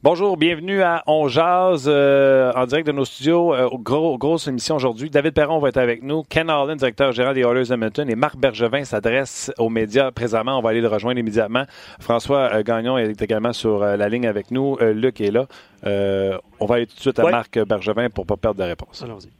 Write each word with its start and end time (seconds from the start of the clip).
Bonjour, 0.00 0.36
bienvenue 0.36 0.80
à 0.80 1.02
On 1.08 1.26
Jazz 1.26 1.86
euh, 1.88 2.52
en 2.54 2.66
direct 2.66 2.86
de 2.86 2.92
nos 2.92 3.04
studios. 3.04 3.52
Euh, 3.52 3.68
gros, 3.72 4.16
grosse 4.16 4.46
émission 4.46 4.76
aujourd'hui. 4.76 5.10
David 5.10 5.32
Perron 5.34 5.58
va 5.58 5.70
être 5.70 5.76
avec 5.76 6.04
nous, 6.04 6.22
Ken 6.22 6.48
Allen, 6.48 6.76
directeur 6.76 7.10
général 7.10 7.34
des 7.34 7.40
Oilers 7.40 7.72
Edmonton, 7.72 8.08
et 8.08 8.14
Marc 8.14 8.36
Bergevin 8.36 8.84
s'adresse 8.84 9.50
aux 9.58 9.68
médias 9.70 10.12
présentement. 10.12 10.56
On 10.56 10.62
va 10.62 10.70
aller 10.70 10.80
le 10.80 10.86
rejoindre 10.86 11.18
immédiatement. 11.18 11.64
François 11.98 12.48
euh, 12.54 12.62
Gagnon 12.62 12.96
est 12.96 13.20
également 13.20 13.52
sur 13.52 13.82
euh, 13.82 13.96
la 13.96 14.08
ligne 14.08 14.28
avec 14.28 14.52
nous. 14.52 14.76
Euh, 14.80 14.92
Luc 14.92 15.20
est 15.20 15.32
là. 15.32 15.46
Euh, 15.84 16.38
on 16.60 16.66
va 16.66 16.76
aller 16.76 16.86
tout 16.86 16.94
de 16.94 17.00
suite 17.00 17.18
à 17.18 17.24
Ouais. 17.24 17.32
Marc 17.32 17.58
Bergevin 17.58 18.08
pour 18.08 18.22
ne 18.24 18.28
pas 18.28 18.36
perdre 18.36 18.60
de 18.62 18.68
réponse. 18.68 19.02
Allons-y. 19.02 19.30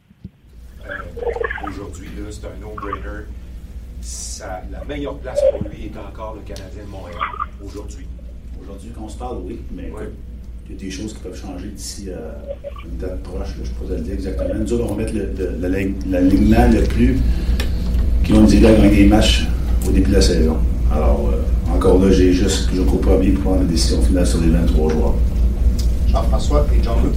Euh, 0.89 0.93
Aujourd'hui, 1.69 2.09
c'est 2.31 2.45
un 2.45 2.49
no-brainer. 2.61 3.25
La 4.71 4.83
meilleure 4.85 5.17
place 5.19 5.39
pour 5.51 5.63
lui 5.69 5.85
est 5.85 5.97
encore 5.97 6.35
le 6.35 6.41
Canadien 6.41 6.83
de 6.83 6.89
Montréal, 6.89 7.17
aujourd'hui. 7.65 8.07
Aujourd'hui, 8.61 8.91
quand 8.93 9.03
on 9.03 9.09
se 9.09 9.17
parle, 9.17 9.37
oui, 9.45 9.61
mais 9.71 9.89
Ouais. 9.91 10.09
Il 10.69 10.75
y 10.75 10.77
a 10.77 10.81
des 10.81 10.91
choses 10.91 11.13
qui 11.13 11.19
peuvent 11.19 11.39
changer 11.39 11.67
d'ici 11.75 12.09
à 12.11 12.85
une 12.85 12.97
date 12.99 13.19
proche. 13.23 13.39
là, 13.47 13.53
je 13.55 13.61
ne 13.61 13.65
sais 13.65 13.71
pas 13.87 13.95
le 13.95 14.01
dire 14.01 14.13
exactement. 14.13 14.49
Nous 14.59 14.73
autres, 14.73 14.85
on 14.89 14.93
va 14.95 15.03
mettre 15.03 15.13
le- 15.15 15.29
le- 15.37 15.51
le- 15.61 15.67
l'align- 15.67 15.95
l'alignement 16.09 16.67
le 16.71 16.81
plus 16.83 17.17
qui 18.23 18.31
va 18.33 18.39
nous 18.39 18.53
aider 18.55 18.67
à 18.67 18.73
gagner 18.73 18.95
des 18.95 19.05
matchs 19.07 19.47
au 19.87 19.91
début 19.91 20.09
de 20.09 20.15
la 20.15 20.21
saison. 20.21 20.57
Alors, 20.93 21.29
euh, 21.33 21.73
encore 21.75 21.99
là, 22.03 22.11
j'ai 22.11 22.33
juste 22.33 22.69
jusqu'au 22.71 22.97
premier 22.97 23.29
pour 23.31 23.43
prendre 23.43 23.61
la 23.61 23.67
décision 23.67 24.01
finale 24.01 24.27
sur 24.27 24.41
les 24.41 24.49
23 24.49 24.91
joueurs. 24.91 25.15
Jean-François 26.07 26.67
et 26.77 26.83
Jean-Luc. 26.83 27.13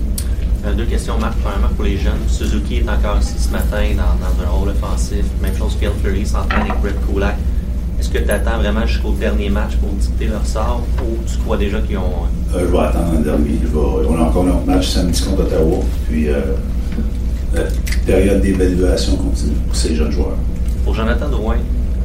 Euh, 0.64 0.74
Deux 0.74 0.84
questions, 0.86 1.18
Marc. 1.18 1.34
Premièrement, 1.42 1.74
pour 1.74 1.84
les 1.84 1.96
jeunes. 1.98 2.12
Suzuki 2.28 2.76
est 2.76 2.88
encore 2.88 3.18
ici 3.20 3.34
ce 3.36 3.50
matin 3.50 3.82
dans, 3.96 4.16
dans 4.24 4.46
un 4.46 4.48
rôle 4.50 4.68
offensif. 4.70 5.24
Même 5.42 5.56
chose 5.56 5.76
qu'El 5.80 5.90
Fleury 6.02 6.24
s'entraîne 6.24 6.62
avec 6.70 6.80
Brett 6.80 6.94
Kulak. 7.06 7.36
Est-ce 8.02 8.10
que 8.10 8.18
tu 8.18 8.30
attends 8.32 8.58
vraiment 8.58 8.84
jusqu'au 8.84 9.12
dernier 9.12 9.48
match 9.48 9.76
pour 9.76 9.90
dicter 9.90 10.26
leur 10.26 10.44
sort 10.44 10.82
ou 11.04 11.22
tu 11.24 11.38
crois 11.38 11.56
déjà 11.56 11.78
qu'ils 11.82 11.98
ont. 11.98 12.26
Euh, 12.52 12.58
je 12.58 12.64
vais 12.66 12.78
attendre 12.80 13.12
le 13.16 13.22
dernier. 13.22 13.60
Je 13.62 13.68
vais- 13.68 14.08
on 14.08 14.16
a 14.20 14.22
encore 14.24 14.42
notre 14.42 14.66
match 14.66 14.88
samedi 14.88 15.22
contre 15.22 15.42
Ottawa. 15.42 15.76
Puis, 16.08 16.28
euh, 16.28 16.40
la 17.54 17.62
période 18.04 18.40
d'évaluation 18.42 19.14
continue 19.14 19.54
pour 19.68 19.76
ces 19.76 19.94
jeunes 19.94 20.10
joueurs. 20.10 20.34
Pour 20.84 20.94
Jonathan 20.96 21.28
Drouin, 21.28 21.58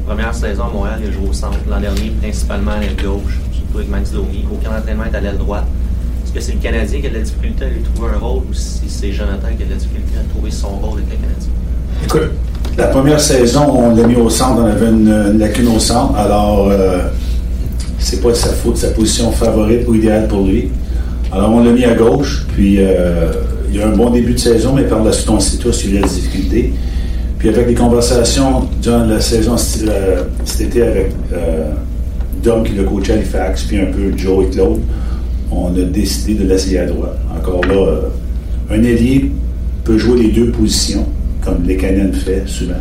première 0.05 0.35
saison 0.35 0.65
à 0.65 0.69
Montréal, 0.69 0.99
il 1.01 1.09
a 1.09 1.11
joué 1.13 1.29
au 1.29 1.33
centre 1.33 1.57
l'an 1.67 1.79
dernier, 1.81 2.11
principalement 2.21 2.73
à 2.73 2.79
l'aile 2.79 2.95
gauche, 2.95 3.39
surtout 3.51 3.77
avec 3.79 3.89
Max 3.89 4.11
Domi. 4.11 4.45
Aucun 4.53 4.77
entraînement 4.77 5.05
est 5.05 5.15
à 5.15 5.19
l'aile 5.19 5.39
droite. 5.39 5.65
Est-ce 6.23 6.31
que 6.31 6.39
c'est 6.39 6.53
le 6.53 6.59
Canadien 6.59 7.01
qui 7.01 7.07
a 7.07 7.09
de 7.09 7.15
la 7.15 7.21
difficulté 7.21 7.65
à 7.65 7.69
lui 7.69 7.81
trouver 7.81 8.09
un 8.15 8.19
rôle 8.19 8.43
ou 8.47 8.53
si 8.53 8.87
c'est 8.87 9.11
Jonathan 9.11 9.47
qui 9.57 9.63
a 9.63 9.65
de 9.65 9.71
la 9.71 9.77
difficulté 9.77 10.11
à 10.19 10.29
trouver 10.31 10.51
son 10.51 10.69
rôle 10.77 10.99
avec 10.99 11.09
le 11.09 11.15
Canadien? 11.25 11.49
Écoute, 12.05 12.37
la 12.77 12.87
première 12.87 13.19
saison, 13.19 13.65
on 13.73 13.95
l'a 13.95 14.05
mis 14.05 14.15
au 14.15 14.29
centre, 14.29 14.61
on 14.61 14.65
avait 14.65 14.87
une, 14.87 15.09
une 15.09 15.39
lacune 15.39 15.67
au 15.69 15.79
centre, 15.79 16.15
alors 16.15 16.69
euh, 16.69 16.99
c'est 17.97 18.21
pas 18.21 18.29
de 18.29 18.35
sa 18.35 18.49
faute, 18.49 18.77
sa 18.77 18.89
position 18.89 19.31
favorite 19.31 19.87
ou 19.87 19.95
idéale 19.95 20.27
pour 20.27 20.45
lui. 20.45 20.69
Alors 21.31 21.51
on 21.51 21.63
l'a 21.63 21.71
mis 21.71 21.83
à 21.85 21.95
gauche, 21.95 22.45
puis 22.53 22.77
euh, 22.79 23.31
il 23.69 23.77
y 23.77 23.81
a 23.81 23.87
un 23.87 23.95
bon 23.95 24.11
début 24.11 24.33
de 24.33 24.39
saison, 24.39 24.73
mais 24.73 24.83
par 24.83 25.03
la 25.03 25.11
suite, 25.11 25.29
on 25.29 25.39
sait 25.39 25.57
tous, 25.57 25.85
il 25.85 25.95
y 25.95 25.97
a 25.97 26.01
des 26.01 26.07
difficultés. 26.07 26.73
Puis 27.39 27.49
avec 27.49 27.67
les 27.67 27.73
conversations 27.73 28.67
durant 28.81 29.05
la 29.05 29.19
saison 29.19 29.55
euh, 29.87 30.23
cet 30.45 30.67
été 30.67 30.81
avec 30.81 31.11
euh, 31.33 31.71
Dom 32.43 32.63
qui 32.63 32.73
l'a 32.73 32.83
coaché 32.83 33.13
à 33.13 33.15
Halifax, 33.15 33.63
puis 33.63 33.79
un 33.79 33.85
peu 33.85 34.15
Joe 34.15 34.45
et 34.45 34.49
Claude, 34.49 34.79
on 35.51 35.67
a 35.75 35.81
décidé 35.81 36.35
de 36.35 36.47
l'essayer 36.47 36.79
à 36.79 36.85
droite. 36.85 37.17
Encore 37.35 37.61
là, 37.65 38.01
un 38.71 38.83
ailier 38.83 39.31
peut 39.83 39.97
jouer 39.97 40.21
les 40.23 40.29
deux 40.29 40.51
positions, 40.51 41.05
comme 41.55 41.63
les 41.65 41.77
Canadiens 41.77 42.11
fait 42.13 42.43
souvent. 42.47 42.73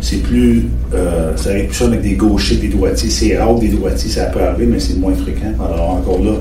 C'est 0.00 0.18
plus. 0.18 0.68
euh, 0.92 1.34
ça 1.36 1.50
arrive 1.50 1.66
plus 1.68 1.74
ça 1.76 1.86
avec 1.86 2.02
des 2.02 2.14
gauchers, 2.14 2.56
des 2.56 2.68
droitiers. 2.68 3.08
C'est 3.10 3.36
rare 3.38 3.54
des 3.58 3.68
droitiers, 3.68 4.10
ça 4.10 4.26
peut 4.26 4.40
arriver, 4.42 4.66
mais 4.66 4.78
c'est 4.78 4.96
moins 4.98 5.14
fréquent. 5.14 5.54
Alors 5.64 5.90
encore 5.90 6.22
là, 6.22 6.32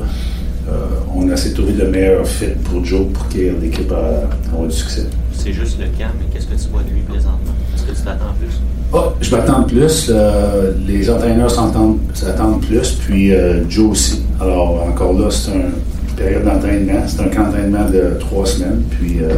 euh, 0.69 0.74
on 1.16 1.29
a 1.29 1.34
essayé 1.34 1.51
de 1.56 1.62
trouver 1.62 1.74
le 1.74 1.90
meilleur 1.90 2.28
fit 2.28 2.47
pour 2.66 2.84
Joe 2.84 3.06
pour 3.13 3.28
que 3.29 3.38
l'équipe 3.62 3.91
a- 3.91 4.28
avoir 4.51 4.68
du 4.68 4.75
succès. 4.75 5.06
C'est 5.34 5.53
juste 5.53 5.79
le 5.79 5.85
camp, 5.97 6.12
mais 6.19 6.25
qu'est-ce 6.34 6.47
que 6.47 6.62
tu 6.62 6.69
vois 6.72 6.81
de 6.84 6.90
lui 6.94 7.01
présentement? 7.01 7.53
Est-ce 7.75 7.84
que 7.84 7.91
tu 7.95 8.01
t'attends 8.03 8.34
plus? 8.40 8.59
Ah, 8.94 9.13
je 9.22 9.31
m'attends 9.35 9.63
plus. 9.63 10.07
euh, 10.09 10.74
les 10.88 11.09
entraîneurs 11.09 11.50
s'attendent 11.50 12.62
plus, 12.62 12.91
puis 13.06 13.34
euh, 13.34 13.63
Joe 13.69 13.91
aussi. 13.91 14.22
Alors, 14.40 14.85
encore 14.88 15.13
là, 15.13 15.30
c'est 15.31 15.51
une 15.51 16.16
période 16.16 16.44
d'entraînement. 16.45 17.01
C'est 17.07 17.22
un 17.22 17.28
camp 17.30 17.44
d'entraînement 17.45 17.90
de 17.90 18.19
trois 18.19 18.45
semaines, 18.45 18.84
puis 18.91 19.19
euh, 19.24 19.35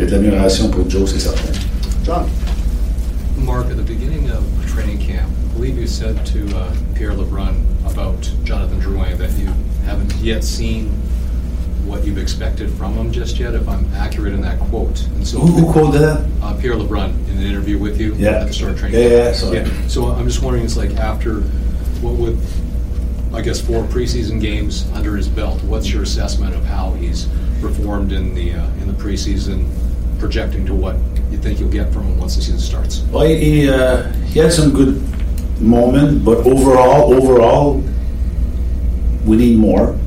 il 0.00 0.04
y 0.04 0.06
a 0.06 0.10
de 0.12 0.16
l'amélioration 0.16 0.70
pour 0.70 0.88
Joe, 0.88 1.06
c'est 1.06 1.18
certain. 1.20 1.52
John. 2.04 2.26
Mark, 3.36 3.66
at 3.70 3.76
the 3.76 3.82
beginning 3.82 4.30
of 4.30 4.42
training 4.66 4.98
camp, 4.98 5.28
I 5.28 5.52
believe 5.58 5.76
you 5.76 5.86
said 5.86 6.24
to 6.26 6.46
uh, 6.56 6.74
Pierre 6.94 7.10
LeBrun 7.12 7.54
about 7.84 8.30
Jonathan 8.44 8.80
Drouin 8.80 9.18
that 9.18 9.30
you 9.38 9.48
haven't 9.84 10.14
yet 10.16 10.42
seen 10.42 10.86
what 11.84 12.06
you've 12.06 12.16
expected 12.16 12.70
from 12.70 12.94
him 12.94 13.12
just 13.12 13.38
yet, 13.38 13.54
if 13.54 13.68
I'm 13.68 13.92
accurate 13.92 14.32
in 14.32 14.40
that 14.40 14.58
quote. 14.58 15.02
And 15.16 15.26
so, 15.28 15.38
Who, 15.40 15.66
who 15.66 15.70
quoted 15.72 16.00
that? 16.00 16.26
uh, 16.42 16.54
Pierre 16.58 16.76
LeBrun 16.76 17.10
in 17.28 17.36
an 17.36 17.44
interview 17.44 17.76
with 17.78 18.00
you 18.00 18.14
Yeah. 18.14 18.40
at 18.40 18.46
the 18.48 18.54
start 18.54 18.72
of 18.72 18.78
training 18.78 18.98
Yeah, 19.02 19.08
camp. 19.32 19.52
yeah, 19.52 19.66
sorry. 19.66 19.88
So 19.90 20.06
I'm 20.12 20.26
just 20.26 20.42
wondering, 20.42 20.64
it's 20.64 20.78
like 20.78 20.96
after 20.96 21.40
what 22.00 22.14
would, 22.14 22.38
I 23.34 23.42
guess, 23.42 23.60
four 23.60 23.84
preseason 23.84 24.40
games 24.40 24.86
under 24.94 25.14
his 25.14 25.28
belt, 25.28 25.62
what's 25.64 25.92
your 25.92 26.04
assessment 26.04 26.54
of 26.54 26.64
how 26.64 26.92
he's 26.92 27.28
performed 27.60 28.12
in 28.12 28.34
the 28.34 28.54
uh, 28.54 28.66
in 28.80 28.86
the 28.86 28.94
preseason, 28.94 29.66
projecting 30.20 30.66
to 30.66 30.74
what 30.74 30.96
you 31.30 31.38
think 31.38 31.58
you'll 31.58 31.70
get 31.70 31.92
from 31.92 32.02
him 32.02 32.18
once 32.18 32.36
the 32.36 32.42
season 32.42 32.60
starts? 32.60 33.00
Well, 33.10 33.24
he, 33.24 33.68
uh, 33.68 34.12
he 34.30 34.38
had 34.38 34.52
some 34.52 34.72
good 34.72 35.02
moments, 35.60 36.24
but 36.24 36.38
overall, 36.46 37.12
overall, 37.14 37.82
we 39.24 39.36
need 39.36 39.58
more. 39.58 39.98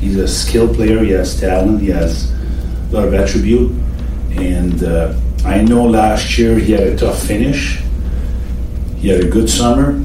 He's 0.00 0.16
a 0.16 0.28
skilled 0.28 0.74
player. 0.74 1.04
He 1.04 1.10
has 1.12 1.38
talent. 1.38 1.80
He 1.80 1.88
has 1.88 2.32
a 2.90 2.94
lot 2.94 3.08
of 3.08 3.14
attribute. 3.14 3.70
And 4.32 4.82
uh, 4.82 5.14
I 5.44 5.62
know 5.62 5.84
last 5.84 6.38
year 6.38 6.58
he 6.58 6.72
had 6.72 6.82
a 6.82 6.96
tough 6.96 7.22
finish. 7.22 7.82
He 8.96 9.08
had 9.08 9.20
a 9.24 9.28
good 9.28 9.48
summer. 9.48 10.02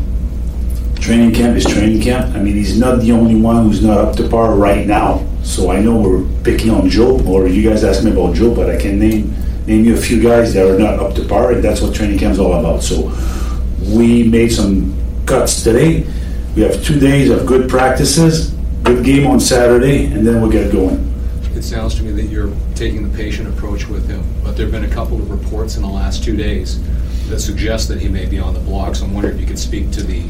Training 1.00 1.34
camp 1.34 1.56
is 1.56 1.66
training 1.66 2.02
camp. 2.02 2.36
I 2.36 2.40
mean, 2.40 2.56
he's 2.56 2.80
not 2.80 3.00
the 3.02 3.12
only 3.12 3.36
one 3.36 3.66
who's 3.66 3.84
not 3.84 3.98
up 3.98 4.16
to 4.18 4.28
par 4.28 4.56
right 4.56 4.88
now. 4.88 5.26
So 5.44 5.72
I 5.72 5.80
know 5.80 5.98
we're 5.98 6.26
picking 6.44 6.72
on 6.72 6.90
Joe, 6.90 7.22
or 7.28 7.48
you 7.48 7.70
guys 7.70 7.84
asked 7.84 8.04
me 8.04 8.12
about 8.12 8.36
Joe, 8.36 8.54
but 8.54 8.70
I 8.70 8.78
can 8.78 8.98
name 8.98 9.36
name 9.68 9.86
you 9.86 9.96
a 9.96 9.98
few 9.98 10.22
guys 10.22 10.54
that 10.54 10.68
are 10.68 10.78
not 10.78 11.00
up 11.00 11.16
to 11.16 11.26
par, 11.26 11.52
and 11.52 11.64
that's 11.64 11.82
what 11.82 11.94
training 11.94 12.20
camp 12.20 12.34
is 12.34 12.40
all 12.40 12.54
about. 12.54 12.84
So 12.84 13.12
we 13.82 14.24
made 14.24 14.50
some 14.50 14.96
cuts 15.26 15.64
today. 15.64 16.06
We 16.56 16.62
have 16.62 16.84
two 16.84 17.00
days 17.00 17.30
of 17.30 17.46
good 17.46 17.70
practices, 17.70 18.52
good 18.84 19.04
game 19.04 19.28
on 19.28 19.40
Saturday, 19.40 20.06
and 20.06 20.26
then 20.26 20.42
we'll 20.42 20.52
get 20.52 20.72
going. 20.72 21.12
It 21.56 21.64
sounds 21.64 21.96
to 21.96 22.04
me 22.04 22.12
that 22.12 22.30
you're 22.30 22.54
taking 22.76 23.10
the 23.10 23.18
patient 23.18 23.48
approach 23.48 23.88
with 23.88 24.08
him, 24.10 24.24
but 24.44 24.56
there 24.56 24.66
have 24.66 24.72
been 24.72 24.90
a 24.90 24.94
couple 24.94 25.18
of 25.18 25.32
reports 25.32 25.78
in 25.78 25.82
the 25.82 25.90
last 25.90 26.24
two 26.24 26.36
days 26.36 26.80
that 27.30 27.40
suggest 27.40 27.88
that 27.88 28.00
he 28.00 28.08
may 28.08 28.26
be 28.26 28.40
on 28.40 28.54
the 28.54 28.60
block. 28.60 28.96
So 28.96 29.06
I'm 29.06 29.14
wondering 29.14 29.36
if 29.36 29.42
you 29.42 29.48
could 29.48 29.58
speak 29.58 29.90
to 29.92 30.04
the, 30.04 30.24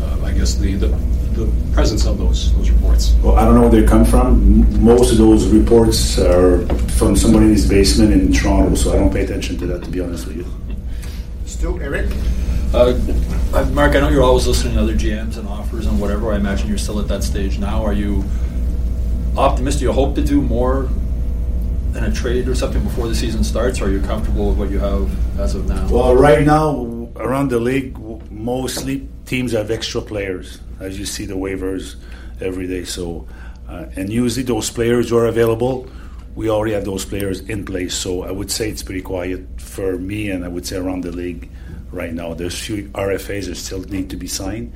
uh, 0.00 0.24
I 0.24 0.32
guess, 0.32 0.54
the, 0.54 0.74
the, 0.74 0.88
the 1.34 1.50
presence 1.72 2.06
of 2.06 2.18
those 2.18 2.54
those 2.54 2.70
reports. 2.70 3.14
Well, 3.22 3.36
I 3.36 3.44
don't 3.44 3.54
know 3.54 3.62
where 3.62 3.80
they 3.80 3.86
come 3.86 4.04
from. 4.04 4.84
Most 4.84 5.12
of 5.12 5.18
those 5.18 5.48
reports 5.48 6.18
are 6.18 6.66
from 6.90 7.16
somebody 7.16 7.46
in 7.46 7.52
his 7.52 7.68
basement 7.68 8.12
in 8.12 8.32
Toronto, 8.32 8.74
so 8.74 8.92
I 8.92 8.96
don't 8.96 9.12
pay 9.12 9.24
attention 9.24 9.58
to 9.58 9.66
that, 9.66 9.84
to 9.84 9.90
be 9.90 10.00
honest 10.00 10.26
with 10.26 10.36
you. 10.36 10.46
Stu, 11.46 11.80
Eric. 11.80 12.10
Uh, 12.74 12.98
uh, 13.52 13.64
Mark, 13.72 13.94
I 13.94 14.00
know 14.00 14.08
you're 14.08 14.22
always 14.22 14.46
listening 14.46 14.74
to 14.74 14.80
other 14.80 14.94
GMs 14.94 15.36
and 15.36 15.46
offers 15.46 15.86
and 15.86 16.00
whatever. 16.00 16.32
I 16.32 16.36
imagine 16.36 16.68
you're 16.68 16.78
still 16.78 16.98
at 17.00 17.08
that 17.08 17.22
stage 17.22 17.58
now. 17.58 17.84
Are 17.84 17.92
you 17.92 18.24
optimistic? 19.36 19.80
Do 19.80 19.84
you 19.86 19.92
hope 19.92 20.14
to 20.14 20.24
do 20.24 20.40
more 20.40 20.88
in 21.94 22.04
a 22.04 22.10
trade 22.10 22.48
or 22.48 22.54
something 22.54 22.82
before 22.82 23.08
the 23.08 23.14
season 23.14 23.44
starts? 23.44 23.80
Or 23.80 23.86
are 23.86 23.90
you 23.90 24.00
comfortable 24.00 24.48
with 24.48 24.58
what 24.58 24.70
you 24.70 24.78
have 24.78 25.38
as 25.38 25.54
of 25.54 25.68
now? 25.68 25.86
Well, 25.88 26.14
right 26.14 26.46
now, 26.46 27.10
around 27.16 27.50
the 27.50 27.60
league, 27.60 27.98
mostly 28.30 29.06
teams 29.26 29.52
have 29.52 29.70
extra 29.70 30.00
players, 30.00 30.60
as 30.80 30.98
you 30.98 31.06
see 31.06 31.26
the 31.26 31.34
waivers 31.34 31.96
every 32.40 32.66
day. 32.66 32.84
So, 32.84 33.26
uh, 33.68 33.86
and 33.96 34.10
usually 34.10 34.44
those 34.44 34.70
players 34.70 35.10
who 35.10 35.18
are 35.18 35.26
available, 35.26 35.88
we 36.34 36.48
already 36.48 36.74
have 36.74 36.84
those 36.84 37.04
players 37.04 37.40
in 37.40 37.64
place. 37.64 37.94
So 37.94 38.22
I 38.22 38.30
would 38.30 38.50
say 38.50 38.70
it's 38.70 38.82
pretty 38.82 39.02
quiet 39.02 39.46
for 39.60 39.98
me, 39.98 40.30
and 40.30 40.44
I 40.44 40.48
would 40.48 40.66
say 40.66 40.76
around 40.76 41.04
the 41.04 41.12
league 41.12 41.50
right 41.90 42.12
now. 42.12 42.34
There's 42.34 42.58
few 42.58 42.88
RFAs 42.88 43.46
that 43.46 43.56
still 43.56 43.82
need 43.82 44.10
to 44.10 44.16
be 44.16 44.26
signed, 44.26 44.72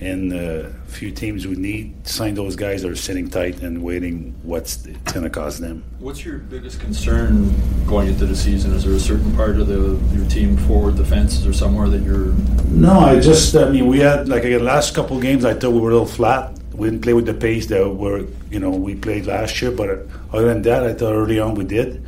and 0.00 0.32
a 0.32 0.72
few 0.86 1.10
teams 1.10 1.44
who 1.44 1.54
need 1.54 2.04
to 2.04 2.12
sign 2.12 2.34
those 2.34 2.56
guys 2.56 2.82
that 2.82 2.90
are 2.90 2.96
sitting 2.96 3.28
tight 3.30 3.62
and 3.62 3.82
waiting 3.82 4.34
what's 4.42 4.84
it's 4.86 5.12
going 5.12 5.24
to 5.24 5.30
cost 5.30 5.60
them. 5.60 5.84
What's 5.98 6.24
your 6.24 6.38
biggest 6.38 6.80
concern 6.80 7.54
going 7.86 8.08
into 8.08 8.26
the 8.26 8.36
season? 8.36 8.72
Is 8.72 8.84
there 8.84 8.94
a 8.94 9.00
certain 9.00 9.34
part 9.36 9.58
of 9.58 9.66
the 9.68 9.98
your 10.14 10.28
team 10.28 10.56
forward 10.56 10.96
defense? 10.96 11.34
Is 11.34 11.44
there 11.44 11.52
somewhere 11.52 11.88
that 11.88 12.02
you're 12.02 12.32
No, 12.70 12.98
I 13.00 13.20
just, 13.20 13.54
I 13.54 13.70
mean, 13.70 13.86
we 13.86 14.00
had, 14.00 14.28
like, 14.28 14.44
again, 14.44 14.64
last 14.64 14.94
couple 14.94 15.18
games, 15.20 15.44
I 15.44 15.54
thought 15.54 15.70
we 15.70 15.80
were 15.80 15.90
a 15.90 15.92
little 15.92 16.06
flat. 16.06 16.58
We 16.72 16.88
didn't 16.88 17.02
play 17.02 17.14
with 17.14 17.26
the 17.26 17.34
pace 17.34 17.66
that 17.68 17.88
we're, 17.88 18.26
you 18.50 18.58
know, 18.58 18.70
we 18.70 18.96
played 18.96 19.26
last 19.26 19.62
year, 19.62 19.70
but 19.70 19.88
other 20.32 20.48
than 20.48 20.62
that, 20.62 20.82
I 20.82 20.92
thought 20.92 21.14
early 21.14 21.38
on 21.38 21.54
we 21.54 21.64
did. 21.64 22.04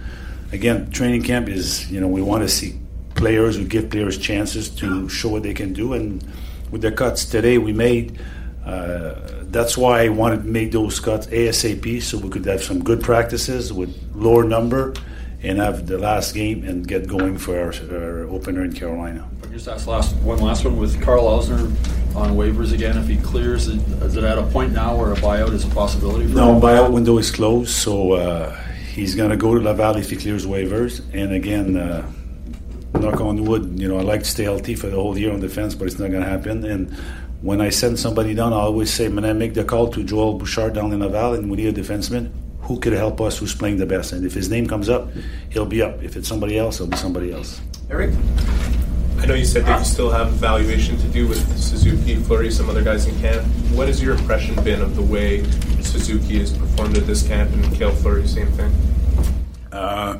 Again, 0.50 0.90
training 0.90 1.22
camp 1.22 1.48
is, 1.48 1.90
you 1.90 2.00
know, 2.00 2.08
we 2.08 2.20
want 2.20 2.42
to 2.42 2.48
see 2.48 2.78
players 3.14 3.58
we 3.58 3.64
give 3.64 3.90
players 3.90 4.18
chances 4.18 4.68
to 4.68 5.08
show 5.08 5.28
what 5.28 5.42
they 5.42 5.54
can 5.54 5.72
do. 5.72 5.94
And 5.94 6.22
with 6.70 6.82
the 6.82 6.92
cuts 6.92 7.24
today 7.24 7.58
we 7.58 7.72
made, 7.72 8.18
Uh, 8.66 9.14
that's 9.52 9.78
why 9.78 10.02
I 10.02 10.08
wanted 10.08 10.42
to 10.42 10.48
make 10.48 10.72
those 10.72 10.98
cuts 10.98 11.28
ASAP 11.28 12.02
so 12.02 12.18
we 12.18 12.28
could 12.28 12.44
have 12.46 12.64
some 12.64 12.82
good 12.82 13.00
practices 13.00 13.72
with 13.72 13.90
lower 14.12 14.42
number 14.42 14.92
and 15.44 15.58
have 15.60 15.86
the 15.86 15.98
last 15.98 16.34
game 16.34 16.64
and 16.68 16.84
get 16.84 17.06
going 17.06 17.38
for 17.38 17.54
our, 17.56 17.72
our 17.96 18.26
opener 18.28 18.64
in 18.64 18.72
Carolina. 18.72 19.22
I 19.44 19.52
just 19.52 19.68
ask 19.68 19.86
last 19.86 20.16
one 20.16 20.40
last 20.40 20.64
one 20.64 20.76
with 20.78 21.00
Carl 21.00 21.26
Ausner 21.26 21.70
on 22.16 22.34
waivers 22.36 22.72
again. 22.72 22.98
If 22.98 23.06
he 23.06 23.18
clears, 23.18 23.68
is 23.68 24.16
it 24.16 24.24
at 24.24 24.36
a 24.36 24.42
point 24.50 24.72
now 24.72 24.96
where 24.96 25.12
a 25.12 25.16
buyout 25.16 25.52
is 25.52 25.62
a 25.64 25.68
possibility? 25.70 26.26
For 26.26 26.34
No, 26.34 26.54
him? 26.56 26.60
buyout 26.60 26.90
window 26.90 27.18
is 27.18 27.30
closed, 27.30 27.70
so 27.70 28.12
uh, 28.14 28.50
he's 28.92 29.14
going 29.14 29.30
to 29.30 29.36
go 29.36 29.54
to 29.54 29.60
Laval 29.60 29.96
if 29.96 30.10
he 30.10 30.16
clears 30.16 30.44
waivers. 30.44 31.02
And 31.14 31.32
again, 31.32 31.76
uh, 31.76 32.02
knock 33.00 33.20
on 33.20 33.44
wood, 33.44 33.78
you 33.78 33.88
know, 33.88 33.98
I 33.98 34.02
like 34.02 34.20
to 34.20 34.30
stay 34.30 34.44
healthy 34.44 34.74
for 34.74 34.88
the 34.88 34.96
whole 34.96 35.16
year 35.16 35.32
on 35.32 35.40
defense, 35.40 35.74
but 35.74 35.86
it's 35.86 35.98
not 35.98 36.10
going 36.10 36.22
to 36.22 36.28
happen. 36.28 36.64
And 36.64 36.92
when 37.42 37.60
I 37.60 37.70
send 37.70 37.98
somebody 37.98 38.34
down, 38.34 38.52
I 38.52 38.56
always 38.56 38.92
say, 38.92 39.08
when 39.08 39.24
I 39.24 39.32
make 39.32 39.54
the 39.54 39.64
call 39.64 39.88
to 39.88 40.02
Joel 40.02 40.34
Bouchard 40.34 40.74
down 40.74 40.92
in 40.92 41.00
Laval 41.00 41.34
and 41.34 41.50
we 41.50 41.56
need 41.58 41.76
a 41.76 41.82
defenseman, 41.82 42.32
who 42.60 42.80
could 42.80 42.92
help 42.92 43.20
us 43.20 43.38
who's 43.38 43.54
playing 43.54 43.76
the 43.76 43.86
best? 43.86 44.12
And 44.12 44.26
if 44.26 44.34
his 44.34 44.50
name 44.50 44.66
comes 44.66 44.88
up, 44.88 45.10
he'll 45.50 45.66
be 45.66 45.82
up. 45.82 46.02
If 46.02 46.16
it's 46.16 46.28
somebody 46.28 46.58
else, 46.58 46.76
it'll 46.76 46.88
be 46.88 46.96
somebody 46.96 47.32
else. 47.32 47.60
Eric? 47.90 48.12
I 49.18 49.24
know 49.24 49.34
you 49.34 49.44
said 49.44 49.64
that 49.66 49.78
you 49.78 49.84
still 49.84 50.10
have 50.10 50.28
evaluation 50.28 50.96
to 50.98 51.08
do 51.08 51.26
with 51.26 51.58
Suzuki, 51.58 52.16
Flurry, 52.16 52.50
some 52.50 52.68
other 52.68 52.82
guys 52.82 53.06
in 53.06 53.18
camp. 53.20 53.46
What 53.72 53.86
has 53.86 54.02
your 54.02 54.14
impression 54.14 54.62
been 54.62 54.82
of 54.82 54.94
the 54.94 55.02
way 55.02 55.44
Suzuki 55.80 56.38
has 56.38 56.52
performed 56.52 56.98
at 56.98 57.06
this 57.06 57.26
camp 57.26 57.52
and 57.52 57.74
Kale 57.74 57.92
Flurry, 57.92 58.26
same 58.26 58.50
thing? 58.52 58.72
Uh, 59.72 60.18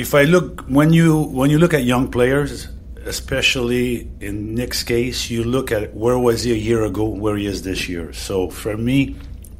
if 0.00 0.14
I 0.14 0.24
look 0.24 0.62
when 0.62 0.94
you 0.94 1.20
when 1.24 1.50
you 1.50 1.58
look 1.58 1.74
at 1.74 1.84
young 1.84 2.10
players, 2.10 2.68
especially 3.04 4.08
in 4.20 4.54
Nick's 4.54 4.82
case, 4.82 5.28
you 5.28 5.44
look 5.44 5.70
at 5.70 5.92
where 5.94 6.18
was 6.18 6.44
he 6.44 6.52
a 6.52 6.56
year 6.56 6.84
ago, 6.84 7.04
where 7.04 7.36
he 7.36 7.44
is 7.44 7.62
this 7.62 7.86
year. 7.86 8.14
So 8.14 8.48
for 8.48 8.78
me 8.78 9.16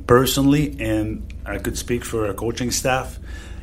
personally, 0.06 0.76
and 0.80 1.30
I 1.44 1.58
could 1.58 1.76
speak 1.76 2.06
for 2.06 2.26
our 2.26 2.32
coaching 2.32 2.70
staff, 2.70 3.18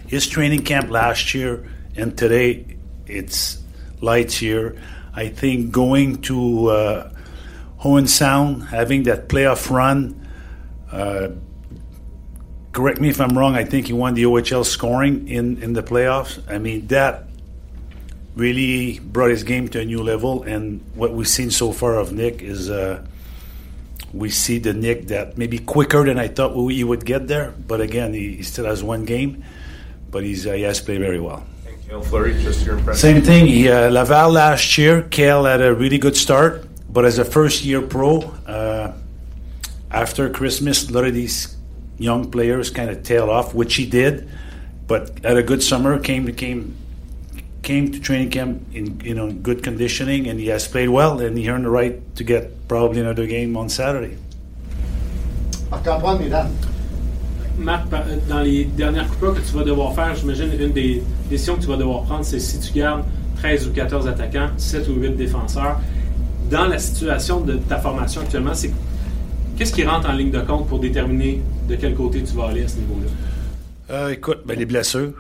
his 0.06 0.28
training 0.28 0.64
camp 0.66 0.92
last 0.92 1.34
year 1.34 1.66
and 1.96 2.16
today, 2.16 2.78
it's 3.08 3.58
lights 4.00 4.40
year. 4.44 4.78
I 5.16 5.30
think 5.30 5.72
going 5.72 6.22
to 6.30 6.68
uh, 6.68 7.12
Hohen 7.80 8.08
Sound, 8.08 8.66
having 8.66 9.04
that 9.04 9.30
playoff 9.30 9.72
run. 9.72 10.14
Uh, 10.92 11.30
correct 12.78 13.02
me 13.02 13.10
if 13.10 13.20
I'm 13.20 13.36
wrong. 13.36 13.56
I 13.56 13.64
think 13.64 13.88
he 13.88 13.94
won 13.94 14.14
the 14.14 14.26
OHL 14.26 14.64
scoring 14.64 15.28
in, 15.28 15.58
in 15.64 15.74
the 15.74 15.82
playoffs. 15.82 16.40
I 16.48 16.60
mean 16.60 16.86
that 16.88 17.24
really 18.36 19.00
brought 19.00 19.32
his 19.32 19.44
game 19.44 19.68
to 19.70 19.80
a 19.82 19.86
new 19.86 20.04
level. 20.04 20.44
And 20.44 20.86
what 20.94 21.12
we've 21.12 21.28
seen 21.28 21.50
so 21.50 21.72
far 21.72 21.96
of 21.96 22.14
Nick 22.14 22.44
is 22.44 22.70
uh, 22.70 23.04
we 24.14 24.30
see 24.30 24.60
the 24.60 24.76
Nick 24.76 25.08
that 25.08 25.40
maybe 25.40 25.58
quicker 25.58 26.06
than 26.06 26.20
I 26.20 26.28
thought 26.28 26.54
he 26.70 26.84
would 26.84 27.04
get 27.04 27.28
there. 27.28 27.52
But 27.68 27.82
again, 27.82 28.14
he, 28.14 28.36
he 28.36 28.44
still 28.44 28.66
has 28.66 28.84
one 28.84 29.06
game, 29.06 29.44
but 30.12 30.24
he's 30.24 30.46
uh, 30.46 30.54
he 30.54 30.62
has 30.62 30.80
played 30.80 31.00
very 31.00 31.20
well. 31.20 31.44
And 31.68 31.90
Kale 31.90 32.04
Flurry, 32.04 32.34
just 32.44 32.64
your 32.64 32.78
impression? 32.78 33.02
Same 33.02 33.22
thing. 33.24 33.48
He, 33.48 33.70
uh, 33.70 33.90
Laval 33.90 34.30
last 34.30 34.78
year, 34.78 35.02
Kale 35.02 35.46
had 35.46 35.64
a 35.64 35.74
really 35.74 35.98
good 35.98 36.16
start, 36.16 36.68
but 36.94 37.06
as 37.06 37.18
a 37.18 37.26
first 37.26 37.66
year 37.66 37.82
pro, 37.82 38.20
uh, 38.46 38.94
after 39.90 40.30
Christmas, 40.30 40.88
a 40.88 40.94
lot 40.94 41.06
of 41.06 41.16
these 41.16 41.57
young 42.00 42.30
players 42.32 42.70
kind 42.70 42.90
of 42.90 43.04
tail 43.04 43.30
off, 43.30 43.54
which 43.54 43.76
he 43.76 43.86
did, 43.86 44.28
but 44.88 45.20
had 45.24 45.38
a 45.38 45.44
good 45.44 45.64
summer. 45.64 46.00
Came 46.00 46.26
to 46.26 46.32
came 46.32 46.76
came 47.64 47.92
to 47.92 48.00
training 48.00 48.30
camp 48.30 48.62
in 48.74 49.00
you 49.02 49.14
know 49.14 49.32
good 49.32 49.64
conditioning, 49.64 50.28
and 50.28 50.40
he 50.40 50.48
has 50.48 50.68
played 50.68 50.90
well, 50.90 51.20
and 51.20 51.38
he 51.38 51.50
earned 51.50 51.66
the 51.66 51.70
right 51.70 52.00
to 52.16 52.24
get 52.24 52.68
probably 52.68 53.02
another 53.02 53.26
game 53.26 53.58
on 53.58 53.70
Saturday. 53.70 54.18
Marc-Antoine 55.70 56.20
Mesdames. 56.20 56.56
Marc, 57.58 57.92
euh, 57.92 58.18
dans 58.30 58.42
les 58.42 58.66
dernières 58.66 59.08
coupures 59.10 59.34
que 59.34 59.42
tu 59.42 59.56
vas 59.56 59.64
devoir 59.64 59.94
faire, 59.96 60.16
j'imagine 60.16 60.52
une 60.60 60.72
des 60.72 61.04
décisions 61.30 61.56
que 61.56 61.62
tu 61.62 61.68
vas 61.68 61.78
devoir 61.78 62.04
prendre, 62.04 62.24
c'est 62.24 62.40
si 62.40 62.60
tu 62.60 62.72
gardes 62.74 63.04
13 63.38 63.68
ou 63.68 63.72
14 63.72 64.08
attaquants, 64.08 64.50
7 64.58 64.88
ou 64.90 64.94
8 64.94 65.18
défenseurs. 65.18 65.80
Dans 66.52 66.68
la 66.68 66.78
situation 66.78 67.42
de 67.42 67.56
ta 67.56 67.78
formation 67.78 68.22
actuellement, 68.22 68.54
c'est 68.54 68.72
qu'est-ce 69.58 69.74
qui 69.74 69.84
rentre 69.84 70.10
en 70.10 70.14
ligne 70.14 70.32
de 70.32 70.40
compte 70.40 70.68
pour 70.68 70.80
déterminer 70.80 71.42
de 71.68 71.76
quel 71.76 71.96
côté 71.96 72.24
tu 72.24 72.34
vas 72.36 72.48
aller 72.48 72.64
à 72.64 72.68
ce 72.68 72.78
niveau-là? 72.78 73.10
Euh, 73.90 74.10
écoute, 74.10 74.40
ben, 74.46 74.58
les 74.58 74.66
blessures. 74.66 75.14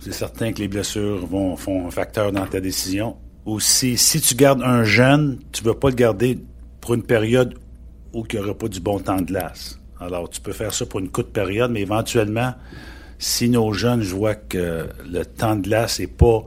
C'est 0.00 0.12
certain 0.12 0.52
que 0.52 0.60
les 0.60 0.68
blessures 0.68 1.26
vont 1.26 1.56
font 1.56 1.86
un 1.86 1.90
facteur 1.90 2.32
dans 2.32 2.46
ta 2.46 2.60
décision. 2.60 3.16
Aussi, 3.44 3.98
si 3.98 4.20
tu 4.20 4.34
gardes 4.34 4.62
un 4.62 4.84
jeune, 4.84 5.38
tu 5.52 5.62
ne 5.62 5.68
vas 5.68 5.74
pas 5.74 5.88
le 5.88 5.94
garder 5.94 6.38
pour 6.80 6.94
une 6.94 7.02
période 7.02 7.54
où 8.12 8.24
il 8.30 8.38
n'y 8.38 8.44
aura 8.44 8.54
pas 8.54 8.68
du 8.68 8.80
bon 8.80 8.98
temps 8.98 9.20
de 9.20 9.26
glace. 9.26 9.78
Alors, 10.00 10.28
tu 10.30 10.40
peux 10.40 10.52
faire 10.52 10.72
ça 10.72 10.86
pour 10.86 11.00
une 11.00 11.10
courte 11.10 11.28
période, 11.28 11.70
mais 11.70 11.82
éventuellement, 11.82 12.54
si 13.18 13.50
nos 13.50 13.72
jeunes, 13.72 14.02
je 14.02 14.14
vois 14.14 14.34
que 14.34 14.88
le 15.10 15.24
temps 15.24 15.56
de 15.56 15.62
glace 15.62 16.00
n'est 16.00 16.06
pas, 16.06 16.42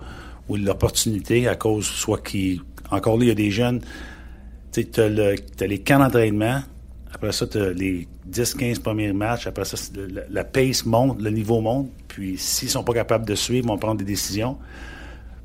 ou 0.50 0.56
l'opportunité, 0.56 1.48
à 1.48 1.56
cause, 1.56 1.86
soit 1.86 2.22
qui 2.22 2.60
encore 2.90 3.18
là, 3.18 3.26
il 3.26 3.28
y 3.28 3.32
a 3.32 3.36
des 3.36 3.52
jeunes, 3.52 3.82
tu 4.72 4.88
as, 4.98 5.68
les 5.68 5.80
camps 5.80 6.00
d'entraînement, 6.00 6.62
après 7.14 7.32
ça, 7.32 7.46
as 7.56 7.74
les 7.74 8.08
10-15 8.32 8.80
premiers 8.80 9.14
matchs. 9.14 9.48
Après 9.48 9.66
ça, 9.66 9.78
la, 10.30 10.44
pace 10.44 10.86
monte, 10.86 11.22
le 11.22 11.30
niveau 11.30 11.62
monte. 11.62 11.90
Puis, 12.08 12.38
s'ils 12.38 12.68
ne 12.68 12.72
sont 12.72 12.84
pas 12.84 12.94
capables 12.94 13.26
de 13.26 13.36
suivre, 13.36 13.66
ils 13.66 13.70
vont 13.70 13.78
prendre 13.78 13.98
des 13.98 14.04
décisions. 14.04 14.58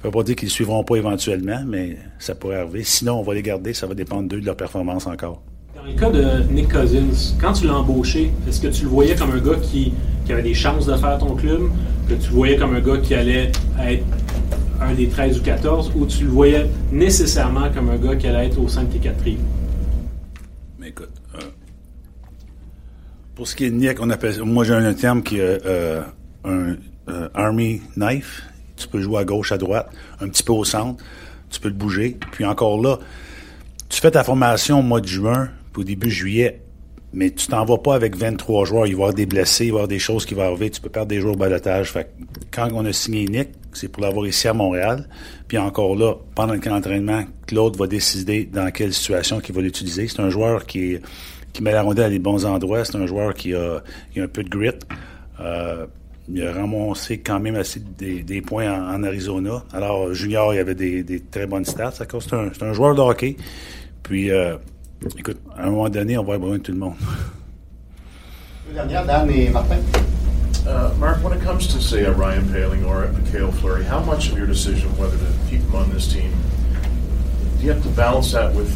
Ça 0.00 0.04
ne 0.04 0.04
veut 0.04 0.10
pas 0.18 0.22
dire 0.22 0.36
qu'ils 0.36 0.48
ne 0.48 0.52
suivront 0.52 0.84
pas 0.84 0.96
éventuellement, 0.96 1.62
mais 1.66 1.98
ça 2.18 2.34
pourrait 2.34 2.56
arriver. 2.56 2.84
Sinon, 2.84 3.20
on 3.20 3.22
va 3.22 3.34
les 3.34 3.42
garder. 3.42 3.74
Ça 3.74 3.86
va 3.86 3.94
dépendre 3.94 4.28
d'eux, 4.28 4.40
de 4.40 4.46
leur 4.46 4.56
performance 4.56 5.06
encore. 5.06 5.42
Dans 5.76 5.82
le 5.84 5.92
cas 5.92 6.10
de 6.10 6.42
Nick 6.52 6.72
Cousins, 6.72 7.36
quand 7.40 7.52
tu 7.52 7.66
l'as 7.66 7.76
embauché, 7.76 8.32
est-ce 8.48 8.60
que 8.60 8.68
tu 8.68 8.84
le 8.84 8.88
voyais 8.88 9.14
comme 9.14 9.32
un 9.32 9.38
gars 9.38 9.58
qui, 9.62 9.92
avait 10.30 10.42
des 10.42 10.54
chances 10.54 10.86
de 10.86 10.96
faire 10.96 11.16
ton 11.18 11.34
club, 11.34 11.70
que 12.08 12.14
tu 12.14 12.28
le 12.28 12.34
voyais 12.34 12.56
comme 12.56 12.74
un 12.74 12.80
gars 12.80 12.98
qui 12.98 13.14
allait 13.14 13.52
être 13.80 14.04
un 14.80 14.94
des 14.94 15.08
13 15.08 15.38
ou 15.38 15.42
14, 15.42 15.92
ou 15.96 16.06
tu 16.06 16.24
le 16.24 16.30
voyais 16.30 16.66
nécessairement 16.92 17.70
comme 17.72 17.90
un 17.90 17.96
gars 17.96 18.16
qui 18.16 18.26
allait 18.26 18.46
être 18.46 18.60
au 18.60 18.68
sein 18.68 18.84
de 18.84 18.92
tes 18.92 18.98
quatre? 18.98 19.16
Mais 20.78 20.88
écoute, 20.88 21.10
euh, 21.34 21.38
pour 23.38 23.46
ce 23.46 23.54
qui 23.54 23.66
est 23.66 23.70
de 23.70 24.42
moi 24.42 24.64
j'ai 24.64 24.74
un 24.74 24.94
terme 24.94 25.22
qui 25.22 25.38
est 25.38 25.64
euh, 25.64 26.02
un 26.42 26.74
euh, 27.08 27.28
Army 27.34 27.80
Knife. 27.96 28.42
Tu 28.76 28.88
peux 28.88 29.00
jouer 29.00 29.20
à 29.20 29.24
gauche, 29.24 29.52
à 29.52 29.58
droite, 29.58 29.92
un 30.20 30.28
petit 30.28 30.42
peu 30.42 30.52
au 30.52 30.64
centre, 30.64 31.04
tu 31.48 31.60
peux 31.60 31.68
le 31.68 31.74
bouger. 31.74 32.16
Puis 32.32 32.44
encore 32.44 32.82
là, 32.82 32.98
tu 33.88 34.00
fais 34.00 34.10
ta 34.10 34.24
formation 34.24 34.80
au 34.80 34.82
mois 34.82 35.00
de 35.00 35.06
juin, 35.06 35.50
puis 35.72 35.82
au 35.82 35.84
début 35.84 36.10
juillet, 36.10 36.62
mais 37.12 37.30
tu 37.30 37.46
t'en 37.46 37.64
vas 37.64 37.78
pas 37.78 37.94
avec 37.94 38.16
23 38.16 38.64
joueurs. 38.64 38.88
Il 38.88 38.94
va 38.94 38.98
y 38.98 39.02
avoir 39.02 39.14
des 39.14 39.26
blessés, 39.26 39.66
il 39.66 39.70
va 39.70 39.74
y 39.74 39.78
avoir 39.78 39.88
des 39.88 40.00
choses 40.00 40.26
qui 40.26 40.34
vont 40.34 40.42
arriver. 40.42 40.70
Tu 40.70 40.80
peux 40.80 40.90
perdre 40.90 41.08
des 41.08 41.20
jours 41.20 41.34
au 41.34 41.38
balotage. 41.38 41.94
Quand 42.50 42.68
on 42.74 42.84
a 42.86 42.92
signé 42.92 43.24
Nick, 43.26 43.50
c'est 43.72 43.86
pour 43.86 44.02
l'avoir 44.02 44.26
ici 44.26 44.48
à 44.48 44.52
Montréal. 44.52 45.08
Puis 45.46 45.58
encore 45.58 45.94
là, 45.94 46.14
pendant 46.34 46.54
le 46.54 46.58
camp 46.60 46.70
d'entraînement, 46.70 47.22
Claude 47.46 47.76
va 47.76 47.86
décider 47.86 48.46
dans 48.52 48.72
quelle 48.72 48.92
situation 48.92 49.38
qu'il 49.38 49.54
va 49.54 49.60
l'utiliser. 49.60 50.08
C'est 50.08 50.20
un 50.20 50.30
joueur 50.30 50.66
qui, 50.66 50.94
est, 50.94 51.02
qui 51.52 51.62
met 51.62 51.72
la 51.72 51.82
rondelle 51.82 52.06
à 52.06 52.08
les 52.08 52.18
bons 52.18 52.44
endroits. 52.44 52.84
C'est 52.84 52.96
un 52.96 53.06
joueur 53.06 53.34
qui 53.34 53.54
a, 53.54 53.82
qui 54.12 54.20
a 54.20 54.24
un 54.24 54.28
peu 54.28 54.42
de 54.42 54.48
grit. 54.48 54.70
Euh, 55.40 55.86
il 56.30 56.46
a 56.46 56.52
ramassé 56.52 57.18
quand 57.18 57.40
même 57.40 57.56
assez 57.56 57.80
des, 57.80 58.22
des 58.22 58.42
points 58.42 58.70
en, 58.70 58.94
en, 58.94 59.02
Arizona. 59.02 59.62
Alors, 59.72 60.12
Junior, 60.12 60.52
il 60.52 60.58
avait 60.58 60.74
des, 60.74 61.02
des 61.02 61.20
très 61.20 61.46
bonnes 61.46 61.64
stats. 61.64 61.92
C'est 61.92 62.32
un, 62.34 62.50
un, 62.60 62.72
joueur 62.72 62.94
de 62.94 63.00
hockey. 63.00 63.36
Puis, 64.02 64.30
euh, 64.30 64.56
écoute, 65.16 65.38
à 65.56 65.66
un 65.66 65.70
moment 65.70 65.88
donné, 65.88 66.18
on 66.18 66.24
va 66.24 66.34
avoir 66.34 66.40
besoin 66.40 66.58
de 66.58 66.62
tout 66.62 66.72
le 66.72 66.78
monde. 66.78 66.94
Dernière, 68.74 69.06
Dan 69.06 69.30
et 69.30 69.48
Martin. 69.48 69.78
Uh, 70.66 70.92
Mark, 70.98 71.24
when 71.24 71.32
it 71.32 71.42
comes 71.42 71.66
to, 71.68 71.80
say, 71.80 72.04
a 72.04 72.12
Ryan 72.12 72.46
Paling 72.52 72.84
or 72.84 73.04
a 73.04 73.12
Kale 73.32 73.50
Fleury, 73.50 73.84
how 73.84 74.00
much 74.00 74.30
of 74.30 74.36
your 74.36 74.46
decision 74.46 74.90
whether 74.98 75.16
to 75.16 75.32
keep 75.48 75.62
them 75.62 75.76
on 75.76 75.90
this 75.90 76.12
team, 76.12 76.30
do 77.58 77.64
you 77.64 77.72
have 77.72 77.82
to 77.82 77.88
balance 77.90 78.32
that 78.32 78.54
with 78.54 78.68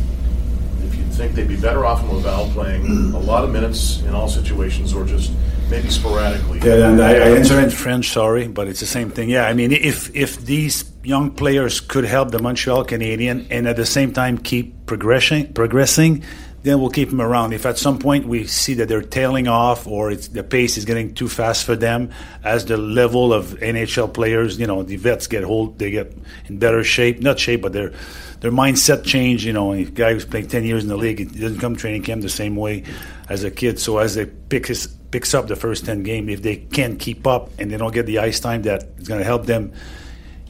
if 0.84 0.94
you 0.94 1.04
think 1.04 1.34
they'd 1.34 1.48
be 1.48 1.56
better 1.56 1.84
off 1.84 2.02
in 2.02 2.12
Laval 2.12 2.50
playing 2.50 2.86
a 3.14 3.18
lot 3.18 3.44
of 3.44 3.50
minutes 3.50 4.00
in 4.02 4.14
all 4.14 4.28
situations 4.28 4.92
or 4.92 5.04
just 5.04 5.32
maybe 5.70 5.90
sporadically? 5.90 6.58
Yeah, 6.60 6.90
and 6.90 7.02
I, 7.02 7.12
I 7.12 7.30
answer 7.36 7.60
in 7.60 7.70
French, 7.70 8.10
sorry, 8.10 8.48
but 8.48 8.68
it's 8.68 8.80
the 8.80 8.86
same 8.86 9.10
thing. 9.10 9.30
Yeah, 9.30 9.46
I 9.46 9.54
mean, 9.54 9.72
if, 9.72 10.14
if 10.14 10.38
these 10.38 10.84
young 11.02 11.30
players 11.30 11.80
could 11.80 12.04
help 12.04 12.30
the 12.30 12.38
Montreal 12.38 12.84
Canadian 12.84 13.46
and 13.50 13.66
at 13.66 13.76
the 13.76 13.86
same 13.86 14.12
time 14.12 14.38
keep 14.38 14.86
progressing, 14.86 15.52
progressing 15.52 16.22
then 16.62 16.80
we'll 16.80 16.90
keep 16.90 17.10
them 17.10 17.20
around. 17.20 17.52
If 17.52 17.66
at 17.66 17.76
some 17.76 17.98
point 17.98 18.26
we 18.26 18.46
see 18.46 18.74
that 18.74 18.88
they're 18.88 19.02
tailing 19.02 19.48
off 19.48 19.86
or 19.86 20.14
the 20.14 20.44
pace 20.44 20.76
is 20.76 20.84
getting 20.84 21.14
too 21.14 21.28
fast 21.28 21.64
for 21.64 21.74
them, 21.74 22.10
as 22.44 22.64
the 22.66 22.76
level 22.76 23.32
of 23.32 23.46
NHL 23.60 24.14
players, 24.14 24.58
you 24.58 24.66
know, 24.66 24.82
the 24.82 24.96
vets 24.96 25.26
get 25.26 25.42
hold, 25.42 25.78
they 25.78 25.90
get 25.90 26.12
in 26.46 26.58
better 26.58 26.84
shape, 26.84 27.20
not 27.20 27.38
shape, 27.38 27.62
but 27.62 27.72
their 27.72 27.92
their 28.40 28.52
mindset 28.52 29.04
change. 29.04 29.44
You 29.44 29.52
know, 29.52 29.72
a 29.72 29.84
guy 29.84 30.12
who's 30.12 30.24
playing 30.24 30.48
ten 30.48 30.64
years 30.64 30.82
in 30.82 30.88
the 30.88 30.96
league, 30.96 31.38
doesn't 31.38 31.58
come 31.58 31.76
training 31.76 32.02
camp 32.02 32.22
the 32.22 32.28
same 32.28 32.54
way 32.54 32.84
as 33.28 33.42
a 33.42 33.50
kid. 33.50 33.80
So 33.80 33.98
as 33.98 34.14
they 34.14 34.26
pick 34.26 34.66
his, 34.66 34.86
picks 34.86 35.34
up 35.34 35.48
the 35.48 35.56
first 35.56 35.84
ten 35.84 36.04
game, 36.04 36.28
if 36.28 36.42
they 36.42 36.56
can't 36.56 36.98
keep 36.98 37.26
up 37.26 37.50
and 37.58 37.70
they 37.70 37.76
don't 37.76 37.94
get 37.94 38.06
the 38.06 38.20
ice 38.20 38.38
time 38.38 38.62
that 38.62 38.84
is 38.98 39.08
going 39.08 39.20
to 39.20 39.26
help 39.26 39.46
them 39.46 39.72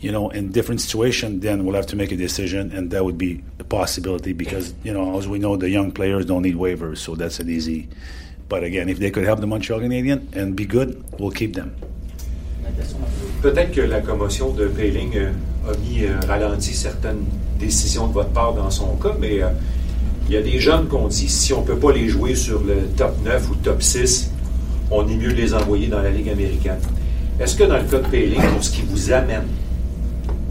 you 0.02 0.10
know, 0.10 0.30
in 0.30 0.50
different 0.50 0.80
situation, 0.80 1.38
then 1.38 1.64
we'll 1.64 1.76
have 1.76 1.86
to 1.86 1.96
make 1.96 2.10
a 2.10 2.16
decision, 2.16 2.72
and 2.72 2.90
that 2.90 3.04
would 3.04 3.16
be 3.16 3.40
a 3.60 3.64
possibility 3.64 4.32
because, 4.32 4.74
you 4.82 4.92
know, 4.92 5.16
as 5.16 5.28
we 5.28 5.38
know, 5.38 5.56
the 5.56 5.70
young 5.70 5.92
players 5.92 6.26
don't 6.26 6.42
need 6.42 6.56
waivers, 6.56 6.98
so 6.98 7.14
that's 7.14 7.38
an 7.38 7.48
easy. 7.48 7.88
But 8.48 8.64
again, 8.64 8.88
if 8.88 8.98
they 8.98 9.12
could 9.12 9.24
help 9.24 9.40
the 9.40 9.46
Montreal 9.46 9.80
Canadiens 9.80 10.34
and 10.34 10.56
be 10.56 10.66
good, 10.66 11.02
we'll 11.18 11.30
keep 11.30 11.54
them. 11.54 11.74
Peut-être 13.42 13.72
que 13.72 13.80
la 13.80 14.00
commotion 14.00 14.52
de 14.52 14.66
Payling 14.66 15.16
euh, 15.16 15.30
a 15.68 15.76
mis 15.78 16.04
euh, 16.04 16.18
ralenti 16.26 16.74
certaines 16.74 17.24
décisions 17.58 18.08
de 18.08 18.12
votre 18.12 18.30
part 18.30 18.54
dans 18.54 18.70
son 18.70 18.96
cas, 18.96 19.14
mais 19.20 19.42
euh, 19.42 19.48
il 20.26 20.34
y 20.34 20.36
a 20.36 20.42
des 20.42 20.58
jeunes 20.58 20.88
qu'on 20.88 21.06
dit 21.06 21.28
si 21.28 21.52
on 21.52 21.60
ne 21.60 21.66
peut 21.66 21.76
pas 21.76 21.92
les 21.92 22.08
jouer 22.08 22.34
sur 22.34 22.62
le 22.62 22.88
top 22.96 23.14
9 23.24 23.50
ou 23.50 23.54
top 23.56 23.82
6, 23.82 24.32
on 24.90 25.06
est 25.08 25.14
mieux 25.14 25.32
de 25.32 25.36
les 25.36 25.54
envoyer 25.54 25.86
dans 25.88 26.02
la 26.02 26.10
Ligue 26.10 26.28
américaine. 26.28 26.78
Est-ce 27.38 27.56
que 27.56 27.64
dans 27.64 27.76
le 27.76 27.84
cas 27.84 27.98
de 27.98 28.08
Payling, 28.08 28.40
pour 28.52 28.62
ce 28.62 28.70
qui 28.70 28.82
vous 28.82 29.12
amène, 29.12 29.44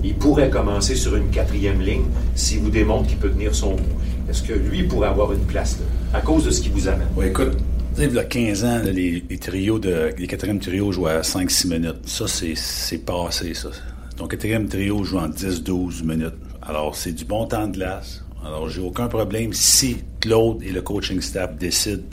il 0.04 0.16
pourrait 0.16 0.50
commencer 0.50 0.96
sur 0.96 1.16
une 1.16 1.30
quatrième 1.30 1.82
ligne 1.82 2.06
s'il 2.36 2.60
vous 2.60 2.70
démontre 2.70 3.08
qu'il 3.08 3.18
peut 3.18 3.30
tenir 3.30 3.54
son 3.54 3.76
bout? 3.76 3.84
Est-ce 4.30 4.44
que 4.44 4.54
lui 4.54 4.84
pourrait 4.84 5.10
avoir 5.10 5.32
une 5.34 5.46
place 5.46 5.80
à 6.14 6.22
cause 6.22 6.46
de 6.46 6.52
ce 6.52 6.62
qui 6.62 6.70
vous 6.70 6.88
amène? 6.88 7.08
Oui, 7.16 7.28
écoute, 7.28 7.58
il 7.98 8.12
y 8.14 8.20
a 8.20 8.24
15 8.24 8.64
ans, 8.64 8.82
les, 8.84 9.24
trios 9.40 9.78
de, 9.78 10.12
quatrièmes 10.26 10.60
trios 10.60 10.92
jouaient 10.92 11.12
à 11.12 11.22
5-6 11.22 11.68
minutes. 11.68 12.08
Ça, 12.08 12.26
c'est, 12.28 12.98
passé, 13.00 13.54
ça. 13.54 13.70
Ton 14.18 14.28
quatrième 14.28 14.68
trio 14.68 15.04
joue 15.04 15.18
en 15.18 15.30
10-12 15.30 16.04
minutes. 16.04 16.36
Alors, 16.62 16.96
c'est 16.96 17.12
du 17.12 17.26
bon 17.26 17.46
temps 17.46 17.68
de 17.68 17.74
glace. 17.74 18.24
Alors, 18.46 18.70
j'ai 18.70 18.82
aucun 18.82 19.08
problème 19.08 19.54
si 19.54 19.98
Claude 20.20 20.64
et 20.64 20.72
le 20.72 20.82
coaching 20.82 21.22
staff 21.22 21.56
décident 21.58 22.04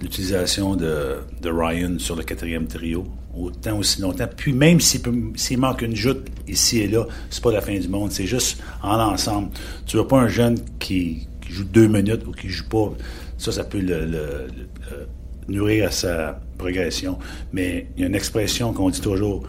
l'utilisation 0.00 0.74
de 0.74 1.20
Ryan 1.44 1.98
sur 1.98 2.16
le 2.16 2.24
quatrième 2.24 2.66
trio, 2.66 3.04
autant 3.38 3.78
aussi 3.78 4.00
longtemps. 4.00 4.26
Puis 4.36 4.52
même 4.52 4.80
s'il, 4.80 5.02
peut- 5.02 5.14
s'il 5.36 5.58
manque 5.58 5.82
une 5.82 5.94
joute 5.96 6.26
ici 6.48 6.78
et 6.80 6.88
là, 6.88 7.06
c'est 7.30 7.42
pas 7.42 7.52
la 7.52 7.60
fin 7.60 7.78
du 7.78 7.88
monde. 7.88 8.10
C'est 8.12 8.26
juste 8.26 8.62
en 8.82 8.98
ensemble. 8.98 9.48
Tu 9.86 9.96
veux 9.96 10.06
pas 10.06 10.18
un 10.18 10.28
jeune 10.28 10.56
qui, 10.78 11.26
qui 11.40 11.52
joue 11.52 11.64
deux 11.64 11.86
minutes 11.88 12.26
ou 12.26 12.32
qui 12.32 12.48
joue 12.48 12.68
pas. 12.68 12.92
Ça, 13.38 13.52
ça 13.52 13.64
peut 13.64 13.80
le, 13.80 14.06
le- 14.06 14.46
le- 14.48 15.08
nourrir 15.54 15.88
à 15.88 15.90
sa 15.90 16.40
progression. 16.58 17.18
Mais 17.52 17.86
il 17.96 18.00
y 18.00 18.04
a 18.04 18.08
une 18.08 18.14
expression 18.14 18.72
qu'on 18.72 18.90
dit 18.90 19.00
toujours. 19.00 19.42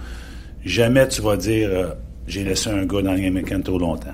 Jamais 0.66 1.08
tu 1.08 1.22
vas 1.22 1.38
dire 1.38 1.70
euh, 1.72 1.88
j'ai 2.28 2.44
laissé 2.44 2.70
un 2.70 2.86
gars 2.86 3.02
dans 3.02 3.14
Ligue 3.14 3.26
américaine 3.28 3.64
trop 3.64 3.80
longtemps. 3.80 4.12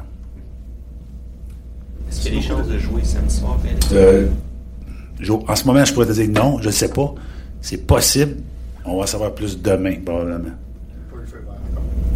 Est-ce 2.10 2.22
qu'il 2.22 2.36
y 2.36 2.38
a 2.38 2.42
des 2.42 2.48
chances 2.48 2.68
de 2.68 2.78
jouer 2.78 3.04
samedi 3.04 3.36
soir? 3.36 3.58
Euh, 3.94 4.28
en 5.48 5.56
ce 5.56 5.66
moment, 5.66 5.84
je 5.84 5.94
pourrais 5.94 6.06
te 6.06 6.12
dire 6.12 6.30
non, 6.30 6.60
je 6.62 6.68
ne 6.68 6.72
sais 6.72 6.90
pas. 6.90 7.14
C'est 7.62 7.88
possible. 7.88 8.36
On 8.86 9.00
va 9.00 9.08
savoir 9.08 9.34
plus 9.34 9.62
demain, 9.62 9.96
probablement. 10.06 10.50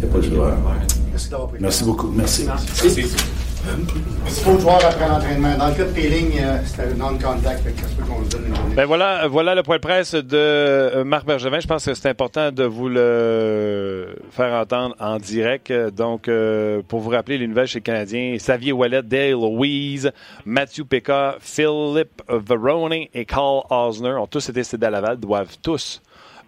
Il 0.00 0.04
n'y 0.04 0.10
a 0.10 0.12
pas 0.12 0.18
de 0.18 0.22
joueur. 0.22 0.58
Merci 1.10 1.30
d'avoir 1.30 1.48
pris 1.48 1.58
Merci 1.60 1.84
beaucoup. 1.84 2.08
Merci. 2.08 2.46
Dispo 4.26 4.54
de 4.54 4.60
joueur 4.60 4.84
après 4.84 5.08
l'entraînement. 5.08 5.56
Dans 5.58 5.68
le 5.68 5.74
cas 5.74 5.84
de 5.84 5.92
Peeling, 5.92 6.38
euh, 6.40 6.58
c'était 6.64 6.94
non-contact. 6.94 7.64
Ben 8.76 8.84
voilà, 8.86 9.26
voilà 9.26 9.54
le 9.54 9.62
point 9.62 9.76
de 9.76 9.80
presse 9.80 10.14
de 10.14 10.36
euh, 10.36 11.04
Marc 11.04 11.26
Bergevin. 11.26 11.58
Je 11.58 11.66
pense 11.66 11.84
que 11.84 11.94
c'est 11.94 12.08
important 12.08 12.52
de 12.52 12.64
vous 12.64 12.88
le 12.88 14.16
faire 14.30 14.54
entendre 14.54 14.94
en 15.00 15.18
direct. 15.18 15.72
Donc, 15.72 16.28
euh, 16.28 16.82
pour 16.86 17.00
vous 17.00 17.10
rappeler 17.10 17.36
les 17.36 17.48
nouvelles 17.48 17.66
chez 17.66 17.78
les 17.78 17.82
Canadiens, 17.82 18.36
Xavier 18.36 18.72
Wallet, 18.72 19.02
Dale 19.02 19.32
Louise, 19.32 20.12
Matthew 20.46 20.84
Pekka, 20.84 21.36
Philip 21.40 22.22
Verone 22.28 23.06
et 23.12 23.24
Carl 23.24 23.62
Osner 23.70 24.14
ont 24.14 24.26
tous 24.26 24.48
été 24.48 24.62
cédés 24.62 24.86
à 24.86 24.90
Laval, 24.90 25.18
doivent 25.18 25.56
tous 25.60 26.00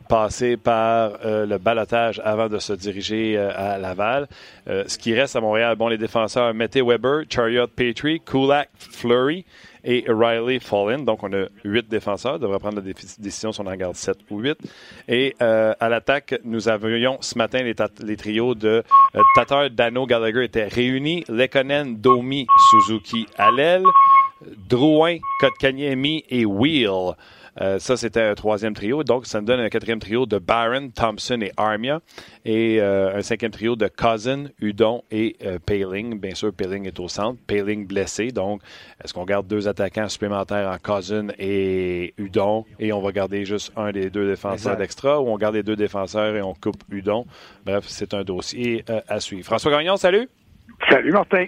passer 0.09 0.57
par 0.57 1.13
euh, 1.25 1.47
le 1.47 1.59
balotage 1.59 2.21
avant 2.25 2.49
de 2.49 2.59
se 2.59 2.73
diriger 2.73 3.37
euh, 3.37 3.51
à 3.55 3.79
Laval. 3.79 4.29
Euh, 4.69 4.85
ce 4.87 4.99
qui 4.99 5.15
reste 5.15 5.37
à 5.37 5.41
Montréal, 5.41 5.77
bon, 5.77 5.89
les 5.89 5.99
défenseurs, 5.99 6.53
Mette 6.55 6.77
Weber, 6.77 7.25
Chariot 7.29 7.69
Petrie, 7.69 8.21
Kulak, 8.21 8.71
Fleury 8.77 9.45
et 9.85 10.05
Riley 10.09 10.59
Fallin. 10.59 10.99
Donc, 10.99 11.23
on 11.23 11.33
a 11.33 11.47
huit 11.65 11.89
défenseurs. 11.89 12.39
On 12.43 12.59
prendre 12.59 12.77
la 12.77 12.93
décision 13.19 13.53
si 13.53 13.61
on 13.61 13.67
en 13.67 13.77
garde 13.77 13.97
sept 13.97 14.19
ou 14.31 14.41
huit. 14.41 14.59
Et 15.09 15.35
euh, 15.41 15.75
à 15.81 15.89
l'attaque, 15.89 16.35
nous 16.45 16.69
avions 16.69 17.19
ce 17.21 17.39
matin 17.39 17.63
les, 17.63 17.75
les 18.05 18.17
trios 18.17 18.55
de 18.55 18.83
Tatar, 19.35 19.71
Dano, 19.71 20.07
Gallagher 20.07 20.45
étaient 20.45 20.69
réunis. 20.69 21.25
Lekonen, 21.29 21.97
Domi, 21.97 22.47
Suzuki 22.71 23.27
à 23.39 23.51
l'aile. 23.51 23.85
Drouin, 24.69 25.19
Kotkaniemi 25.41 26.25
et 26.29 26.45
Wheel. 26.45 27.15
Euh, 27.61 27.79
ça, 27.79 27.97
c'était 27.97 28.23
un 28.23 28.35
troisième 28.35 28.75
trio. 28.75 29.05
Donc, 29.05 29.27
ça 29.27 29.41
nous 29.41 29.47
donne 29.47 29.61
un 29.61 29.69
quatrième 29.69 29.99
trio 29.99 30.27
de 30.27 30.39
Barron, 30.39 30.91
Thompson 30.91 31.41
et 31.43 31.53
Armia. 31.57 32.01
Et 32.45 32.81
euh, 32.81 33.17
un 33.17 33.23
cinquième 33.23 33.51
trio 33.51 33.77
de 33.77 33.89
Cousin, 33.89 34.47
Udon 34.61 35.03
et 35.11 35.37
euh, 35.45 35.59
Paling. 35.65 36.19
Bien 36.21 36.35
sûr, 36.35 36.53
Paling 36.53 36.87
est 36.87 36.99
au 37.01 37.09
centre. 37.09 37.39
Paling 37.47 37.87
blessé. 37.87 38.29
Donc, 38.29 38.63
est-ce 39.03 39.13
qu'on 39.15 39.25
garde 39.25 39.47
deux 39.47 39.69
attaquants 39.69 40.09
supplémentaires 40.09 40.71
en 40.71 40.79
Cousin 40.79 41.29
et 41.39 42.15
Udon 42.19 42.65
et 42.79 42.93
on 42.93 43.01
va 43.01 43.13
garder 43.13 43.45
juste 43.45 43.73
un 43.77 43.93
des 43.93 44.11
deux 44.11 44.29
défenseurs 44.29 44.77
d'extra 44.77 45.21
ou 45.21 45.29
on 45.29 45.37
garde 45.37 45.55
les 45.55 45.63
deux 45.63 45.77
défenseurs 45.77 46.37
et 46.37 46.43
on 46.43 46.55
coupe 46.55 46.83
Udon? 46.91 47.27
Bref, 47.65 47.85
c'est 47.89 48.15
un 48.15 48.23
dossier 48.23 48.85
euh, 48.91 49.01
à 49.09 49.21
suivre. 49.21 49.45
François 49.45 49.71
Gagnon, 49.71 49.97
salut! 49.97 50.29
Salut 50.89 51.13
Martin. 51.13 51.47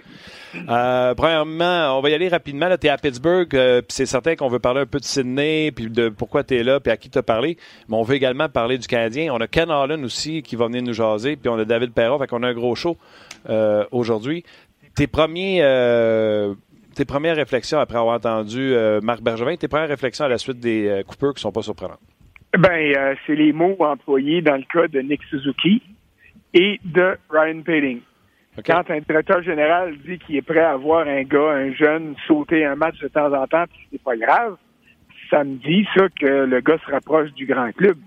Euh, 0.69 1.15
premièrement, 1.15 1.97
on 1.97 2.01
va 2.01 2.09
y 2.09 2.13
aller 2.13 2.27
rapidement. 2.27 2.69
Tu 2.79 2.87
es 2.87 2.89
à 2.89 2.97
Pittsburgh, 2.97 3.53
euh, 3.55 3.81
puis 3.81 3.89
c'est 3.89 4.05
certain 4.05 4.35
qu'on 4.35 4.47
veut 4.47 4.59
parler 4.59 4.81
un 4.81 4.85
peu 4.85 4.99
de 4.99 5.03
Sydney, 5.03 5.71
puis 5.71 5.89
de 5.89 6.09
pourquoi 6.09 6.43
tu 6.43 6.55
es 6.55 6.63
là, 6.63 6.79
puis 6.79 6.91
à 6.91 6.97
qui 6.97 7.09
tu 7.09 7.17
as 7.17 7.23
parlé. 7.23 7.57
Mais 7.89 7.95
on 7.95 8.03
veut 8.03 8.15
également 8.15 8.49
parler 8.49 8.77
du 8.77 8.87
Canadien. 8.87 9.33
On 9.33 9.37
a 9.41 9.47
Ken 9.47 9.69
Allen 9.69 10.03
aussi 10.05 10.43
qui 10.43 10.55
va 10.55 10.67
venir 10.67 10.83
nous 10.83 10.93
jaser, 10.93 11.35
puis 11.35 11.49
on 11.49 11.57
a 11.57 11.65
David 11.65 11.93
Perron, 11.93 12.19
fait 12.19 12.27
qu'on 12.27 12.43
a 12.43 12.49
un 12.49 12.53
gros 12.53 12.75
show 12.75 12.97
euh, 13.49 13.85
aujourd'hui. 13.91 14.43
Tes 14.95 15.07
premiers... 15.07 15.59
tes 16.95 17.05
premières 17.05 17.35
réflexions 17.35 17.79
après 17.79 17.97
avoir 17.97 18.15
entendu 18.15 18.75
Marc 19.01 19.21
Bergevin, 19.21 19.55
tes 19.55 19.67
premières 19.67 19.89
réflexions 19.89 20.25
à 20.25 20.29
la 20.29 20.37
suite 20.37 20.59
des 20.59 21.03
coupures 21.07 21.33
qui 21.33 21.41
sont 21.41 21.51
pas 21.51 21.63
surprenantes? 21.63 21.99
Ben, 22.55 23.15
c'est 23.25 23.35
les 23.35 23.51
mots 23.51 23.75
employés 23.79 24.43
dans 24.43 24.55
le 24.55 24.65
cas 24.71 24.87
de 24.87 24.99
Nick 24.99 25.23
Suzuki 25.23 25.81
et 26.53 26.79
de 26.83 27.17
Ryan 27.31 27.63
Paling. 27.63 28.01
Quand 28.61 28.89
un 28.91 28.99
directeur 28.99 29.41
général 29.41 29.95
dit 30.05 30.19
qu'il 30.19 30.35
est 30.35 30.43
prêt 30.43 30.59
à 30.59 30.77
voir 30.77 31.07
un 31.07 31.23
gars, 31.23 31.53
un 31.53 31.73
jeune, 31.73 32.15
sauter 32.27 32.63
un 32.65 32.75
match 32.75 32.99
de 32.99 33.07
temps 33.07 33.33
en 33.33 33.47
temps, 33.47 33.65
puis 33.67 33.87
c'est 33.91 34.03
pas 34.03 34.15
grave, 34.15 34.57
ça 35.31 35.43
me 35.43 35.55
dit 35.55 35.87
ça 35.95 36.07
que 36.09 36.45
le 36.45 36.61
gars 36.61 36.77
se 36.85 36.91
rapproche 36.91 37.31
du 37.33 37.47
grand 37.47 37.71
club. 37.71 37.97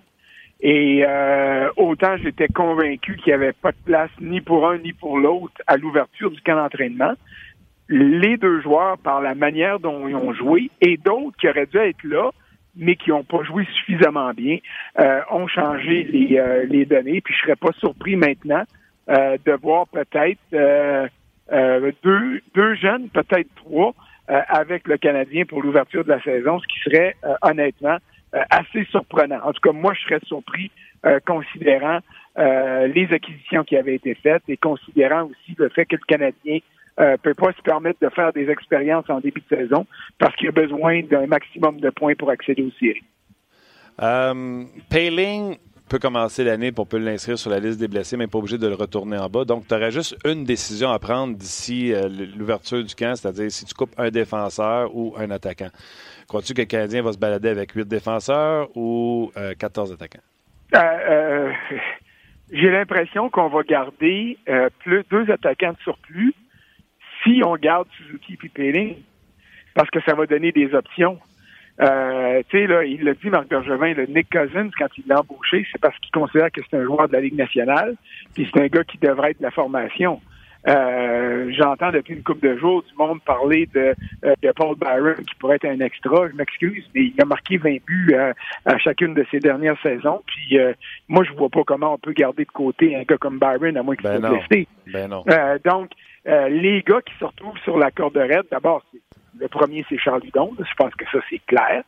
Et 0.61 1.05
euh, 1.05 1.69
autant 1.77 2.17
j'étais 2.17 2.47
convaincu 2.49 3.17
qu'il 3.17 3.27
n'y 3.27 3.33
avait 3.33 3.53
pas 3.53 3.73
de 3.73 3.77
place 3.85 4.11
ni 4.21 4.41
pour 4.41 4.69
un 4.69 4.79
ni 4.79 4.93
pour 4.93 5.19
l'autre 5.19 5.61
à 5.67 5.77
l'ouverture 5.77 6.31
du 6.31 6.41
camp 6.43 6.57
d'entraînement. 6.57 7.15
Les 7.89 8.37
deux 8.37 8.61
joueurs, 8.63 8.99
par 8.99 9.21
la 9.21 9.35
manière 9.35 9.81
dont 9.81 10.09
ils 10.09 10.15
ont 10.15 10.33
joué, 10.33 10.71
et 10.81 10.97
d'autres 10.97 11.37
qui 11.39 11.49
auraient 11.49 11.67
dû 11.67 11.77
être 11.79 12.03
là, 12.05 12.31
mais 12.77 12.95
qui 12.97 13.11
n'ont 13.11 13.25
pas 13.25 13.43
joué 13.43 13.67
suffisamment 13.77 14.33
bien, 14.33 14.59
euh, 14.99 15.21
ont 15.31 15.47
changé 15.49 16.05
les, 16.05 16.39
euh, 16.39 16.65
les 16.69 16.85
données. 16.85 17.21
Puis 17.21 17.35
je 17.35 17.43
serais 17.43 17.57
pas 17.57 17.73
surpris 17.79 18.17
maintenant 18.17 18.65
de 19.09 19.53
voir 19.61 19.87
peut-être 19.89 20.39
euh, 20.53 21.07
euh, 21.53 21.93
deux, 22.03 22.75
jeunes, 22.75 23.09
peut-être 23.11 23.49
trois, 23.57 23.95
euh, 24.31 24.41
avec 24.49 24.89
le 24.89 24.97
Canadien 24.99 25.45
pour 25.45 25.63
l'ouverture 25.63 26.05
de 26.05 26.09
la 26.09 26.21
saison, 26.23 26.59
ce 26.59 26.67
qui 26.67 26.81
serait 26.91 27.15
euh, 27.25 27.35
honnêtement 27.43 27.99
euh, 28.35 28.41
assez 28.51 28.85
surprenant. 28.87 29.39
En 29.45 29.53
tout 29.53 29.61
cas, 29.61 29.73
moi, 29.73 29.95
je 29.95 30.03
serais 30.03 30.21
surpris 30.27 30.71
euh, 31.05 31.21
considérant 31.25 32.01
euh, 32.39 32.89
les 32.89 33.07
acquisitions 33.13 33.63
qui 33.65 33.77
avaient 33.77 33.95
été 33.95 34.15
faites 34.15 34.43
et 34.49 34.57
considérant 34.57 35.25
aussi 35.25 35.55
le 35.57 35.69
fait 35.69 35.87
que 35.87 35.97
le 35.97 36.05
Canadien 36.07 36.59
euh, 36.99 37.17
peut 37.23 37.35
pas 37.35 37.53
se 37.53 37.63
permettre 37.63 38.01
de 38.01 38.09
faire 38.09 38.33
des 38.33 38.51
expériences 38.51 39.09
en 39.09 39.21
début 39.21 39.43
de 39.49 39.57
saison 39.57 39.87
parce 40.19 40.35
qu'il 40.37 40.49
a 40.49 40.53
besoin 40.53 41.03
d'un 41.03 41.27
maximum 41.27 41.79
de 41.79 41.91
points 41.91 42.15
pour 42.15 42.31
accéder 42.31 42.63
aux 42.63 42.73
séries. 42.81 43.05
Euh, 44.03 44.65
Paling 44.91 45.57
peut 45.89 45.99
commencer 45.99 46.45
l'année 46.45 46.73
pour 46.73 46.89
peut 46.89 46.99
l'inscrire 46.99 47.39
sur 47.39 47.51
la 47.51 47.61
liste 47.61 47.79
des 47.79 47.89
blessés, 47.89 48.17
mais 48.17 48.27
pas 48.27 48.39
obligé 48.39 48.59
de 48.59 48.67
le 48.67 48.75
retourner 48.75 49.19
en 49.19 49.29
bas. 49.29 49.45
Donc, 49.45 49.69
tu 49.69 49.75
aurais 49.75 49.91
juste 49.91 50.17
une 50.25 50.45
décision 50.45 50.91
à 50.91 50.99
prendre 50.99 51.37
d'ici 51.37 51.93
euh, 51.93 52.09
l'ouverture 52.37 52.83
du 52.83 52.95
camp, 52.95 53.15
c'est-à-dire 53.17 53.51
si 53.51 53.65
tu 53.65 53.75
coupes 53.75 53.95
un 53.99 54.11
défenseur 54.11 54.95
ou 54.95 55.15
un 55.17 55.31
attaquant. 55.31 55.71
Crois-tu 56.29 56.55
que 56.55 56.63
le 56.63 56.67
Canadien 56.67 57.03
va 57.03 57.13
se 57.13 57.19
balader 57.19 57.49
avec 57.49 57.73
huit 57.73 57.87
défenseurs 57.87 58.69
ou 58.77 59.31
euh, 59.37 59.55
14 59.55 59.93
attaquants? 59.93 60.23
Euh, 60.75 60.79
euh, 60.79 61.53
J'ai 62.51 62.71
l'impression 62.71 63.31
qu'on 63.31 63.49
va 63.49 63.63
garder 63.63 64.39
plus 64.81 65.05
deux 65.11 65.31
attaquants 65.31 65.73
de 65.73 65.79
surplus 65.79 66.35
si 67.23 67.43
on 67.45 67.57
garde 67.57 67.89
Suzuki 67.97 68.39
et 68.43 68.49
Péling, 68.49 68.97
parce 69.75 69.91
que 69.91 70.01
ça 70.03 70.15
va 70.15 70.27
donner 70.27 70.53
des 70.53 70.75
options. 70.75 71.19
Euh, 71.81 72.43
tu 72.49 72.59
sais, 72.59 72.67
là, 72.67 72.85
il 72.85 73.05
l'a 73.05 73.15
dit, 73.15 73.29
Marc 73.29 73.49
Bergevin, 73.49 73.93
le 73.95 74.07
Nick 74.07 74.29
Cousins, 74.31 74.71
quand 74.79 74.89
il 74.97 75.05
l'a 75.07 75.21
embauché, 75.21 75.67
c'est 75.71 75.81
parce 75.81 75.97
qu'il 75.99 76.11
considère 76.13 76.51
que 76.51 76.61
c'est 76.69 76.77
un 76.77 76.85
joueur 76.85 77.09
de 77.09 77.13
la 77.13 77.21
Ligue 77.21 77.37
nationale, 77.37 77.97
puis 78.35 78.49
c'est 78.53 78.61
un 78.61 78.67
gars 78.69 78.85
qui 78.85 78.99
devrait 78.99 79.33
être 79.33 79.39
de 79.39 79.43
la 79.45 79.51
formation. 79.51 80.21
Euh, 80.69 81.53
J'entends 81.57 81.93
depuis 81.93 82.15
une 82.15 82.25
couple 82.25 82.49
de 82.49 82.57
jours 82.59 82.83
du 82.83 82.93
monde 82.99 83.21
parler 83.23 83.69
de, 83.73 83.95
euh, 84.25 84.35
de 84.43 84.51
Paul 84.53 84.75
Byron 84.77 85.15
qui 85.15 85.35
pourrait 85.37 85.57
être 85.57 85.67
un 85.67 85.79
extra. 85.79 86.29
Je 86.29 86.35
m'excuse, 86.35 86.85
mais 86.95 87.03
il 87.03 87.15
a 87.23 87.25
marqué 87.25 87.57
20 87.57 87.77
buts 87.87 88.15
euh, 88.15 88.33
à 88.65 88.77
chacune 88.79 89.15
de 89.15 89.25
ses 89.31 89.39
dernières 89.39 89.81
saisons. 89.81 90.23
Puis 90.27 90.59
euh, 90.59 90.73
moi, 91.09 91.23
je 91.23 91.33
vois 91.35 91.51
pas 91.51 91.63
comment 91.65 91.95
on 91.95 91.99
peut 91.99 92.13
garder 92.13 92.45
de 92.45 92.51
côté 92.51 92.97
un 92.97 93.03
gars 93.03 93.17
comme 93.17 93.39
Byron 93.39 93.77
à 93.77 93.83
moins 93.85 93.95
qu'il 93.95 94.09
Ben 94.11 94.19
soit 94.19 94.31
blessé. 94.49 94.67
Ben 94.93 95.09
non. 95.09 95.23
Euh, 95.31 95.57
donc, 95.65 95.91
euh, 96.27 96.49
les 96.49 96.83
gars 96.83 97.01
qui 97.03 97.15
se 97.21 97.25
retrouvent 97.25 97.59
sur 97.63 97.79
la 97.79 97.93
corde 97.93 98.17
raide, 98.17 98.47
d'abord, 98.51 98.83
c'est- 98.93 98.99
le 99.39 99.49
premier, 99.49 99.85
c'est 99.89 99.99
Charles 99.99 100.23
Hudon. 100.25 100.53
Je 100.59 100.75
pense 100.77 100.95
que 100.95 101.05
ça, 101.13 101.19
c'est 101.31 101.41
clair. 101.47 101.83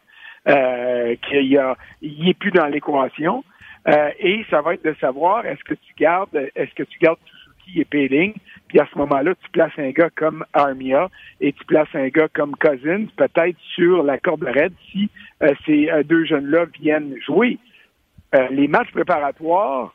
Euh, 0.49 1.17
qu'il 1.29 1.47
y 1.47 1.59
a, 1.59 1.77
il 2.01 2.29
est 2.29 2.35
plus 2.35 2.51
dans 2.51 2.67
l'équation. 2.67 3.45
Euh, 3.89 4.11
et 4.19 4.45
ça 4.51 4.61
va 4.61 4.75
être 4.75 4.85
de 4.85 4.95
savoir 5.01 5.47
est-ce 5.47 5.63
que 5.65 5.75
tu 5.75 5.95
gardes, 5.99 6.51
est-ce 6.55 6.75
que 6.75 6.83
tu 6.83 6.99
gardes 6.99 7.19
Suzuki 7.25 7.81
et 7.81 7.85
Payling, 7.85 8.35
puis 8.69 8.81
à 8.81 8.87
ce 8.93 8.99
moment-là, 8.99 9.35
tu 9.35 9.51
places 9.51 9.73
un 9.79 9.91
gars 9.91 10.11
comme 10.15 10.45
Armia 10.53 11.09
et 11.41 11.53
tu 11.53 11.65
places 11.65 11.89
un 11.95 12.09
gars 12.09 12.29
comme 12.29 12.55
Cousins, 12.57 13.07
peut-être 13.17 13.57
sur 13.75 14.03
la 14.03 14.19
corde 14.19 14.45
raide 14.45 14.75
si 14.91 15.11
euh, 15.43 15.55
ces 15.65 15.91
euh, 15.91 16.03
deux 16.03 16.25
jeunes-là 16.25 16.67
viennent 16.81 17.15
jouer. 17.25 17.59
Euh, 18.35 18.47
les 18.51 18.69
matchs 18.69 18.91
préparatoires 18.93 19.95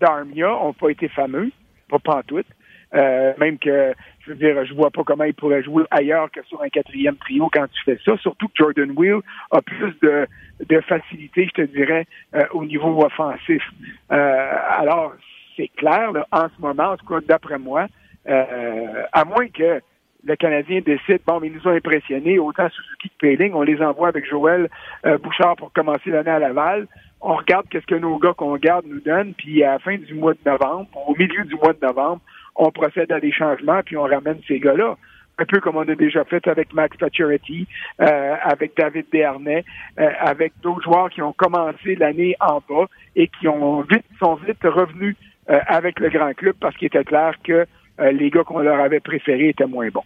d'Armia 0.00 0.54
ont 0.56 0.72
pas 0.72 0.88
été 0.88 1.08
fameux, 1.08 1.50
pas 1.90 1.98
pantoute. 1.98 2.46
Euh, 2.94 3.34
même 3.38 3.58
que, 3.58 3.92
je 4.20 4.30
veux 4.30 4.36
dire, 4.36 4.64
je 4.64 4.72
vois 4.74 4.90
pas 4.90 5.02
comment 5.04 5.24
il 5.24 5.34
pourrait 5.34 5.62
jouer 5.62 5.84
ailleurs 5.90 6.30
que 6.30 6.42
sur 6.44 6.62
un 6.62 6.68
quatrième 6.68 7.16
trio 7.16 7.48
quand 7.52 7.66
tu 7.70 7.82
fais 7.84 7.98
ça. 8.04 8.16
Surtout 8.18 8.48
que 8.48 8.54
Jordan 8.56 8.92
Will 8.96 9.20
a 9.50 9.60
plus 9.60 9.94
de, 10.00 10.26
de 10.66 10.80
facilité, 10.80 11.46
je 11.46 11.62
te 11.62 11.66
dirais, 11.70 12.06
euh, 12.34 12.44
au 12.52 12.64
niveau 12.64 13.04
offensif. 13.04 13.62
Euh, 14.10 14.52
alors, 14.70 15.12
c'est 15.56 15.68
clair, 15.76 16.12
là, 16.12 16.26
en 16.32 16.48
ce 16.48 16.60
moment, 16.60 16.90
en 16.92 16.96
tout 16.96 17.06
cas, 17.06 17.20
d'après 17.26 17.58
moi, 17.58 17.86
euh, 18.28 19.02
à 19.12 19.24
moins 19.24 19.48
que 19.48 19.80
le 20.24 20.36
Canadien 20.36 20.80
décide, 20.80 21.20
bon, 21.26 21.40
mais 21.40 21.48
ils 21.48 21.54
nous 21.54 21.66
ont 21.66 21.74
impressionnés, 21.74 22.38
autant 22.38 22.68
Suzuki 22.70 23.08
que 23.10 23.14
Payling, 23.18 23.52
on 23.54 23.62
les 23.62 23.80
envoie 23.80 24.08
avec 24.08 24.28
Joël 24.28 24.68
euh, 25.06 25.18
Bouchard 25.18 25.56
pour 25.56 25.72
commencer 25.72 26.10
l'année 26.10 26.30
à 26.30 26.38
Laval. 26.38 26.86
On 27.20 27.34
regarde 27.34 27.66
qu'est-ce 27.68 27.86
que 27.86 27.94
nos 27.94 28.18
gars 28.18 28.32
qu'on 28.36 28.56
garde 28.56 28.86
nous 28.86 29.00
donnent, 29.00 29.34
puis 29.34 29.62
à 29.62 29.72
la 29.72 29.78
fin 29.78 29.96
du 29.96 30.14
mois 30.14 30.34
de 30.34 30.38
novembre, 30.44 30.88
au 31.06 31.14
milieu 31.16 31.44
du 31.44 31.54
mois 31.54 31.72
de 31.72 31.84
novembre, 31.84 32.20
on 32.58 32.70
procède 32.70 33.10
à 33.12 33.20
des 33.20 33.32
changements, 33.32 33.80
puis 33.84 33.96
on 33.96 34.02
ramène 34.02 34.38
ces 34.46 34.58
gars-là. 34.58 34.96
Un 35.40 35.44
peu 35.44 35.60
comme 35.60 35.76
on 35.76 35.88
a 35.88 35.94
déjà 35.94 36.24
fait 36.24 36.46
avec 36.48 36.74
Max 36.74 36.96
Pacioretty, 36.96 37.68
euh, 38.00 38.34
avec 38.42 38.76
David 38.76 39.06
Desharnais, 39.12 39.64
euh, 40.00 40.10
avec 40.18 40.52
d'autres 40.62 40.82
joueurs 40.82 41.10
qui 41.10 41.22
ont 41.22 41.32
commencé 41.32 41.94
l'année 41.94 42.34
en 42.40 42.60
bas 42.68 42.86
et 43.14 43.28
qui 43.28 43.46
ont 43.46 43.82
vite 43.82 44.04
sont 44.18 44.34
vite 44.34 44.58
revenus 44.64 45.14
euh, 45.48 45.60
avec 45.68 46.00
le 46.00 46.10
grand 46.10 46.34
club 46.34 46.56
parce 46.60 46.76
qu'il 46.76 46.86
était 46.86 47.04
clair 47.04 47.34
que 47.44 47.66
euh, 48.00 48.10
les 48.10 48.30
gars 48.30 48.42
qu'on 48.42 48.58
leur 48.58 48.80
avait 48.80 48.98
préférés 48.98 49.50
étaient 49.50 49.66
moins 49.66 49.88
bons. 49.90 50.02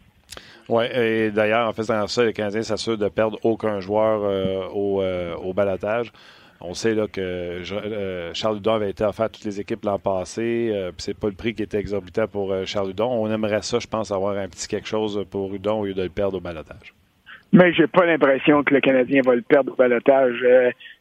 Oui, 0.68 0.84
et 0.94 1.30
d'ailleurs, 1.30 1.68
en 1.68 1.72
faisant 1.72 2.06
ça, 2.06 2.24
les 2.24 2.34
Canadiens 2.34 2.62
s'assurent 2.62 2.98
de 2.98 3.08
perdre 3.08 3.38
aucun 3.42 3.80
joueur 3.80 4.22
au, 4.74 5.02
au. 5.02 5.54
On 6.64 6.74
sait 6.74 6.94
là, 6.94 7.06
que 7.08 7.20
euh, 7.20 8.34
Charles 8.34 8.58
Hudon 8.58 8.74
avait 8.74 8.90
été 8.90 9.04
offert 9.04 9.26
à 9.26 9.28
toutes 9.28 9.44
les 9.44 9.60
équipes 9.60 9.84
l'an 9.84 9.98
passé. 9.98 10.70
Euh, 10.72 10.92
c'est 10.98 11.18
pas 11.18 11.28
le 11.28 11.34
prix 11.34 11.54
qui 11.54 11.62
était 11.62 11.78
exorbitant 11.78 12.28
pour 12.28 12.52
euh, 12.52 12.64
Charles 12.64 12.90
Hudon. 12.90 13.08
On 13.10 13.30
aimerait 13.30 13.62
ça, 13.62 13.78
je 13.80 13.86
pense, 13.86 14.12
avoir 14.12 14.36
un 14.36 14.48
petit 14.48 14.68
quelque 14.68 14.88
chose 14.88 15.24
pour 15.30 15.52
Hudon 15.52 15.80
au 15.80 15.86
lieu 15.86 15.94
de 15.94 16.02
le 16.02 16.08
perdre 16.08 16.38
au 16.38 16.40
balotage. 16.40 16.94
Mais 17.52 17.72
j'ai 17.74 17.86
pas 17.86 18.06
l'impression 18.06 18.62
que 18.62 18.72
le 18.72 18.80
Canadien 18.80 19.20
va 19.24 19.34
le 19.34 19.42
perdre 19.42 19.72
au 19.72 19.76
balotage. 19.76 20.42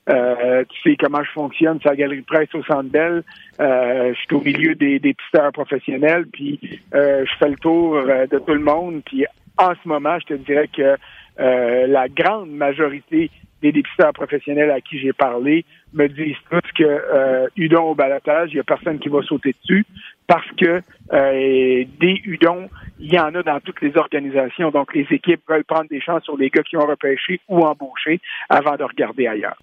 Euh, 0.10 0.64
tu 0.68 0.82
sais 0.82 0.98
comment 1.00 1.24
je 1.24 1.32
fonctionne, 1.32 1.80
c'est 1.82 1.90
la 1.90 1.96
galerie 1.96 2.22
de 2.22 2.26
presse 2.26 2.54
au 2.54 2.64
Centre 2.64 2.90
Bell. 2.90 3.24
Euh, 3.62 4.14
je 4.14 4.20
suis 4.20 4.36
au 4.36 4.42
milieu 4.42 4.76
des, 4.76 5.00
des 5.00 5.14
pisteurs 5.14 5.52
professionnels, 5.54 6.26
puis 6.34 6.60
je 6.92 7.32
fais 7.40 7.50
le 7.50 7.56
tour 7.56 7.96
de 7.96 8.38
tout 8.40 8.54
le 8.54 8.60
monde. 8.60 9.02
Puis 9.06 9.26
en 9.58 9.74
ce 9.82 9.88
moment, 9.88 10.18
je 10.20 10.26
te 10.26 10.34
dirais 10.34 10.68
que 10.68 10.98
la 11.38 12.10
grande 12.10 12.50
majorité 12.50 13.30
des 13.62 13.72
dépisteurs 13.72 14.14
professionnels 14.14 14.72
à 14.72 14.82
qui 14.82 15.00
j'ai 15.00 15.14
parlé 15.14 15.66
me 15.94 16.08
disent 16.08 16.38
tous 16.50 16.62
que 16.76 16.84
euh, 16.84 17.48
Udon 17.56 17.84
au 17.84 17.96
balotage, 17.96 18.50
il 18.52 18.58
y 18.58 18.60
a 18.60 18.64
personne 18.64 19.00
qui 19.00 19.10
va 19.10 19.22
sauter 19.24 19.56
dessus 19.62 19.86
parce 20.28 20.50
que 20.58 20.82
euh, 21.14 21.84
des 22.00 22.22
Udon, 22.26 22.70
il 23.00 23.14
y 23.14 23.20
en 23.20 23.36
a 23.36 23.44
dans 23.44 23.60
toutes 23.60 23.82
les 23.82 23.96
organisations. 23.98 24.72
Donc, 24.72 24.94
les 24.94 25.06
équipes 25.12 25.42
veulent 25.50 25.66
prendre 25.66 25.90
des 25.90 26.02
chances 26.02 26.24
sur 26.24 26.38
les 26.38 26.50
gars 26.50 26.64
qui 26.64 26.78
ont 26.78 26.86
repêché 26.86 27.42
ou 27.50 27.62
embauché 27.62 28.20
avant 28.50 28.78
de 28.78 28.84
regarder 28.84 29.28
ailleurs. 29.28 29.58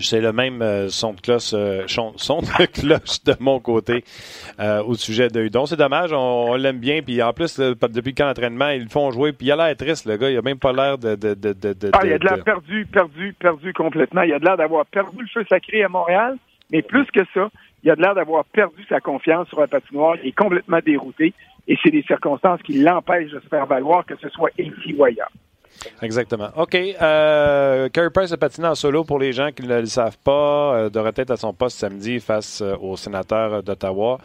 C'est 0.00 0.20
le 0.20 0.32
même 0.32 0.62
euh, 0.62 0.88
son 0.88 1.12
de 1.14 1.20
cloche, 1.20 1.50
euh, 1.54 1.84
son, 1.86 2.12
de 2.40 2.66
cloche 2.72 3.22
de 3.24 3.34
mon 3.40 3.60
côté 3.60 4.04
euh, 4.60 4.82
au 4.82 4.94
sujet 4.94 5.28
de 5.28 5.40
Hudon. 5.42 5.66
C'est 5.66 5.76
dommage, 5.76 6.12
on, 6.12 6.50
on 6.50 6.54
l'aime 6.54 6.78
bien. 6.78 7.02
Puis 7.02 7.22
en 7.22 7.32
plus, 7.32 7.58
depuis 7.58 8.14
quand 8.14 8.26
l'entraînement, 8.26 8.68
ils 8.70 8.84
le 8.84 8.88
font 8.88 9.10
jouer. 9.10 9.32
Puis 9.32 9.46
il 9.48 9.52
a 9.52 9.56
l'air 9.56 9.76
triste, 9.76 10.06
le 10.06 10.16
gars. 10.16 10.30
Il 10.30 10.36
a 10.38 10.42
même 10.42 10.58
pas 10.58 10.72
l'air 10.72 10.98
de. 10.98 11.14
de, 11.14 11.34
de, 11.34 11.52
de, 11.52 11.72
de- 11.72 11.90
Ah, 11.92 12.00
il 12.04 12.12
a 12.12 12.18
de 12.18 12.24
l'air 12.24 12.44
perdu, 12.44 12.86
perdu, 12.86 13.34
perdu 13.38 13.72
complètement. 13.72 14.22
Il 14.22 14.32
a 14.32 14.38
de 14.38 14.44
l'air 14.44 14.56
d'avoir 14.56 14.86
perdu 14.86 15.18
le 15.20 15.26
feu 15.32 15.44
sacré 15.48 15.82
à 15.82 15.88
Montréal, 15.88 16.36
mais 16.70 16.82
plus 16.82 17.06
que 17.06 17.20
ça, 17.34 17.48
il 17.84 17.90
a 17.90 17.96
de 17.96 18.02
l'air 18.02 18.14
d'avoir 18.14 18.44
perdu 18.44 18.84
sa 18.88 19.00
confiance 19.00 19.48
sur 19.48 19.60
la 19.60 19.66
patinoire. 19.66 20.16
Il 20.22 20.28
est 20.28 20.32
complètement 20.32 20.78
dérouté 20.84 21.32
et 21.66 21.76
c'est 21.82 21.90
des 21.90 22.02
circonstances 22.02 22.60
qui 22.62 22.74
l'empêchent 22.80 23.30
de 23.30 23.40
se 23.40 23.46
faire 23.48 23.66
valoir, 23.66 24.04
que 24.06 24.14
ce 24.20 24.28
soit 24.30 24.50
ici 24.58 24.94
ou 24.98 25.04
ailleurs. 25.04 25.30
Exactement. 26.02 26.48
OK. 26.56 26.74
Euh, 26.74 27.88
Carey 27.88 28.10
Price 28.12 28.32
a 28.32 28.36
patiné 28.36 28.68
en 28.68 28.74
solo 28.74 29.04
pour 29.04 29.18
les 29.18 29.32
gens 29.32 29.50
qui 29.50 29.62
ne 29.62 29.80
le 29.80 29.86
savent 29.86 30.18
pas. 30.24 30.76
Euh, 30.76 30.90
de 30.90 31.10
tête 31.10 31.30
à 31.30 31.36
son 31.36 31.52
poste 31.52 31.78
samedi 31.78 32.20
face 32.20 32.60
euh, 32.60 32.76
aux 32.80 32.96
sénateurs 32.96 33.62
d'Ottawa. 33.62 34.18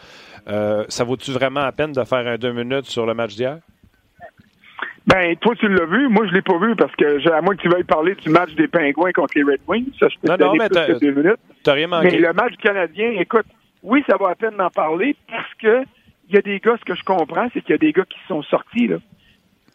Euh, 0.47 0.83
ça 0.89 1.03
vaut-tu 1.03 1.31
vraiment 1.31 1.61
la 1.61 1.71
peine 1.71 1.91
de 1.91 2.03
faire 2.03 2.27
un 2.27 2.37
deux 2.37 2.51
minutes 2.51 2.85
sur 2.85 3.05
le 3.05 3.13
match 3.13 3.35
d'hier? 3.35 3.59
Ben, 5.05 5.35
toi, 5.37 5.53
tu 5.55 5.67
l'as 5.67 5.85
vu. 5.85 6.07
Moi, 6.09 6.27
je 6.27 6.33
l'ai 6.33 6.41
pas 6.41 6.57
vu 6.57 6.75
parce 6.75 6.95
que, 6.95 7.29
à 7.29 7.41
moins 7.41 7.55
que 7.55 7.61
tu 7.61 7.69
veuilles 7.69 7.83
parler 7.83 8.15
du 8.15 8.29
match 8.29 8.53
des 8.55 8.67
Pingouins 8.67 9.11
contre 9.11 9.33
les 9.35 9.43
Red 9.43 9.59
Wings, 9.67 9.91
ça, 9.99 10.07
je 10.07 10.15
peux 10.21 10.29
Non, 10.29 10.37
te 10.37 10.43
non, 10.43 10.53
mais 10.53 10.69
plus 10.69 10.93
que 10.93 10.99
deux 10.99 11.11
minutes. 11.11 11.39
T'as 11.63 11.73
rien 11.73 11.87
manqué. 11.87 12.11
Mais 12.11 12.19
le 12.19 12.33
match 12.33 12.53
canadien, 12.61 13.11
écoute, 13.19 13.45
oui, 13.81 14.03
ça 14.07 14.15
va 14.17 14.29
à 14.29 14.35
peine 14.35 14.55
d'en 14.57 14.69
parler 14.69 15.15
parce 15.27 15.53
que 15.61 15.83
il 16.29 16.35
y 16.35 16.37
a 16.37 16.41
des 16.41 16.59
gars, 16.59 16.75
ce 16.79 16.85
que 16.85 16.95
je 16.95 17.03
comprends, 17.03 17.47
c'est 17.53 17.61
qu'il 17.61 17.71
y 17.71 17.75
a 17.75 17.77
des 17.77 17.91
gars 17.91 18.05
qui 18.05 18.17
sont 18.27 18.41
sortis, 18.43 18.87
là. 18.87 18.97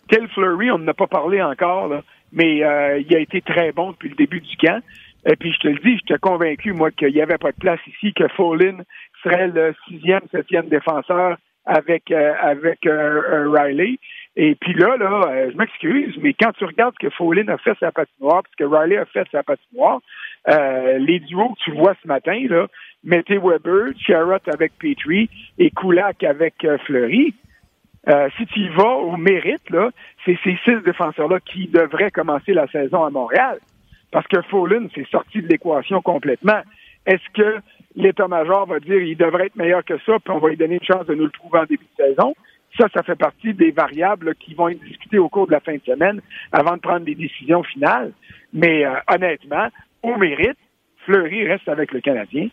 Tel 0.09 0.29
Fleury, 0.29 0.71
on 0.71 0.79
n'en 0.79 0.88
a 0.88 0.94
pas 0.94 1.07
parlé 1.07 1.42
encore, 1.42 1.88
là, 1.88 2.03
mais 2.33 2.64
euh, 2.64 2.99
il 2.99 3.14
a 3.14 3.21
été 3.21 3.40
très 3.40 3.73
bon 3.73 3.92
depuis 3.92 4.09
le 4.09 4.16
début 4.16 4.40
du 4.40 4.57
camp. 4.57 4.83
Et 5.27 5.37
puis, 5.37 5.53
je 5.53 5.59
te 5.59 5.68
le 5.68 5.79
dis, 5.79 5.99
j'étais 5.99 6.18
convaincu, 6.18 6.73
moi, 6.73 6.90
qu'il 6.90 7.12
n'y 7.12 7.21
avait 7.21 7.38
pas 7.38 7.53
de 7.53 7.57
place 7.59 7.81
ici, 7.87 8.12
que 8.14 8.29
Follin 8.29 8.79
serait 9.23 9.49
le 9.49 9.75
sixième, 9.87 10.23
septième 10.31 10.68
défenseur 10.68 11.37
avec, 11.66 12.11
euh, 12.11 12.33
avec 12.40 12.87
euh, 12.87 13.23
euh, 13.31 13.51
Riley. 13.51 13.99
Et 14.37 14.55
puis 14.55 14.73
là, 14.75 14.97
là, 14.97 15.23
euh, 15.29 15.51
je 15.53 15.57
m'excuse, 15.57 16.16
mais 16.23 16.33
quand 16.33 16.53
tu 16.53 16.64
regardes 16.64 16.94
ce 16.94 17.07
que 17.09 17.12
Follin 17.12 17.49
a 17.49 17.59
fait 17.59 17.77
sa 17.81 17.92
patinoire, 17.92 18.42
ce 18.53 18.64
que 18.64 18.68
Riley 18.68 18.97
a 18.97 19.05
fait 19.05 19.27
sa 19.33 19.42
patinoire, 19.42 20.01
euh, 20.49 20.99
les 20.99 21.18
duos 21.21 21.51
que 21.51 21.64
tu 21.64 21.73
vois 21.73 21.94
ce 22.03 22.09
matin, 22.09 22.40
là, 22.49 22.68
Mété 23.05 23.37
Weber, 23.37 23.92
Sherrod 23.99 24.40
avec 24.47 24.73
Petrie 24.79 25.29
et 25.59 25.71
Kulak 25.71 26.23
avec 26.25 26.64
euh, 26.64 26.79
Fleury, 26.87 27.35
euh, 28.08 28.28
si 28.37 28.46
tu 28.46 28.61
y 28.61 28.68
vas 28.68 28.96
au 28.96 29.16
mérite, 29.16 29.68
là, 29.70 29.90
c'est 30.24 30.38
ces 30.44 30.56
six 30.64 30.82
défenseurs-là 30.84 31.40
qui 31.40 31.66
devraient 31.66 32.11
commencer 32.11 32.52
la 32.52 32.66
saison 32.68 33.04
à 33.04 33.11
Montréal. 33.11 33.58
Parce 34.11 34.26
que 34.28 34.40
Follin 34.42 34.88
s'est 34.94 35.06
sorti 35.11 35.42
de 35.42 35.48
l'équation 35.48 36.00
complètement. 36.00 36.61
Est-ce 37.06 37.28
que 37.34 37.61
l'état-major 37.96 38.66
va 38.66 38.80
dire 38.80 39.02
il 39.02 39.16
devrait 39.16 39.46
être 39.46 39.56
meilleur 39.56 39.84
que 39.84 39.98
ça, 40.06 40.18
puis 40.18 40.32
on 40.32 40.38
va 40.38 40.48
lui 40.50 40.56
donner 40.56 40.74
une 40.74 40.84
chance 40.84 41.06
de 41.06 41.14
nous 41.14 41.24
le 41.24 41.30
prouver 41.30 41.58
en 41.58 41.64
début 41.64 41.87
de 41.98 42.04
saison? 42.04 42.34
Ça, 42.78 42.87
ça 42.94 43.02
fait 43.02 43.16
partie 43.16 43.54
des 43.54 43.70
variables 43.70 44.34
qui 44.37 44.54
vont 44.54 44.68
être 44.68 44.82
discutées 44.84 45.18
au 45.18 45.28
cours 45.28 45.46
de 45.46 45.52
la 45.52 45.61
fin 45.61 45.74
de 45.74 45.82
semaine 45.84 46.20
avant 46.52 46.76
de 46.76 46.80
prendre 46.80 47.04
des 47.04 47.14
décisions 47.14 47.62
finales. 47.62 48.12
Mais 48.52 48.87
euh, 48.87 48.94
honnêtement, 49.12 49.68
au 50.02 50.16
mérite, 50.16 50.58
Fleury 51.04 51.46
reste 51.46 51.68
avec 51.68 51.92
le 51.92 52.00
Canadien. 52.00 52.48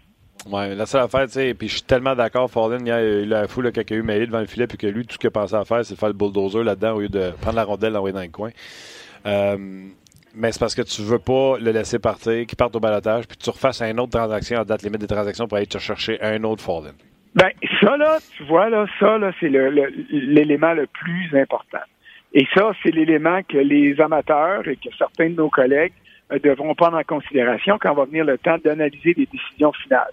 Ouais, 0.52 0.76
la 0.76 0.86
seule 0.86 1.02
affaire, 1.02 1.26
tu 1.26 1.32
sais, 1.34 1.54
puis 1.56 1.68
je 1.68 1.74
suis 1.76 1.82
tellement 1.84 2.16
d'accord, 2.16 2.50
Fallin, 2.52 2.78
il 2.86 2.92
a 2.92 3.04
eu 3.04 3.26
la 3.26 3.48
foule 3.48 3.72
quand 3.74 3.82
il 3.90 3.94
a 3.94 3.98
eu 3.98 4.04
mêlé 4.04 4.28
devant 4.28 4.42
le 4.42 4.46
filet, 4.46 4.68
puis 4.68 4.78
que 4.78 4.86
lui, 4.86 5.04
tout 5.06 5.14
ce 5.14 5.18
qu'il 5.18 5.32
pensé 5.32 5.56
à 5.56 5.66
faire, 5.66 5.84
c'est 5.84 5.96
de 5.96 6.00
faire 6.00 6.10
le 6.10 6.14
bulldozer 6.14 6.64
là-dedans 6.64 6.94
au 6.96 7.00
lieu 7.02 7.10
de 7.10 7.32
prendre 7.42 7.56
la 7.56 7.64
rondelle, 7.64 7.94
l'envoyer 7.94 8.14
dans 8.14 8.22
le 8.22 8.28
coin. 8.28 8.52
Euh, 9.26 9.58
mais 10.36 10.52
c'est 10.52 10.60
parce 10.60 10.76
que 10.76 10.84
tu 10.84 11.02
veux 11.02 11.18
pas 11.18 11.58
le 11.60 11.72
laisser 11.72 11.98
partir, 11.98 12.46
qu'il 12.46 12.56
parte 12.58 12.76
au 12.76 12.80
balotage, 12.80 13.28
puis 13.28 13.38
tu 13.38 13.50
refasses 13.50 13.82
une 13.82 14.00
autre 14.00 14.12
transaction 14.12 14.60
à 14.60 14.64
date 14.66 14.84
limite 14.84 15.02
des 15.02 15.08
transactions 15.08 15.48
pour 15.48 15.58
aller 15.58 15.66
te 15.66 15.80
chercher 15.80 16.22
un 16.22 16.44
autre 16.44 16.62
Fallin. 16.64 16.92
Ben, 17.34 17.50
ça, 17.82 17.98
là, 17.98 18.20
tu 18.38 18.44
vois, 18.44 18.70
là, 18.70 18.86
ça, 19.00 19.18
là, 19.18 19.32
c'est 19.40 19.50
le- 19.50 19.70
le- 19.72 19.92
l'élément 20.12 20.74
le, 20.74 20.86
plus 20.88 21.30
important. 21.38 21.80
Et 22.34 22.46
ça, 22.54 22.72
c'est 22.84 22.92
l'élément 22.92 23.42
que 23.44 23.58
les 23.58 24.00
amateurs 24.00 24.68
et 24.68 24.76
que 24.76 24.90
certains 24.98 25.30
de 25.30 25.36
nos 25.36 25.50
collègues 25.50 25.94
euh, 26.32 26.40
devront 26.40 26.76
prendre 26.76 26.98
en 26.98 27.04
considération 27.04 27.78
quand 27.80 27.94
va 27.94 28.06
venir 28.06 28.26
le 28.26 28.38
temps 28.38 28.58
d'analyser 28.64 29.14
des 29.14 29.28
décisions 29.32 29.72
finales. 29.84 30.12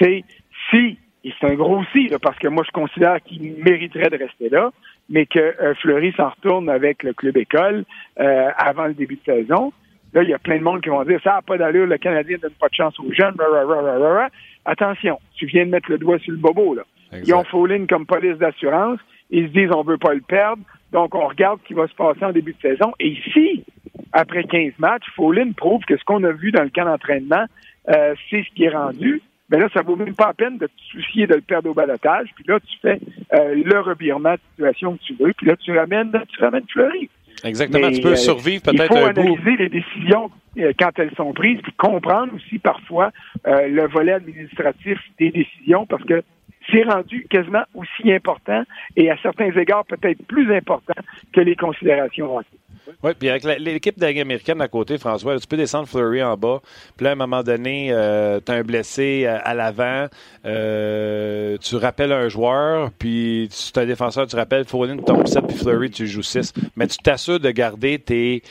Sais, 0.00 0.24
si, 0.70 0.98
et 1.24 1.32
c'est 1.38 1.46
un 1.46 1.54
gros 1.54 1.82
si, 1.92 2.08
là, 2.08 2.18
parce 2.18 2.38
que 2.38 2.48
moi, 2.48 2.64
je 2.66 2.70
considère 2.70 3.20
qu'il 3.22 3.54
mériterait 3.62 4.10
de 4.10 4.16
rester 4.16 4.48
là, 4.48 4.70
mais 5.08 5.26
que 5.26 5.38
euh, 5.38 5.74
Fleury 5.74 6.12
s'en 6.16 6.30
retourne 6.30 6.70
avec 6.70 7.02
le 7.02 7.12
club 7.12 7.36
école 7.36 7.84
euh, 8.18 8.50
avant 8.56 8.86
le 8.86 8.94
début 8.94 9.16
de 9.16 9.32
saison, 9.32 9.72
Là, 10.12 10.22
il 10.24 10.28
y 10.28 10.34
a 10.34 10.38
plein 10.38 10.58
de 10.58 10.62
monde 10.62 10.80
qui 10.82 10.88
vont 10.88 11.04
dire 11.04 11.20
ça 11.22 11.34
n'a 11.34 11.42
pas 11.42 11.56
d'allure, 11.56 11.86
le 11.86 11.98
Canadien 11.98 12.36
donne 12.40 12.54
pas 12.58 12.68
de 12.68 12.74
chance 12.74 12.98
aux 12.98 13.12
jeunes. 13.12 13.34
Ra, 13.38 13.46
ra, 13.48 13.64
ra, 13.64 13.80
ra, 13.80 13.98
ra, 13.98 14.14
ra. 14.14 14.28
Attention, 14.64 15.20
tu 15.34 15.46
viens 15.46 15.64
de 15.64 15.70
mettre 15.70 15.90
le 15.90 15.98
doigt 15.98 16.18
sur 16.18 16.32
le 16.32 16.38
bobo. 16.38 16.74
Là. 16.74 16.82
Ils 17.12 17.34
ont 17.34 17.44
Follin 17.44 17.86
comme 17.86 18.06
police 18.06 18.36
d'assurance. 18.38 18.98
Ils 19.30 19.48
se 19.48 19.52
disent 19.52 19.70
on 19.72 19.82
veut 19.82 19.98
pas 19.98 20.14
le 20.14 20.20
perdre, 20.20 20.62
donc 20.92 21.14
on 21.14 21.28
regarde 21.28 21.60
ce 21.62 21.68
qui 21.68 21.74
va 21.74 21.86
se 21.86 21.94
passer 21.94 22.24
en 22.24 22.32
début 22.32 22.52
de 22.52 22.60
saison. 22.60 22.92
Et 22.98 23.16
si, 23.32 23.64
après 24.12 24.42
15 24.42 24.72
matchs, 24.78 25.06
Follin 25.14 25.52
prouve 25.52 25.84
que 25.84 25.96
ce 25.96 26.02
qu'on 26.02 26.24
a 26.24 26.32
vu 26.32 26.50
dans 26.50 26.64
le 26.64 26.70
camp 26.70 26.84
d'entraînement, 26.84 27.44
euh, 27.88 28.14
c'est 28.28 28.42
ce 28.42 28.54
qui 28.54 28.64
est 28.64 28.70
rendu, 28.70 29.22
ben 29.50 29.60
là, 29.60 29.68
ça 29.74 29.82
vaut 29.82 29.96
même 29.96 30.14
pas 30.14 30.28
la 30.28 30.34
peine 30.34 30.58
de 30.58 30.66
te 30.66 30.72
soucier 30.92 31.26
de 31.26 31.34
le 31.34 31.40
perdre 31.40 31.70
au 31.70 31.74
balotage. 31.74 32.28
Puis 32.36 32.44
là, 32.46 32.60
tu 32.60 32.78
fais 32.80 33.00
euh, 33.34 33.54
le 33.56 33.80
revirement 33.80 34.34
de 34.34 34.40
situation 34.50 34.96
que 34.96 35.02
tu 35.02 35.14
veux. 35.14 35.32
Puis 35.32 35.46
là, 35.46 35.56
tu 35.56 35.76
ramènes, 35.76 36.12
tu 36.28 36.40
ramènes 36.40 36.64
Fleury. 36.72 37.10
Exactement. 37.44 37.88
Mais, 37.88 37.96
tu 37.96 38.00
peux 38.00 38.12
euh, 38.12 38.16
survivre 38.16 38.62
Il 38.66 38.76
peut-être 38.76 38.88
faut 38.88 39.04
un 39.04 39.12
bout. 39.12 39.20
analyser 39.20 39.56
les 39.56 39.68
décisions 39.68 40.30
euh, 40.58 40.72
quand 40.78 40.90
elles 40.96 41.14
sont 41.16 41.32
prises, 41.32 41.60
puis 41.62 41.72
comprendre 41.72 42.34
aussi 42.34 42.58
parfois 42.58 43.10
euh, 43.46 43.68
le 43.68 43.86
volet 43.88 44.12
administratif 44.12 44.98
des 45.18 45.30
décisions, 45.30 45.86
parce 45.86 46.04
que 46.04 46.22
c'est 46.70 46.82
rendu 46.82 47.26
quasiment 47.28 47.64
aussi 47.74 48.12
important 48.12 48.62
et 48.96 49.10
à 49.10 49.16
certains 49.22 49.50
égards 49.50 49.84
peut-être 49.86 50.24
plus 50.26 50.54
important 50.54 50.94
que 51.32 51.40
les 51.40 51.56
considérations 51.56 52.36
hockey. 52.36 52.58
Oui, 53.02 53.12
puis 53.18 53.28
avec 53.28 53.44
l'équipe 53.44 54.02
américaine 54.02 54.60
à 54.60 54.68
côté, 54.68 54.98
François, 54.98 55.38
tu 55.38 55.46
peux 55.46 55.56
descendre 55.56 55.88
Fleury 55.88 56.22
en 56.22 56.36
bas. 56.36 56.60
Puis 56.96 57.04
là, 57.04 57.10
à 57.10 57.12
un 57.12 57.16
moment 57.16 57.42
donné, 57.42 57.88
euh, 57.90 58.40
tu 58.44 58.52
as 58.52 58.56
un 58.56 58.62
blessé 58.62 59.26
à, 59.26 59.54
l'avant. 59.54 60.06
euh, 60.46 61.56
tu 61.58 61.76
rappelles 61.76 62.12
un 62.12 62.28
joueur, 62.28 62.90
puis 62.98 63.48
tu 63.50 63.78
es 63.78 63.82
un 63.82 63.86
défenseur, 63.86 64.26
tu 64.26 64.36
rappelles 64.36 64.64
Follin, 64.64 64.96
tu 64.96 65.04
tombes 65.04 65.26
7, 65.26 65.46
puis 65.46 65.56
Fleury, 65.56 65.90
tu 65.90 66.06
joues 66.06 66.22
6. 66.22 66.52
Mais 66.76 66.86
tu 66.86 66.98
t'assures 66.98 67.40
de 67.40 67.50
garder 67.50 67.98
tes, 67.98 68.42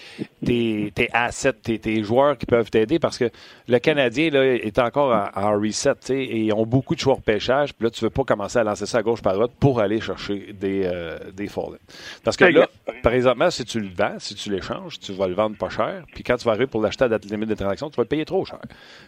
tes, 0.45 0.91
tes 0.95 1.09
assets, 1.13 1.53
tes, 1.53 1.79
tes 1.79 2.03
joueurs 2.03 2.37
qui 2.37 2.45
peuvent 2.45 2.69
t'aider 2.69 2.99
parce 2.99 3.17
que 3.17 3.29
le 3.67 3.79
Canadien 3.79 4.29
là, 4.29 4.45
est 4.45 4.79
encore 4.79 5.13
en, 5.35 5.41
en 5.41 5.59
reset, 5.59 5.93
tu 5.95 5.99
sais, 6.07 6.17
et 6.17 6.39
ils 6.39 6.53
ont 6.53 6.65
beaucoup 6.65 6.95
de 6.95 6.99
choix 6.99 7.15
de 7.15 7.21
pêchage. 7.21 7.73
Puis 7.73 7.85
là, 7.85 7.89
tu 7.89 8.03
veux 8.03 8.09
pas 8.09 8.23
commencer 8.23 8.59
à 8.59 8.63
lancer 8.63 8.85
ça 8.85 8.99
à 8.99 9.01
gauche 9.01 9.21
par 9.21 9.33
droite 9.33 9.51
pour 9.59 9.79
aller 9.79 10.01
chercher 10.01 10.53
des, 10.59 10.83
euh, 10.85 11.17
des 11.33 11.47
Follin. 11.47 11.77
Parce 12.23 12.37
que 12.37 12.45
là, 12.45 12.67
par 13.03 13.13
exemple, 13.13 13.51
si 13.51 13.65
tu 13.65 13.79
le 13.79 13.89
vends, 13.89 14.15
si 14.17 14.35
tu 14.35 14.49
l'échanges, 14.51 14.99
tu 14.99 15.13
vas 15.13 15.27
le 15.27 15.33
vendre 15.33 15.57
pas 15.57 15.69
cher. 15.69 16.03
Puis 16.13 16.23
quand 16.23 16.37
tu 16.37 16.45
vas 16.45 16.51
arriver 16.51 16.67
pour 16.67 16.81
l'acheter 16.81 17.05
à 17.05 17.09
date 17.09 17.25
limite 17.25 17.49
de 17.49 17.55
transaction, 17.55 17.89
tu 17.89 17.95
vas 17.97 18.03
le 18.03 18.07
payer 18.07 18.25
trop 18.25 18.45
cher. 18.45 18.59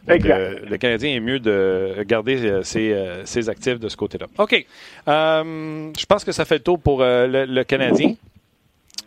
Donc, 0.07 0.25
euh, 0.25 0.59
le 0.67 0.77
Canadien 0.77 1.15
est 1.15 1.19
mieux 1.19 1.39
de 1.39 2.03
garder 2.07 2.45
euh, 2.45 2.63
ses, 2.63 2.91
euh, 2.93 3.25
ses 3.25 3.49
actifs 3.49 3.79
de 3.79 3.89
ce 3.89 3.97
côté-là. 3.97 4.27
OK. 4.37 4.65
Euh, 5.07 5.91
je 5.97 6.05
pense 6.05 6.23
que 6.23 6.31
ça 6.31 6.45
fait 6.45 6.55
le 6.55 6.63
tour 6.63 6.79
pour 6.79 7.01
euh, 7.01 7.27
le, 7.27 7.45
le 7.45 7.63
Canadien. 7.63 8.13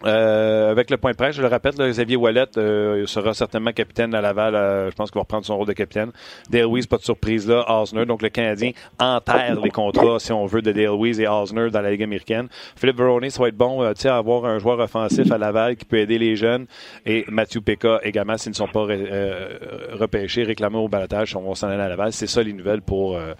Euh, 0.04 0.70
avec 0.70 0.90
le 0.90 0.96
point 0.96 1.12
de 1.12 1.16
presse, 1.16 1.36
je 1.36 1.42
le 1.42 1.48
rappelle, 1.48 1.74
là, 1.78 1.88
Xavier 1.88 2.16
Wallet 2.16 2.46
euh, 2.56 3.06
sera 3.06 3.34
certainement 3.34 3.72
capitaine 3.72 4.14
à 4.14 4.20
Laval. 4.20 4.54
euh, 4.54 4.90
je 4.90 4.94
pense 4.94 5.10
qu'il 5.10 5.18
va 5.18 5.22
reprendre 5.22 5.44
son 5.46 5.56
rôle 5.56 5.66
de 5.66 5.72
capitaine. 5.72 6.10
Dale 6.50 6.66
Weiss, 6.66 6.86
pas 6.86 6.98
de 6.98 7.02
surprise 7.02 7.48
là. 7.48 7.64
Osner, 7.80 8.04
donc 8.06 8.22
le 8.22 8.28
Canadien 8.28 8.72
enterre 8.98 9.60
les 9.62 9.70
contrats, 9.70 10.18
si 10.18 10.32
on 10.32 10.46
veut, 10.46 10.62
de 10.62 10.72
Dale 10.72 10.90
Weiss 10.98 11.18
et 11.18 11.26
Osner 11.26 11.70
dans 11.70 11.80
la 11.80 11.90
Ligue 11.90 12.02
américaine. 12.02 12.48
Philippe 12.76 12.98
Veroni, 12.98 13.30
ça 13.30 13.42
va 13.42 13.48
être 13.48 13.56
bon, 13.56 13.82
euh, 13.82 13.92
sais, 13.96 14.08
avoir 14.08 14.44
un 14.44 14.58
joueur 14.58 14.78
offensif 14.78 15.30
à 15.30 15.38
Laval 15.38 15.76
qui 15.76 15.84
peut 15.84 15.98
aider 15.98 16.18
les 16.18 16.36
jeunes. 16.36 16.66
Et 17.06 17.24
Mathieu 17.28 17.60
Pekka 17.60 18.00
également, 18.02 18.36
s'ils 18.36 18.50
ne 18.50 18.56
sont 18.56 18.68
pas 18.68 18.86
euh, 18.88 19.58
repêchés, 19.92 20.44
réclamés 20.44 20.78
au 20.78 20.88
balotage, 20.88 21.34
on 21.36 21.48
va 21.48 21.54
s'en 21.54 21.68
aller 21.68 21.82
à 21.82 21.88
Laval. 21.88 22.12
C'est 22.12 22.26
ça 22.26 22.42
les 22.42 22.52
nouvelles 22.52 22.82
pour, 22.82 23.16
euh, 23.16 23.34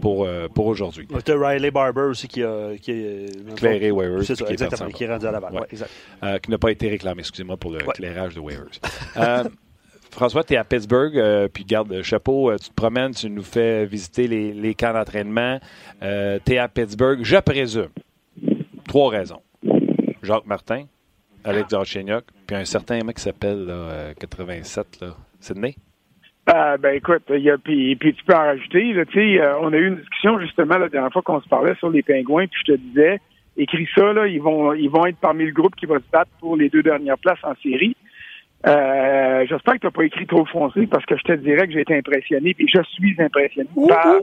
pour, 0.00 0.24
euh, 0.24 0.48
pour 0.54 0.66
aujourd'hui. 0.66 1.06
Riley 1.26 1.70
Barber 1.70 2.02
aussi 2.02 2.28
qui, 2.28 2.42
a, 2.42 2.76
qui 2.80 2.90
est. 2.90 3.56
Clairé 3.56 3.90
Waivers, 3.90 4.24
C'est 4.24 4.34
ça, 4.34 4.44
qui 4.44 4.52
est 4.52 4.92
qui 4.92 5.04
est 5.04 5.08
rendu 5.08 5.26
à 5.26 5.30
Laval. 5.30 5.52
Ouais. 5.52 5.60
Ouais, 5.60 5.66
exact. 5.72 5.90
Euh, 6.22 6.38
qui 6.38 6.50
n'a 6.50 6.58
pas 6.58 6.70
été 6.70 6.88
réclamé, 6.88 7.20
excusez-moi, 7.20 7.56
pour 7.56 7.72
le 7.72 7.78
clairage 7.78 8.34
de 8.34 8.40
waivers. 8.40 8.66
Euh, 9.16 9.44
François, 10.10 10.44
tu 10.44 10.54
es 10.54 10.56
à 10.56 10.64
Pittsburgh, 10.64 11.16
euh, 11.16 11.48
puis 11.48 11.64
garde 11.64 12.02
chapeau, 12.02 12.50
euh, 12.50 12.56
tu 12.56 12.68
te 12.68 12.74
promènes, 12.74 13.14
tu 13.14 13.30
nous 13.30 13.42
fais 13.42 13.86
visiter 13.86 14.26
les, 14.26 14.52
les 14.52 14.74
camps 14.74 14.92
d'entraînement. 14.92 15.58
tu 16.00 16.06
es 16.52 16.58
à 16.58 16.68
Pittsburgh, 16.68 17.20
je 17.22 17.36
présume. 17.36 17.90
Trois 18.86 19.10
raisons. 19.10 19.40
Jacques 20.22 20.46
Martin, 20.46 20.84
Alex 21.44 21.68
Darchenyuk, 21.68 22.24
puis 22.46 22.56
un 22.56 22.64
certain 22.64 23.02
mec 23.02 23.16
qui 23.16 23.22
s'appelle 23.22 23.64
là, 23.64 23.72
euh, 23.72 24.14
87, 24.18 25.00
là, 25.00 25.08
Sydney. 25.40 25.74
Ah, 26.46 26.76
ben 26.76 26.96
écoute, 26.96 27.22
y 27.28 27.50
a, 27.50 27.58
puis, 27.58 27.94
puis 27.96 28.14
tu 28.14 28.24
peux 28.24 28.34
en 28.34 28.38
rajouter. 28.38 28.92
Là, 28.92 29.04
euh, 29.14 29.54
on 29.60 29.72
a 29.72 29.76
eu 29.76 29.86
une 29.86 29.96
discussion 29.96 30.38
justement 30.40 30.78
la 30.78 30.88
dernière 30.88 31.12
fois 31.12 31.22
qu'on 31.22 31.40
se 31.40 31.48
parlait 31.48 31.74
sur 31.76 31.90
les 31.90 32.02
pingouins, 32.02 32.46
puis 32.46 32.60
je 32.66 32.72
te 32.72 32.78
disais, 32.78 33.20
écris 33.56 33.88
ça, 33.94 34.12
là, 34.12 34.26
ils 34.26 34.40
vont 34.40 34.72
ils 34.72 34.90
vont 34.90 35.06
être 35.06 35.18
parmi 35.18 35.44
le 35.44 35.52
groupe 35.52 35.74
qui 35.76 35.86
va 35.86 35.96
se 35.98 36.10
battre 36.12 36.30
pour 36.40 36.56
les 36.56 36.68
deux 36.68 36.82
dernières 36.82 37.18
places 37.18 37.42
en 37.42 37.54
série. 37.62 37.96
Euh, 38.66 39.46
J'espère 39.48 39.74
que 39.74 39.78
tu 39.80 39.86
n'as 39.86 39.90
pas 39.90 40.04
écrit 40.04 40.26
trop 40.26 40.44
foncé 40.44 40.86
parce 40.86 41.06
que 41.06 41.16
je 41.16 41.22
te 41.22 41.32
dirais 41.32 41.66
que 41.66 41.72
j'ai 41.72 41.80
été 41.80 41.96
impressionné, 41.96 42.52
puis 42.54 42.68
je 42.68 42.82
suis 42.82 43.16
impressionné 43.18 43.68
par, 43.88 44.16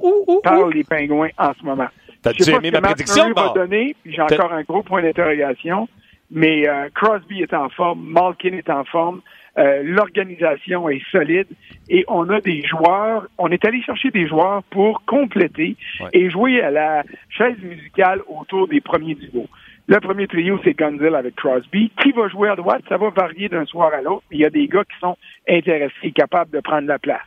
par 0.44 0.68
les 0.68 0.84
pingouins 0.84 1.30
en 1.38 1.54
ce 1.60 1.66
moment. 1.66 1.88
T'as-tu 2.22 2.50
aimé 2.50 2.70
ce 2.74 2.80
ma 2.80 2.82
prédiction, 2.82 3.34
puis 3.70 3.96
j'ai 4.06 4.22
encore 4.22 4.54
un 4.54 4.64
gros 4.64 4.84
point 4.84 5.02
d'interrogation. 5.02 5.88
Mais 6.30 6.68
euh, 6.68 6.90
Crosby 6.94 7.42
est 7.42 7.54
en 7.54 7.70
forme, 7.70 8.02
Malkin 8.06 8.54
est 8.54 8.70
en 8.70 8.84
forme, 8.84 9.22
euh, 9.58 9.82
l'organisation 9.84 10.90
est 10.90 11.02
solide 11.12 11.48
et 11.90 12.04
on 12.08 12.30
a 12.30 12.42
des 12.42 12.62
joueurs. 12.64 13.28
On 13.38 13.50
est 13.50 13.64
allé 13.66 13.82
chercher 13.82 14.12
des 14.12 14.28
joueurs 14.28 14.64
pour 14.70 15.04
compléter 15.06 15.76
et 16.14 16.30
jouer 16.30 16.62
à 16.62 16.72
la 16.72 17.04
chaise 17.30 17.58
musicale 17.62 18.22
autour 18.28 18.68
des 18.68 18.82
premiers 18.82 19.16
duos. 19.16 19.48
Le 19.88 20.00
premier 20.02 20.28
trio, 20.28 20.60
c'est 20.64 20.74
Gunzel 20.74 21.16
avec 21.16 21.36
Crosby. 21.36 21.92
Qui 22.02 22.12
va 22.12 22.28
jouer 22.28 22.50
à 22.50 22.56
droite? 22.58 22.84
Ça 22.90 22.98
va 22.98 23.10
varier 23.10 23.48
d'un 23.48 23.66
soir 23.66 23.92
à 23.94 24.02
l'autre. 24.02 24.24
Il 24.32 24.40
y 24.40 24.46
a 24.46 24.50
des 24.50 24.68
gars 24.68 24.84
qui 24.84 25.00
sont 25.00 25.16
intéressés 25.50 25.94
et 26.04 26.12
capables 26.12 26.52
de 26.52 26.60
prendre 26.60 26.88
la 26.88 27.00
place. 27.00 27.22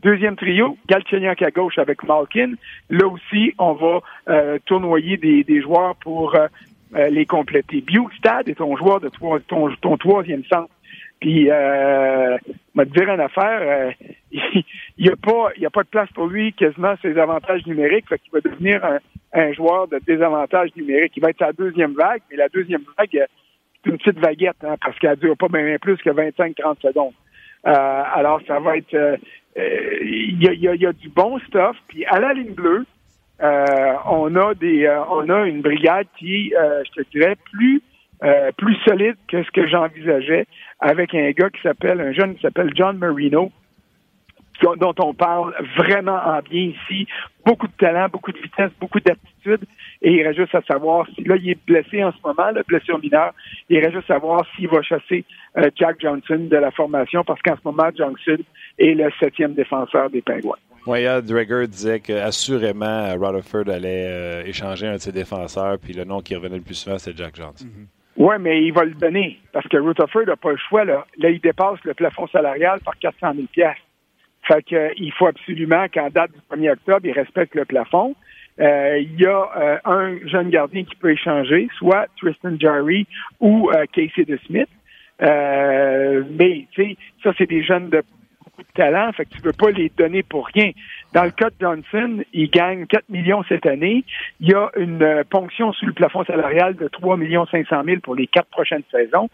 Deuxième 0.00 0.36
trio, 0.36 0.76
Galchenyuk 0.86 1.42
à 1.42 1.50
gauche 1.50 1.78
avec 1.78 2.04
Malkin. 2.04 2.52
Là 2.90 3.08
aussi, 3.08 3.54
on 3.58 3.72
va 3.72 4.00
euh, 4.28 4.58
tournoyer 4.66 5.16
des, 5.16 5.42
des 5.44 5.60
joueurs 5.60 5.96
pour 5.96 6.36
euh, 6.36 6.46
euh, 6.94 7.08
les 7.08 7.26
compléter. 7.26 7.80
Bukestad 7.80 8.48
est 8.48 8.54
ton 8.56 8.76
joueur 8.76 9.00
de 9.00 9.08
trois- 9.08 9.40
ton, 9.40 9.70
ton 9.80 9.96
troisième 9.96 10.44
centre. 10.44 10.68
Puis, 11.24 11.48
euh, 11.50 12.36
m'a 12.74 12.84
dire 12.84 13.08
une 13.08 13.20
affaire, 13.20 13.62
euh, 13.62 13.90
il 14.30 14.64
n'y 14.98 15.08
a 15.08 15.16
pas, 15.16 15.52
a 15.58 15.70
pas 15.70 15.82
de 15.82 15.88
place 15.88 16.10
pour 16.14 16.26
lui 16.26 16.52
quasiment 16.52 16.96
ses 17.00 17.16
avantages 17.16 17.64
numériques, 17.64 18.06
fait 18.10 18.18
qu'il 18.18 18.30
va 18.30 18.40
devenir 18.42 18.84
un, 19.32 19.52
joueur 19.54 19.88
de 19.88 19.98
désavantage 20.06 20.76
numérique. 20.76 21.14
Il 21.16 21.22
va 21.22 21.30
être 21.30 21.38
sa 21.38 21.52
deuxième 21.52 21.94
vague, 21.94 22.20
mais 22.30 22.36
la 22.36 22.50
deuxième 22.50 22.82
vague, 22.98 23.08
c'est 23.82 23.90
une 23.90 23.96
petite 23.96 24.18
vaguette, 24.18 24.62
hein, 24.64 24.74
parce 24.82 24.98
qu'elle 24.98 25.16
dure 25.16 25.34
pas 25.34 25.48
bien 25.48 25.78
plus 25.78 25.96
que 25.96 26.10
25-30 26.10 26.82
secondes. 26.82 27.14
Euh, 27.66 27.70
alors, 27.72 28.42
ça 28.46 28.60
va 28.60 28.76
être, 28.76 28.92
euh, 28.92 29.16
il 30.02 30.42
y, 30.42 30.68
a, 30.68 30.74
y 30.74 30.86
a- 30.86 30.92
du 30.92 31.08
bon 31.08 31.38
stuff. 31.48 31.78
Puis 31.88 32.04
à 32.04 32.20
la 32.20 32.34
ligne 32.34 32.52
bleue, 32.52 32.84
on 33.40 34.36
a 34.36 34.52
des, 34.52 34.94
on 35.08 35.26
a 35.30 35.46
une 35.46 35.62
brigade 35.62 36.06
qui, 36.18 36.50
je 36.50 37.02
te 37.02 37.08
dirais, 37.10 37.36
plus 37.50 37.80
euh, 38.22 38.52
plus 38.56 38.76
solide 38.86 39.16
que 39.28 39.42
ce 39.42 39.50
que 39.50 39.66
j'envisageais, 39.66 40.46
avec 40.80 41.14
un 41.14 41.30
gars 41.32 41.50
qui 41.50 41.60
s'appelle, 41.62 42.00
un 42.00 42.12
jeune 42.12 42.34
qui 42.36 42.42
s'appelle 42.42 42.70
John 42.74 42.96
Marino, 42.98 43.50
dont- 44.62 44.94
on 44.98 45.14
parle 45.14 45.54
vraiment 45.76 46.16
en 46.24 46.40
bien 46.40 46.72
ici. 46.74 47.06
Beaucoup 47.44 47.66
de 47.66 47.72
talent, 47.78 48.06
beaucoup 48.10 48.32
de 48.32 48.38
vitesse, 48.38 48.70
beaucoup 48.80 49.00
d'aptitude. 49.00 49.60
Et 50.00 50.12
il 50.12 50.22
reste 50.26 50.38
juste 50.38 50.54
à 50.54 50.62
savoir 50.62 51.06
si, 51.14 51.24
là, 51.24 51.36
il 51.36 51.50
est 51.50 51.58
blessé 51.66 52.02
en 52.04 52.12
ce 52.12 52.18
moment, 52.24 52.50
la 52.50 52.62
blessure 52.62 52.98
mineure. 53.00 53.32
Il 53.68 53.78
reste 53.80 53.92
juste 53.94 54.10
à 54.10 54.14
savoir 54.14 54.44
s'il 54.54 54.68
va 54.68 54.80
chasser 54.82 55.24
euh, 55.58 55.70
Jack 55.76 56.00
Johnson 56.00 56.46
de 56.50 56.56
la 56.56 56.70
formation, 56.70 57.24
parce 57.24 57.40
qu'en 57.42 57.56
ce 57.56 57.60
moment, 57.64 57.90
Johnson 57.96 58.38
est 58.78 58.94
le 58.94 59.10
septième 59.20 59.54
défenseur 59.54 60.08
des 60.10 60.22
Pingouins. 60.22 60.56
Moya 60.86 61.20
Drager 61.22 61.66
disait 61.66 62.00
qu'assurément, 62.00 63.14
Rutherford 63.18 63.68
allait 63.70 64.06
euh, 64.08 64.44
échanger 64.44 64.86
un 64.86 64.94
de 64.94 64.98
ses 64.98 65.12
défenseurs, 65.12 65.78
puis 65.78 65.94
le 65.94 66.04
nom 66.04 66.20
qui 66.20 66.34
revenait 66.36 66.56
le 66.56 66.62
plus 66.62 66.74
souvent, 66.74 66.98
c'est 66.98 67.16
Jack 67.16 67.36
Johnson. 67.36 67.66
Oui, 68.16 68.36
mais 68.40 68.62
il 68.62 68.72
va 68.72 68.84
le 68.84 68.92
donner 68.92 69.40
parce 69.52 69.66
que 69.68 69.76
Rutherford 69.76 70.26
n'a 70.26 70.36
pas 70.36 70.52
le 70.52 70.58
choix. 70.68 70.84
Là, 70.84 71.06
là 71.18 71.30
il 71.30 71.40
dépasse 71.40 71.78
le 71.84 71.94
plafond 71.94 72.26
salarial 72.28 72.80
par 72.80 72.96
400 72.98 73.34
000 73.34 73.46
pièces. 73.52 73.76
Fait 74.46 74.62
que, 74.62 74.76
euh, 74.76 74.90
il 74.96 75.12
faut 75.12 75.26
absolument 75.26 75.86
qu'en 75.92 76.10
date 76.10 76.30
du 76.32 76.40
1er 76.50 76.72
octobre, 76.72 77.00
il 77.04 77.12
respecte 77.12 77.54
le 77.54 77.64
plafond. 77.64 78.14
Euh, 78.60 78.98
il 79.00 79.20
y 79.20 79.26
a 79.26 79.48
euh, 79.56 79.78
un 79.84 80.28
jeune 80.28 80.50
gardien 80.50 80.84
qui 80.84 80.94
peut 80.94 81.10
échanger, 81.10 81.68
soit 81.76 82.06
Tristan 82.18 82.56
Jarry 82.58 83.06
ou 83.40 83.70
euh, 83.70 83.84
Casey 83.92 84.24
DeSmith. 84.24 84.68
Euh, 85.22 86.22
mais, 86.30 86.66
tu 86.72 86.84
sais, 86.84 86.96
ça, 87.22 87.32
c'est 87.36 87.48
des 87.48 87.64
jeunes 87.64 87.90
de 87.90 88.02
beaucoup 88.44 88.62
de 88.62 88.72
talent, 88.74 89.12
fait 89.12 89.24
que 89.24 89.30
tu 89.30 89.42
veux 89.42 89.52
pas 89.52 89.70
les 89.70 89.90
donner 89.96 90.22
pour 90.22 90.46
rien. 90.46 90.70
Dans 91.14 91.22
le 91.22 91.30
cas 91.30 91.48
de 91.50 91.54
Johnson, 91.60 92.24
il 92.32 92.50
gagne 92.50 92.86
4 92.86 93.08
millions 93.08 93.44
cette 93.48 93.66
année. 93.66 94.04
Il 94.40 94.48
y 94.50 94.54
a 94.54 94.70
une 94.76 95.00
euh, 95.00 95.22
ponction 95.22 95.72
sur 95.72 95.86
le 95.86 95.92
plafond 95.92 96.24
salarial 96.24 96.74
de 96.74 96.88
3 96.88 97.16
millions 97.16 97.46
500 97.46 97.84
000 97.84 98.00
pour 98.00 98.16
les 98.16 98.26
quatre 98.26 98.50
prochaines 98.50 98.82
saisons. 98.90 99.28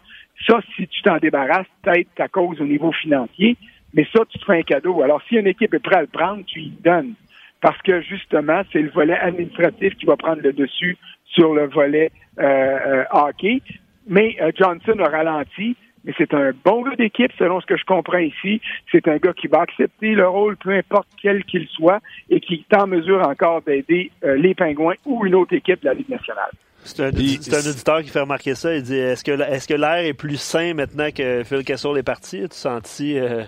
Ça, 0.47 0.59
si 0.75 0.87
tu 0.87 1.01
t'en 1.01 1.17
débarrasses, 1.17 1.65
peut-être 1.81 2.07
ta 2.15 2.27
cause 2.27 2.61
au 2.61 2.65
niveau 2.65 2.91
financier, 2.91 3.57
mais 3.95 4.07
ça, 4.13 4.21
tu 4.29 4.37
te 4.37 4.45
fais 4.45 4.59
un 4.59 4.61
cadeau. 4.61 5.01
Alors, 5.01 5.23
si 5.27 5.35
une 5.35 5.47
équipe 5.47 5.73
est 5.73 5.79
prête 5.79 5.97
à 5.97 6.01
le 6.01 6.07
prendre, 6.07 6.43
tu 6.45 6.59
y 6.59 6.69
donnes. 6.69 7.15
Parce 7.61 7.81
que, 7.81 8.01
justement, 8.01 8.61
c'est 8.71 8.81
le 8.81 8.89
volet 8.91 9.17
administratif 9.17 9.95
qui 9.95 10.05
va 10.05 10.17
prendre 10.17 10.41
le 10.43 10.53
dessus 10.53 10.97
sur 11.25 11.53
le 11.55 11.67
volet 11.67 12.11
euh, 12.39 12.43
euh, 12.43 13.03
hockey. 13.11 13.61
Mais 14.07 14.37
euh, 14.39 14.51
Johnson 14.55 14.99
a 14.99 15.09
ralenti, 15.09 15.75
mais 16.03 16.13
c'est 16.17 16.33
un 16.33 16.51
bon 16.65 16.81
gars 16.81 16.95
d'équipe, 16.95 17.31
selon 17.37 17.61
ce 17.61 17.65
que 17.65 17.77
je 17.77 17.85
comprends 17.85 18.17
ici. 18.17 18.61
C'est 18.91 19.07
un 19.07 19.17
gars 19.17 19.33
qui 19.33 19.47
va 19.47 19.61
accepter 19.61 20.13
le 20.13 20.27
rôle, 20.27 20.57
peu 20.57 20.71
importe 20.71 21.07
quel 21.21 21.43
qu'il 21.45 21.67
soit, 21.67 21.99
et 22.29 22.39
qui 22.39 22.65
est 22.69 22.75
en 22.75 22.87
mesure 22.87 23.27
encore 23.27 23.61
d'aider 23.61 24.11
euh, 24.23 24.35
les 24.35 24.55
Pingouins 24.55 24.95
ou 25.05 25.25
une 25.25 25.35
autre 25.35 25.53
équipe 25.53 25.81
de 25.81 25.85
la 25.85 25.93
Ligue 25.93 26.09
nationale. 26.09 26.51
C'est 26.83 26.99
un, 26.99 27.09
auditeur 27.09 28.01
qui 28.01 28.09
fait 28.09 28.21
remarquer 28.21 28.55
ça. 28.55 28.75
Il 28.75 28.81
dit 28.81 28.97
Est-ce 28.97 29.23
que, 29.23 29.31
est 29.31 29.67
que 29.67 29.73
l'air 29.75 30.05
est 30.05 30.13
plus 30.13 30.41
sain 30.41 30.73
maintenant 30.73 31.09
que 31.15 31.43
Phil 31.43 31.63
Kessel 31.63 31.97
est 31.97 32.03
parti? 32.03 32.43
As-tu 32.43 32.57
senti. 32.57 33.19
euh, 33.19 33.43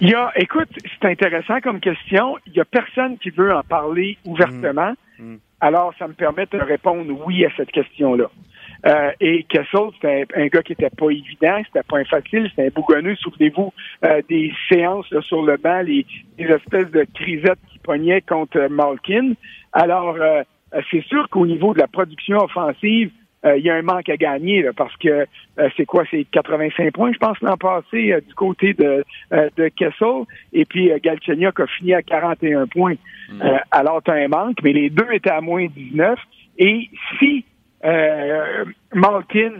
Il 0.00 0.10
y 0.10 0.14
a, 0.14 0.30
écoute, 0.36 0.68
c'est 1.00 1.08
intéressant 1.08 1.60
comme 1.62 1.80
question. 1.80 2.36
Il 2.46 2.52
y 2.52 2.60
a 2.60 2.66
personne 2.66 3.16
qui 3.18 3.30
veut 3.30 3.54
en 3.54 3.62
parler 3.62 4.18
ouvertement. 4.26 4.92
Mm. 5.18 5.36
Alors, 5.60 5.94
ça 5.98 6.06
me 6.06 6.12
permet 6.12 6.46
de 6.52 6.58
répondre 6.58 7.10
oui 7.26 7.46
à 7.46 7.48
cette 7.56 7.70
question-là. 7.70 8.26
Euh, 8.86 9.10
et 9.20 9.44
Kessel, 9.44 9.90
c'était 9.94 10.26
un, 10.36 10.42
un 10.42 10.46
gars 10.46 10.62
qui 10.62 10.72
était 10.72 10.90
pas 10.90 11.10
évident, 11.10 11.62
c'était 11.66 11.86
pas 11.88 11.98
un 11.98 12.04
facile, 12.04 12.48
c'était 12.50 12.66
un 12.66 12.70
bougonneux. 12.74 13.16
Souvenez-vous 13.16 13.72
euh, 14.04 14.22
des 14.28 14.52
séances 14.70 15.10
là, 15.10 15.22
sur 15.22 15.42
le 15.42 15.56
banc, 15.56 15.80
les, 15.82 16.06
les 16.38 16.46
espèces 16.46 16.90
de 16.90 17.06
crisettes 17.14 17.58
qui 17.72 17.78
pognaient 17.78 18.20
contre 18.20 18.68
Malkin. 18.68 19.32
Alors, 19.72 20.16
euh, 20.16 20.42
c'est 20.90 21.04
sûr 21.04 21.28
qu'au 21.30 21.46
niveau 21.46 21.72
de 21.72 21.78
la 21.78 21.86
production 21.86 22.38
offensive, 22.38 23.10
euh, 23.44 23.58
il 23.58 23.64
y 23.64 23.70
a 23.70 23.74
un 23.74 23.82
manque 23.82 24.08
à 24.08 24.16
gagner 24.16 24.62
là, 24.62 24.72
parce 24.74 24.96
que 24.96 25.26
euh, 25.58 25.68
c'est 25.76 25.84
quoi, 25.84 26.04
c'est 26.10 26.24
85 26.30 26.92
points, 26.92 27.12
je 27.12 27.18
pense, 27.18 27.38
l'an 27.40 27.56
passé 27.56 28.14
du 28.26 28.34
côté 28.34 28.72
de, 28.72 29.04
euh, 29.32 29.50
de 29.56 29.68
Kessel. 29.68 30.24
Et 30.52 30.64
puis 30.64 30.90
Galchenyuk 31.02 31.60
a 31.60 31.66
fini 31.66 31.94
à 31.94 32.02
41 32.02 32.66
points. 32.66 32.94
Euh, 33.42 33.58
alors, 33.70 34.02
tu 34.02 34.10
as 34.10 34.14
un 34.14 34.28
manque, 34.28 34.58
mais 34.62 34.72
les 34.72 34.90
deux 34.90 35.06
étaient 35.12 35.30
à 35.30 35.40
moins 35.40 35.66
19. 35.66 36.18
Et 36.58 36.88
si 37.18 37.44
euh, 37.84 38.64
Malkin 38.92 39.52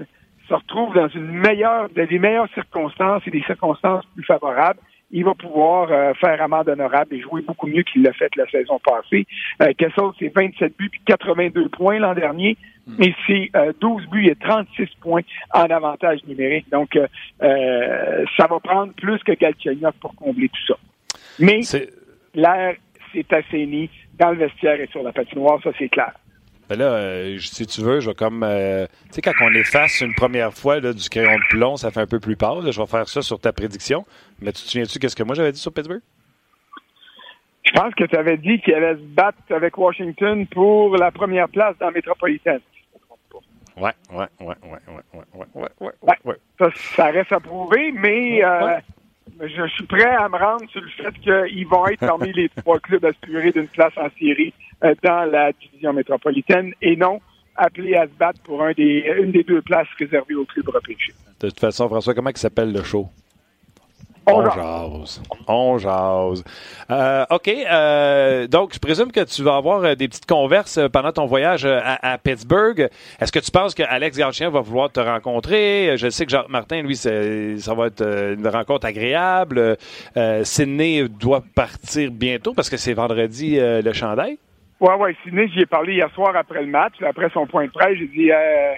se 0.49 0.55
retrouve 0.55 0.95
dans 0.95 1.09
une 1.09 1.33
meilleure, 1.33 1.89
dans 1.91 2.07
des 2.07 2.19
meilleures 2.19 2.53
circonstances 2.55 3.23
et 3.27 3.31
des 3.31 3.43
circonstances 3.43 4.05
plus 4.15 4.25
favorables, 4.25 4.81
il 5.11 5.25
va 5.25 5.35
pouvoir 5.35 5.91
euh, 5.91 6.13
faire 6.15 6.43
amende 6.43 6.69
honorable 6.69 7.15
et 7.15 7.21
jouer 7.21 7.43
beaucoup 7.43 7.67
mieux 7.67 7.83
qu'il 7.83 8.03
l'a 8.03 8.13
fait 8.13 8.35
la 8.37 8.47
saison 8.49 8.81
passée. 8.85 9.27
Euh, 9.63 9.73
Kessel, 9.79 10.11
c'est 10.19 10.35
27 10.35 10.77
buts 10.77 10.89
puis 10.91 11.01
82 11.07 11.69
points 11.69 11.99
l'an 11.99 12.15
dernier. 12.15 12.57
Et 12.99 13.15
c'est 13.27 13.51
euh, 13.57 13.73
12 13.81 14.09
buts 14.09 14.27
et 14.27 14.35
36 14.35 14.89
points 15.01 15.23
en 15.53 15.65
avantage 15.65 16.21
numérique. 16.27 16.69
Donc, 16.71 16.97
euh, 16.97 17.07
euh, 17.43 18.25
ça 18.37 18.47
va 18.47 18.61
prendre 18.61 18.93
plus 18.93 19.19
que 19.21 19.33
Galchenyuk 19.33 19.95
pour 20.01 20.15
combler 20.15 20.49
tout 20.49 20.67
ça. 20.67 20.79
Mais 21.39 21.61
l'air 22.35 22.75
s'est 23.13 23.27
assaini 23.31 23.89
dans 24.19 24.31
le 24.31 24.37
vestiaire 24.37 24.81
et 24.81 24.87
sur 24.89 25.03
la 25.03 25.13
patinoire, 25.13 25.61
ça 25.63 25.71
c'est 25.79 25.89
clair. 25.89 26.13
Ben 26.69 26.79
là, 26.79 26.85
euh, 26.87 27.39
si 27.39 27.67
tu 27.67 27.81
veux, 27.83 28.01
je 28.01 28.09
vais 28.09 28.15
comme. 28.15 28.43
euh, 28.43 28.87
tu 29.07 29.15
sais, 29.17 29.23
quand 29.23 29.33
on 29.43 29.53
efface 29.55 30.01
une 30.01 30.15
première 30.15 30.53
fois 30.55 30.81
là, 30.81 30.93
du 30.93 31.09
crayon 31.09 31.37
de 31.37 31.49
plomb, 31.51 31.77
ça 31.77 31.91
fait 31.91 32.01
un 32.01 32.07
peu 32.07 32.21
plus 32.21 32.37
pâle. 32.37 32.65
là. 32.65 32.71
Je 32.71 32.81
vais 32.81 32.87
faire 32.87 33.09
ça 33.09 33.21
sur 33.23 33.39
ta 33.39 33.53
prédiction. 33.53 34.05
Mais 34.41 34.53
tu 34.53 34.63
te 34.63 34.69
souviens-tu 34.71 34.99
qu'est-ce 34.99 35.17
que 35.17 35.23
moi 35.23 35.35
j'avais 35.35 35.53
dit 35.53 35.61
sur 35.61 35.73
Pittsburgh? 35.73 36.01
Je 37.67 37.73
pense 37.73 37.95
que 37.95 38.05
tu 38.05 38.17
avais 38.17 38.37
dit 38.37 38.61
qu'il 38.61 38.75
allait 38.75 38.95
se 38.95 39.01
battre 39.07 39.39
avec 39.51 39.77
Washington 39.79 40.47
pour 40.49 40.97
la 40.97 41.11
première 41.11 41.49
place 41.49 41.75
dans 41.81 41.87
la 41.87 41.93
métropolitaine. 41.93 42.61
Ouais, 43.77 43.91
ouais, 44.13 44.27
ouais, 44.41 44.47
ouais, 44.47 44.55
ouais, 44.63 44.81
ouais, 44.89 45.25
ouais, 45.35 45.47
ouais, 45.55 45.69
ouais, 45.81 45.93
Ouais. 46.03 46.15
ouais. 46.25 46.37
Ça, 46.59 46.69
ça 46.97 47.05
reste 47.07 47.33
à 47.33 47.41
prouver, 47.41 47.91
mais 47.93 48.45
euh, 48.45 48.77
je 49.41 49.69
suis 49.69 49.87
prêt 49.87 50.05
à 50.05 50.29
me 50.29 50.37
rendre 50.37 50.69
sur 50.71 50.81
le 50.81 50.89
fait 50.89 51.13
qu'ils 51.21 51.67
vont 51.67 51.87
être 51.87 52.01
parmi 52.01 52.33
les 52.33 52.49
trois 52.57 52.79
clubs 52.79 53.05
assurés 53.05 53.53
d'une 53.53 53.69
place 53.69 53.93
en 53.97 54.09
série 54.19 54.53
euh, 54.85 54.95
dans 55.03 55.31
la 55.31 55.53
division 55.53 55.93
métropolitaine 55.93 56.73
et 56.81 56.97
non 56.97 57.21
appelés 57.57 57.95
à 57.95 58.07
se 58.07 58.13
battre 58.19 58.41
pour 58.43 58.63
un 58.63 58.73
des, 58.73 59.05
une 59.23 59.33
des 59.33 59.45
deux 59.45 59.63
places 59.63 59.89
réservées 59.99 60.35
aux 60.35 60.45
clubs 60.45 60.69
repêchés. 60.69 61.15
De 61.41 61.49
toute 61.49 61.61
façon, 61.61 61.89
François, 61.89 62.15
comment 62.15 62.31
il 62.31 62.37
s'appelle 62.37 62.73
le 62.73 62.83
show? 62.83 63.09
On 64.27 64.39
On 64.39 64.51
jase. 64.51 65.23
On 65.47 65.79
jase. 65.79 66.45
Euh, 66.91 67.25
OK. 67.31 67.49
euh, 67.49 68.47
donc, 68.47 68.75
je 68.75 68.79
présume 68.79 69.13
que 69.13 69.25
tu 69.25 69.43
vas 69.43 69.57
avoir 69.57 69.85
euh, 69.85 69.95
des 69.95 70.09
petites 70.09 70.27
converses 70.27 70.79
pendant 70.93 71.13
ton 71.13 71.27
voyage 71.27 71.65
à, 71.67 71.99
à 72.01 72.19
Pittsburgh. 72.19 72.89
Est-ce 73.21 73.33
que 73.33 73.39
tu 73.39 73.51
penses 73.51 73.75
que 73.75 73.83
Alex 73.83 74.17
Galchien 74.17 74.51
va 74.51 74.61
vouloir 74.61 74.91
te 74.91 75.01
rencontrer? 75.01 75.97
Je 75.97 76.09
sais 76.09 76.25
que 76.25 76.31
Jacques 76.31 76.49
Martin, 76.49 76.83
lui, 76.83 76.97
ça 76.97 77.75
va 77.75 77.87
être 77.87 78.03
une 78.03 78.49
rencontre 78.49 78.87
agréable. 78.87 79.77
Euh, 80.17 80.45
Sydney 80.45 81.09
doit 81.09 81.43
partir 81.55 82.11
bientôt 82.11 82.55
parce 82.55 82.71
que 82.71 82.77
c'est 82.77 82.95
vendredi 82.95 83.59
le 83.61 83.93
chandail. 83.93 84.39
Ouais, 84.81 84.95
ouais, 84.97 85.17
Sidney, 85.23 85.49
j'y 85.49 85.61
ai 85.61 85.67
parlé 85.67 85.95
hier 85.95 86.11
soir 86.15 86.35
après 86.37 86.61
le 86.61 86.67
match, 86.67 86.95
après 87.03 87.31
son 87.31 87.47
point 87.47 87.67
de 87.67 87.71
presse. 87.71 87.97
J'ai 87.97 88.09
dit, 88.09 88.31
euh, 88.31 88.73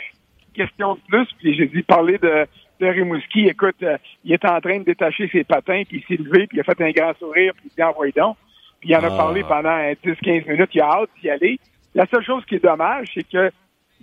question 0.54 0.94
de 0.94 1.00
plus, 1.08 1.26
puis 1.38 1.56
j'ai 1.56 1.66
dit, 1.66 1.82
parler 1.82 2.18
de, 2.18 2.46
de 2.80 2.86
Rimouski. 2.86 3.46
Écoute, 3.48 3.76
euh, 3.82 3.96
il 4.24 4.32
est 4.32 4.44
en 4.44 4.60
train 4.60 4.78
de 4.78 4.84
détacher 4.84 5.28
ses 5.28 5.44
patins, 5.44 5.82
puis 5.88 6.04
il 6.08 6.16
s'est 6.16 6.22
levé, 6.22 6.46
puis 6.46 6.58
il 6.58 6.60
a 6.60 6.64
fait 6.64 6.80
un 6.80 6.90
grand 6.90 7.16
sourire, 7.18 7.52
puis 7.54 7.64
il 7.70 7.74
dit, 7.76 7.82
envoyez 7.82 8.12
donc. 8.16 8.36
Puis 8.80 8.90
il 8.90 8.96
en 8.96 9.02
a 9.02 9.06
Ah. 9.12 9.16
parlé 9.16 9.42
pendant 9.42 9.78
10-15 10.04 10.46
minutes, 10.46 10.70
il 10.74 10.80
a 10.80 10.86
hâte 10.90 11.10
d'y 11.20 11.30
aller. 11.30 11.58
La 11.94 12.06
seule 12.06 12.24
chose 12.24 12.44
qui 12.46 12.56
est 12.56 12.64
dommage, 12.64 13.08
c'est 13.14 13.26
que 13.28 13.50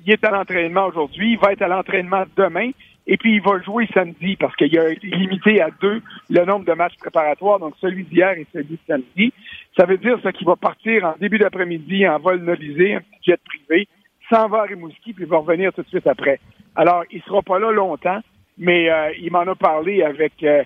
il 0.05 0.11
est 0.11 0.23
à 0.25 0.31
l'entraînement 0.31 0.87
aujourd'hui, 0.87 1.33
il 1.33 1.37
va 1.37 1.51
être 1.51 1.61
à 1.61 1.67
l'entraînement 1.67 2.23
demain, 2.35 2.71
et 3.05 3.17
puis 3.17 3.35
il 3.35 3.41
va 3.41 3.61
jouer 3.61 3.87
samedi, 3.93 4.35
parce 4.37 4.55
qu'il 4.55 4.75
a 4.79 4.89
limité 5.03 5.61
à 5.61 5.69
deux 5.81 6.01
le 6.29 6.45
nombre 6.45 6.65
de 6.65 6.73
matchs 6.73 6.97
préparatoires, 6.97 7.59
donc 7.59 7.75
celui 7.79 8.03
d'hier 8.05 8.31
et 8.31 8.47
celui 8.51 8.75
de 8.75 8.79
samedi. 8.87 9.31
Ça 9.77 9.85
veut 9.85 9.97
dire 9.97 10.19
qu'il 10.33 10.47
va 10.47 10.55
partir 10.55 11.05
en 11.05 11.13
début 11.19 11.37
d'après-midi 11.37 12.07
en 12.07 12.17
vol 12.17 12.39
novisé, 12.39 12.95
un 12.95 13.01
petit 13.01 13.31
jet 13.31 13.39
privé, 13.45 13.87
s'en 14.31 14.47
va 14.47 14.61
à 14.61 14.63
Rimouski, 14.63 15.13
puis 15.13 15.25
il 15.25 15.29
va 15.29 15.37
revenir 15.37 15.71
tout 15.73 15.83
de 15.83 15.87
suite 15.89 16.07
après. 16.07 16.39
Alors, 16.75 17.03
il 17.11 17.21
sera 17.21 17.43
pas 17.43 17.59
là 17.59 17.71
longtemps, 17.71 18.19
mais 18.57 18.89
euh, 18.89 19.11
il 19.19 19.31
m'en 19.31 19.41
a 19.41 19.55
parlé 19.55 20.03
avec 20.03 20.33
euh, 20.43 20.63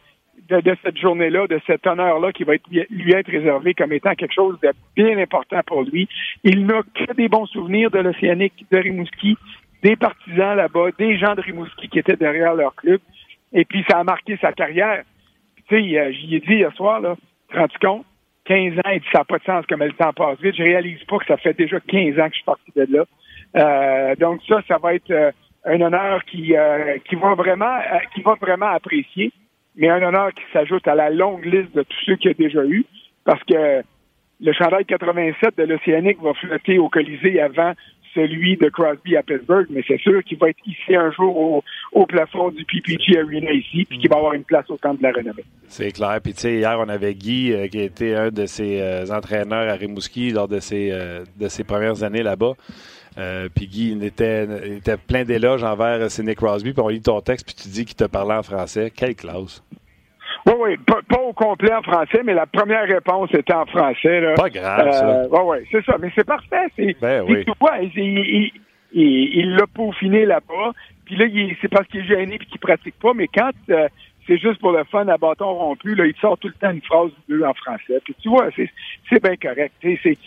de, 0.50 0.62
de 0.62 0.76
cette 0.84 0.98
journée-là, 0.98 1.48
de 1.48 1.60
cet 1.66 1.86
honneur-là 1.88 2.32
qui 2.32 2.44
va 2.44 2.56
être, 2.56 2.68
lui 2.70 3.14
être 3.14 3.30
réservé 3.30 3.74
comme 3.74 3.94
étant 3.94 4.16
quelque 4.16 4.34
chose 4.34 4.58
de 4.62 4.72
bien 4.96 5.18
important 5.18 5.62
pour 5.66 5.84
lui. 5.84 6.08
Il 6.44 6.66
n'a 6.66 6.82
que 6.94 7.14
des 7.14 7.28
bons 7.28 7.46
souvenirs 7.48 7.92
de 7.92 8.00
l'Océanique 8.00 8.66
de 8.72 8.78
Rimouski, 8.78 9.38
des 9.84 9.96
partisans 9.96 10.56
là-bas, 10.56 10.90
des 10.98 11.18
gens 11.18 11.36
de 11.36 11.42
Rimouski 11.42 11.90
qui 11.90 12.00
étaient 12.00 12.16
derrière 12.16 12.56
leur 12.56 12.76
club. 12.76 13.00
Et 13.54 13.66
puis, 13.66 13.84
ça 13.90 14.00
a 14.00 14.04
marqué 14.04 14.38
sa 14.42 14.52
carrière. 14.52 15.04
Tu 15.68 15.76
sais, 15.76 16.00
euh, 16.00 16.12
j'y 16.12 16.36
ai 16.36 16.40
dit 16.40 16.56
hier 16.56 16.74
soir, 16.74 17.00
là, 17.00 17.16
te 17.50 17.58
rends 17.58 17.68
compte? 17.82 18.06
15 18.46 18.80
ans, 18.80 18.92
et 18.92 19.02
ça 19.12 19.20
n'a 19.20 19.26
pas 19.26 19.40
de 19.40 19.44
sens 19.44 19.66
comme 19.66 19.84
le 19.84 19.92
temps 19.92 20.14
passe 20.14 20.40
vite. 20.40 20.56
Je 20.56 20.64
réalise 20.64 21.04
pas 21.04 21.18
que 21.18 21.26
ça 21.26 21.36
fait 21.36 21.54
déjà 21.54 21.80
15 21.82 22.18
ans 22.18 22.28
que 22.28 22.32
je 22.32 22.36
suis 22.36 22.46
parti 22.46 22.72
de 22.76 22.88
là. 22.90 23.04
Euh, 23.58 24.16
donc 24.16 24.42
ça, 24.48 24.62
ça 24.68 24.78
va 24.78 24.94
être 24.94 25.12
euh, 25.12 25.32
un 25.68 25.82
honneur 25.82 26.24
qui, 26.26 26.56
euh, 26.56 26.98
qui 27.08 27.16
va 27.16 27.36
vraiment 27.36 27.66
euh, 27.66 28.00
qui 28.16 28.22
vraiment 28.22 28.68
apprécier, 28.68 29.32
mais 29.76 29.90
un 29.90 30.02
honneur 30.02 30.34
qui 30.34 30.44
s'ajoute 30.54 30.88
à 30.88 30.96
la 30.96 31.10
longue 31.10 31.46
liste 31.46 31.76
de 31.76 31.84
tous 31.84 32.00
ceux 32.06 32.16
qu'il 32.16 32.32
a 32.32 32.34
déjà 32.34 32.64
eu, 32.66 32.86
parce 33.26 33.44
que 33.44 33.84
le 34.40 34.54
chandail 34.54 34.86
87 34.86 35.58
de 35.58 35.64
l'Océanique 35.64 36.22
va 36.22 36.34
flotter 36.34 36.78
au 36.80 36.90
Colisée 36.90 37.42
avant 37.42 37.74
celui 38.14 38.56
de 38.58 38.70
Crosby 38.70 39.16
à 39.18 39.24
Pittsburgh, 39.24 39.68
mais 39.70 39.84
c'est 39.88 40.00
sûr 40.00 40.24
qu'il 40.24 40.38
va 40.38 40.50
être 40.50 40.66
ici 40.66 40.96
un 40.96 41.12
jour 41.12 41.38
au, 41.38 41.64
au 41.92 42.06
plafond 42.06 42.50
du 42.50 42.64
PPG 42.66 43.20
Arena 43.20 43.52
ici, 43.52 43.86
puis 43.86 44.00
qu'il 44.00 44.10
va 44.10 44.18
avoir 44.18 44.34
une 44.34 44.44
place 44.44 44.68
au 44.70 44.78
camp 44.78 44.94
de 44.94 45.04
la 45.04 45.12
renommée. 45.12 45.44
C'est 45.68 45.92
clair. 45.92 46.18
Puis, 46.24 46.34
tu 46.34 46.42
sais, 46.42 46.56
hier, 46.56 46.78
on 46.80 46.90
avait 46.90 47.14
Guy, 47.14 47.52
euh, 47.54 47.68
qui 47.68 47.80
était 47.80 48.16
un 48.16 48.30
de 48.30 48.46
ses 48.46 48.82
euh, 48.82 49.06
entraîneurs 49.12 49.70
à 49.70 49.74
Rimouski 49.74 50.32
lors 50.32 50.48
de 50.48 50.60
ses, 50.60 50.92
de 51.38 51.48
ses 51.48 51.64
premières 51.64 52.04
années 52.04 52.24
là-bas. 52.24 52.54
Euh, 53.18 53.50
puis 53.54 53.68
Guy 53.68 53.92
il 53.92 54.04
était, 54.04 54.46
il 54.66 54.74
était 54.74 54.98
plein 54.98 55.24
d'éloges 55.24 55.64
envers 55.64 56.10
Sidney 56.12 56.36
Crosby. 56.36 56.74
Puis 56.74 56.82
on 56.82 56.90
lit 56.90 57.02
ton 57.02 57.22
texte, 57.22 57.46
puis 57.46 57.56
tu 57.56 57.70
dis 57.70 57.86
qu'il 57.86 57.96
te 57.96 58.06
parlait 58.06 58.36
en 58.36 58.44
français. 58.44 58.92
Quelle 58.96 59.16
classe! 59.16 59.64
Oui, 60.46 60.54
oui, 60.60 60.78
pas, 60.78 61.00
pas 61.10 61.22
au 61.22 61.34
complet 61.34 61.74
en 61.74 61.82
français, 61.82 62.22
mais 62.24 62.34
la 62.34 62.46
première 62.46 62.88
réponse 62.88 63.30
était 63.34 63.54
en 63.54 63.66
français. 63.66 64.22
Là. 64.22 64.34
Pas 64.36 64.50
grave, 64.50 64.92
ça. 64.92 65.24
Oui, 65.30 65.40
oui, 65.44 65.58
c'est 65.72 65.84
ça. 65.84 65.98
Mais 66.00 66.12
c'est 66.16 66.26
parfait. 66.26 66.68
C'est, 66.76 66.96
Ben 67.02 67.26
oui. 67.28 67.44
tu 67.44 67.52
vois, 67.60 67.80
il, 68.94 69.56
l'a 69.56 69.68
peaufiné 69.68 70.26
là-bas. 70.26 70.72
Puis 71.06 71.16
là, 71.16 71.26
c'est 71.62 71.68
parce 71.68 71.88
qu'il 71.88 72.02
est 72.02 72.08
gêné 72.08 72.38
puis 72.38 72.48
qu'il 72.48 72.60
pratique 72.60 72.98
pas. 73.00 73.14
Mais 73.14 73.28
quand 73.28 73.52
euh, 73.70 73.88
c'est 74.28 74.38
juste 74.38 74.60
pour 74.60 74.72
le 74.72 74.84
fun 74.86 75.08
à 75.08 75.18
bâton 75.18 75.54
rompu, 75.54 75.96
là, 75.96 76.06
il 76.06 76.16
sort 76.16 76.38
tout 76.38 76.50
le 76.50 76.54
temps 76.54 76.72
une 76.72 76.82
phrase 76.82 77.12
ou 77.12 77.32
deux 77.34 77.44
en 77.44 77.54
français. 77.54 78.00
Puis 78.04 78.16
tu 78.22 78.30
vois, 78.30 78.50
c'est, 78.56 79.24
bien 79.24 79.36
correct. 79.36 79.74
C'est, 79.82 80.18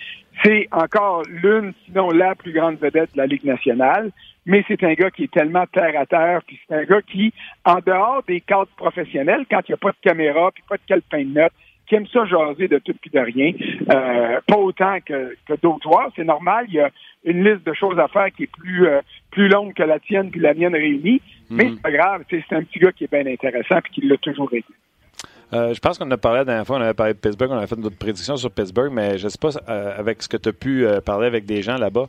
c'est 0.42 0.68
encore 0.72 1.22
l'une, 1.28 1.72
sinon 1.84 2.10
la 2.10 2.34
plus 2.34 2.52
grande 2.52 2.78
vedette 2.78 3.12
de 3.12 3.18
la 3.18 3.26
Ligue 3.26 3.44
nationale. 3.44 4.10
Mais 4.46 4.64
c'est 4.66 4.82
un 4.84 4.94
gars 4.94 5.10
qui 5.10 5.24
est 5.24 5.32
tellement 5.32 5.66
terre 5.66 6.00
à 6.00 6.06
terre, 6.06 6.40
puis 6.46 6.58
c'est 6.66 6.74
un 6.74 6.84
gars 6.84 7.02
qui, 7.02 7.32
en 7.64 7.78
dehors 7.84 8.22
des 8.26 8.40
cadres 8.40 8.70
professionnels, 8.76 9.44
quand 9.50 9.60
il 9.68 9.72
n'y 9.72 9.74
a 9.74 9.76
pas 9.76 9.90
de 9.90 9.96
caméra, 10.02 10.50
puis 10.52 10.64
pas 10.68 10.76
de 10.76 10.82
calepin 10.86 11.24
de 11.24 11.40
notes, 11.40 11.52
qui 11.86 11.96
aime 11.96 12.06
ça 12.06 12.24
jaser 12.24 12.68
de 12.68 12.78
tout 12.78 12.94
puis 13.00 13.10
de 13.10 13.18
rien, 13.18 13.52
euh, 13.92 14.40
pas 14.46 14.56
autant 14.56 14.98
que, 15.04 15.34
que 15.46 15.54
d'autres 15.60 15.82
joueurs, 15.82 16.10
c'est 16.16 16.24
normal, 16.24 16.66
il 16.68 16.74
y 16.74 16.80
a 16.80 16.88
une 17.24 17.44
liste 17.44 17.66
de 17.66 17.74
choses 17.74 17.98
à 17.98 18.08
faire 18.08 18.30
qui 18.30 18.44
est 18.44 18.50
plus 18.50 18.86
euh, 18.86 19.00
plus 19.30 19.48
longue 19.48 19.74
que 19.74 19.82
la 19.82 19.98
tienne 19.98 20.30
puis 20.30 20.40
la 20.40 20.54
mienne 20.54 20.74
réunie, 20.74 21.20
mais 21.50 21.64
Mhm. 21.64 21.74
c'est 21.74 21.82
pas 21.82 21.90
grave, 21.90 22.24
c'est 22.30 22.52
un 22.52 22.62
petit 22.62 22.78
gars 22.78 22.92
qui 22.92 23.04
est 23.04 23.12
bien 23.12 23.26
intéressant 23.30 23.80
puis 23.82 23.92
qui 23.92 24.00
l'a 24.06 24.16
toujours 24.16 24.52
été. 24.54 24.72
Euh, 25.52 25.74
je 25.74 25.80
pense 25.80 25.98
qu'on 25.98 26.10
a 26.10 26.16
parlé 26.16 26.38
la 26.38 26.44
dernière 26.44 26.66
fois, 26.66 26.78
on 26.78 26.80
avait 26.80 26.94
parlé 26.94 27.12
de 27.12 27.18
Pittsburgh, 27.18 27.50
on 27.50 27.56
avait 27.56 27.66
fait 27.66 27.78
notre 27.78 27.96
prédiction 27.96 28.36
sur 28.36 28.50
Pittsburgh, 28.50 28.92
mais 28.92 29.18
je 29.18 29.24
ne 29.24 29.28
sais 29.30 29.38
pas 29.38 29.50
euh, 29.68 29.98
avec 29.98 30.22
ce 30.22 30.28
que 30.28 30.36
tu 30.36 30.48
as 30.48 30.52
pu 30.52 30.86
euh, 30.86 31.00
parler 31.00 31.26
avec 31.26 31.44
des 31.44 31.62
gens 31.62 31.76
là-bas. 31.76 32.06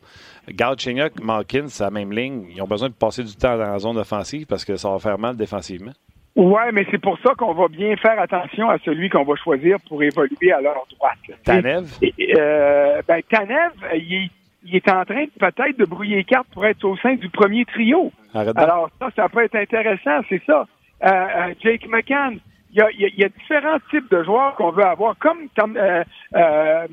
Galchenyuk, 0.50 1.20
Malkin, 1.22 1.68
c'est 1.68 1.84
la 1.84 1.92
même 1.92 2.12
ligne. 2.12 2.46
Ils 2.56 2.62
ont 2.62 2.68
besoin 2.68 2.90
de 2.90 2.94
passer 2.94 3.24
du 3.24 3.36
temps 3.36 3.58
dans 3.58 3.72
la 3.72 3.80
zone 3.80 3.98
offensive 3.98 4.46
parce 4.46 4.64
que 4.64 4.76
ça 4.76 4.90
va 4.92 5.00
faire 5.00 5.18
mal 5.18 5.36
défensivement. 5.36 5.94
Ouais, 6.36 6.72
mais 6.72 6.86
c'est 6.92 7.02
pour 7.02 7.18
ça 7.20 7.34
qu'on 7.36 7.54
va 7.54 7.68
bien 7.68 7.96
faire 7.98 8.20
attention 8.20 8.70
à 8.70 8.78
celui 8.86 9.10
qu'on 9.10 9.24
va 9.24 9.36
choisir 9.36 9.78
pour 9.88 10.02
évoluer 10.02 10.52
à 10.52 10.62
leur 10.62 10.86
droite. 10.96 11.18
Tanev? 11.44 11.90
Ben, 12.00 13.22
Tanev, 13.30 13.74
il 13.96 14.14
est, 14.14 14.32
il 14.64 14.76
est 14.76 14.90
en 14.90 15.04
train 15.04 15.26
peut-être 15.40 15.78
de 15.78 15.86
brouiller 15.86 16.24
carte 16.24 16.48
pour 16.54 16.66
être 16.66 16.84
au 16.86 16.96
sein 16.98 17.16
du 17.16 17.30
premier 17.30 17.66
trio. 17.66 18.12
Alors 18.34 18.90
ça, 19.00 19.10
ça 19.16 19.30
peut 19.30 19.44
être 19.44 19.56
intéressant, 19.56 20.22
c'est 20.30 20.42
ça. 20.46 20.66
Euh, 21.04 21.54
Jake 21.62 21.88
McCann, 21.90 22.38
il 22.72 22.78
y, 22.78 22.82
a, 22.82 22.90
il 22.92 23.20
y, 23.20 23.24
a, 23.24 23.30
différents 23.30 23.80
types 23.90 24.10
de 24.12 24.24
joueurs 24.24 24.56
qu'on 24.56 24.72
veut 24.72 24.86
avoir. 24.86 25.18
Comme 25.20 25.50
Tom, 25.56 25.76
euh, 25.78 26.04
euh, 26.36 26.88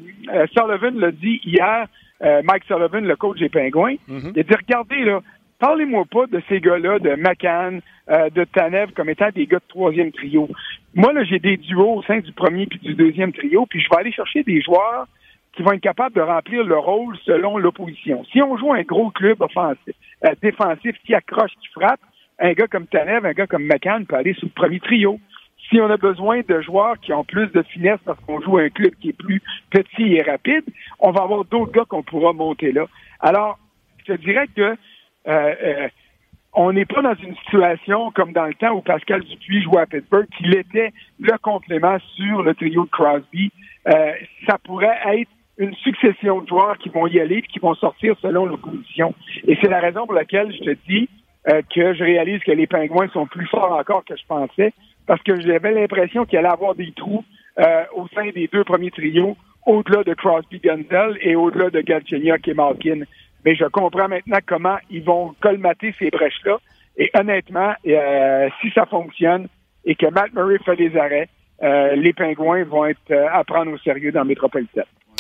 Sullivan 0.53 0.99
l'a 0.99 1.11
dit 1.12 1.41
hier, 1.45 1.87
Mike 2.21 2.64
Sullivan, 2.67 3.05
le 3.05 3.17
coach 3.17 3.38
des 3.38 3.49
Pingouins, 3.49 3.95
Mhm. 4.09 4.33
il 4.35 4.41
a 4.41 4.43
dit, 4.43 4.55
regardez, 4.55 5.05
là, 5.05 5.21
parlez-moi 5.61 6.05
pas 6.11 6.27
de 6.27 6.43
ces 6.49 6.61
gars-là, 6.61 6.99
de 6.99 7.14
McCann, 7.14 7.81
de 8.09 8.45
Tanev, 8.45 8.91
comme 8.93 9.09
étant 9.09 9.29
des 9.35 9.47
gars 9.47 9.59
de 9.59 9.69
troisième 9.69 10.11
trio. 10.11 10.49
Moi, 10.95 11.12
là, 11.12 11.23
j'ai 11.25 11.38
des 11.38 11.57
duos 11.57 11.99
au 11.99 12.03
sein 12.03 12.19
du 12.19 12.33
premier 12.33 12.67
puis 12.67 12.81
du 12.81 12.95
deuxième 12.95 13.33
trio, 13.33 13.67
puis 13.67 13.81
je 13.81 13.88
vais 13.88 14.01
aller 14.01 14.12
chercher 14.12 14.43
des 14.43 14.61
joueurs 14.61 15.07
qui 15.53 15.62
vont 15.62 15.73
être 15.73 15.81
capables 15.81 16.14
de 16.14 16.21
remplir 16.21 16.64
le 16.64 16.79
rôle 16.79 17.17
selon 17.25 17.59
l'opposition. 17.59 18.25
Si 18.33 18.41
on 18.43 18.57
joue 18.57 18.73
un 18.73 18.83
gros 18.83 19.11
club 19.11 19.41
offensif, 19.41 19.95
euh, 20.25 20.31
défensif 20.43 20.97
qui 21.05 21.14
accroche, 21.14 21.51
qui 21.61 21.69
frappe, 21.69 22.01
un 22.41 22.53
gars 22.53 22.69
comme 22.69 22.87
Tanev, 22.87 23.27
un 23.27 23.33
gars 23.33 23.47
comme 23.49 23.64
McCann 23.64 24.07
peut 24.07 24.14
aller 24.17 24.35
sous 24.35 24.47
le 24.47 24.53
premier 24.53 24.79
trio. 24.81 25.19
Si 25.68 25.81
on 25.81 25.90
a 25.90 25.96
besoin 25.96 26.40
de 26.48 26.61
joueurs 26.61 26.98
qui 27.00 27.12
ont 27.12 27.24
plus 27.24 27.48
de 27.52 27.62
finesse 27.62 28.00
parce 28.04 28.18
qu'on 28.20 28.40
joue 28.40 28.59
un 28.59 28.70
club 28.70 28.94
qui 29.00 29.11
est 29.11 29.18
plus 29.18 29.42
petit 29.70 30.14
et 30.14 30.22
rapide, 30.22 30.64
on 30.98 31.11
va 31.11 31.22
avoir 31.22 31.44
d'autres 31.44 31.72
gars 31.72 31.85
qu'on 31.87 32.02
pourra 32.02 32.33
monter 32.33 32.72
là. 32.72 32.87
Alors, 33.20 33.59
je 33.98 34.14
te 34.14 34.20
dirais 34.20 34.46
que 34.54 34.62
euh, 34.62 34.74
euh, 35.26 35.88
on 36.54 36.72
n'est 36.72 36.87
pas 36.87 37.02
dans 37.02 37.14
une 37.14 37.37
situation 37.37 38.11
comme 38.12 38.33
dans 38.33 38.46
le 38.46 38.54
temps 38.54 38.72
où 38.72 38.81
Pascal 38.81 39.22
Dupuis 39.22 39.62
jouait 39.62 39.83
à 39.83 39.87
Pittsburgh, 39.87 40.26
qu'il 40.37 40.57
était 40.57 40.92
le 41.20 41.37
complément 41.38 41.98
sur 42.16 42.42
le 42.42 42.54
trio 42.54 42.85
de 42.85 42.90
Crosby. 42.90 43.52
Euh, 43.88 44.12
ça 44.46 44.59
pourrait 44.59 44.98
être 45.07 45.31
une 45.59 45.74
succession 45.74 46.40
de 46.40 46.48
joueurs 46.48 46.78
qui 46.78 46.88
vont 46.88 47.07
y 47.07 47.20
aller 47.20 47.37
et 47.37 47.42
qui 47.42 47.59
vont 47.59 47.74
sortir 47.74 48.16
selon 48.22 48.46
l'opposition. 48.46 49.14
Et 49.46 49.59
c'est 49.61 49.68
la 49.68 49.81
raison 49.81 50.07
pour 50.07 50.14
laquelle 50.14 50.52
je 50.52 50.64
te 50.64 50.76
dis 50.88 51.09
euh, 51.48 51.62
que 51.74 51.94
je 51.94 52.04
réalise 52.04 52.40
que 52.42 52.52
les 52.52 52.66
Pingouins 52.66 53.09
sont 53.09 53.26
plus 53.26 53.46
forts 53.46 53.72
encore 53.72 54.04
que 54.04 54.16
je 54.16 54.26
pensais, 54.26 54.72
parce 55.09 55.23
que 55.23 55.40
j'avais 55.40 55.73
l'impression 55.73 56.27
qu'il 56.27 56.38
allait 56.38 56.49
avoir 56.49 56.75
des 56.75 56.92
trous 56.92 57.25
euh, 57.59 57.85
au 57.97 58.07
sein 58.09 58.29
des 58.31 58.47
deux 58.47 58.62
premiers 58.62 58.90
trios, 58.90 59.37
au-delà 59.66 60.05
de 60.05 60.12
Crosby 60.12 60.61
Gunzel 60.61 61.18
et 61.23 61.35
au-delà 61.35 61.71
de 61.71 61.81
Galchenyuk 61.81 62.47
et 62.47 62.55
Malkin. 62.55 63.01
Mais 63.44 63.57
je 63.57 63.64
comprends 63.64 64.07
maintenant 64.07 64.38
comment 64.47 64.77
ils 64.90 65.03
vont 65.03 65.35
colmater 65.40 65.94
ces 65.99 66.11
brèches-là. 66.11 66.59
Et 66.99 67.11
honnêtement, 67.18 67.73
euh, 67.87 68.49
si 68.61 68.71
ça 68.73 68.85
fonctionne 68.85 69.49
et 69.87 69.94
que 69.94 70.07
Matt 70.07 70.35
Murray 70.35 70.59
fait 70.59 70.77
des 70.77 70.94
arrêts, 70.97 71.29
euh, 71.62 71.97
les 71.97 72.12
Pingouins 72.12 72.64
vont 72.64 72.85
être 72.85 73.11
euh, 73.11 73.29
à 73.33 73.42
prendre 73.44 73.73
au 73.73 73.79
sérieux 73.79 74.12
dans 74.12 74.25
le 74.25 74.35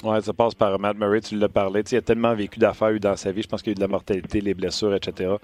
Ouais, 0.04 0.20
ça 0.20 0.32
passe 0.32 0.54
par 0.54 0.78
Matt 0.78 0.96
Murray, 0.96 1.20
tu 1.20 1.36
l'as 1.36 1.48
parlé. 1.48 1.82
Tu 1.82 1.90
sais, 1.90 1.96
il 1.96 1.98
a 1.98 2.02
tellement 2.02 2.32
vécu 2.32 2.60
d'affaires 2.60 2.90
eu 2.90 3.00
dans 3.00 3.16
sa 3.16 3.32
vie. 3.32 3.42
Je 3.42 3.48
pense 3.48 3.62
qu'il 3.62 3.72
y 3.72 3.72
a 3.72 3.74
eu 3.74 3.74
de 3.74 3.80
la 3.80 3.88
mortalité, 3.88 4.40
les 4.40 4.54
blessures, 4.54 4.94
etc. 4.94 5.34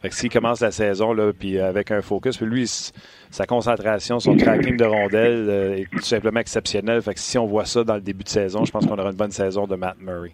Fait 0.00 0.08
que 0.08 0.14
s'il 0.14 0.30
commence 0.30 0.60
la 0.60 0.70
saison, 0.70 1.12
là, 1.12 1.32
puis 1.32 1.58
avec 1.58 1.90
un 1.90 2.00
focus, 2.00 2.36
puis 2.36 2.46
lui, 2.46 2.66
sa 3.30 3.44
concentration, 3.46 4.20
son 4.20 4.36
tracking 4.36 4.76
de 4.76 4.84
rondelles 4.84 5.46
euh, 5.48 5.76
est 5.78 5.90
tout 5.90 5.98
simplement 5.98 6.38
exceptionnel. 6.38 7.02
Fait 7.02 7.14
que 7.14 7.20
si 7.20 7.38
on 7.38 7.46
voit 7.46 7.64
ça 7.64 7.82
dans 7.82 7.96
le 7.96 8.00
début 8.00 8.22
de 8.22 8.28
saison, 8.28 8.64
je 8.64 8.70
pense 8.70 8.86
qu'on 8.86 8.96
aura 8.96 9.10
une 9.10 9.16
bonne 9.16 9.32
saison 9.32 9.66
de 9.66 9.74
Matt 9.74 9.96
Murray. 9.98 10.32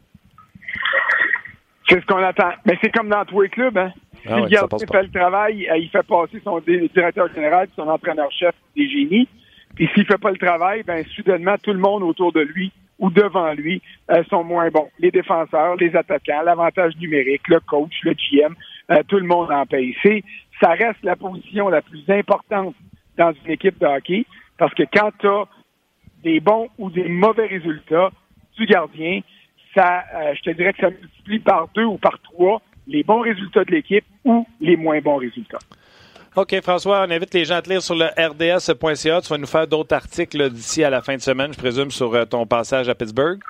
C'est 1.88 2.00
ce 2.00 2.06
qu'on 2.06 2.22
attend. 2.22 2.50
Mais 2.66 2.78
c'est 2.82 2.90
comme 2.90 3.08
dans 3.08 3.24
tous 3.24 3.40
les 3.40 3.48
clubs, 3.48 3.76
hein. 3.78 3.92
Si 4.22 4.28
Ah 4.28 4.42
ouais, 4.42 4.48
le 4.50 4.86
fait 4.86 5.02
le 5.02 5.10
travail, 5.10 5.66
euh, 5.70 5.78
il 5.78 5.88
fait 5.88 6.02
passer 6.02 6.40
son 6.44 6.60
directeur 6.60 7.32
général 7.34 7.68
son 7.74 7.88
entraîneur-chef 7.88 8.54
des 8.76 8.86
génies. 8.88 9.26
Puis 9.74 9.88
s'il 9.94 10.06
fait 10.06 10.18
pas 10.18 10.30
le 10.30 10.38
travail, 10.38 10.82
ben 10.82 11.04
soudainement, 11.14 11.56
tout 11.62 11.72
le 11.72 11.78
monde 11.78 12.02
autour 12.02 12.32
de 12.32 12.40
lui 12.40 12.72
ou 12.98 13.10
devant 13.10 13.52
lui 13.52 13.80
euh, 14.10 14.22
sont 14.24 14.44
moins 14.44 14.68
bons. 14.70 14.90
Les 14.98 15.10
défenseurs, 15.10 15.76
les 15.76 15.96
attaquants, 15.96 16.42
l'avantage 16.44 16.96
numérique, 16.98 17.48
le 17.48 17.60
coach, 17.60 17.92
le 18.02 18.12
GM, 18.12 18.54
euh, 18.90 19.02
tout 19.08 19.16
le 19.16 19.26
monde 19.26 19.50
en 19.50 19.64
paye. 19.66 19.96
C'est, 20.02 20.22
ça 20.60 20.70
reste 20.70 21.02
la 21.02 21.16
position 21.16 21.68
la 21.68 21.80
plus 21.80 22.04
importante 22.08 22.74
dans 23.16 23.32
une 23.32 23.52
équipe 23.52 23.78
de 23.78 23.86
hockey 23.86 24.26
parce 24.58 24.74
que 24.74 24.82
quand 24.92 25.10
tu 25.18 25.26
as 25.26 25.44
des 26.22 26.40
bons 26.40 26.68
ou 26.78 26.90
des 26.90 27.08
mauvais 27.08 27.46
résultats 27.46 28.10
du 28.58 28.66
gardien, 28.66 29.20
ça, 29.74 30.04
euh, 30.14 30.34
je 30.34 30.42
te 30.42 30.50
dirais 30.50 30.72
que 30.74 30.80
ça 30.80 30.90
multiplie 30.90 31.38
par 31.38 31.68
deux 31.74 31.84
ou 31.84 31.96
par 31.96 32.20
trois 32.20 32.60
les 32.86 33.02
bons 33.02 33.20
résultats 33.20 33.64
de 33.64 33.70
l'équipe 33.70 34.04
ou 34.24 34.46
les 34.60 34.76
moins 34.76 35.00
bons 35.00 35.16
résultats. 35.16 35.58
OK, 36.36 36.60
François, 36.62 37.00
on 37.06 37.10
invite 37.10 37.34
les 37.34 37.44
gens 37.44 37.56
à 37.56 37.62
te 37.62 37.68
lire 37.68 37.82
sur 37.82 37.96
le 37.96 38.06
rds.ca. 38.06 39.20
Tu 39.20 39.28
vas 39.28 39.38
nous 39.38 39.46
faire 39.46 39.66
d'autres 39.66 39.94
articles 39.94 40.50
d'ici 40.50 40.84
à 40.84 40.90
la 40.90 41.02
fin 41.02 41.16
de 41.16 41.20
semaine, 41.20 41.52
je 41.52 41.58
présume, 41.58 41.90
sur 41.90 42.14
euh, 42.14 42.24
ton 42.24 42.46
passage 42.46 42.88
à 42.88 42.94
Pittsburgh. 42.94 43.40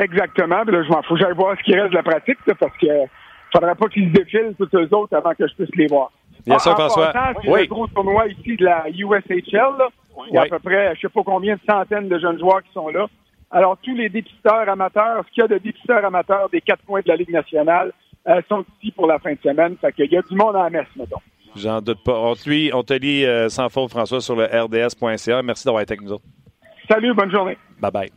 Exactement. 0.00 0.62
Puis 0.64 0.72
là, 0.76 0.82
je 0.84 0.88
m'en 0.88 1.02
fous. 1.02 1.16
J'aille 1.16 1.34
voir 1.34 1.56
ce 1.58 1.62
qui 1.64 1.74
reste 1.74 1.90
de 1.90 1.96
la 1.96 2.02
pratique, 2.04 2.38
là, 2.46 2.54
parce 2.58 2.76
que 2.78 2.86
faudrait 3.52 3.74
pas 3.74 3.88
qu'ils 3.88 4.08
se 4.08 4.12
défilent 4.12 4.54
tous 4.56 4.68
eux 4.76 4.88
autres 4.94 5.16
avant 5.16 5.34
que 5.34 5.46
je 5.48 5.54
puisse 5.54 5.74
les 5.74 5.88
voir. 5.88 6.12
Bien 6.46 6.54
En- 6.54 6.58
sûr, 6.60 6.72
François. 6.72 7.12
passant, 7.12 7.40
c'est 7.42 7.50
Oui. 7.50 7.60
le 7.62 7.66
gros 7.66 7.86
tournoi 7.88 8.28
ici 8.28 8.56
de 8.56 8.64
la 8.64 8.84
USHL. 8.88 9.76
là. 9.78 9.88
Il 10.28 10.34
y 10.34 10.38
a 10.38 10.42
à 10.42 10.46
peu 10.46 10.58
près, 10.60 10.94
je 10.96 11.00
sais 11.00 11.08
pas 11.08 11.22
combien 11.24 11.54
de 11.56 11.60
centaines 11.68 12.08
de 12.08 12.18
jeunes 12.18 12.38
joueurs 12.38 12.62
qui 12.62 12.72
sont 12.72 12.88
là. 12.88 13.06
Alors, 13.50 13.76
tous 13.82 13.94
les 13.96 14.08
dépisteurs 14.08 14.68
amateurs, 14.68 15.24
ce 15.26 15.32
qu'il 15.32 15.40
y 15.40 15.44
a 15.44 15.48
de 15.48 15.58
dépisteurs 15.58 16.04
amateurs 16.04 16.48
des 16.50 16.60
quatre 16.60 16.84
coins 16.86 17.00
de 17.00 17.08
la 17.08 17.16
Ligue 17.16 17.32
nationale 17.32 17.92
euh, 18.28 18.40
sont 18.48 18.64
ici 18.78 18.92
pour 18.92 19.06
la 19.08 19.18
fin 19.18 19.32
de 19.32 19.38
semaine. 19.42 19.76
Fait 19.80 19.92
qu'il 19.92 20.12
y 20.12 20.16
a 20.16 20.22
du 20.22 20.34
monde 20.36 20.54
à 20.54 20.64
la 20.64 20.70
messe, 20.70 20.86
mettons. 20.96 21.16
J'en 21.56 21.80
doute 21.80 22.02
pas. 22.04 22.18
On 22.18 22.34
te, 22.34 22.48
lit- 22.48 22.70
on 22.72 22.82
te 22.82 22.94
lit 22.94 23.24
euh, 23.24 23.48
sans 23.48 23.68
faute, 23.68 23.90
François, 23.90 24.20
sur 24.20 24.36
le 24.36 24.44
rds.ca. 24.44 25.42
Merci 25.42 25.64
d'avoir 25.64 25.82
été 25.82 25.92
avec 25.94 26.02
nous 26.02 26.12
autres. 26.12 26.24
Salut, 26.88 27.14
bonne 27.14 27.30
journée. 27.30 27.56
Bye 27.80 27.90
bye. 27.90 28.10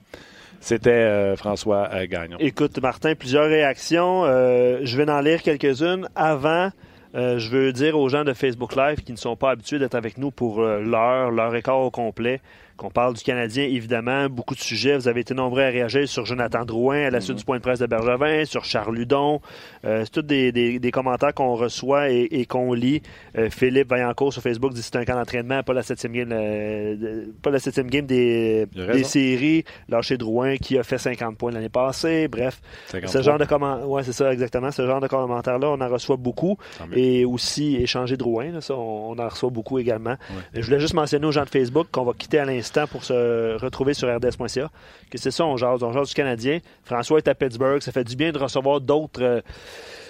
C'était 0.59 0.89
euh, 0.91 1.35
François 1.35 1.89
euh, 1.93 2.05
Gagnon. 2.07 2.37
Écoute, 2.39 2.79
Martin, 2.81 3.15
plusieurs 3.15 3.45
réactions. 3.47 4.23
Euh, 4.25 4.79
je 4.83 4.97
vais 4.97 5.09
en 5.09 5.19
lire 5.19 5.41
quelques-unes. 5.41 6.07
Avant, 6.15 6.69
euh, 7.15 7.37
je 7.37 7.49
veux 7.49 7.73
dire 7.73 7.97
aux 7.99 8.07
gens 8.07 8.23
de 8.23 8.33
Facebook 8.33 8.75
Live 8.75 9.03
qui 9.03 9.11
ne 9.11 9.17
sont 9.17 9.35
pas 9.35 9.51
habitués 9.51 9.77
d'être 9.79 9.95
avec 9.95 10.17
nous 10.17 10.31
pour 10.31 10.61
euh, 10.61 10.79
l'heure, 10.79 11.31
leur 11.31 11.53
écart 11.55 11.79
au 11.79 11.91
complet, 11.91 12.39
qu'on 12.77 12.89
parle 12.89 13.13
du 13.13 13.21
Canadien, 13.23 13.63
évidemment. 13.65 14.27
Beaucoup 14.29 14.55
de 14.55 14.59
sujets. 14.59 14.97
Vous 14.97 15.07
avez 15.07 15.21
été 15.21 15.33
nombreux 15.33 15.61
à 15.61 15.67
réagir 15.69 16.07
sur 16.07 16.25
Jonathan 16.25 16.65
Drouin 16.65 17.05
à 17.05 17.09
la 17.11 17.21
suite 17.21 17.37
du 17.37 17.45
point 17.45 17.57
de 17.57 17.61
presse 17.61 17.79
de 17.79 17.85
Bergevin, 17.85 18.45
sur 18.45 18.65
Charles 18.65 18.95
Ludon. 18.95 19.41
Euh, 19.85 20.01
c'est 20.05 20.11
tous 20.11 20.21
des, 20.23 20.51
des- 20.51 20.79
des 20.79 20.91
commentaires 20.91 21.33
qu'on 21.33 21.55
reçoit 21.55 22.09
et, 22.09 22.23
et 22.31 22.45
qu'on 22.45 22.73
lit. 22.73 23.01
Euh, 23.37 23.49
Philippe 23.49 23.89
Vaillancourt 23.89 24.33
sur 24.33 24.41
Facebook 24.41 24.73
dit 24.73 24.79
que 24.81 24.85
c'est 24.85 24.95
un 24.95 25.05
camp 25.05 25.15
d'entraînement, 25.15 25.61
pas 25.61 25.73
la 25.73 25.83
septième 25.83 26.13
game, 26.13 26.29
euh, 26.31 26.95
de- 26.95 27.33
pas 27.41 27.51
la 27.51 27.59
septième 27.59 27.89
game 27.89 28.05
des, 28.07 28.65
des 28.93 29.03
séries. 29.03 29.63
Lâché 29.89 30.17
Drouin 30.17 30.57
qui 30.57 30.77
a 30.79 30.83
fait 30.83 30.97
50 30.97 31.37
points 31.37 31.51
l'année 31.51 31.69
passée. 31.69 32.27
Bref, 32.27 32.59
53. 32.87 33.09
ce 33.11 33.21
genre 33.23 33.37
de 33.37 33.45
commentaires, 33.45 33.89
ouais, 33.89 34.03
c'est 34.03 34.13
ça 34.13 34.33
exactement. 34.33 34.71
Ce 34.71 34.85
genre 34.85 34.99
de 34.99 35.07
commentaires-là, 35.07 35.69
on 35.69 35.79
en 35.79 35.87
reçoit 35.89 36.17
beaucoup. 36.17 36.57
Et 36.97 37.23
aussi 37.25 37.75
échanger 37.75 38.17
Drouin, 38.17 38.51
là, 38.51 38.61
ça, 38.61 38.73
on, 38.75 39.11
on 39.11 39.19
en 39.19 39.27
reçoit 39.27 39.49
beaucoup 39.51 39.77
également. 39.79 40.15
Je 40.53 40.61
voulais 40.65 40.79
juste 40.79 40.93
mentionner 40.95 41.27
aux 41.27 41.31
gens 41.31 41.43
de 41.43 41.49
Facebook 41.49 41.87
qu'on 41.91 42.03
va 42.05 42.13
quitter 42.17 42.39
à 42.39 42.45
l'instant 42.45 42.62
pour 42.87 43.03
se 43.03 43.57
retrouver 43.61 43.93
sur 43.93 44.07
rds.ca. 44.13 44.69
Que 45.11 45.17
c'est 45.17 45.31
ça, 45.31 45.45
on 45.45 45.57
jase, 45.57 45.83
on 45.83 45.91
jase 45.91 46.09
du 46.09 46.13
Canadien. 46.15 46.59
François 46.83 47.17
est 47.19 47.27
à 47.27 47.35
Pittsburgh. 47.35 47.81
Ça 47.81 47.91
fait 47.91 48.03
du 48.03 48.15
bien 48.15 48.31
de 48.31 48.37
recevoir 48.39 48.79
d'autres. 48.81 49.21
euh, 49.23 49.41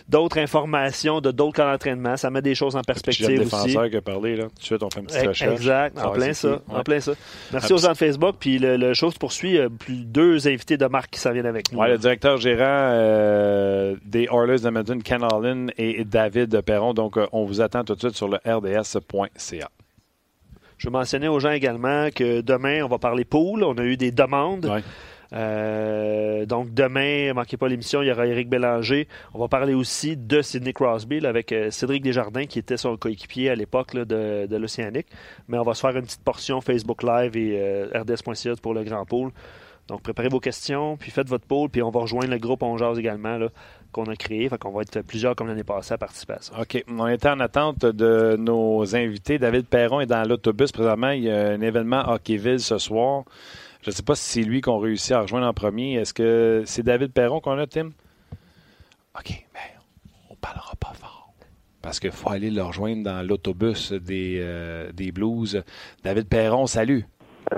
d'autres 0.10 0.38
informations 0.38 1.22
de 1.22 1.32
d'autres 1.32 1.56
camps 1.56 1.72
d'entraînement. 1.72 2.18
Ça 2.18 2.30
met 2.30 2.42
des 2.42 2.56
choses 2.56 2.76
en 2.76 2.82
perspective 2.82 3.26
aussi. 3.26 3.38
défenseur 3.38 3.90
qui 3.90 3.96
a 3.96 4.02
parlé, 4.02 4.36
là. 4.36 4.44
Tout 4.44 4.50
de 4.60 4.64
suite, 4.66 4.84
on 4.84 4.90
fait 4.90 5.00
une 5.00 5.06
petite 5.06 5.28
recherche. 5.28 5.54
Exact, 5.54 5.98
en 5.98 6.12
plein 6.12 6.34
ça, 6.34 6.60
en 6.68 6.84
plein 6.84 7.00
ça. 7.00 7.14
Merci 7.54 7.72
aux 7.72 7.78
gens 7.78 7.94
de 7.94 7.98
Facebook, 7.98 8.36
puis 8.38 8.60
le, 8.60 8.76
le 8.76 8.94
show 8.94 9.12
se 9.12 9.18
poursuit. 9.18 9.58
euh, 9.58 9.70
Plus 9.70 9.96
deux 10.04 10.46
invités 10.50 10.76
de 10.76 10.86
marque 10.88 11.12
qui 11.12 11.22
s'en 11.22 11.32
viennent 11.32 11.46
avec 11.46 11.72
nous. 11.72 11.80
Ouais, 11.80 11.88
le 11.88 11.98
directeur 11.98 12.36
gérant 12.38 12.66
euh, 12.68 13.96
des 14.04 14.28
Oilers 14.30 14.60
d'Edmonton, 14.60 15.02
Ken 15.02 15.24
Allen 15.24 15.72
et 15.78 16.04
David 16.04 16.60
Perron. 16.64 16.94
Donc, 16.94 17.16
euh, 17.18 17.26
on 17.32 17.46
vous 17.46 17.62
attend 17.62 17.86
tout 17.86 17.96
de 17.96 18.00
suite 18.00 18.16
sur 18.18 18.28
le 18.28 18.40
rds.ca. 18.46 19.70
Je 20.78 20.88
veux 20.88 20.92
mentionner 20.92 21.28
aux 21.28 21.40
gens 21.40 21.52
également 21.52 22.10
que 22.14 22.42
demain, 22.42 22.84
on 22.84 22.88
va 22.88 22.98
parler 22.98 23.26
pool. 23.26 23.64
On 23.64 23.78
a 23.78 23.84
eu 23.84 23.98
des 23.98 24.12
demandes. 24.12 24.66
Ouais. 24.66 24.82
Euh, 25.34 26.46
donc 26.46 26.74
demain, 26.74 27.30
ne 27.30 27.34
manquez 27.34 27.58
pas 27.58 27.68
l'émission, 27.68 28.02
il 28.02 28.08
y 28.08 28.12
aura 28.12 28.28
Éric 28.28 28.50
Bélanger. 28.50 29.08
On 29.34 29.40
va 29.40 29.48
parler 29.48 29.74
aussi 29.74 30.16
de 30.16 30.42
Sidney 30.42 30.74
Crosby 30.74 31.20
là, 31.20 31.30
avec 31.30 31.52
euh, 31.52 31.72
Cédric 31.72 32.04
Desjardins 32.04 32.46
qui 32.46 32.60
était 32.60 32.78
son 32.78 32.98
coéquipier 32.98 33.50
à 33.50 33.56
l'époque 33.56 33.96
de, 33.96 34.46
de 34.46 34.58
l'Océanique. 34.58 35.08
Mais 35.48 35.58
on 35.58 35.64
va 35.64 35.74
se 35.74 35.82
faire 35.82 35.96
une 35.96 36.04
petite 36.04 36.24
portion 36.24 36.62
Facebook 36.62 37.02
Live 37.04 37.36
et 37.36 37.60
euh, 37.60 37.88
rds.ca 37.94 38.56
pour 38.62 38.74
le 38.74 38.84
grand 38.84 39.06
pool. 39.06 39.32
Donc 39.88 40.02
préparez 40.02 40.30
vos 40.30 40.40
questions, 40.40 40.96
puis 40.96 41.12
faites 41.12 41.28
votre 41.28 41.46
pool, 41.46 41.70
puis 41.70 41.82
on 41.82 41.90
va 41.90 42.02
rejoindre 42.02 42.30
le 42.30 42.38
groupe 42.38 42.64
On 42.64 42.78
Jase 42.78 42.98
également 43.00 43.38
là, 43.38 43.50
qu'on 43.94 44.06
a 44.06 44.16
créé. 44.18 44.50
Fait 44.50 44.58
qu'on 44.58 44.72
va 44.72 44.82
être 44.82 45.02
plusieurs 45.02 45.36
comme 45.36 45.48
l'année 45.48 45.64
passée 45.64 45.94
à 45.94 45.98
participer 45.98 46.34
à 46.34 46.42
ça. 46.42 46.60
OK. 46.60 46.84
On 46.90 47.08
était 47.08 47.30
en 47.30 47.40
attente 47.40 47.86
de 47.86 48.36
nos 48.38 48.96
invités. 48.96 49.40
David 49.40 49.68
Perron 49.68 50.02
est 50.02 50.06
dans 50.06 50.28
l'autobus 50.28 50.74
présentement. 50.74 51.12
Il 51.12 51.24
y 51.24 51.32
a 51.32 51.52
un 51.52 51.62
événement 51.62 52.02
à 52.02 52.16
Hockeyville 52.16 52.60
ce 52.60 52.78
soir. 52.78 53.24
Je 53.82 53.90
ne 53.90 53.94
sais 53.94 54.04
pas 54.04 54.16
si 54.16 54.30
c'est 54.30 54.44
lui 54.44 54.62
qu'on 54.62 54.80
réussit 54.80 55.14
à 55.14 55.22
rejoindre 55.22 55.48
en 55.48 55.54
premier. 55.54 55.96
Est-ce 55.96 56.14
que 56.14 56.64
c'est 56.66 56.84
David 56.84 57.14
Perron 57.14 57.40
qu'on 57.40 57.58
a, 57.58 57.68
Tim? 57.68 57.92
OK. 59.18 59.46
Ben, 59.54 59.60
on 60.30 60.36
parlera 60.36 60.74
pas 60.80 60.94
fort. 60.94 61.34
Parce 61.82 62.00
qu'il 62.00 62.12
faut 62.12 62.30
aller 62.30 62.50
le 62.50 62.64
rejoindre 62.64 63.04
dans 63.04 63.28
l'autobus 63.28 63.92
des, 63.92 64.38
euh, 64.40 64.92
des 64.94 65.12
Blues. 65.12 65.64
David 66.02 66.30
Perron, 66.30 66.66
salut. 66.66 67.06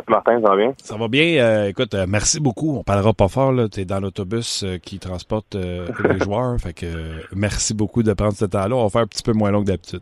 Martin, 0.08 0.42
ça 0.42 0.50
va 0.50 0.56
bien? 0.56 0.74
Ça 0.78 0.98
va 0.98 1.08
bien. 1.08 1.44
Euh, 1.44 1.68
écoute, 1.68 1.94
euh, 1.94 2.06
merci 2.08 2.40
beaucoup. 2.40 2.78
On 2.78 2.84
parlera 2.84 3.14
pas 3.14 3.28
fort, 3.28 3.52
là. 3.52 3.68
Tu 3.70 3.82
es 3.82 3.86
dans 3.86 4.00
l'autobus 4.00 4.64
euh, 4.64 4.78
qui 4.78 5.00
transporte 5.00 5.56
les 5.56 6.20
joueurs. 6.24 6.58
Fait 6.60 6.74
que 6.74 6.86
merci 7.36 7.74
beaucoup 7.74 8.04
de 8.04 8.14
prendre 8.14 8.34
ce 8.34 8.46
temps-là. 8.46 8.76
On 8.76 8.84
va 8.84 8.90
faire 8.90 9.02
un 9.02 9.08
petit 9.08 9.24
peu 9.24 9.34
moins 9.34 9.52
long 9.52 9.62
que 9.62 9.68
d'habitude. 9.68 10.02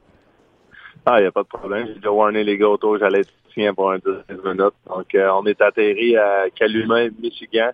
Ah, 1.06 1.20
il 1.20 1.24
n'y 1.24 1.28
a 1.28 1.32
pas 1.32 1.44
de 1.44 1.48
problème. 1.48 1.88
J'ai 1.88 1.96
déjà 1.96 2.12
warné 2.12 2.44
les 2.44 2.58
gars 2.58 2.70
autour. 2.70 2.98
J'allais 2.98 3.22
être 3.22 3.34
tien 3.54 3.74
pour 3.74 3.92
un 3.92 3.98
10 3.98 4.04
minutes. 4.44 4.74
Donc, 4.88 5.08
on 5.16 5.46
est 5.46 5.62
atterri 5.62 6.16
à 6.18 6.46
Calumet, 6.56 7.12
Michigan. 7.22 7.72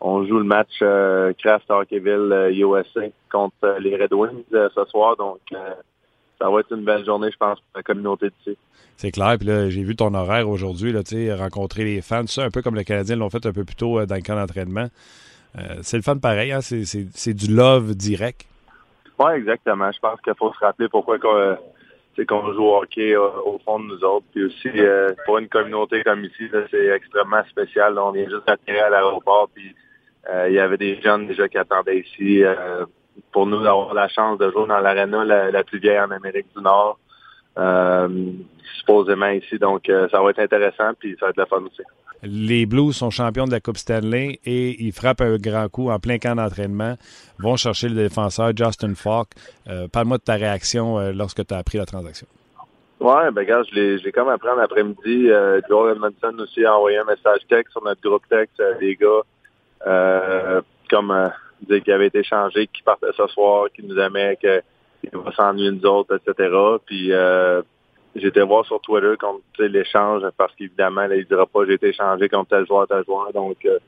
On 0.00 0.24
joue 0.24 0.38
le 0.38 0.44
match 0.44 0.78
Kraft 1.38 1.70
Hockeyville 1.70 2.52
USA 2.52 3.00
contre 3.30 3.76
les 3.80 3.96
Red 3.96 4.14
Wings 4.14 4.44
ce 4.50 4.84
soir. 4.86 5.16
Donc, 5.16 5.40
ça 6.40 6.48
va 6.48 6.60
être 6.60 6.72
une 6.74 6.84
belle 6.84 7.04
journée, 7.04 7.30
je 7.30 7.36
pense, 7.36 7.60
pour 7.60 7.76
la 7.76 7.82
communauté 7.82 8.30
d'ici. 8.30 8.56
C'est 8.96 9.10
clair. 9.10 9.36
Puis 9.38 9.46
là, 9.46 9.68
j'ai 9.68 9.82
vu 9.82 9.94
ton 9.94 10.14
horaire 10.14 10.48
aujourd'hui, 10.48 10.92
là, 10.92 11.00
rencontrer 11.36 11.84
les 11.84 12.00
fans. 12.00 12.26
C'est 12.26 12.42
un 12.42 12.50
peu 12.50 12.62
comme 12.62 12.74
les 12.74 12.84
Canadiens 12.84 13.16
l'ont 13.16 13.30
fait 13.30 13.44
un 13.46 13.52
peu 13.52 13.64
plus 13.64 13.76
tôt 13.76 13.98
euh, 13.98 14.06
dans 14.06 14.14
le 14.14 14.22
camp 14.22 14.36
d'entraînement. 14.36 14.88
Euh, 15.58 15.76
c'est 15.82 15.96
le 15.96 16.02
fun 16.02 16.16
pareil, 16.16 16.52
hein? 16.52 16.60
c'est 16.60 17.34
du 17.34 17.54
love 17.54 17.94
direct. 17.94 18.46
Oui, 19.18 19.32
exactement. 19.32 19.90
Je 19.92 19.98
pense 19.98 20.20
qu'il 20.20 20.34
faut 20.34 20.52
se 20.52 20.58
rappeler 20.58 20.88
pourquoi 20.88 21.18
qu'on 21.18 21.56
qu'on 22.28 22.52
joue 22.52 22.64
au 22.64 22.82
hockey 22.82 23.14
euh, 23.14 23.28
au 23.46 23.58
fond 23.64 23.78
de 23.80 23.86
nous 23.86 24.04
autres. 24.04 24.26
Puis 24.32 24.44
aussi, 24.44 24.68
pour 25.24 25.38
une 25.38 25.48
communauté 25.48 26.02
comme 26.02 26.22
ici, 26.24 26.50
c'est 26.70 26.86
extrêmement 26.88 27.42
spécial. 27.48 27.98
on 27.98 28.12
vient 28.12 28.28
juste 28.28 28.46
d'atterrir 28.46 28.84
à 28.84 28.90
l'aéroport. 28.90 29.48
Puis 29.54 29.74
il 30.46 30.52
y 30.52 30.58
avait 30.58 30.76
des 30.76 31.00
jeunes 31.00 31.26
déjà 31.26 31.48
qui 31.48 31.56
attendaient 31.56 32.00
ici 32.00 32.42
pour 33.32 33.46
nous 33.46 33.62
d'avoir 33.62 33.94
la 33.94 34.08
chance 34.08 34.38
de 34.38 34.50
jouer 34.50 34.66
dans 34.66 34.80
l'aréna 34.80 35.24
la, 35.24 35.64
plus 35.64 35.78
vieille 35.78 36.00
en 36.00 36.10
Amérique 36.10 36.46
du 36.56 36.62
Nord, 36.62 36.98
euh, 37.58 38.08
supposément 38.78 39.28
ici. 39.28 39.58
Donc, 39.58 39.88
euh, 39.88 40.08
ça 40.08 40.20
va 40.20 40.30
être 40.30 40.40
intéressant, 40.40 40.92
puis 40.98 41.16
ça 41.18 41.26
va 41.26 41.30
être 41.30 41.36
la 41.36 41.46
fun 41.46 41.62
aussi. 41.62 41.82
Les 42.22 42.66
Blues 42.66 42.94
sont 42.94 43.10
champions 43.10 43.46
de 43.46 43.50
la 43.50 43.60
Coupe 43.60 43.78
Stanley 43.78 44.40
et 44.44 44.82
ils 44.82 44.92
frappent 44.92 45.22
un 45.22 45.36
grand 45.36 45.68
coup 45.68 45.90
en 45.90 45.98
plein 45.98 46.18
camp 46.18 46.34
d'entraînement. 46.34 46.96
Vont 47.38 47.56
chercher 47.56 47.88
le 47.88 47.94
défenseur 47.94 48.52
Justin 48.54 48.94
Falk. 48.94 49.28
Euh, 49.68 49.88
parle-moi 49.88 50.18
de 50.18 50.22
ta 50.22 50.34
réaction 50.34 50.98
lorsque 51.12 51.46
tu 51.46 51.54
as 51.54 51.58
appris 51.58 51.78
la 51.78 51.86
transaction. 51.86 52.26
Ouais, 53.00 53.30
ben 53.30 53.46
gars, 53.46 53.62
je 53.62 53.96
l'ai 54.04 54.12
comme 54.12 54.28
appris 54.28 54.50
en 54.50 54.58
après-midi. 54.58 55.28
Joel 55.70 55.96
Edmondson 55.96 56.38
aussi 56.38 56.62
a 56.66 56.76
envoyé 56.76 56.98
un 56.98 57.04
message 57.04 57.40
texte 57.48 57.72
sur 57.72 57.82
notre 57.82 58.02
groupe 58.02 58.28
texte 58.28 58.60
des 58.80 58.96
gars. 58.96 60.62
comme 60.90 61.30
dire 61.66 61.82
qu'il 61.82 61.92
avait 61.92 62.06
été 62.06 62.22
changé, 62.22 62.66
qu'il 62.66 62.84
partait 62.84 63.12
ce 63.16 63.26
soir, 63.28 63.66
qu'il 63.74 63.86
nous 63.86 63.98
aimait, 63.98 64.36
qu'il 64.36 65.10
va 65.12 65.32
s'ennuyer 65.32 65.70
nous 65.70 65.86
autres, 65.86 66.16
etc. 66.16 66.50
Puis 66.86 67.12
euh, 67.12 67.62
j'étais 68.14 68.42
voir 68.42 68.64
sur 68.64 68.80
Twitter 68.80 69.14
contre 69.18 69.42
l'échange 69.58 70.22
parce 70.36 70.54
qu'évidemment, 70.54 71.04
il 71.04 71.18
ne 71.18 71.22
dira 71.22 71.46
pas 71.46 71.64
j'ai 71.66 71.74
été 71.74 71.92
changé 71.92 72.28
contre 72.28 72.50
tel 72.50 72.66
joueur, 72.66 72.86
tel 72.86 73.04
joueur. 73.04 73.32
Donc 73.32 73.56
euh, 73.64 73.78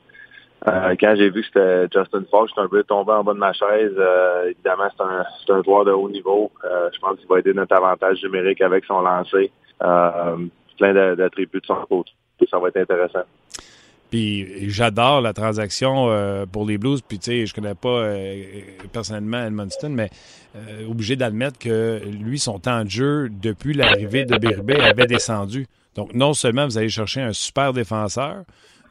euh, 0.67 0.95
quand 0.99 1.15
j'ai 1.17 1.29
vu 1.29 1.41
que 1.41 1.47
c'était 1.47 1.87
Justin 1.93 2.23
Fox, 2.29 2.49
j'étais 2.49 2.61
un 2.61 2.69
peu 2.69 2.83
tombé 2.83 3.11
en 3.11 3.23
bas 3.23 3.33
de 3.33 3.39
ma 3.39 3.53
chaise. 3.53 3.97
évidemment, 4.45 4.89
c'est 4.95 5.03
un, 5.03 5.57
un 5.57 5.63
joueur 5.63 5.85
de 5.85 5.91
haut 5.91 6.09
niveau. 6.09 6.51
je 6.63 6.99
pense 6.99 7.17
qu'il 7.17 7.27
va 7.27 7.39
aider 7.39 7.53
notre 7.53 7.75
avantage 7.75 8.23
numérique 8.23 8.61
avec 8.61 8.85
son 8.85 9.01
lancer. 9.01 9.51
plein 9.79 11.15
d'attributs 11.15 11.61
de 11.61 11.65
son 11.65 11.85
côté. 11.87 12.11
Ça 12.49 12.59
va 12.59 12.69
être 12.69 12.77
intéressant. 12.77 13.23
Puis 14.13 14.69
j'adore 14.69 15.21
la 15.21 15.33
transaction 15.33 16.11
euh, 16.11 16.45
pour 16.45 16.67
les 16.67 16.77
Blues. 16.77 17.01
Puis 17.01 17.17
tu 17.17 17.31
sais, 17.31 17.45
je 17.47 17.53
connais 17.55 17.73
pas 17.73 17.89
euh, 17.89 18.61
personnellement 18.91 19.43
Edmundston, 19.43 19.89
mais 19.89 20.11
euh, 20.55 20.85
obligé 20.87 21.15
d'admettre 21.15 21.57
que 21.57 21.99
lui, 22.05 22.37
son 22.37 22.59
temps 22.59 22.83
de 22.83 22.91
jeu 22.91 23.29
depuis 23.31 23.73
l'arrivée 23.73 24.25
de 24.25 24.37
Birbé 24.37 24.75
avait 24.75 25.07
descendu. 25.07 25.65
Donc 25.95 26.13
non 26.13 26.35
seulement 26.35 26.65
vous 26.65 26.77
allez 26.77 26.89
chercher 26.89 27.21
un 27.21 27.33
super 27.33 27.73
défenseur, 27.73 28.43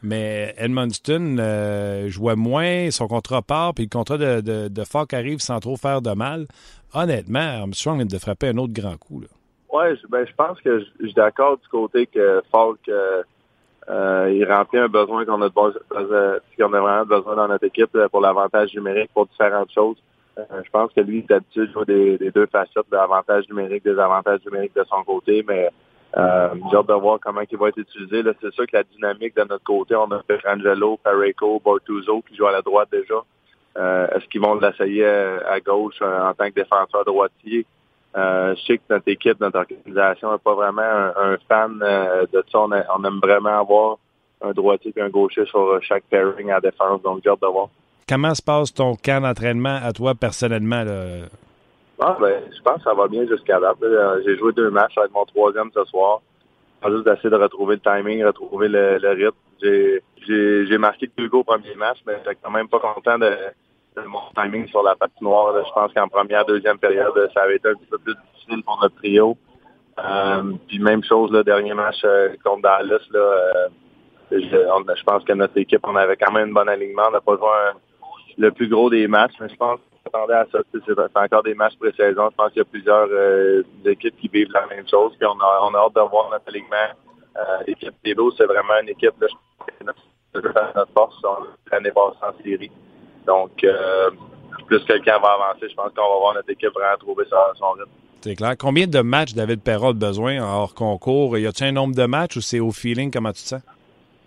mais 0.02 0.56
Edmundston 0.58 1.36
jouait 2.08 2.34
moins, 2.34 2.90
son 2.90 3.06
contrat 3.06 3.42
part, 3.42 3.74
puis 3.74 3.84
le 3.84 3.90
contrat 3.90 4.18
de, 4.18 4.40
de, 4.66 4.84
Falk 4.84 5.14
arrive 5.14 5.38
sans 5.38 5.60
trop 5.60 5.76
faire 5.76 6.02
de 6.02 6.10
mal. 6.10 6.48
Honnêtement, 6.94 7.60
Armstrong 7.60 7.98
vient 7.98 8.06
de 8.06 8.18
frapper 8.18 8.48
un 8.48 8.58
autre 8.58 8.72
grand 8.72 8.96
coup. 8.96 9.22
Ouais, 9.72 9.94
ben, 10.10 10.26
je 10.26 10.34
pense 10.34 10.60
que 10.60 10.80
je 10.80 11.06
suis 11.06 11.14
d'accord 11.14 11.58
du 11.58 11.68
côté 11.68 12.06
que 12.06 12.42
Falk 12.50 12.80
euh, 12.88 13.22
il 13.88 14.44
remplit 14.44 14.78
un 14.78 14.88
besoin 14.88 15.24
qu'on 15.24 15.42
a, 15.42 15.48
euh, 15.48 16.38
qu'on 16.58 16.72
a 16.72 16.80
vraiment 16.80 17.04
besoin 17.04 17.36
dans 17.36 17.48
notre 17.48 17.64
équipe 17.64 17.96
pour 18.10 18.20
l'avantage 18.20 18.74
numérique 18.74 19.10
pour 19.12 19.26
différentes 19.26 19.72
choses. 19.72 19.96
Euh, 20.38 20.44
je 20.64 20.70
pense 20.70 20.92
que 20.92 21.00
lui, 21.00 21.24
il 21.28 21.34
habitué 21.34 21.66
de 21.66 21.72
jouer 21.72 21.84
des, 22.18 22.30
deux 22.30 22.46
facettes, 22.46 22.86
l'avantage 22.90 23.48
numérique, 23.48 23.84
des 23.84 23.98
avantages 23.98 24.40
numériques 24.46 24.74
de 24.74 24.84
son 24.84 25.02
côté, 25.04 25.44
mais 25.46 25.68
euh, 26.16 26.48
j'ai 26.70 26.76
hâte 26.76 26.88
de 26.88 26.94
voir 26.94 27.18
comment 27.20 27.42
il 27.50 27.58
va 27.58 27.68
être 27.68 27.78
utilisé. 27.78 28.22
C'est 28.40 28.52
sûr 28.52 28.66
que 28.66 28.76
la 28.76 28.84
dynamique 28.84 29.36
de 29.36 29.42
notre 29.42 29.64
côté, 29.64 29.94
on 29.94 30.10
a 30.10 30.22
Angelo, 30.46 30.98
Pareco, 31.02 31.60
Bortuzzo 31.62 32.22
qui 32.22 32.36
joue 32.36 32.46
à 32.46 32.52
la 32.52 32.62
droite 32.62 32.88
déjà. 32.92 33.22
Est-ce 33.74 34.26
qu'ils 34.28 34.42
vont 34.42 34.54
l'essayer 34.54 35.06
à, 35.06 35.58
gauche 35.60 36.00
en 36.02 36.34
tant 36.34 36.48
que 36.48 36.54
défenseur 36.54 37.04
droitier? 37.06 37.66
Euh, 38.14 38.54
je 38.56 38.62
sais 38.66 38.78
que 38.78 38.82
notre 38.90 39.08
équipe, 39.08 39.40
notre 39.40 39.58
organisation 39.58 40.32
n'est 40.32 40.38
pas 40.38 40.54
vraiment 40.54 40.82
un, 40.82 41.36
fan 41.48 41.80
euh, 41.82 42.26
de 42.32 42.44
ça. 42.50 42.58
On, 42.60 43.04
aime 43.04 43.20
vraiment 43.22 43.60
avoir 43.60 43.98
un 44.42 44.52
droitier 44.52 44.92
et 44.94 45.00
un 45.00 45.08
gaucher 45.08 45.46
sur 45.46 45.82
chaque 45.82 46.04
pairing 46.04 46.50
à 46.50 46.60
défense. 46.60 47.00
Donc, 47.02 47.20
j'ai 47.24 47.30
hâte 47.30 47.40
de 47.40 47.46
voir. 47.46 47.68
Comment 48.08 48.34
se 48.34 48.42
passe 48.42 48.74
ton 48.74 48.94
camp 48.96 49.22
d'entraînement 49.22 49.78
à 49.82 49.92
toi 49.92 50.14
personnellement? 50.14 50.84
Ah, 52.00 52.16
ben, 52.20 52.42
je 52.54 52.60
pense 52.62 52.78
que 52.78 52.82
ça 52.82 52.94
va 52.94 53.06
bien 53.08 53.26
jusqu'à 53.26 53.58
là. 53.58 53.74
J'ai 54.26 54.36
joué 54.36 54.52
deux 54.52 54.70
matchs, 54.70 54.94
ça 54.94 55.02
va 55.02 55.06
être 55.06 55.14
mon 55.14 55.24
troisième 55.24 55.70
ce 55.72 55.84
soir. 55.84 56.20
Juste 56.84 57.04
d'essayer 57.04 57.30
de 57.30 57.36
retrouver 57.36 57.76
le 57.76 57.80
timing, 57.80 58.24
retrouver 58.24 58.68
le, 58.68 58.98
rythme. 58.98 60.02
J'ai 60.26 60.78
marqué 60.78 61.08
deux 61.16 61.28
go 61.28 61.38
au 61.38 61.44
premier 61.44 61.74
match, 61.76 61.98
mais 62.06 62.14
j'étais 62.18 62.36
quand 62.42 62.50
même 62.50 62.68
pas 62.68 62.80
content 62.80 63.18
de, 63.18 63.32
mon 64.00 64.20
timing 64.34 64.66
sur 64.68 64.82
la 64.82 64.94
patinoire. 64.94 65.54
Je 65.64 65.72
pense 65.72 65.92
qu'en 65.92 66.08
première, 66.08 66.44
deuxième 66.44 66.78
période, 66.78 67.12
ça 67.34 67.42
avait 67.42 67.56
été 67.56 67.68
un 67.68 67.74
petit 67.74 67.86
peu 67.90 67.98
plus 67.98 68.14
difficile 68.34 68.62
pour 68.64 68.78
notre 68.80 68.96
trio. 68.96 69.36
Euh, 69.98 70.52
puis 70.66 70.78
même 70.78 71.04
chose, 71.04 71.30
le 71.30 71.44
dernier 71.44 71.74
match 71.74 72.00
euh, 72.04 72.30
contre 72.42 72.62
Dallas, 72.62 73.02
là, 73.10 73.20
euh, 73.20 73.68
je, 74.30 75.04
pense 75.04 75.24
que 75.24 75.32
notre 75.34 75.58
équipe, 75.58 75.80
on 75.84 75.96
avait 75.96 76.16
quand 76.16 76.32
même 76.32 76.50
un 76.50 76.52
bon 76.52 76.68
alignement. 76.68 77.04
On 77.08 77.12
n'a 77.12 77.20
pas 77.20 77.36
joué 77.36 77.80
le 78.38 78.50
plus 78.50 78.68
gros 78.68 78.88
des 78.88 79.06
matchs, 79.06 79.34
mais 79.40 79.50
je 79.50 79.56
pense 79.56 79.78
qu'on 79.78 80.18
attendait 80.18 80.34
à 80.34 80.46
ça. 80.50 80.60
C'est 80.72 81.16
encore 81.16 81.42
des 81.42 81.54
matchs 81.54 81.76
pré-saison. 81.78 82.30
Je 82.30 82.36
pense 82.36 82.48
qu'il 82.52 82.58
y 82.58 82.62
a 82.62 82.64
plusieurs 82.64 83.08
euh, 83.10 83.62
équipes 83.84 84.16
qui 84.18 84.28
vivent 84.28 84.52
la 84.52 84.66
même 84.66 84.88
chose. 84.88 85.12
Puis 85.18 85.26
on 85.26 85.38
a, 85.38 85.60
on 85.62 85.74
a 85.74 85.78
hâte 85.78 85.94
de 85.94 86.00
voir 86.00 86.30
notre 86.30 86.48
alignement. 86.48 86.76
L'équipe 87.66 87.94
des 88.04 88.14
c'est 88.36 88.44
vraiment 88.44 88.74
une 88.82 88.90
équipe, 88.90 89.14
là, 89.18 89.26
je 89.26 89.34
pense 89.58 89.66
que 89.78 89.84
notre, 89.84 90.74
notre 90.76 90.92
force. 90.92 91.22
L'année 91.70 91.90
passée 91.90 92.18
en 92.22 92.42
série. 92.42 92.70
Donc, 93.26 93.64
euh, 93.64 94.10
plus 94.66 94.84
quelqu'un 94.84 95.18
va 95.18 95.38
avancer, 95.40 95.68
je 95.68 95.74
pense 95.74 95.92
qu'on 95.94 96.12
va 96.12 96.18
voir 96.18 96.34
notre 96.34 96.50
équipe 96.50 96.72
vraiment 96.74 96.96
trouver 96.98 97.24
son 97.58 97.70
rythme. 97.72 97.90
C'est 98.22 98.36
clair. 98.36 98.54
Combien 98.56 98.86
de 98.86 99.00
matchs 99.00 99.34
David 99.34 99.62
Perrault 99.62 99.90
a 99.90 99.92
besoin 99.94 100.40
hors 100.40 100.74
concours? 100.74 101.36
Y 101.38 101.46
a-t-il 101.46 101.68
un 101.68 101.72
nombre 101.72 101.96
de 101.96 102.04
matchs 102.04 102.36
ou 102.36 102.40
c'est 102.40 102.60
au 102.60 102.70
feeling? 102.70 103.10
Comment 103.10 103.32
tu 103.32 103.42
te 103.42 103.48
sens? 103.48 103.62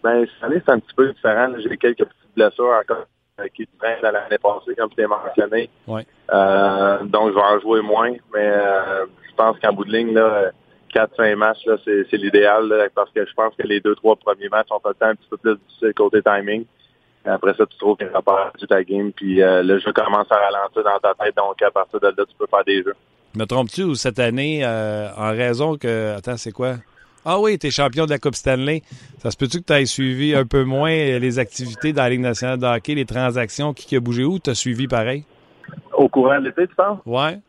Ben, 0.04 0.26
cette 0.26 0.44
année, 0.44 0.62
c'est 0.66 0.72
un 0.72 0.80
petit 0.80 0.94
peu 0.96 1.12
différent. 1.14 1.48
J'ai 1.58 1.78
quelques 1.78 2.00
petites 2.00 2.36
blessures 2.36 2.74
encore 2.80 3.06
euh, 3.40 3.48
qui 3.56 3.66
traînent 3.80 4.02
de 4.02 4.08
l'année 4.08 4.38
passée, 4.38 4.76
comme 4.78 4.90
tu 4.90 5.02
l'as 5.02 5.08
mentionné. 5.08 5.70
Ouais. 5.88 6.06
Euh, 6.34 7.04
donc, 7.06 7.30
je 7.30 7.36
vais 7.36 7.42
en 7.42 7.60
jouer 7.62 7.82
moins, 7.82 8.12
mais 8.34 8.48
euh, 8.48 9.06
je 9.30 9.36
pense 9.36 9.58
qu'en 9.60 9.72
bout 9.72 9.86
de 9.86 9.92
ligne, 9.92 10.14
là, 10.14 10.52
4-5 10.94 11.36
matchs, 11.36 11.66
là, 11.66 11.78
c'est, 11.86 12.18
l'idéal, 12.18 12.90
parce 12.94 13.10
que 13.12 13.26
je 13.26 13.34
pense 13.34 13.56
que 13.56 13.66
les 13.66 13.80
deux, 13.80 13.96
trois 13.96 14.16
premiers 14.16 14.50
matchs 14.50 14.68
sont 14.68 14.80
peut-être 14.80 15.04
un 15.04 15.16
petit 15.16 15.28
peu 15.30 15.38
plus 15.38 15.56
difficiles 15.56 15.94
côté 15.94 16.22
timing. 16.22 16.66
Après 17.26 17.54
ça, 17.56 17.66
tu 17.66 17.78
trouves 17.78 17.98
qu'il 17.98 18.08
rapport 18.08 18.40
à 18.40 18.68
ta 18.68 18.84
game, 18.84 19.12
puis 19.12 19.42
euh, 19.42 19.64
le 19.64 19.80
jeu 19.80 19.92
commence 19.94 20.32
à 20.32 20.36
ralentir 20.36 20.84
dans 20.84 21.00
ta 21.00 21.14
tête, 21.16 21.36
donc 21.36 21.62
à 21.62 21.72
partir 21.72 22.00
de 22.00 22.08
là, 22.08 22.14
tu 22.18 22.36
peux 22.38 22.46
faire 22.48 22.64
des 22.64 22.84
jeux. 22.84 22.96
Me 23.36 23.46
trompes-tu 23.46 23.96
cette 23.96 24.20
année, 24.20 24.62
euh, 24.64 25.10
en 25.18 25.32
raison 25.32 25.78
que. 25.78 26.16
Attends, 26.16 26.38
c'est 26.38 26.52
quoi? 26.52 26.76
Ah 27.26 27.40
oui, 27.40 27.58
tu 27.58 27.68
es 27.68 27.72
champion 27.72 28.06
de 28.06 28.12
la 28.12 28.20
Coupe 28.20 28.36
Stanley. 28.36 28.84
Ça 29.18 29.32
se 29.32 29.38
peut-tu 29.38 29.60
que 29.60 29.66
tu 29.66 29.74
aies 29.74 29.88
suivi 29.88 30.36
un 30.36 30.46
peu 30.46 30.64
moins 30.64 30.92
les 30.92 31.40
activités 31.40 31.92
dans 31.92 32.04
la 32.04 32.10
Ligue 32.12 32.22
nationale 32.22 32.60
de 32.60 32.66
hockey, 32.68 32.94
les 32.94 33.06
transactions, 33.06 33.74
qui, 33.74 33.96
a 33.96 34.00
bougé 34.00 34.24
où? 34.24 34.38
Tu 34.38 34.52
as 34.52 34.56
suivi 34.56 34.88
pareil? 34.88 35.26
Au 35.94 36.08
courant 36.08 36.40
de 36.40 36.46
l'été, 36.46 36.68
tu 36.68 36.76
penses? 36.76 37.00
Ouais. 37.06 37.40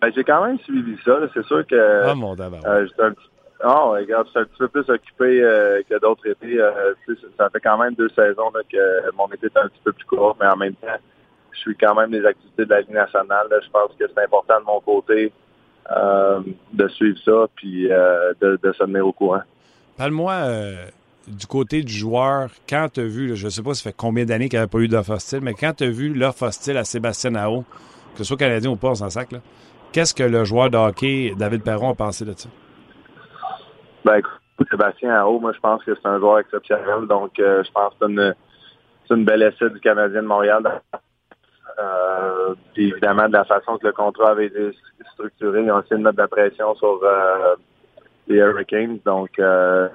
Ben, 0.00 0.12
j'ai 0.14 0.22
quand 0.22 0.46
même 0.46 0.58
suivi 0.60 0.96
ça. 1.04 1.18
C'est 1.34 1.44
sûr 1.46 1.66
que. 1.66 2.04
Ah, 2.06 2.14
mon 2.14 2.36
d'abord. 2.36 2.60
Euh, 2.64 2.86
j'étais 2.86 3.02
un 3.02 3.10
petit 3.10 3.28
non, 3.64 3.92
regarde, 3.92 4.26
je 4.26 4.30
suis 4.30 4.40
un 4.40 4.44
petit 4.44 4.58
peu 4.58 4.68
plus 4.68 4.90
occupé 4.90 5.42
euh, 5.42 5.80
que 5.88 5.98
d'autres 5.98 6.26
étés. 6.26 6.60
Euh, 6.60 6.92
ça 7.38 7.48
fait 7.48 7.60
quand 7.60 7.78
même 7.78 7.94
deux 7.94 8.10
saisons 8.10 8.50
que 8.70 9.16
mon 9.16 9.26
été 9.28 9.46
est 9.46 9.56
un 9.56 9.68
petit 9.68 9.80
peu 9.82 9.92
plus 9.92 10.04
court, 10.04 10.36
mais 10.38 10.46
en 10.46 10.56
même 10.56 10.74
temps, 10.74 10.98
je 11.52 11.58
suis 11.60 11.76
quand 11.76 11.94
même 11.94 12.10
des 12.10 12.26
activités 12.26 12.66
de 12.66 12.70
la 12.70 12.80
Ligue 12.82 12.90
nationale. 12.90 13.46
je 13.50 13.70
pense 13.70 13.90
que 13.98 14.04
c'est 14.06 14.22
important 14.22 14.60
de 14.60 14.64
mon 14.66 14.80
côté 14.80 15.32
euh, 15.90 16.40
de 16.74 16.88
suivre 16.88 17.18
ça 17.24 17.46
puis 17.56 17.88
de, 17.88 18.58
se 18.62 18.84
tenir 18.84 19.06
au 19.06 19.12
courant. 19.12 19.42
Parle-moi 19.96 20.34
du 21.26 21.46
côté 21.46 21.82
du 21.82 21.92
joueur, 21.92 22.50
quand 22.68 22.88
tu 22.92 23.00
as 23.00 23.04
vu, 23.04 23.34
je 23.34 23.46
ne 23.46 23.50
sais 23.50 23.62
pas 23.62 23.72
ça 23.72 23.82
fait 23.82 23.96
combien 23.96 24.26
d'années 24.26 24.50
qu'il 24.50 24.58
n'y 24.58 24.62
avait 24.62 24.70
pas 24.70 24.80
eu 24.80 24.88
d'offre 24.88 25.12
hostile, 25.12 25.40
mais 25.40 25.54
quand 25.54 25.72
tu 25.72 25.84
as 25.84 25.90
vu 25.90 26.12
l'offre 26.12 26.42
hostile 26.42 26.76
à 26.76 26.84
Sébastien 26.84 27.30
Nao, 27.30 27.64
que 28.12 28.18
ce 28.18 28.24
soit 28.24 28.36
canadien 28.36 28.72
ou 28.72 28.76
pas, 28.76 28.88
on 28.88 28.94
s'en 28.94 29.08
sac, 29.08 29.30
qu'est-ce 29.92 30.12
que 30.12 30.22
le 30.22 30.44
joueur 30.44 30.68
de 30.68 30.76
hockey, 30.76 31.32
David 31.38 31.62
Perron, 31.62 31.90
a 31.90 31.94
pensé 31.94 32.26
de 32.26 32.34
ça? 32.36 32.50
Ben, 34.04 34.20
Sébastien 34.70 35.14
Ao, 35.14 35.38
moi, 35.38 35.52
je 35.52 35.60
pense 35.60 35.82
que 35.82 35.94
c'est 35.94 36.08
un 36.08 36.18
joueur 36.18 36.38
exceptionnel. 36.40 37.06
Donc, 37.08 37.38
euh, 37.38 37.62
je 37.64 37.70
pense 37.72 37.92
que 37.94 38.06
c'est 38.06 38.12
une, 38.12 38.34
une 39.10 39.24
belle 39.24 39.42
essai 39.42 39.70
du 39.70 39.80
Canadien 39.80 40.22
de 40.22 40.26
Montréal. 40.26 40.62
Euh, 41.78 42.54
puis 42.72 42.90
évidemment, 42.90 43.26
de 43.26 43.32
la 43.32 43.44
façon 43.44 43.78
que 43.78 43.86
le 43.86 43.92
contrat 43.92 44.30
avait 44.30 44.46
été 44.46 44.70
structuré, 45.12 45.62
ils 45.62 45.72
ont 45.72 45.80
essayé 45.80 45.96
de 45.96 46.04
mettre 46.04 46.16
de 46.16 46.22
la 46.22 46.28
pression 46.28 46.74
sur 46.76 47.00
euh, 47.02 47.56
les 48.28 48.36
Hurricanes. 48.36 48.98
Donc, 49.04 49.30
euh, 49.38 49.88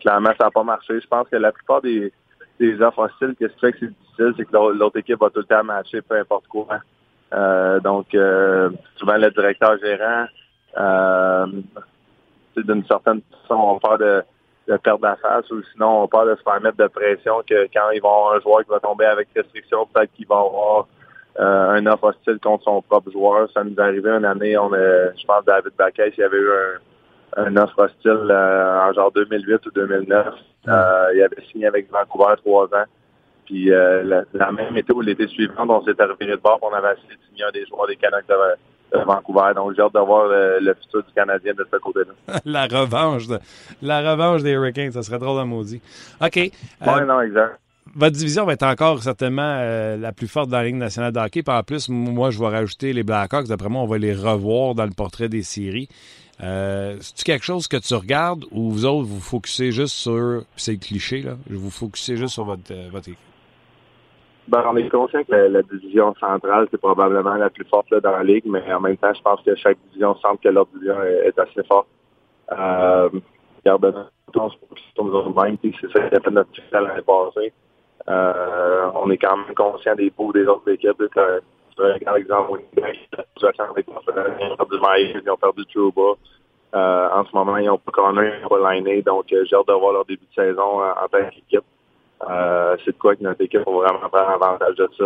clairement, 0.00 0.30
ça 0.38 0.44
n'a 0.44 0.50
pas 0.50 0.62
marché. 0.62 1.00
Je 1.00 1.06
pense 1.08 1.28
que 1.28 1.36
la 1.36 1.52
plupart 1.52 1.82
des, 1.82 2.12
des 2.60 2.80
offres 2.80 3.00
hostiles, 3.00 3.34
qu'est-ce 3.38 3.54
qui 3.54 3.60
fait 3.60 3.72
que 3.72 3.78
c'est 3.80 3.88
difficile, 3.88 4.34
c'est 4.36 4.44
que 4.44 4.56
l'autre 4.56 4.98
équipe 4.98 5.20
va 5.20 5.30
tout 5.30 5.40
le 5.40 5.44
temps 5.44 5.64
matcher, 5.64 6.02
peu 6.02 6.18
importe 6.18 6.46
quoi. 6.46 6.68
Euh, 7.32 7.80
donc, 7.80 8.14
euh, 8.14 8.70
souvent, 8.96 9.16
le 9.16 9.30
directeur 9.30 9.76
gérant, 9.78 10.26
d'une 12.62 12.84
certaine 12.86 13.20
façon, 13.42 13.54
on 13.60 13.78
peur 13.78 13.98
de, 13.98 14.22
de 14.68 14.76
perdre 14.78 15.04
la 15.04 15.16
face 15.16 15.50
ou 15.50 15.62
sinon, 15.72 16.02
on 16.02 16.08
peur 16.08 16.26
de 16.26 16.34
se 16.34 16.42
faire 16.42 16.60
mettre 16.60 16.76
de 16.76 16.86
pression 16.88 17.42
que 17.48 17.68
quand 17.72 17.90
ils 17.94 18.00
vont 18.00 18.08
avoir 18.08 18.34
un 18.34 18.40
joueur 18.40 18.64
qui 18.64 18.70
va 18.70 18.80
tomber 18.80 19.04
avec 19.04 19.28
restriction, 19.34 19.86
peut-être 19.92 20.12
qu'il 20.14 20.26
va 20.26 20.36
avoir 20.36 20.86
euh, 21.38 21.70
un 21.70 21.86
offre 21.86 22.04
hostile 22.04 22.38
contre 22.42 22.64
son 22.64 22.82
propre 22.82 23.10
joueur. 23.10 23.48
Ça 23.52 23.62
nous 23.62 23.74
est 23.74 23.80
arrivé 23.80 24.10
une 24.10 24.24
année, 24.24 24.56
on 24.56 24.72
a, 24.72 25.12
je 25.14 25.26
pense, 25.26 25.44
David 25.44 25.72
Baquet, 25.76 26.12
il 26.16 26.20
y 26.20 26.22
avait 26.22 26.38
eu 26.38 26.50
un, 27.36 27.44
un 27.44 27.56
offre 27.56 27.78
hostile 27.78 28.28
euh, 28.30 28.88
en 28.88 28.92
genre 28.92 29.12
2008 29.12 29.66
ou 29.66 29.70
2009. 29.70 30.34
Euh, 30.68 31.10
il 31.14 31.22
avait 31.22 31.42
signé 31.50 31.66
avec 31.66 31.90
Vancouver 31.90 32.34
trois 32.44 32.64
ans. 32.66 32.86
Puis 33.44 33.66
la, 33.66 34.24
la 34.32 34.50
même 34.50 34.76
été 34.76 34.92
ou 34.92 35.00
l'été 35.00 35.28
suivant, 35.28 35.68
on 35.68 35.84
s'était 35.84 36.02
reviré 36.02 36.32
de 36.32 36.42
bord, 36.42 36.58
on 36.62 36.74
avait 36.74 36.96
signer 37.28 37.44
un 37.44 37.52
des 37.52 37.64
joueurs 37.66 37.86
des 37.86 37.94
Canucks 37.94 38.26
de, 38.26 38.34
de 38.34 38.56
Vancouver. 38.92 39.52
Donc 39.54 39.72
j'ai 39.76 39.82
hâte 39.82 39.94
de 39.94 40.00
voir 40.00 40.26
le, 40.28 40.58
le 40.60 40.74
futur 40.74 41.02
du 41.02 41.12
Canadien 41.14 41.52
de 41.54 41.66
ce 41.70 41.76
côté-là. 41.78 42.40
la 42.44 42.66
revanche. 42.66 43.26
de- 43.26 43.38
la 43.82 44.12
revanche 44.12 44.42
des 44.42 44.50
Hurricanes, 44.52 44.92
ça 44.92 45.02
serait 45.02 45.18
drôle 45.18 45.40
à 45.40 45.44
maudit. 45.44 45.80
OK. 46.20 46.36
Euh, 46.36 46.50
Ouais, 46.86 47.04
non, 47.04 47.20
exact. 47.20 47.58
votre 47.94 48.16
division 48.16 48.44
va 48.44 48.52
être 48.54 48.62
encore 48.64 49.02
certainement 49.02 49.56
euh, 49.60 49.96
la 49.96 50.12
plus 50.12 50.28
forte 50.28 50.48
dans 50.50 50.58
la 50.58 50.64
Ligue 50.64 50.76
nationale 50.76 51.12
de 51.12 51.18
hockey. 51.20 51.42
Puis 51.42 51.54
en 51.54 51.62
plus, 51.62 51.88
moi, 51.88 52.30
je 52.30 52.38
vais 52.38 52.48
rajouter 52.48 52.92
les 52.92 53.02
Blackhawks. 53.02 53.46
D'après 53.48 53.68
moi, 53.68 53.82
on 53.82 53.86
va 53.86 53.98
les 53.98 54.14
revoir 54.14 54.74
dans 54.74 54.84
le 54.84 54.90
portrait 54.92 55.28
des 55.28 55.42
séries. 55.42 55.88
Euh, 56.42 56.96
C'est-tu 57.00 57.24
quelque 57.24 57.44
chose 57.44 57.66
que 57.66 57.78
tu 57.78 57.94
regardes 57.94 58.44
ou 58.50 58.70
vous 58.70 58.84
autres, 58.84 59.06
vous 59.08 59.20
focussez 59.20 59.72
juste 59.72 59.94
sur... 59.94 60.42
C'est 60.56 60.72
le 60.72 60.78
cliché, 60.78 61.22
là. 61.22 61.32
Vous 61.48 61.70
focussez 61.70 62.16
juste 62.18 62.34
sur 62.34 62.44
votre, 62.44 62.70
euh, 62.72 62.88
votre 62.92 63.08
équipe? 63.08 63.18
Ben, 64.48 64.62
on 64.66 64.76
est 64.76 64.88
conscient 64.88 65.24
que 65.24 65.32
la, 65.32 65.48
la 65.48 65.62
division 65.62 66.14
centrale, 66.14 66.68
c'est 66.70 66.80
probablement 66.80 67.34
la 67.34 67.50
plus 67.50 67.64
forte 67.64 67.90
là, 67.90 68.00
dans 68.00 68.12
la 68.12 68.22
ligue, 68.22 68.44
mais 68.46 68.62
en 68.72 68.80
même 68.80 68.96
temps, 68.96 69.12
je 69.12 69.22
pense 69.22 69.40
que 69.42 69.54
chaque 69.56 69.78
division 69.88 70.14
semble 70.16 70.38
que 70.38 70.48
leur 70.48 70.66
division 70.66 71.02
est, 71.02 71.28
est 71.28 71.38
assez 71.38 71.64
forte. 71.64 71.88
Euh, 72.52 73.08
regarde, 73.64 74.08
on 74.34 74.50
se 74.50 74.56
puis 75.56 75.76
c'est 75.80 75.90
ça 75.92 76.08
qui 76.08 76.14
a 76.14 76.20
fait 76.20 76.30
notre 76.30 76.54
succès 76.54 76.80
l'année 76.80 77.02
passée. 77.02 77.52
Euh, 78.08 78.90
on 78.94 79.10
est 79.10 79.18
quand 79.18 79.36
même 79.36 79.54
conscient 79.54 79.94
des 79.96 80.10
pots 80.10 80.32
des 80.32 80.46
autres 80.46 80.70
équipes. 80.70 81.02
Tu 81.12 81.82
regardes 81.82 82.16
l'exemple 82.16 82.60
avec 83.58 83.86
Barcelone, 83.86 84.34
ils 84.40 84.52
ont 84.52 84.56
perdu 84.56 84.76
Myers, 84.80 85.16
ils 85.22 85.30
ont 85.30 85.36
perdu 85.36 85.66
Trouba. 85.66 86.12
Euh, 86.74 87.08
en 87.12 87.24
ce 87.24 87.34
moment, 87.34 87.56
ils 87.56 87.66
n'ont 87.66 87.78
pas 87.78 87.92
Connor, 87.92 88.24
ils 88.24 88.42
n'ont 88.42 88.48
pas 88.48 89.02
donc 89.02 89.32
euh, 89.32 89.44
j'ai 89.44 89.56
hâte 89.56 89.68
de 89.68 89.72
voir 89.72 89.92
leur 89.92 90.04
début 90.04 90.26
de 90.26 90.34
saison 90.34 90.80
en, 90.82 90.90
en 90.90 91.08
tant 91.10 91.28
qu'équipe. 91.30 91.64
Euh, 92.28 92.76
c'est 92.84 92.92
de 92.92 92.98
quoi 92.98 93.14
que 93.14 93.22
notre 93.22 93.42
équipe 93.42 93.64
va 93.66 93.72
vraiment 93.72 94.08
prendre 94.10 94.30
avantage 94.30 94.76
de 94.76 94.88
ça. 94.96 95.04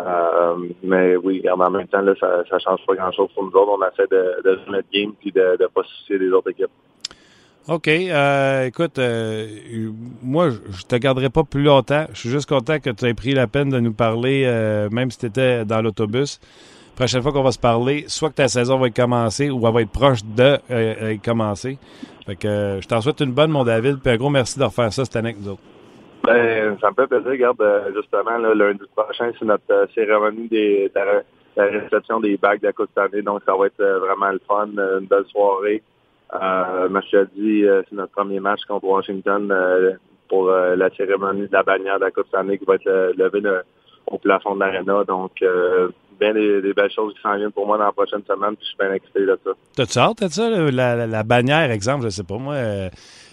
Euh, 0.00 0.56
mais 0.82 1.16
oui, 1.16 1.44
en 1.50 1.70
même 1.70 1.86
temps, 1.88 2.00
là, 2.00 2.14
ça 2.18 2.42
ne 2.50 2.58
change 2.58 2.80
pas 2.86 2.94
grand-chose 2.94 3.28
pour 3.34 3.44
nous 3.44 3.50
autres. 3.50 3.78
On 3.78 3.86
essaie 3.86 4.08
de, 4.10 4.42
de 4.42 4.56
jouer 4.56 4.72
notre 4.72 4.88
game 4.92 5.12
puis 5.20 5.30
de 5.30 5.56
ne 5.60 5.66
pas 5.66 5.82
soucier 5.82 6.18
des 6.18 6.30
autres 6.30 6.50
équipes. 6.50 6.70
OK. 7.68 7.88
euh, 7.88 8.64
écoute, 8.64 8.98
moi, 10.22 10.48
je 10.50 10.82
te 10.86 10.96
garderai 10.96 11.28
pas 11.28 11.44
plus 11.44 11.62
longtemps. 11.62 12.06
Je 12.14 12.18
suis 12.18 12.30
juste 12.30 12.48
content 12.48 12.78
que 12.78 12.90
tu 12.90 13.04
aies 13.04 13.14
pris 13.14 13.32
la 13.34 13.46
peine 13.46 13.68
de 13.68 13.78
nous 13.78 13.92
parler, 13.92 14.46
même 14.90 15.10
si 15.10 15.18
tu 15.18 15.26
étais 15.26 15.66
dans 15.66 15.82
l'autobus. 15.82 16.40
Prochaine 16.96 17.22
fois 17.22 17.32
qu'on 17.32 17.42
va 17.42 17.52
se 17.52 17.58
parler, 17.58 18.04
soit 18.08 18.30
que 18.30 18.34
ta 18.36 18.48
saison 18.48 18.78
va 18.78 18.86
être 18.88 18.96
commencée 18.96 19.50
ou 19.50 19.66
elle 19.66 19.74
va 19.74 19.82
être 19.82 19.90
proche 19.90 20.24
de 20.24 20.58
commencée. 21.22 21.78
Fait 22.26 22.36
que 22.36 22.78
je 22.80 22.88
t'en 22.88 23.02
souhaite 23.02 23.20
une 23.20 23.32
bonne, 23.32 23.50
mon 23.50 23.64
David, 23.64 23.98
puis 24.00 24.12
un 24.12 24.16
gros 24.16 24.30
merci 24.30 24.58
de 24.58 24.64
refaire 24.64 24.92
ça 24.92 25.04
cette 25.04 25.16
année 25.16 25.30
avec 25.30 25.42
nous 25.42 25.52
autres. 25.52 25.62
Ben, 26.24 26.76
ça 26.80 26.90
me 26.90 26.94
fait 26.94 27.06
plaisir. 27.06 27.30
Regarde, 27.30 27.60
euh, 27.60 27.92
justement, 27.94 28.36
là, 28.38 28.54
lundi 28.54 28.84
prochain, 28.94 29.32
c'est 29.38 29.44
notre 29.44 29.64
euh, 29.70 29.86
cérémonie 29.94 30.48
de 30.48 30.90
la, 30.94 31.64
réception 31.64 32.20
des 32.20 32.36
bagues 32.36 32.60
de 32.60 32.66
la. 32.66 33.22
Donc, 33.22 33.42
ça 33.46 33.54
va 33.54 33.66
être 33.66 33.80
euh, 33.80 33.98
vraiment 33.98 34.30
le 34.30 34.40
fun, 34.46 34.68
une 34.68 35.06
belle 35.06 35.24
soirée. 35.30 35.82
Euh, 36.34 36.88
mercredi, 36.88 37.64
c'est 37.66 37.96
notre 37.96 38.12
premier 38.12 38.38
match 38.38 38.60
contre 38.68 38.84
Washington 38.84 39.52
pour 40.28 40.48
la 40.48 40.90
cérémonie 40.90 41.48
de 41.48 41.52
la 41.52 41.64
bannière 41.64 41.98
de 41.98 42.04
la 42.04 42.10
Coupe 42.12 42.26
qui 42.28 42.64
va 42.64 42.74
être 42.76 43.16
levée 43.16 43.40
le- 43.40 43.62
au 44.06 44.16
plafond 44.16 44.54
de 44.54 44.60
l'aréna. 44.60 45.02
Donc, 45.02 45.32
bien 46.20 46.32
des, 46.32 46.72
belles 46.72 46.92
choses 46.92 47.14
qui 47.14 47.20
s'en 47.20 47.34
viennent 47.34 47.50
pour 47.50 47.66
moi 47.66 47.78
dans 47.78 47.86
la 47.86 47.92
prochaine 47.92 48.22
semaine. 48.28 48.54
Puis 48.54 48.64
je 48.64 48.68
suis 48.68 48.76
bien 48.78 48.92
excité 48.92 49.26
de 49.26 49.36
ça. 49.44 49.50
T'as-tu 49.74 49.98
hâte, 49.98 50.18
t'as 50.18 50.28
ça, 50.28 50.48
la, 50.48 51.06
la, 51.08 51.22
bannière, 51.24 51.72
exemple, 51.72 52.04
je 52.04 52.10
sais 52.10 52.22
pas 52.22 52.38
moi, 52.38 52.54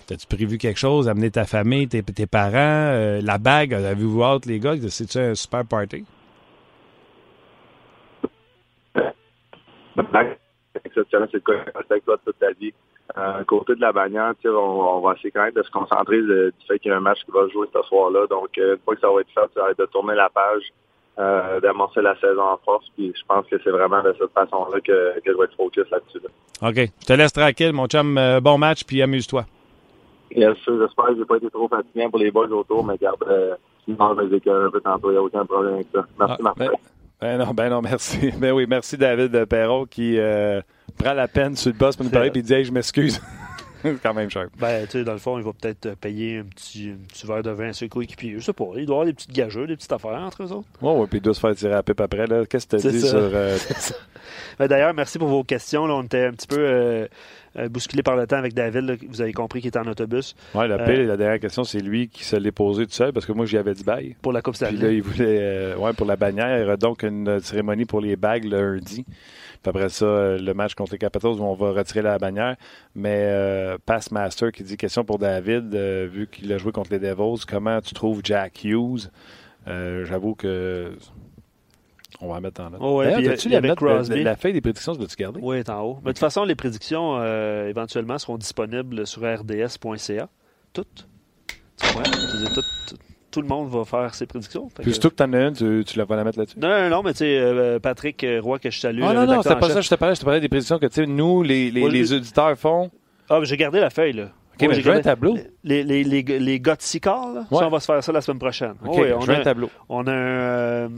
t'as-tu 0.07 0.25
prévu 0.27 0.57
quelque 0.57 0.79
chose, 0.79 1.07
amener 1.09 1.29
ta 1.29 1.45
famille, 1.45 1.87
tes, 1.87 2.01
tes 2.01 2.27
parents, 2.27 2.53
euh, 2.55 3.19
la 3.21 3.37
bague, 3.37 3.73
avez-vous 3.73 4.23
hâte, 4.23 4.45
les 4.45 4.59
gars, 4.59 4.75
c'est-tu 4.89 5.17
un 5.17 5.35
super 5.35 5.65
party? 5.65 6.05
La 9.95 10.03
bague, 10.03 10.37
c'est 10.73 10.85
exceptionnel, 10.85 11.27
c'est 11.31 11.41
avec 11.89 12.05
toi 12.05 12.17
toute 12.25 12.39
ta 12.39 12.51
vie. 12.51 12.73
Euh, 13.17 13.43
côté 13.45 13.73
de 13.75 13.81
la 13.81 13.91
bannière, 13.91 14.33
on, 14.45 14.49
on 14.49 14.99
va 15.01 15.13
essayer 15.13 15.31
quand 15.31 15.43
même 15.43 15.53
de 15.53 15.63
se 15.63 15.71
concentrer 15.71 16.21
du 16.21 16.51
fait 16.67 16.77
qu'il 16.79 16.91
y 16.91 16.93
a 16.93 16.97
un 16.97 17.01
match 17.01 17.19
qui 17.25 17.31
va 17.31 17.47
se 17.47 17.53
jouer 17.53 17.67
ce 17.73 17.81
soir-là. 17.83 18.27
Donc, 18.27 18.57
euh, 18.57 18.75
une 18.75 18.81
fois 18.83 18.95
que 18.95 19.01
ça 19.01 19.09
va 19.09 19.21
être 19.21 19.29
fait, 19.33 19.53
ça 19.55 19.61
va 19.63 19.71
être 19.71 19.79
de 19.79 19.85
tourner 19.85 20.13
la 20.13 20.29
page, 20.29 20.63
euh, 21.17 21.59
d'amorcer 21.61 22.01
la 22.01 22.15
saison 22.19 22.43
en 22.43 22.57
force. 22.57 22.85
Puis 22.95 23.13
je 23.15 23.25
pense 23.27 23.47
que 23.47 23.55
c'est 23.63 23.71
vraiment 23.71 24.03
de 24.03 24.13
cette 24.19 24.33
façon-là 24.33 24.79
que, 24.81 25.19
que 25.19 25.31
je 25.31 25.37
vais 25.37 25.45
être 25.45 25.55
focus 25.55 25.89
là-dessus. 25.89 26.19
là. 26.19 26.69
OK. 26.69 26.91
Je 27.01 27.05
te 27.05 27.13
laisse 27.13 27.33
tranquille, 27.33 27.73
mon 27.73 27.87
chum. 27.87 28.19
Bon 28.41 28.57
match, 28.57 28.83
puis 28.83 29.01
amuse-toi. 29.01 29.45
Bien 30.36 30.53
sûr, 30.55 30.80
j'espère 30.80 31.05
que 31.07 31.15
j'ai 31.17 31.25
pas 31.25 31.38
été 31.38 31.49
trop 31.49 31.67
fatiguant 31.67 32.09
pour 32.09 32.19
les 32.19 32.32
boys 32.32 32.47
autour, 32.47 32.86
mais 32.86 32.97
garde, 32.97 33.23
euh, 33.28 33.55
je 33.88 33.93
vais 34.30 34.38
écœurer 34.38 34.65
un 34.65 34.71
peu 34.71 34.82
tantôt, 34.82 35.09
il 35.09 35.13
n'y 35.13 35.17
a 35.17 35.23
aucun 35.23 35.45
problème 35.45 35.75
avec 35.75 35.88
ça. 35.93 36.05
Merci, 36.19 36.36
Ah, 36.39 36.43
Martin. 36.43 36.65
ben, 36.65 36.71
ben 37.21 37.38
non, 37.45 37.53
ben 37.53 37.69
non, 37.69 37.82
merci. 37.82 38.32
Ben 38.39 38.51
oui, 38.51 38.65
merci 38.67 38.97
David 38.97 39.45
Perron 39.45 39.86
qui 39.86 40.19
euh, 40.19 40.61
prend 40.97 41.13
la 41.13 41.28
peine 41.28 41.55
sur 41.55 41.71
le 41.71 41.78
boss 41.78 41.95
pour 41.95 42.05
nous 42.05 42.11
parler 42.11 42.30
puis 42.32 42.41
il 42.41 42.43
dit 42.43 42.53
Hey, 42.53 42.63
je 42.65 42.71
m'excuse. 42.71 43.19
C'est 43.84 44.01
quand 44.01 44.13
même 44.15 44.30
cher. 44.30 44.47
Ben, 44.59 44.86
tu 44.86 44.93
sais, 44.93 45.03
dans 45.03 45.13
le 45.13 45.19
fond, 45.19 45.38
il 45.38 45.43
va 45.45 45.51
peut-être 45.53 45.86
euh, 45.86 45.95
payer 45.95 46.39
un 46.39 46.43
petit, 46.45 46.89
un 46.89 47.07
petit 47.07 47.25
verre 47.28 47.43
de 47.43 47.51
vin 47.51 47.69
à 47.69 47.73
ses 47.73 47.88
coéquipiers. 47.88 48.34
Je 48.38 48.39
sais 48.43 48.51
pas. 48.51 48.65
Il 48.75 48.86
doit 48.88 48.95
y 48.95 48.99
avoir 48.99 49.05
des 49.05 49.13
petites 49.13 49.32
gageurs, 49.32 49.67
des 49.67 49.75
petites 49.75 49.91
affaires 49.93 50.19
entre 50.19 50.43
eux 50.43 50.51
autres. 50.51 50.67
Ouais, 50.82 50.91
ouais, 50.93 51.05
puis 51.07 51.19
il 51.19 51.21
doit 51.21 51.36
se 51.36 51.39
faire 51.39 51.55
tirer 51.55 51.73
à 51.73 51.78
la 51.78 51.84
pipe 51.84 52.01
après. 52.01 52.25
là. 52.25 52.43
Qu'est-ce 52.47 52.65
que 52.67 52.75
tu 52.78 52.82
C'est 52.82 52.91
dit 52.91 53.01
ça. 53.01 53.09
sur. 53.09 53.19
euh, 53.21 53.55
Ben, 54.59 54.67
D'ailleurs, 54.67 54.93
merci 54.95 55.19
pour 55.19 55.28
vos 55.28 55.43
questions. 55.43 55.86
Là, 55.86 55.93
on 55.93 56.03
était 56.03 56.25
un 56.25 56.32
petit 56.32 56.47
peu 56.47 56.57
euh, 56.57 56.63
euh, 56.65 57.07
bousculé 57.69 58.03
par 58.03 58.15
le 58.15 58.27
temps 58.27 58.37
avec 58.37 58.53
David. 58.53 58.81
là. 58.83 58.93
Vous 59.09 59.21
avez 59.21 59.33
compris 59.33 59.59
qu'il 59.61 59.69
était 59.69 59.79
en 59.79 59.87
autobus. 59.87 60.35
Ouais, 60.53 60.67
la 60.67 60.75
Euh, 60.75 60.85
pire, 60.85 61.07
la 61.07 61.17
dernière 61.17 61.39
question, 61.39 61.63
c'est 61.63 61.79
lui 61.79 62.07
qui 62.07 62.23
se 62.23 62.35
l'est 62.35 62.51
posé 62.51 62.85
tout 62.85 62.91
seul 62.93 63.11
parce 63.13 63.25
que 63.25 63.31
moi, 63.31 63.45
j'y 63.45 63.57
avais 63.57 63.73
dit 63.73 63.83
bye. 63.83 64.15
Pour 64.21 64.31
la 64.33 64.41
Coupe 64.41 64.55
Puis 64.57 64.65
Stanley. 64.65 64.81
là, 64.81 64.91
il 64.91 65.01
voulait, 65.01 65.37
euh, 65.41 65.75
ouais, 65.77 65.93
pour 65.93 66.05
la 66.05 66.15
bannière, 66.15 66.57
il 66.57 66.61
y 66.61 66.63
aura 66.65 66.77
donc 66.77 67.03
une 67.03 67.39
cérémonie 67.39 67.85
pour 67.85 68.01
les 68.01 68.15
bagues 68.15 68.45
lundi. 68.45 69.03
Puis 69.03 69.69
après 69.69 69.89
ça, 69.89 70.05
euh, 70.05 70.37
le 70.37 70.53
match 70.53 70.75
contre 70.75 70.91
les 70.91 70.97
Capitals 70.99 71.31
où 71.31 71.43
on 71.43 71.55
va 71.55 71.71
retirer 71.71 72.01
la 72.03 72.17
bannière. 72.19 72.55
Mais 72.95 73.17
euh, 73.23 73.77
Passmaster 73.85 74.51
qui 74.51 74.63
dit 74.63 74.77
question 74.77 75.03
pour 75.03 75.17
David, 75.17 75.73
euh, 75.73 76.07
vu 76.11 76.27
qu'il 76.27 76.51
a 76.53 76.57
joué 76.59 76.71
contre 76.71 76.91
les 76.91 76.99
Devils, 76.99 77.43
comment 77.47 77.81
tu 77.81 77.93
trouves 77.95 78.21
Jack 78.23 78.63
Hughes? 78.63 79.09
Euh, 79.67 80.05
J'avoue 80.05 80.35
que 80.35 80.91
on 82.22 82.28
va 82.30 82.36
en 82.36 82.41
mettre 82.41 82.61
en 82.61 82.70
note. 82.72 82.80
Oh, 82.82 82.97
ouais, 82.99 83.13
puis, 83.15 83.26
t'as-tu 83.26 83.47
euh, 83.49 83.51
la, 83.51 83.61
note, 83.61 83.82
la- 83.82 83.93
Crosby. 83.95 84.24
la 84.24 84.36
feuille 84.36 84.53
des 84.53 84.61
prédictions, 84.61 84.95
tu 84.95 85.05
tu 85.05 85.15
garder? 85.15 85.39
Oui, 85.41 85.57
est 85.57 85.70
en 85.70 85.82
haut. 85.84 85.93
Mais 86.01 86.07
de 86.09 86.11
toute 86.13 86.20
façon, 86.20 86.43
les 86.43 86.55
prédictions, 86.55 87.18
euh, 87.20 87.68
éventuellement, 87.70 88.18
seront 88.18 88.38
disponibles 88.38 89.05
sur 89.05 89.22
rds.ca. 89.24 90.30
Toutes. 90.74 91.07
Tu 91.47 91.55
comprends? 91.93 92.03
Tout, 92.03 92.61
tout- 92.61 92.95
tout 93.30 93.41
le 93.41 93.47
monde 93.47 93.70
va 93.70 93.84
faire 93.86 94.15
ses 94.15 94.26
prédictions. 94.26 94.68
Puis 94.74 94.86
que- 94.86 94.91
surtout 94.91 95.09
que 95.09 95.15
t'en 95.15 95.32
as 95.34 95.41
une, 95.47 95.53
tu, 95.53 95.84
tu 95.86 95.97
la 95.97 96.05
vas 96.05 96.15
la 96.15 96.24
mettre 96.24 96.39
là-dessus? 96.39 96.57
Non, 96.59 96.70
non, 96.70 96.89
non, 96.89 97.03
mais 97.03 97.11
tu 97.11 97.20
sais, 97.20 97.38
euh, 97.38 97.78
Patrick 97.80 98.24
euh, 98.24 98.39
Roy, 98.41 98.57
que 98.57 98.72
je 98.72 98.80
salue. 98.80 99.01
Ah 99.03 99.13
non, 99.13 99.26
non, 99.28 99.41
c'était 99.43 99.55
pas 99.59 99.70
ça, 99.70 99.82
je 99.82 99.89
te 99.89 99.95
parlais, 99.95 100.15
je 100.15 100.20
te 100.22 100.26
parlais 100.26 100.39
des 100.39 100.49
prédictions 100.49 100.80
que, 100.80 100.88
tu 100.88 100.93
sais, 100.95 101.05
nous, 101.05 101.43
les, 101.43 101.70
les, 101.70 102.13
auditeurs 102.13 102.57
font. 102.57 102.89
Ah, 103.30 103.39
mais 103.39 103.45
j'ai 103.45 103.57
gardé 103.57 103.80
la 103.80 103.89
feuille, 103.91 104.13
là. 104.13 104.24
OK, 104.59 104.68
mais 104.68 104.74
j'ai 104.74 104.82
je 104.82 104.89
veux 104.89 104.95
un 104.95 105.01
tableau. 105.01 105.38
Les, 105.63 105.84
les, 105.84 106.03
les, 106.03 106.24
les 106.24 106.59
gars 106.59 106.76
de 106.76 106.82
Sicard, 106.82 107.32
là, 107.34 107.45
Ouais. 107.51 107.59
ça, 107.59 107.68
on 107.68 107.70
va 107.70 107.80
se 107.80 107.86
faire 107.86 108.03
ça 108.03 108.11
la 108.11 108.22
semaine 108.22 108.39
prochaine. 108.39 108.72
OK, 108.84 108.88
Oh, 108.88 109.01
oui, 109.01 109.07
je 109.22 109.26
veux 109.28 109.36
a, 109.36 109.39
un 109.39 109.43
tableau. 109.43 109.70
on, 109.88 110.07
a 110.07 110.11
un, 110.11 110.15
euh, 110.15 110.89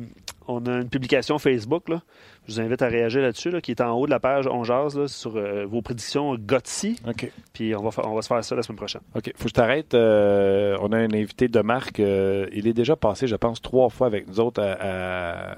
on 0.52 0.66
a 0.66 0.78
une 0.82 0.90
publication 0.90 1.38
Facebook, 1.38 1.88
là. 1.90 2.02
Je 2.48 2.54
vous 2.54 2.60
invite 2.60 2.82
à 2.82 2.88
réagir 2.88 3.22
là-dessus, 3.22 3.52
là, 3.52 3.62
qui 3.62 3.70
est 3.72 3.82
en 3.82 3.92
haut 3.92 4.08
de 4.08 4.12
la 4.12 4.20
page 4.20 4.48
On 4.48 4.64
Jase, 4.64 4.98
là, 4.98 5.08
sur 5.08 5.38
euh, 5.38 5.66
vos 5.68 5.84
prédictions 5.84 6.36
GOTSI. 6.36 7.00
OK. 7.08 7.32
Puis 7.54 7.76
on 7.76 7.84
va, 7.84 7.92
on 8.04 8.16
va 8.16 8.22
se 8.24 8.28
faire 8.28 8.44
ça 8.44 8.56
la 8.56 8.64
semaine 8.64 8.78
prochaine. 8.78 9.02
OK, 9.16 9.32
faut 9.36 9.44
que 9.44 9.50
je 9.50 9.54
t'arrête. 9.54 9.94
Euh, 9.94 10.76
on 10.82 10.92
a 10.92 10.98
un 10.98 11.14
invité 11.14 11.48
de 11.48 11.62
marque. 11.62 12.00
euh, 12.00 12.48
il 12.52 12.68
est 12.68 12.74
déjà 12.74 12.96
passé, 12.96 13.28
je 13.28 13.36
pense, 13.36 13.62
trois 13.62 13.90
fois 13.90 14.08
avec 14.08 14.28
nous 14.28 14.40
autres 14.40 14.62
à, 14.64 14.74
à, 14.80 15.52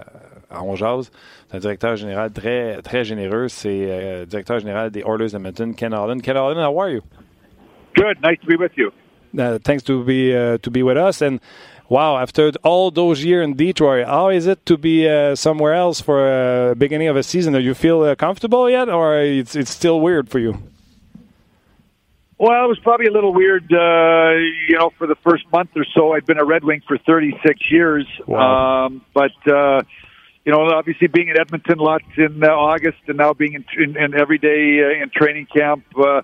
à 0.50 0.64
On 0.64 0.76
Jase. 0.76 1.10
C'est 1.50 1.56
un 1.56 1.60
directeur 1.60 1.96
général 1.96 2.32
très, 2.32 2.82
très 2.82 3.06
généreux. 3.06 3.48
C'est 3.48 3.86
euh, 3.90 4.26
directeur 4.26 4.60
général 4.60 4.92
des 4.92 5.04
Oilers 5.08 5.34
Edmonton, 5.34 5.74
Ken 5.74 5.94
Allen. 5.94 6.22
Ken 6.22 6.36
Allen, 6.36 6.58
how 6.58 6.78
are 6.82 6.90
you? 6.90 7.02
Good. 7.96 8.18
Nice 8.22 8.40
to 8.42 8.48
be 8.48 8.58
with 8.58 8.74
you. 8.76 8.92
Uh, 9.38 9.58
thanks 9.64 9.84
to 9.84 10.04
be 10.04 10.34
uh, 10.36 10.58
to 10.58 10.70
be 10.70 10.84
with 10.84 10.98
us. 10.98 11.22
And 11.22 11.40
wow, 11.92 12.18
after 12.18 12.52
all 12.64 12.90
those 12.90 13.24
years 13.24 13.44
in 13.44 13.54
Detroit, 13.56 14.08
how 14.08 14.30
is 14.30 14.48
it 14.48 14.66
to 14.66 14.78
be 14.78 15.08
uh, 15.08 15.36
somewhere 15.36 15.74
else 15.74 16.00
for 16.00 16.18
a 16.72 16.76
beginning 16.76 17.10
of 17.10 17.18
a 17.18 17.24
season? 17.24 17.52
Do 17.54 17.60
you 17.60 17.74
feel 17.74 18.02
uh, 18.04 18.16
comfortable 18.16 18.70
yet, 18.70 18.88
or 18.90 19.20
it's 19.20 19.56
it's 19.56 19.72
still 19.82 20.00
weird 20.00 20.30
for 20.30 20.40
you? 20.40 20.54
Well, 22.40 22.66
it 22.66 22.70
was 22.76 22.80
probably 22.80 23.06
a 23.06 23.12
little 23.12 23.34
weird, 23.34 23.66
uh, 23.72 24.32
you 24.68 24.76
know, 24.80 24.90
for 24.98 25.06
the 25.06 25.18
first 25.28 25.44
month 25.52 25.70
or 25.76 25.86
so. 25.94 26.14
I'd 26.14 26.26
been 26.26 26.40
a 26.40 26.46
Red 26.46 26.64
Wing 26.64 26.82
for 26.88 26.98
36 26.98 27.60
years, 27.70 28.08
Wow. 28.26 28.86
um, 28.88 29.06
but 29.14 29.36
uh, 29.46 29.84
you 30.46 30.52
know, 30.52 30.62
obviously 30.74 31.08
being 31.08 31.28
in 31.28 31.40
Edmonton 31.40 31.78
lots 31.78 32.06
in 32.18 32.44
uh, 32.44 32.48
August, 32.48 32.98
and 33.08 33.18
now 33.18 33.34
being 33.34 33.54
in, 33.54 33.66
in, 33.78 33.90
in 33.96 34.20
every 34.20 34.40
day 34.40 34.82
uh, 34.82 35.04
in 35.04 35.12
training 35.14 35.48
camp. 35.56 35.84
Uh, 35.96 36.22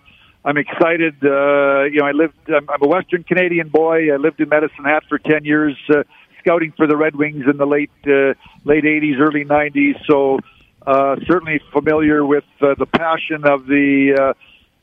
I'm 0.47 0.55
excited. 0.55 1.15
Uh, 1.21 1.83
you 1.91 1.99
know, 1.99 2.05
I 2.05 2.13
lived. 2.13 2.37
I'm, 2.47 2.67
a 2.81 2.87
Western 2.87 3.23
Canadian 3.23 3.67
boy. 3.67 4.13
I 4.13 4.15
lived 4.15 4.39
in 4.39 4.47
Medicine 4.47 4.85
Hat 4.85 5.03
for 5.09 5.19
10 5.19 5.43
years, 5.43 5.75
uh, 5.89 6.03
scouting 6.39 6.71
for 6.77 6.87
the 6.87 6.95
Red 6.95 7.17
Wings 7.17 7.43
in 7.51 7.57
the 7.57 7.65
late 7.65 7.91
uh, 8.05 8.33
late 8.63 8.85
80s, 8.85 9.19
early 9.19 9.43
90s. 9.43 10.01
So 10.09 10.39
uh, 10.85 11.17
certainly 11.27 11.59
familiar 11.73 12.25
with 12.25 12.45
uh, 12.61 12.75
the 12.79 12.87
passion 12.87 13.45
of 13.45 13.67
the. 13.67 14.17
Uh, 14.19 14.33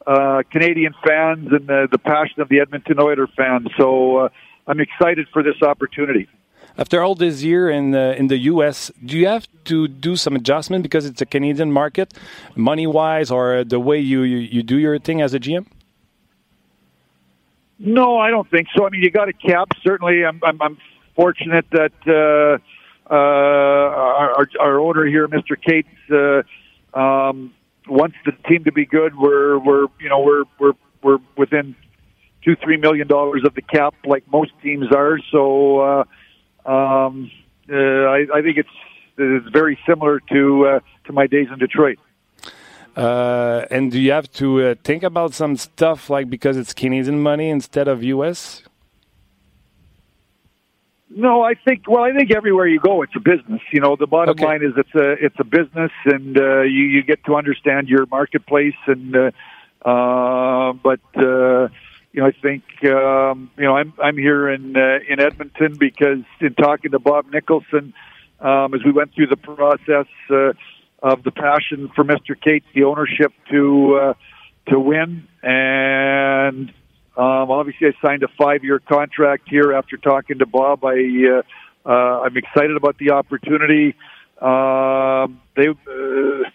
uh, 0.07 0.43
Canadian 0.51 0.93
fans 1.03 1.49
and 1.51 1.67
the, 1.67 1.89
the 1.91 1.97
passion 1.97 2.43
of 2.43 2.51
the 2.51 2.61
Edmonton 2.61 3.01
Oilers 3.01 3.31
fans. 3.39 3.69
So 3.79 4.19
uh, 4.19 4.29
I'm 4.67 4.79
excited 4.79 5.29
for 5.33 5.43
this 5.43 5.63
opportunity. 5.63 6.29
After 6.77 7.03
all 7.03 7.15
this 7.15 7.43
year 7.43 7.71
in 7.71 7.95
uh, 7.95 8.15
in 8.19 8.27
the 8.27 8.39
U.S., 8.53 8.91
do 9.05 9.17
you 9.17 9.29
have 9.29 9.47
to 9.65 9.87
do 9.87 10.17
some 10.17 10.35
adjustment 10.35 10.83
because 10.83 11.07
it's 11.07 11.21
a 11.21 11.27
Canadian 11.27 11.71
market, 11.71 12.13
money 12.57 12.87
wise, 12.87 13.31
or 13.31 13.63
the 13.63 13.79
way 13.79 14.01
you, 14.01 14.23
you, 14.23 14.39
you 14.39 14.63
do 14.65 14.79
your 14.79 14.99
thing 14.99 15.21
as 15.21 15.35
a 15.35 15.39
GM? 15.39 15.67
No, 17.79 18.19
I 18.19 18.31
don't 18.31 18.51
think 18.51 18.69
so. 18.77 18.87
I 18.87 18.91
mean, 18.91 19.03
you 19.03 19.11
got 19.11 19.29
a 19.29 19.33
cap. 19.33 19.69
Certainly, 19.83 20.25
I'm 20.25 20.41
I'm, 20.43 20.61
I'm 20.61 20.79
fortunate 21.15 21.67
that 21.71 21.93
uh, 22.09 22.59
uh, 23.09 23.15
our, 23.15 24.49
our 24.59 24.81
owner 24.81 25.05
here, 25.07 25.29
Mr. 25.29 25.61
Cates, 25.61 25.89
uh, 26.11 26.99
um, 26.99 27.55
wants 27.89 28.17
the 28.25 28.33
team 28.49 28.65
to 28.65 28.73
be 28.73 28.85
good. 28.85 29.17
We're 29.17 29.59
we're 29.59 29.87
you 30.01 30.09
know 30.09 30.21
we're 30.21 30.45
we're 30.59 30.73
we're 31.03 31.19
within 31.37 31.77
two 32.45 32.57
three 32.57 32.79
million 32.79 33.07
dollars 33.07 33.43
of 33.45 33.55
the 33.55 33.63
cap, 33.63 33.95
like 34.05 34.25
most 34.33 34.53
teams 34.61 34.87
are. 34.93 35.19
So 35.31 35.79
uh, 35.79 36.05
um, 36.65 37.31
uh, 37.71 37.75
I, 37.77 38.27
I 38.35 38.43
think 38.43 38.59
it's 38.59 38.69
it's 39.17 39.49
very 39.51 39.79
similar 39.87 40.21
to 40.33 40.67
uh, 40.67 40.81
to 41.07 41.13
my 41.13 41.27
days 41.27 41.49
in 41.53 41.59
Detroit. 41.59 41.99
Uh, 42.97 43.65
and 43.71 43.91
do 43.91 44.01
you 44.01 44.13
have 44.13 44.31
to 44.33 44.63
uh, 44.63 44.75
think 44.85 45.03
about 45.03 45.35
some 45.35 45.57
stuff 45.57 46.09
like 46.09 46.31
because 46.31 46.57
it's 46.57 46.73
Canadian 46.73 47.21
money 47.21 47.51
instead 47.51 47.89
of 47.89 48.05
U.S.? 48.05 48.63
No, 51.11 51.43
I 51.43 51.55
think. 51.55 51.89
Well, 51.89 52.03
I 52.03 52.13
think 52.13 52.33
everywhere 52.33 52.67
you 52.67 52.81
go, 52.81 53.03
it's 53.03 53.15
a 53.15 53.21
business. 53.21 53.61
You 53.73 53.81
know, 53.81 53.95
the 53.95 54.07
bottom 54.07 54.37
line 54.37 54.63
is 54.65 54.73
it's 54.77 54.95
a 54.95 55.13
it's 55.25 55.37
a 55.39 55.45
business, 55.45 55.93
and 56.05 56.37
uh, 56.37 56.63
you 56.63 56.85
you 56.85 57.03
get 57.03 57.25
to 57.27 57.37
understand 57.37 57.89
your 57.89 58.07
marketplace. 58.07 58.75
And 58.87 59.15
uh, 59.15 59.31
uh, 59.89 60.73
but 60.73 61.01
uh, 61.17 61.69
you 62.15 62.21
know, 62.21 62.29
I 62.29 62.33
think 62.33 62.63
um, 62.85 63.51
you 63.59 63.65
know 63.65 63.77
I'm 63.77 63.93
I'm 64.01 64.17
here 64.17 64.49
in 64.49 64.77
uh, 64.77 65.01
in 65.09 65.21
Edmonton 65.21 65.77
because 65.77 66.21
in 66.41 66.55
talking 66.55 66.93
to 66.93 67.01
Bob 67.01 67.27
Nicholson 67.33 67.93
um, 68.41 68.73
as 68.73 68.85
we 68.85 68.93
went 68.93 69.15
through 69.15 69.27
the 69.27 69.37
process 69.37 70.07
uh, 70.31 70.53
of 71.03 71.25
the 71.25 71.33
passion 71.33 71.91
for 71.95 72.05
Mr. 72.05 72.41
Cates, 72.41 72.67
the 72.73 72.85
ownership 72.85 73.33
to 73.51 73.97
uh, 74.01 74.15
to 74.71 74.79
win, 74.79 75.27
and 75.43 76.73
um, 77.17 77.51
obviously, 77.51 77.89
I 77.89 78.07
signed 78.07 78.23
a 78.23 78.29
five-year 78.39 78.79
contract 78.79 79.49
here 79.49 79.73
after 79.73 79.97
talking 79.97 80.39
to 80.39 80.47
Bob. 80.47 80.85
I 80.85 80.95
uh, 80.95 81.43
uh, 81.85 82.23
I'm 82.23 82.37
excited 82.37 82.77
about 82.77 82.97
the 82.99 83.11
opportunity. 83.11 83.97
Um, 84.41 85.41
they 85.57 85.67
uh, 85.69 86.51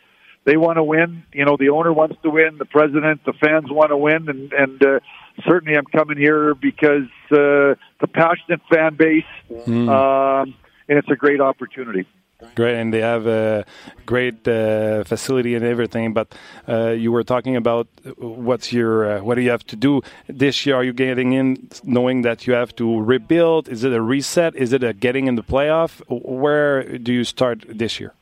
they 0.50 0.58
want 0.58 0.78
to 0.78 0.84
win. 0.84 1.24
You 1.32 1.46
know, 1.46 1.58
the 1.58 1.70
owner 1.70 1.94
wants 1.94 2.18
to 2.24 2.30
win. 2.32 2.58
The 2.58 2.66
president, 2.66 3.24
the 3.24 3.34
fans 3.34 3.70
want 3.70 3.92
to 3.92 3.98
win, 3.98 4.28
and 4.30 4.52
and 4.52 4.84
uh, 4.84 5.00
certainly 5.48 5.78
I'm 5.78 5.86
coming 5.86 6.18
here 6.18 6.56
because 6.56 7.10
uh, 7.32 7.78
the 8.02 8.08
passionate 8.12 8.62
fan 8.72 8.96
base, 8.96 9.32
um, 9.68 10.56
and 10.88 10.98
it's 10.98 11.12
a 11.12 11.16
great 11.16 11.40
opportunity. 11.40 12.08
Great, 12.56 12.76
and 12.80 12.92
they 12.92 13.02
have 13.02 13.28
a 13.28 13.66
great 14.06 14.48
uh, 14.48 15.04
facility 15.04 15.54
and 15.56 15.64
everything. 15.64 16.14
But 16.14 16.34
uh, 16.68 16.92
you 17.04 17.12
were 17.12 17.24
talking 17.24 17.56
about 17.56 17.88
what's 18.18 18.74
your 18.74 18.94
uh, 19.18 19.22
what 19.22 19.36
do 19.36 19.42
you 19.42 19.52
have 19.52 19.68
to 19.68 19.76
do 19.76 20.02
this 20.28 20.66
year? 20.66 20.78
Are 20.78 20.84
you 20.84 20.94
getting 20.94 21.34
in 21.34 21.70
knowing 21.84 22.24
that 22.24 22.48
you 22.48 22.54
have 22.54 22.76
to 22.78 23.02
rebuild? 23.02 23.70
Is 23.70 23.84
it 23.84 23.94
a 23.94 24.02
reset? 24.02 24.56
Is 24.56 24.74
it 24.74 24.84
a 24.84 24.94
getting 24.94 25.28
in 25.28 25.36
the 25.36 25.44
playoff? 25.44 26.02
Where 26.08 26.98
do 26.98 27.14
you 27.14 27.24
start 27.24 27.66
this 27.68 28.00
year? 28.00 28.14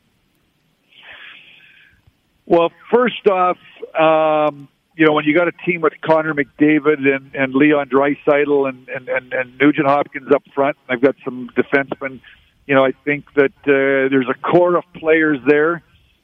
Well, 2.48 2.72
first 2.90 3.26
off, 3.26 3.58
um, 3.98 4.68
you 4.96 5.04
know, 5.04 5.12
when 5.12 5.26
you 5.26 5.34
got 5.34 5.48
a 5.48 5.52
team 5.66 5.82
with 5.82 5.92
Connor 6.00 6.32
McDavid 6.32 7.06
and, 7.06 7.34
and 7.34 7.54
Leon 7.54 7.90
Dreisaitl 7.90 8.66
and, 8.68 8.88
and, 8.88 9.08
and, 9.08 9.32
and 9.34 9.58
Nugent 9.60 9.86
Hopkins 9.86 10.32
up 10.34 10.42
front, 10.54 10.78
and 10.88 10.96
I've 10.96 11.02
got 11.02 11.14
some 11.26 11.50
defensemen, 11.54 12.20
you 12.66 12.74
know, 12.74 12.86
I 12.86 12.92
think 13.04 13.26
that 13.34 13.52
uh, 13.64 14.08
there's 14.08 14.28
a 14.30 14.34
core 14.34 14.76
of 14.76 14.84
players 14.94 15.38
there 15.46 15.82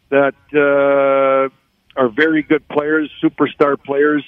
that 0.09 0.35
uh, 0.55 2.01
are 2.01 2.09
very 2.09 2.43
good 2.43 2.67
players, 2.69 3.11
superstar 3.23 3.81
players. 3.83 4.25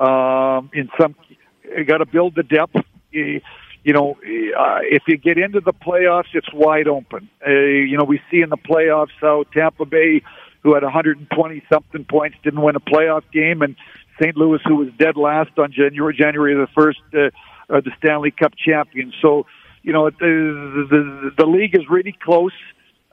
Um, 0.00 0.70
in 0.74 0.90
some, 1.00 1.14
you 1.62 1.84
got 1.84 1.98
to 1.98 2.06
build 2.06 2.34
the 2.34 2.42
depth. 2.42 2.76
You, 3.12 3.40
you 3.84 3.92
know, 3.92 4.12
uh, 4.12 4.80
if 4.82 5.04
you 5.06 5.16
get 5.16 5.38
into 5.38 5.60
the 5.60 5.72
playoffs, 5.72 6.34
it's 6.34 6.52
wide 6.52 6.88
open. 6.88 7.30
Uh, 7.46 7.50
you 7.50 7.96
know, 7.96 8.04
we 8.04 8.20
see 8.30 8.40
in 8.40 8.50
the 8.50 8.56
playoffs 8.56 9.12
how 9.20 9.44
Tampa 9.54 9.84
Bay, 9.84 10.22
who 10.68 10.74
had 10.74 10.82
120 10.82 11.62
something 11.72 12.04
points, 12.04 12.36
didn't 12.42 12.60
win 12.60 12.76
a 12.76 12.80
playoff 12.80 13.22
game, 13.32 13.62
and 13.62 13.74
St. 14.20 14.36
Louis, 14.36 14.60
who 14.66 14.76
was 14.76 14.88
dead 14.98 15.16
last 15.16 15.58
on 15.58 15.72
January 15.72 16.14
January 16.14 16.54
the 16.54 16.66
first, 16.74 17.00
uh, 17.14 17.30
are 17.70 17.80
the 17.80 17.90
Stanley 17.96 18.30
Cup 18.30 18.52
champions. 18.54 19.14
So, 19.22 19.46
you 19.82 19.94
know, 19.94 20.10
the 20.10 20.86
the, 20.90 21.30
the 21.38 21.46
league 21.46 21.74
is 21.74 21.88
really 21.88 22.14
close. 22.22 22.52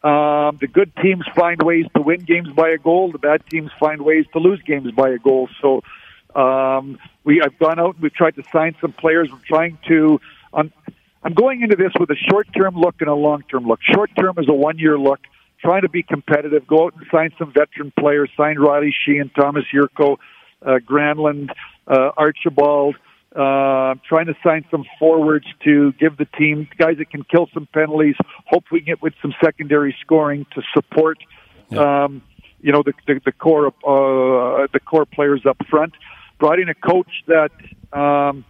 Um, 0.03 0.57
the 0.59 0.67
good 0.67 0.91
teams 1.01 1.23
find 1.33 1.61
ways 1.63 1.85
to 1.95 2.01
win 2.01 2.25
games 2.25 2.49
by 2.49 2.71
a 2.71 2.77
goal. 2.77 3.13
The 3.13 3.19
bad 3.19 3.41
teams 3.49 3.71
find 3.79 4.01
ways 4.01 4.25
to 4.33 4.39
lose 4.39 4.61
games 4.63 4.91
by 4.91 5.11
a 5.11 5.17
goal. 5.17 5.47
So, 5.61 5.81
um, 6.37 6.99
we 7.23 7.41
I've 7.41 7.57
gone 7.57 7.79
out 7.79 7.95
and 7.95 8.03
we've 8.03 8.13
tried 8.13 8.35
to 8.35 8.43
sign 8.51 8.75
some 8.81 8.91
players. 8.91 9.29
We're 9.31 9.39
trying 9.47 9.77
to. 9.87 10.19
I'm, 10.53 10.73
I'm 11.23 11.33
going 11.33 11.61
into 11.61 11.77
this 11.77 11.93
with 11.97 12.09
a 12.09 12.17
short 12.29 12.49
term 12.53 12.75
look 12.75 12.95
and 12.99 13.07
a 13.07 13.15
long 13.15 13.43
term 13.49 13.65
look. 13.65 13.79
Short 13.81 14.11
term 14.19 14.35
is 14.39 14.49
a 14.49 14.53
one 14.53 14.77
year 14.77 14.99
look, 14.99 15.21
trying 15.59 15.81
to 15.81 15.89
be 15.89 16.03
competitive. 16.03 16.67
Go 16.67 16.85
out 16.85 16.93
and 16.95 17.05
sign 17.11 17.31
some 17.37 17.53
veteran 17.53 17.91
players. 17.99 18.29
Sign 18.37 18.57
Riley 18.59 18.93
Sheehan, 19.05 19.29
Thomas 19.29 19.63
Yurko, 19.73 20.17
uh, 20.61 20.79
Granlund, 20.85 21.49
uh, 21.87 22.11
Archibald. 22.17 22.95
Uh, 23.35 23.95
trying 24.07 24.27
to 24.27 24.33
sign 24.41 24.63
some 24.71 24.85
forwards 24.97 25.45
to 25.65 25.91
give 25.99 26.15
the 26.15 26.25
team 26.37 26.69
guys 26.77 26.95
that 26.99 27.09
can 27.09 27.21
kill 27.23 27.49
some 27.53 27.67
penalties. 27.73 28.15
Hopefully, 28.45 28.79
get 28.79 29.01
with 29.01 29.13
some 29.21 29.33
secondary 29.43 29.93
scoring 30.01 30.45
to 30.55 30.61
support. 30.73 31.17
Um, 31.71 32.21
you 32.61 32.71
know 32.71 32.81
the 32.81 32.93
the, 33.07 33.21
the 33.25 33.31
core 33.31 33.67
uh, 33.67 34.67
the 34.73 34.79
core 34.79 35.05
players 35.05 35.41
up 35.45 35.57
front. 35.69 35.93
Brought 36.39 36.59
in 36.59 36.69
a 36.69 36.73
coach 36.73 37.11
that 37.27 37.51
um, 37.97 38.45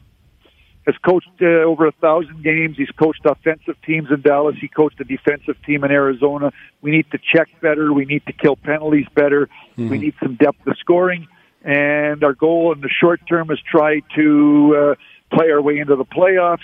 has 0.86 0.96
coached 1.04 1.30
uh, 1.42 1.46
over 1.46 1.88
a 1.88 1.92
thousand 1.94 2.44
games. 2.44 2.78
He's 2.78 2.92
coached 2.92 3.26
offensive 3.26 3.76
teams 3.86 4.10
in 4.12 4.22
Dallas. 4.22 4.56
He 4.60 4.68
coached 4.68 5.00
a 5.02 5.04
defensive 5.04 5.56
team 5.66 5.84
in 5.84 5.92
Arizona. 5.92 6.52
We 6.82 6.92
need 6.92 7.10
to 7.12 7.18
check 7.18 7.50
better. 7.62 7.92
We 7.92 8.06
need 8.06 8.26
to 8.28 8.34
kill 8.34 8.56
penalties 8.56 9.08
better. 9.16 9.50
We 9.90 9.98
need 9.98 10.14
some 10.22 10.36
depth 10.36 10.66
of 10.68 10.78
scoring. 10.80 11.28
And 11.64 12.24
our 12.24 12.34
goal 12.34 12.72
in 12.74 12.82
the 12.82 12.90
short 12.90 13.22
term 13.28 13.50
is 13.50 13.60
try 13.60 14.02
to 14.16 14.96
uh, 15.32 15.36
play 15.36 15.50
our 15.50 15.62
way 15.62 15.80
into 15.80 15.96
the 15.96 16.06
playoffs. 16.06 16.60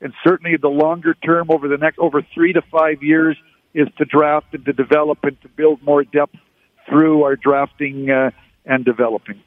And 0.00 0.12
certainly 0.22 0.56
the 0.56 0.68
longer 0.68 1.14
term, 1.14 1.50
over 1.50 1.66
the 1.66 1.78
next 1.78 1.98
over 1.98 2.22
three 2.34 2.52
to 2.52 2.62
five 2.62 3.02
years, 3.02 3.36
is 3.74 3.88
to 3.98 4.04
draft 4.04 4.46
and 4.52 4.64
to 4.66 4.72
develop 4.72 5.18
and 5.24 5.40
to 5.42 5.48
build 5.48 5.82
more 5.82 6.04
depth 6.04 6.36
through 6.88 7.24
our 7.24 7.34
drafting 7.34 8.10
uh, 8.10 8.30
and 8.64 8.84
developing. 8.84 9.42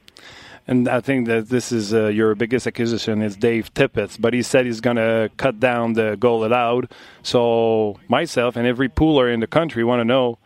And 0.68 0.86
I 0.86 1.00
think 1.00 1.26
that 1.28 1.48
this 1.48 1.72
is 1.72 1.94
uh, 1.94 2.08
your 2.08 2.34
biggest 2.34 2.66
acquisition 2.66 3.22
is 3.22 3.36
Dave 3.36 3.72
Tippett, 3.72 4.20
but 4.20 4.34
he 4.34 4.42
said 4.42 4.66
he's 4.66 4.82
going 4.82 4.96
to 4.96 5.30
cut 5.38 5.58
down 5.58 5.94
the 5.94 6.18
goal 6.20 6.44
allowed. 6.44 6.92
So 7.22 7.98
myself 8.06 8.54
and 8.54 8.66
every 8.66 8.90
pooler 8.90 9.32
in 9.32 9.40
the 9.40 9.46
country 9.46 9.82
want 9.82 10.00
to 10.00 10.04
know: 10.04 10.38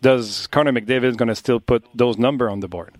Does 0.00 0.48
Connor 0.48 0.72
McDavid 0.72 1.16
going 1.16 1.28
to 1.28 1.36
still 1.36 1.60
put 1.60 1.84
those 1.94 2.18
number 2.18 2.50
on 2.50 2.58
the 2.58 2.66
board? 2.66 2.96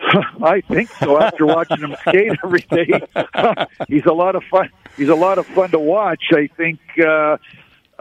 I 0.42 0.62
think 0.62 0.88
so. 0.92 1.20
After 1.20 1.44
watching 1.44 1.80
him 1.80 1.94
skate 2.00 2.32
every 2.42 2.62
day, 2.70 2.98
he's 3.88 4.06
a 4.06 4.12
lot 4.14 4.36
of 4.36 4.42
fun. 4.44 4.70
He's 4.96 5.10
a 5.10 5.14
lot 5.14 5.36
of 5.36 5.46
fun 5.48 5.70
to 5.72 5.78
watch. 5.78 6.32
I 6.32 6.46
think, 6.46 6.80
uh, 6.98 7.36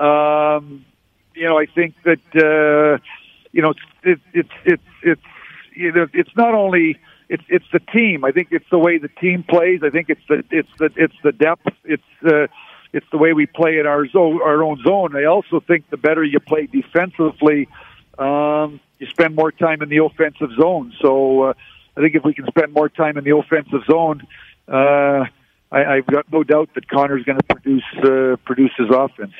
um, 0.01 0.85
you 1.35 1.49
know, 1.49 1.59
I 1.59 1.65
think 1.65 1.95
that 2.03 2.21
uh, 2.33 3.03
you 3.51 3.61
know 3.61 3.73
it's 4.03 4.21
it's 4.33 4.49
it's 4.63 4.81
it's 5.03 5.21
you 5.73 5.91
know, 5.91 6.07
it's 6.13 6.35
not 6.35 6.53
only 6.53 6.97
it's 7.29 7.43
it's 7.47 7.65
the 7.71 7.79
team. 7.79 8.25
I 8.25 8.31
think 8.31 8.49
it's 8.51 8.69
the 8.69 8.77
way 8.77 8.97
the 8.97 9.07
team 9.07 9.43
plays. 9.43 9.81
I 9.83 9.89
think 9.89 10.09
it's 10.09 10.21
the 10.27 10.43
it's 10.51 10.69
the 10.77 10.89
it's 10.95 11.15
the 11.23 11.31
depth. 11.31 11.67
It's 11.85 12.03
uh, 12.25 12.47
it's 12.93 13.05
the 13.11 13.17
way 13.17 13.33
we 13.33 13.45
play 13.45 13.79
in 13.79 13.85
our 13.85 14.07
zone, 14.07 14.41
our 14.43 14.63
own 14.63 14.81
zone. 14.83 15.15
I 15.15 15.25
also 15.25 15.61
think 15.61 15.89
the 15.89 15.97
better 15.97 16.23
you 16.23 16.39
play 16.39 16.67
defensively, 16.67 17.69
um, 18.19 18.81
you 18.99 19.07
spend 19.07 19.35
more 19.35 19.51
time 19.51 19.81
in 19.81 19.89
the 19.89 20.03
offensive 20.03 20.49
zone. 20.59 20.93
So 21.01 21.43
uh, 21.43 21.53
I 21.95 22.01
think 22.01 22.15
if 22.15 22.23
we 22.23 22.33
can 22.33 22.47
spend 22.47 22.73
more 22.73 22.89
time 22.89 23.17
in 23.17 23.23
the 23.23 23.35
offensive 23.35 23.83
zone, 23.89 24.27
uh, 24.67 25.25
I, 25.71 25.85
I've 25.85 26.07
got 26.07 26.31
no 26.31 26.43
doubt 26.43 26.69
that 26.75 26.89
Connor's 26.89 27.23
going 27.23 27.39
to 27.39 27.45
produce 27.45 27.83
uh, 28.03 28.35
produce 28.43 28.71
his 28.77 28.89
offense. 28.89 29.33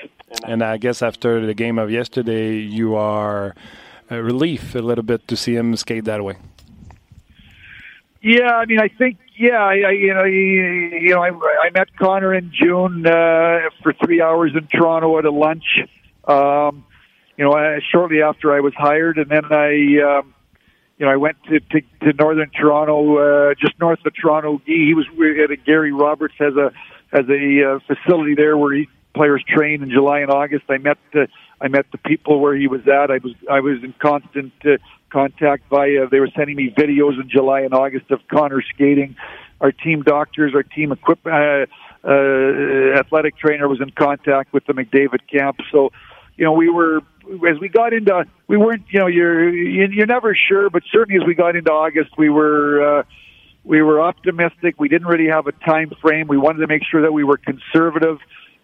And 0.46 0.64
I 0.64 0.78
guess 0.78 1.02
after 1.02 1.46
the 1.46 1.54
game 1.54 1.78
of 1.78 1.92
yesterday, 1.92 2.58
you 2.58 2.96
are 2.96 3.54
relief 4.16 4.76
a 4.76 4.80
little 4.80 5.03
bit 5.03 5.28
to 5.28 5.38
see 5.38 5.55
him 5.55 5.76
skate 5.76 6.05
that 6.05 6.24
way. 6.24 6.38
Yeah, 8.22 8.51
I 8.51 8.66
mean, 8.66 8.80
I 8.80 8.88
think, 8.88 9.18
yeah, 9.36 9.57
I, 9.57 9.74
I 9.80 9.91
you 9.91 10.14
know, 10.14 10.24
you, 10.24 11.09
know, 11.09 11.24
I, 11.24 11.30
I 11.30 11.70
met 11.74 11.95
Connor 11.97 12.34
in 12.36 12.51
June 12.53 13.05
uh, 13.07 13.70
for 13.82 13.93
three 13.93 14.22
hours 14.22 14.51
in 14.55 14.68
Toronto 14.68 15.18
at 15.18 15.26
a 15.26 15.32
lunch. 15.32 15.80
Um, 16.28 16.86
you 17.36 17.45
know, 17.45 17.53
uh, 17.53 17.80
shortly 17.91 18.22
after 18.22 18.53
I 18.53 18.59
was 18.59 18.74
hired, 18.76 19.18
and 19.18 19.30
then 19.30 19.45
I, 19.45 20.20
um, 20.20 20.36
you 20.99 21.07
know, 21.07 21.12
I 21.12 21.16
went 21.16 21.38
to 21.45 21.59
to, 21.59 21.82
to 22.03 22.14
northern 22.14 22.51
Toronto, 22.51 23.18
uh, 23.49 23.55
just 23.59 23.80
north 23.80 24.05
of 24.05 24.14
Toronto. 24.14 24.62
He, 24.66 24.93
was 24.93 25.07
at 25.43 25.49
a 25.49 25.55
Gary 25.55 25.91
Roberts 25.91 26.36
has 26.38 26.53
a 26.55 26.72
has 27.12 27.26
a 27.28 27.76
uh, 27.76 27.80
facility 27.88 28.36
there 28.36 28.55
where 28.55 28.76
he 28.76 28.88
players 29.16 29.43
train 29.47 29.82
in 29.82 29.89
July 29.89 30.20
and 30.20 30.30
August. 30.30 30.66
I 30.70 30.78
met 30.78 30.99
the 31.12 31.28
I 31.62 31.68
met 31.68 31.86
the 31.91 31.97
people 31.99 32.39
where 32.39 32.55
he 32.55 32.68
was 32.68 32.82
at. 32.88 33.12
I 33.12 33.20
was 33.24 33.34
I 33.49 33.59
was 33.59 33.84
in 33.84 33.93
constant 33.99 34.53
uh, 34.66 34.78
contact 35.12 35.64
via. 35.70 36.07
They 36.09 36.20
were 36.20 36.30
sending 36.36 36.55
me 36.55 36.74
videos 36.76 37.22
in 37.22 37.30
July 37.30 37.62
and 37.62 37.74
August 37.74 38.09
of 38.09 38.20
Connor 38.28 38.62
skating. 38.74 39.16
Our 39.59 39.72
team 39.72 40.01
doctors, 40.01 40.53
our 40.55 40.64
team 40.64 40.91
equipment, 40.91 41.36
uh, 41.36 41.66
uh, 42.07 42.99
athletic 42.99 43.38
trainer 43.38 43.68
was 43.68 43.80
in 43.80 43.91
contact 43.91 44.53
with 44.53 44.66
the 44.66 44.74
McDavid 44.74 45.20
camp. 45.32 45.59
So, 45.72 45.91
you 46.36 46.45
know, 46.45 46.53
we 46.53 46.70
were 46.70 47.01
as 47.47 47.59
we 47.59 47.70
got 47.70 47.93
into 47.93 48.26
we 48.47 48.57
weren't 48.57 48.86
you 48.89 48.99
know 48.99 49.07
you're 49.07 49.49
you're 49.49 50.07
never 50.07 50.34
sure, 50.36 50.72
but 50.72 50.82
certainly 50.91 51.22
as 51.22 51.28
we 51.28 51.36
got 51.36 51.55
into 51.55 51.72
August, 51.72 52.12
we 52.18 52.30
were. 52.30 52.99
Uh, 52.99 53.03
we 53.64 53.84
were 53.84 54.01
optimistic. 54.01 54.80
We 54.80 54.89
didn't 54.89 55.05
really 55.05 55.28
have 55.28 55.45
a 55.45 55.51
time 55.51 55.91
frame. 56.01 56.28
We 56.28 56.36
wanted 56.36 56.62
to 56.62 56.68
make 56.68 56.82
sure 56.84 57.03
that 57.03 57.12
we 57.12 57.24
were 57.24 57.38
conservative. 57.38 58.18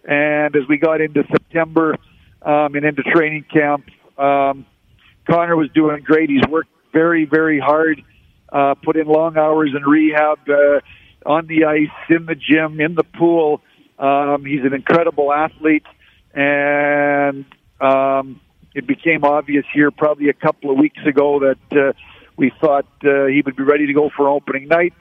And 0.04 0.56
as 0.56 0.62
we 0.68 0.76
got 0.76 1.00
into 1.00 1.22
September 1.30 1.94
um, 2.48 2.74
and 2.74 2.84
into 2.84 3.02
training 3.02 3.44
camp, 3.52 3.84
um, 4.16 4.64
Connor 5.28 5.54
was 5.54 5.68
doing 5.74 6.02
great. 6.02 6.30
He's 6.30 6.46
worked 6.48 6.70
very, 6.94 7.26
very 7.26 7.60
hard, 7.60 8.02
uh, 8.50 8.74
put 8.82 8.96
in 8.96 9.06
long 9.06 9.36
hours 9.36 9.70
in 9.76 9.82
rehab, 9.82 10.38
uh, 10.48 10.80
on 11.26 11.46
the 11.46 11.66
ice, 11.66 11.88
in 12.08 12.24
the 12.24 12.34
gym, 12.34 12.80
in 12.80 12.94
the 12.94 13.04
pool. 13.04 13.60
Um, 13.98 14.46
he's 14.46 14.64
an 14.64 14.72
incredible 14.72 15.30
athlete, 15.30 15.84
and 16.32 17.44
um, 17.82 18.40
it 18.74 18.86
became 18.86 19.24
obvious 19.24 19.66
here 19.74 19.90
probably 19.90 20.30
a 20.30 20.32
couple 20.32 20.70
of 20.70 20.78
weeks 20.78 21.04
ago 21.04 21.40
that 21.40 21.78
uh, 21.78 21.92
we 22.38 22.50
thought 22.62 22.86
uh, 23.04 23.26
he 23.26 23.42
would 23.44 23.56
be 23.56 23.62
ready 23.64 23.86
to 23.86 23.92
go 23.92 24.08
for 24.16 24.26
opening 24.30 24.68
night. 24.68 24.94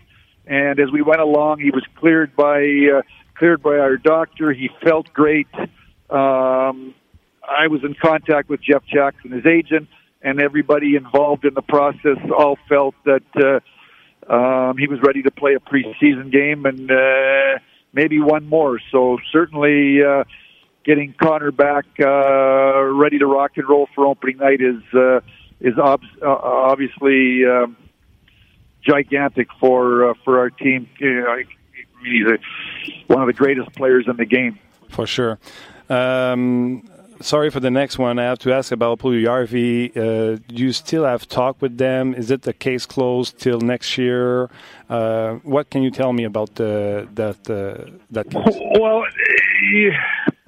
And 0.45 0.79
as 0.81 0.91
we 0.91 1.01
went 1.01 1.21
along, 1.21 1.59
he 1.59 1.71
was 1.71 1.85
cleared 1.95 2.35
by 2.35 2.59
uh, 2.93 3.01
cleared 3.35 3.61
by 3.61 3.77
our 3.77 3.95
doctor. 3.95 4.51
He 4.51 4.69
felt 4.83 5.13
great. 5.13 5.47
Um, 6.09 6.93
I 7.47 7.67
was 7.67 7.83
in 7.83 7.95
contact 7.95 8.49
with 8.49 8.61
Jeff 8.61 8.83
Jackson, 8.85 9.31
his 9.31 9.45
agent 9.45 9.87
and 10.21 10.41
everybody 10.41 10.95
involved 10.95 11.45
in 11.45 11.53
the 11.53 11.61
process 11.61 12.17
all 12.37 12.57
felt 12.67 12.95
that 13.05 13.61
uh, 14.29 14.33
um, 14.33 14.77
he 14.77 14.87
was 14.87 14.99
ready 15.01 15.23
to 15.23 15.31
play 15.31 15.55
a 15.55 15.59
preseason 15.59 16.31
game 16.31 16.65
and 16.65 16.91
uh, 16.91 17.59
maybe 17.93 18.19
one 18.19 18.47
more. 18.47 18.79
So 18.91 19.19
certainly 19.31 20.03
uh, 20.03 20.23
getting 20.83 21.13
Connor 21.13 21.51
back 21.51 21.85
uh, 21.99 22.83
ready 22.83 23.19
to 23.19 23.25
rock 23.25 23.51
and 23.55 23.69
roll 23.69 23.87
for 23.93 24.05
opening 24.05 24.37
night 24.37 24.61
is 24.61 24.81
uh, 24.93 25.21
is 25.59 25.77
ob- 25.77 26.01
uh, 26.21 26.27
obviously 26.29 27.45
um, 27.45 27.77
gigantic 28.81 29.47
for 29.59 30.09
uh, 30.09 30.13
for 30.23 30.39
our 30.39 30.49
team. 30.49 30.89
You 30.99 31.21
know, 31.21 31.37
he's 32.03 32.25
a, 32.25 32.37
one 33.07 33.21
of 33.21 33.27
the 33.27 33.33
greatest 33.33 33.71
players 33.75 34.05
in 34.07 34.17
the 34.17 34.25
game. 34.25 34.59
For 34.89 35.05
sure. 35.05 35.39
Um, 35.89 36.83
sorry 37.21 37.49
for 37.49 37.59
the 37.59 37.71
next 37.71 37.97
one. 37.97 38.19
I 38.19 38.23
have 38.23 38.39
to 38.39 38.53
ask 38.53 38.71
about 38.71 38.99
Puljujarvi. 38.99 39.95
Uh, 39.95 40.39
do 40.47 40.55
you 40.55 40.71
still 40.71 41.05
have 41.05 41.27
talk 41.27 41.61
with 41.61 41.77
them? 41.77 42.13
Is 42.13 42.31
it 42.31 42.43
the 42.43 42.53
case 42.53 42.85
closed 42.85 43.39
till 43.39 43.59
next 43.59 43.97
year? 43.97 44.49
Uh, 44.89 45.35
what 45.43 45.69
can 45.69 45.83
you 45.83 45.91
tell 45.91 46.13
me 46.13 46.23
about 46.23 46.55
the, 46.55 47.07
that 47.13 47.49
uh, 47.49 47.91
that 48.11 48.29
case? 48.29 48.55
Well, 48.79 49.03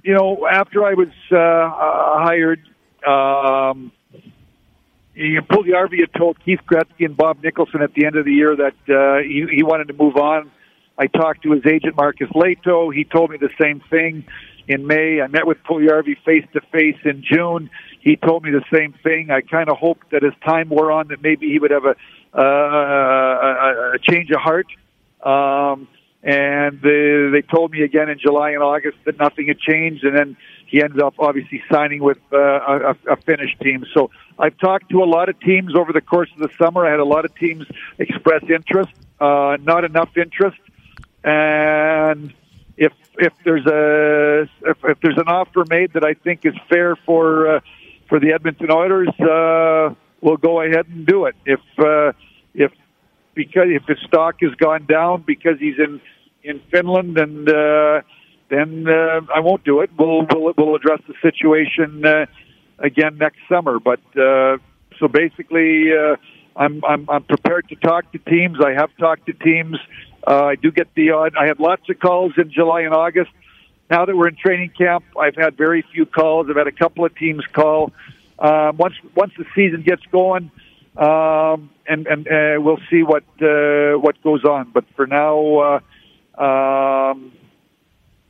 you 0.04 0.14
know, 0.14 0.48
after 0.50 0.86
I 0.86 0.94
was 0.94 1.10
uh, 1.32 1.38
uh, 1.38 2.24
hired, 2.24 2.62
um, 3.06 3.92
Puljujarvi 5.16 6.00
had 6.00 6.14
told 6.18 6.44
Keith 6.44 6.62
Gretzky 6.66 7.06
and 7.06 7.18
Bob 7.18 7.44
Nicholson 7.44 7.82
at 7.82 7.94
the 7.94 8.06
end 8.06 8.16
of 8.16 8.26
the 8.26 8.34
year 8.34 8.56
that 8.56 8.94
uh, 8.94 9.22
he, 9.22 9.46
he 9.52 9.64
wanted 9.64 9.88
to 9.90 9.94
move 9.94 10.16
on. 10.16 10.52
I 10.98 11.08
talked 11.08 11.44
to 11.44 11.52
his 11.52 11.66
agent 11.66 11.96
Marcus 11.96 12.30
Leto. 12.36 12.90
He 12.90 13.04
told 13.06 13.32
me 13.32 13.38
the 13.38 13.50
same 13.60 13.82
thing 13.90 14.26
in 14.70 14.88
May. 14.88 15.20
I 15.20 15.28
met 15.28 15.46
with 15.46 15.58
Puljujarvi 15.64 16.16
face 16.24 16.46
to 16.54 16.62
face 16.72 17.00
in 17.04 17.24
June. 17.30 17.70
He 18.00 18.16
told 18.16 18.44
me 18.44 18.52
the 18.52 18.64
same 18.72 18.94
thing. 19.04 19.32
I 19.32 19.42
kind 19.42 19.68
of 19.70 19.78
hoped 19.78 20.12
that 20.12 20.24
as 20.24 20.32
time 20.46 20.70
wore 20.70 20.92
on, 20.92 21.10
that 21.10 21.22
maybe 21.22 21.48
he 21.50 21.60
would 21.60 21.72
have 21.72 21.86
a 21.86 21.96
uh, 22.34 22.42
a, 22.42 23.92
a 23.96 24.00
change 24.00 24.30
of 24.30 24.40
heart. 24.40 24.68
Um, 25.24 25.88
and 26.22 26.82
they, 26.82 27.30
they 27.32 27.42
told 27.42 27.72
me 27.72 27.82
again 27.82 28.10
in 28.10 28.20
July 28.20 28.52
and 28.52 28.62
August 28.62 28.98
that 29.06 29.18
nothing 29.18 29.48
had 29.48 29.60
changed, 29.60 30.04
and 30.04 30.16
then 30.16 30.38
he 30.68 30.84
ended 30.84 31.02
up 31.02 31.16
obviously 31.18 31.64
signing 31.72 32.04
with 32.04 32.20
uh, 32.32 32.38
a, 32.38 32.96
a 33.14 33.16
Finnish 33.18 33.58
team. 33.64 33.86
So 33.94 34.12
I've 34.38 34.58
talked 34.60 34.90
to 34.92 35.02
a 35.02 35.10
lot 35.18 35.30
of 35.30 35.40
teams 35.40 35.74
over 35.76 35.92
the 35.92 36.02
course 36.02 36.30
of 36.34 36.40
the 36.40 36.50
summer. 36.62 36.86
I 36.86 36.92
had 36.92 37.00
a 37.00 37.06
lot 37.06 37.26
of 37.26 37.34
teams 37.36 37.66
express 37.98 38.44
interest, 38.44 38.94
uh, 39.20 39.58
not 39.62 39.84
enough 39.86 40.16
interest, 40.16 40.60
and 41.24 42.34
if 42.78 42.94
if 43.18 43.34
there's 43.44 43.66
a 43.66 43.74
there's 45.02 45.18
an 45.18 45.28
offer 45.28 45.64
made 45.70 45.94
that 45.94 46.04
I 46.04 46.14
think 46.14 46.42
is 46.46 46.56
fair 46.70 46.96
for 47.06 47.56
uh, 47.56 47.60
for 48.10 48.20
the 48.20 48.34
Edmonton 48.34 48.72
Oilers, 48.72 49.10
uh, 49.20 49.94
we'll 50.22 50.38
go 50.38 50.62
ahead 50.62 50.88
and 50.88 51.06
do 51.06 51.26
it. 51.26 51.36
If 51.46 51.62
uh, 51.78 52.12
if 52.54 52.72
because 53.36 53.68
if 53.68 53.84
his 53.88 54.00
stock 54.08 54.36
has 54.42 54.54
gone 54.56 54.86
down 54.86 55.24
because 55.26 55.60
he's 55.60 55.78
in 55.78 56.02
in 56.44 56.60
Finland, 56.72 57.18
and 57.18 57.48
uh, 57.48 58.02
then 58.50 58.88
uh, 58.88 59.22
I 59.34 59.40
won't 59.40 59.64
do 59.64 59.82
it. 59.82 59.92
We'll 59.98 60.26
we'll, 60.34 60.54
we'll 60.58 60.76
address 60.76 61.02
the 61.08 61.14
situation 61.22 62.06
uh, 62.06 62.26
again 62.80 63.18
next 63.18 63.40
summer. 63.48 63.80
But 63.80 64.02
uh, 64.18 64.58
so 65.00 65.08
basically, 65.08 65.94
uh, 65.94 66.16
I'm 66.56 66.84
I'm 66.84 67.10
I'm 67.10 67.24
prepared 67.24 67.70
to 67.70 67.76
talk 67.76 68.12
to 68.12 68.18
teams. 68.18 68.58
I 68.64 68.74
have 68.74 68.90
talked 68.98 69.28
to 69.28 69.34
teams. 69.34 69.78
Uh, 70.28 70.46
I 70.46 70.56
do 70.56 70.72
get 70.72 70.88
the 70.96 71.12
odd. 71.12 71.34
I 71.40 71.46
had 71.46 71.60
lots 71.60 71.84
of 71.90 72.00
calls 72.00 72.34
in 72.38 72.52
July 72.52 72.82
and 72.82 72.94
August. 72.94 73.32
Now 73.90 74.06
that 74.06 74.16
we're 74.16 74.28
in 74.28 74.36
training 74.36 74.72
camp, 74.78 75.04
I've 75.20 75.36
had 75.36 75.58
very 75.58 75.84
few 75.94 76.06
calls. 76.06 76.48
I've 76.50 76.56
had 76.56 76.68
a 76.68 76.72
couple 76.72 77.06
of 77.06 77.16
teams 77.16 77.44
call. 77.52 77.92
Um, 78.38 78.78
once 78.78 78.96
once 79.16 79.34
the 79.38 79.46
season 79.56 79.82
gets 79.82 80.04
going, 80.12 80.52
um, 80.96 81.72
and 81.88 82.08
and 82.08 82.28
uh, 82.28 82.62
we'll 82.62 82.80
see 82.90 83.04
what 83.04 83.24
uh, 83.42 83.98
what 83.98 84.22
goes 84.22 84.46
on. 84.46 84.72
But 84.74 84.86
for 84.96 85.08
now, 85.08 85.82
uh, 86.38 86.42
um, 86.42 87.34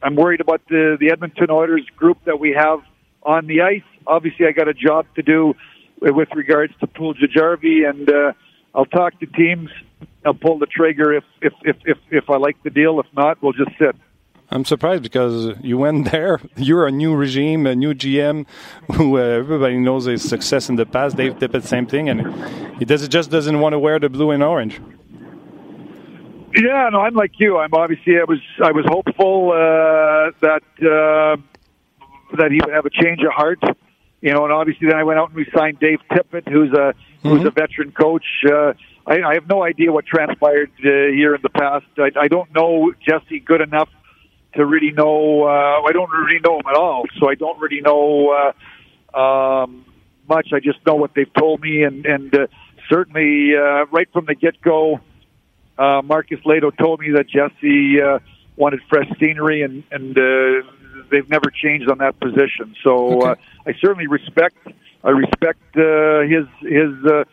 I'm 0.01 0.16
worried 0.16 0.41
about 0.41 0.62
the 0.70 0.97
the 0.99 1.12
Edmonton 1.12 1.51
Oilers 1.51 1.86
group 1.95 2.18
that 2.26 2.39
we 2.39 2.51
have 2.51 2.80
on 3.22 3.45
the 3.45 3.62
ice. 3.62 3.84
Obviously, 4.07 4.47
I 4.47 4.51
got 4.51 4.68
a 4.68 4.74
job 4.74 5.05
to 5.16 5.22
do 5.22 5.53
with 6.01 6.30
regards 6.34 6.74
to 6.80 6.88
Puljujarvi, 6.88 7.88
and 7.88 8.10
uh, 8.10 8.32
I'll 8.74 8.86
talk 8.86 9.20
to 9.20 9.26
teams 9.28 9.70
I'll 10.26 10.34
pull 10.34 10.60
the 10.60 10.66
trigger 10.66 11.14
if 11.14 11.24
if 11.41 11.53
if 11.64 11.78
if, 11.86 11.97
if 12.10 12.30
I 12.30 12.38
like 12.38 12.62
the 12.64 12.70
deal. 12.70 12.99
If 12.99 13.05
not, 13.16 13.41
we'll 13.41 13.53
just 13.53 13.72
sit. 13.78 13.95
I'm 14.52 14.66
surprised 14.66 15.04
because 15.04 15.56
you 15.62 15.78
went 15.78 16.12
there. 16.12 16.39
You're 16.58 16.88
a 16.88 16.91
new 16.91 17.16
regime, 17.16 17.68
a 17.68 17.76
new 17.76 17.93
GM, 17.93 18.47
who 18.93 19.18
uh, 19.18 19.22
everybody 19.22 19.78
knows 19.78 20.06
his 20.06 20.28
success 20.28 20.70
in 20.70 20.76
the 20.76 20.86
past. 20.86 21.18
Dave 21.18 21.36
Tippett, 21.36 21.64
same 21.64 21.86
thing, 21.86 22.10
and 22.10 22.22
he 22.80 22.86
does 22.86 23.08
just 23.08 23.30
doesn't 23.30 23.60
want 23.60 23.74
to 23.74 23.80
wear 23.80 24.00
the 24.00 24.10
blue 24.10 24.32
and 24.32 24.43
orange. 24.43 24.82
Yeah, 26.56 26.89
no, 26.91 27.02
I'm 27.02 27.14
like 27.14 27.34
you. 27.38 27.58
I'm 27.58 27.74
obviously 27.74 28.20
I 28.20 28.24
was 28.24 28.39
I 28.64 28.72
was 28.72 28.86
hopeful 28.86 29.52
uh, 29.52 30.32
that 30.41 30.64
uh, 30.82 31.38
that 32.38 32.52
he 32.52 32.60
would 32.66 32.74
have 32.74 32.86
a 32.88 32.89
change 32.89 33.22
of 33.22 33.32
heart, 33.32 33.60
you 34.22 34.34
know, 34.34 34.45
and 34.45 34.52
obviously 34.52 34.88
then 34.88 34.97
I 34.97 35.04
went 35.04 35.20
out 35.20 35.30
and 35.30 35.36
we 35.36 35.45
signed 35.56 35.80
Dave 35.80 36.00
Tippett, 36.12 36.52
who's 36.52 36.72
a 36.72 36.93
mm-hmm. 36.95 37.30
who's 37.30 37.45
a 37.45 37.52
veteran 37.52 37.91
coach. 37.91 38.26
Uh, 38.47 38.74
I, 39.06 39.22
I 39.22 39.34
have 39.36 39.47
no 39.47 39.64
idea 39.64 39.91
what 39.91 40.08
transpired 40.08 40.72
uh, 40.80 41.14
here 41.14 41.36
in 41.36 41.41
the 41.43 41.50
past. 41.50 41.86
I, 42.00 42.10
I 42.20 42.28
don't 42.28 42.52
know 42.54 42.93
Jesse 43.00 43.39
good 43.39 43.62
enough 43.62 43.89
to 44.56 44.66
really 44.66 44.91
know. 44.91 45.43
Uh, 45.43 45.82
I 45.88 45.91
don't 45.91 46.10
really 46.10 46.39
know 46.43 46.60
him 46.60 46.66
at 46.70 46.76
all, 46.76 47.04
so 47.20 47.30
I 47.30 47.36
don't 47.36 47.60
really 47.60 47.82
know 47.82 48.54
uh, 49.16 49.20
um, 49.20 49.86
much. 50.28 50.50
I 50.54 50.60
just 50.60 50.86
know 50.86 50.95
what 50.95 51.12
they've 51.16 51.34
told 51.34 51.62
me, 51.62 51.84
and 51.84 52.06
and 52.06 52.34
uh, 52.34 52.47
certainly 52.89 53.56
uh, 53.56 53.86
right 53.86 54.10
from 54.12 54.26
the 54.26 54.36
get 54.36 54.62
go, 54.62 55.00
uh, 55.78 56.02
Marcus 56.04 56.39
Lato 56.45 56.76
told 56.76 57.00
me 57.00 57.12
that 57.12 57.28
Jesse 57.28 58.02
uh, 58.02 58.20
wanted 58.56 58.82
fresh 58.89 59.08
scenery, 59.20 59.62
and 59.62 59.84
and 59.91 60.18
uh, 60.18 60.70
they've 61.12 61.30
never 61.30 61.52
changed 61.52 61.89
on 61.89 62.00
that 62.00 62.20
position. 62.20 62.76
So 62.84 63.22
uh, 63.22 63.36
I 63.66 63.74
certainly 63.82 64.08
respect 64.08 64.58
I 65.04 65.12
respect 65.12 65.62
uh, 65.78 66.22
his 66.22 66.45
his 66.62 67.06
uh, 67.06 67.24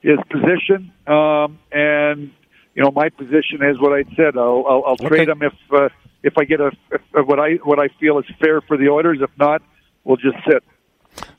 his 0.00 0.18
position, 0.28 0.92
um, 1.06 1.58
and 1.70 2.32
you 2.74 2.82
know 2.82 2.90
my 2.90 3.08
position 3.10 3.62
is 3.62 3.78
what 3.78 3.92
I 3.92 4.04
said. 4.16 4.36
I'll 4.36 4.64
I'll, 4.68 4.84
I'll 4.86 4.96
trade 4.96 5.28
him 5.28 5.42
if 5.42 5.54
uh, 5.72 5.88
if 6.22 6.34
I 6.38 6.44
get 6.44 6.60
a 6.60 6.70
if, 6.90 7.00
what 7.26 7.38
I 7.38 7.54
what 7.64 7.78
I 7.78 7.88
feel 8.00 8.18
is 8.18 8.24
fair 8.40 8.60
for 8.60 8.76
the 8.76 8.88
Oilers. 8.88 9.18
If 9.20 9.30
not, 9.38 9.62
we'll 10.04 10.16
just 10.16 10.36
sit. 10.48 10.62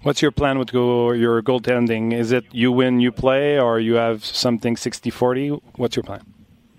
What's 0.03 0.21
your 0.21 0.31
plan 0.31 0.59
with 0.59 0.71
go, 0.71 1.11
your 1.13 1.41
goaltending? 1.41 2.13
Is 2.13 2.31
it 2.31 2.45
you 2.51 2.71
win, 2.71 2.99
you 2.99 3.11
play, 3.11 3.59
or 3.59 3.79
you 3.79 3.95
have 3.95 4.23
something 4.23 4.75
60-40? 4.75 5.59
What's 5.77 5.95
your 5.95 6.03
plan? 6.03 6.21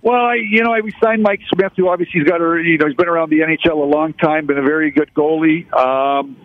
Well, 0.01 0.27
I, 0.27 0.35
you 0.35 0.63
know, 0.63 0.73
I 0.73 0.81
we 0.81 0.93
signed 1.03 1.23
Mike 1.23 1.41
Smith, 1.53 1.73
who 1.77 1.89
obviously 1.89 2.21
he's 2.21 2.29
got 2.29 2.41
a, 2.41 2.63
you 2.63 2.79
know, 2.79 2.87
he's 2.87 2.97
been 2.97 3.09
around 3.09 3.31
the 3.31 3.41
NHL 3.41 3.73
a 3.73 3.85
long 3.85 4.13
time, 4.13 4.47
been 4.47 4.59
a 4.59 4.63
very 4.63 4.91
good 4.91 5.11
goalie. 5.15 5.73
Um, 5.73 6.37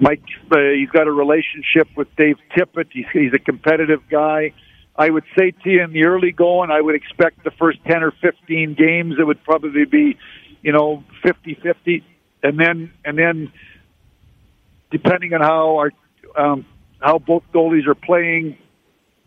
Mike, 0.00 0.22
uh, 0.52 0.58
he's 0.76 0.90
got 0.90 1.06
a 1.06 1.12
relationship 1.12 1.88
with 1.96 2.14
Dave 2.16 2.36
Tippett. 2.54 2.88
He's, 2.92 3.06
he's 3.12 3.32
a 3.32 3.38
competitive 3.38 4.02
guy. 4.10 4.52
I 4.96 5.10
would 5.10 5.24
say 5.36 5.50
to 5.50 5.70
you 5.70 5.82
in 5.82 5.92
the 5.92 6.04
early 6.04 6.30
going, 6.30 6.70
I 6.70 6.80
would 6.80 6.94
expect 6.94 7.42
the 7.42 7.50
first 7.52 7.78
10 7.84 8.02
or 8.02 8.12
15 8.20 8.74
games, 8.74 9.14
it 9.18 9.24
would 9.24 9.42
probably 9.42 9.86
be, 9.86 10.18
you 10.64 10.72
know, 10.72 11.04
50-50. 11.22 12.02
And 12.42 12.58
then, 12.58 12.90
and 13.04 13.16
then 13.16 13.52
depending 14.90 15.34
on 15.34 15.42
how 15.42 15.76
our, 15.76 15.92
um, 16.36 16.66
how 17.00 17.18
both 17.18 17.44
goalies 17.52 17.86
are 17.86 17.94
playing, 17.94 18.56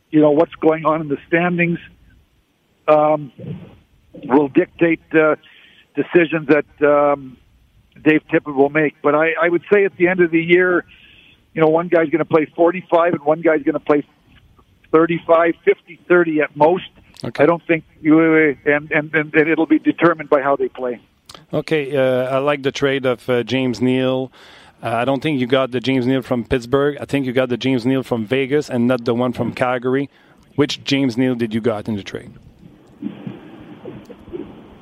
you 0.09 0.19
know, 0.19 0.31
what's 0.31 0.55
going 0.55 0.85
on 0.85 0.99
in 1.01 1.07
the 1.07 1.17
standings, 1.27 1.79
um, 2.87 3.31
will 4.23 4.47
dictate 4.47 5.01
uh, 5.13 5.35
decisions 5.95 6.47
that 6.47 6.65
um, 6.87 7.37
Dave 8.03 8.21
Tippett 8.31 8.55
will 8.55 8.69
make. 8.69 8.95
But 9.03 9.13
I, 9.13 9.33
I 9.39 9.47
would 9.47 9.63
say 9.71 9.85
at 9.85 9.95
the 9.95 10.07
end 10.07 10.21
of 10.21 10.31
the 10.31 10.41
year, 10.41 10.85
you 11.53 11.61
know, 11.61 11.67
one 11.67 11.87
guy's 11.87 12.09
going 12.09 12.19
to 12.19 12.25
play 12.25 12.45
45 12.55 13.13
and 13.13 13.23
one 13.23 13.41
guy's 13.41 13.61
going 13.61 13.73
to 13.73 13.79
play 13.79 14.03
35, 14.91 15.53
50, 15.63 15.99
30 16.07 16.41
at 16.41 16.55
most. 16.55 16.89
Okay. 17.23 17.43
I 17.43 17.45
don't 17.45 17.65
think 17.67 17.83
you, 18.01 18.55
and, 18.65 18.91
and, 18.91 19.13
and 19.13 19.35
it'll 19.35 19.65
be 19.67 19.79
determined 19.79 20.29
by 20.29 20.41
how 20.41 20.55
they 20.55 20.69
play. 20.69 20.99
Okay, 21.53 21.95
uh, 21.95 22.35
I 22.35 22.37
like 22.39 22.63
the 22.63 22.71
trade 22.71 23.05
of 23.05 23.29
uh, 23.29 23.43
James 23.43 23.81
Neal. 23.81 24.31
Uh, 24.83 24.89
I 24.89 25.05
don't 25.05 25.23
think 25.23 25.39
you 25.39 25.47
got 25.47 25.71
the 25.71 25.79
James 25.79 26.05
Neal 26.05 26.21
from 26.21 26.43
Pittsburgh. 26.43 26.97
I 26.99 27.05
think 27.05 27.25
you 27.25 27.33
got 27.33 27.49
the 27.49 27.57
James 27.57 27.85
Neal 27.85 28.03
from 28.03 28.25
Vegas 28.25 28.69
and 28.69 28.87
not 28.87 29.05
the 29.05 29.13
one 29.13 29.33
from 29.33 29.53
Calgary. 29.53 30.09
Which 30.55 30.83
James 30.83 31.17
Neal 31.17 31.35
did 31.35 31.53
you 31.53 31.61
got 31.61 31.87
in 31.87 31.95
the 31.95 32.03
trade? 32.03 32.31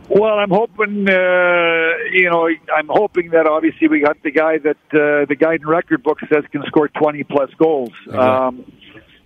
Well, 0.10 0.40
I'm 0.40 0.50
hoping, 0.50 1.10
uh, 1.10 1.90
you 2.12 2.30
know, 2.30 2.48
I'm 2.74 2.88
hoping 2.88 3.32
that 3.32 3.48
obviously 3.48 3.90
we 3.90 4.00
got 4.00 4.22
the 4.24 4.32
guy 4.32 4.60
that 4.60 4.78
uh, 4.94 5.26
the 5.28 5.36
guy 5.38 5.56
in 5.56 5.68
record 5.68 6.04
book 6.04 6.20
says 6.32 6.46
can 6.52 6.64
score 6.68 6.88
20 6.88 7.24
plus 7.24 7.50
goals. 7.58 7.92
Um, 8.12 8.72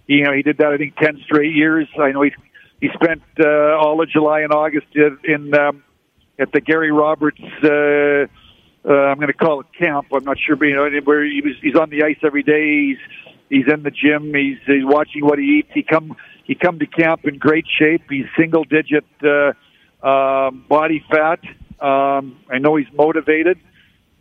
you 0.07 0.23
know, 0.23 0.34
he 0.34 0.41
did 0.41 0.57
that 0.57 0.67
I 0.67 0.77
think 0.77 0.95
10 0.95 1.19
straight 1.25 1.53
years. 1.53 1.88
I 1.99 2.11
know 2.11 2.23
he 2.23 2.32
he 2.82 2.89
spent 2.93 3.21
uh, 3.39 3.77
all 3.77 4.01
of 4.01 4.09
July 4.09 4.41
and 4.41 4.53
August 4.53 4.88
in, 4.95 5.19
in 5.25 5.53
um, 5.53 5.84
at 6.40 6.52
the 6.52 6.62
Gary 6.62 6.92
Roberts. 6.92 7.42
Uh, 7.64 8.28
uh, 8.88 8.94
I'm 8.94 9.18
going 9.18 9.28
to 9.28 9.34
call 9.34 9.60
it 9.60 9.68
camp. 9.78 10.08
I'm 10.14 10.24
not 10.24 10.38
sure, 10.40 10.56
but 10.56 10.66
you 10.66 10.76
know, 10.76 10.90
where 11.04 11.26
he 11.26 11.42
was. 11.42 11.54
He's 11.62 11.76
on 11.76 11.90
the 11.90 12.04
ice 12.04 12.18
every 12.24 12.44
day. 12.44 12.88
He's 12.88 12.98
he's 13.50 13.72
in 13.72 13.84
the 13.84 13.92
gym. 13.92 14.34
He's 14.34 14.58
he's 14.66 14.86
watching 14.86 15.26
what 15.26 15.38
he 15.38 15.60
eats. 15.60 15.70
He 15.74 15.84
come 15.84 16.16
he 16.46 16.56
come 16.56 16.80
to 16.80 16.88
camp 16.88 17.26
in 17.26 17.38
great 17.38 17.66
shape. 17.78 18.04
He's 18.10 18.26
single 18.38 18.64
digit. 18.64 19.06
Uh, 19.22 19.52
um, 20.02 20.66
body 20.70 21.04
fat. 21.12 21.40
Um, 21.80 22.40
I 22.50 22.58
know 22.60 22.78
he's 22.78 22.88
motivated. 22.94 23.60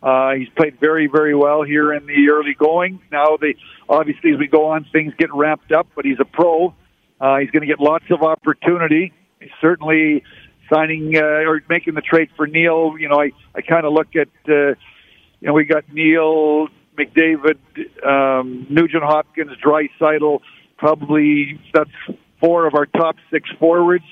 Uh, 0.01 0.33
he's 0.33 0.49
played 0.49 0.79
very, 0.79 1.07
very 1.07 1.35
well 1.35 1.63
here 1.63 1.93
in 1.93 2.05
the 2.05 2.31
early 2.31 2.53
going. 2.53 3.01
Now, 3.11 3.37
they 3.37 3.55
obviously 3.87 4.31
as 4.31 4.39
we 4.39 4.47
go 4.47 4.67
on, 4.67 4.85
things 4.91 5.13
get 5.17 5.33
ramped 5.33 5.71
up. 5.71 5.87
But 5.95 6.05
he's 6.05 6.19
a 6.19 6.25
pro. 6.25 6.73
Uh, 7.19 7.37
he's 7.37 7.51
going 7.51 7.61
to 7.61 7.67
get 7.67 7.79
lots 7.79 8.05
of 8.11 8.23
opportunity. 8.23 9.13
He's 9.39 9.49
certainly 9.61 10.23
signing 10.71 11.15
uh, 11.15 11.21
or 11.21 11.61
making 11.69 11.95
the 11.95 12.01
trade 12.01 12.29
for 12.35 12.47
Neal. 12.47 12.95
You 12.99 13.09
know, 13.09 13.19
I 13.19 13.31
I 13.55 13.61
kind 13.61 13.85
of 13.85 13.93
look 13.93 14.15
at 14.15 14.29
uh, 14.47 14.75
you 15.39 15.47
know 15.47 15.53
we 15.53 15.65
got 15.65 15.91
Neal, 15.91 16.67
McDavid, 16.97 17.57
um, 18.05 18.67
Nugent 18.69 19.03
Hopkins, 19.03 19.51
Drysidle. 19.63 20.41
Probably 20.77 21.59
that's 21.73 21.91
four 22.39 22.65
of 22.65 22.75
our 22.75 22.85
top 22.85 23.17
six 23.31 23.49
forwards. 23.59 24.05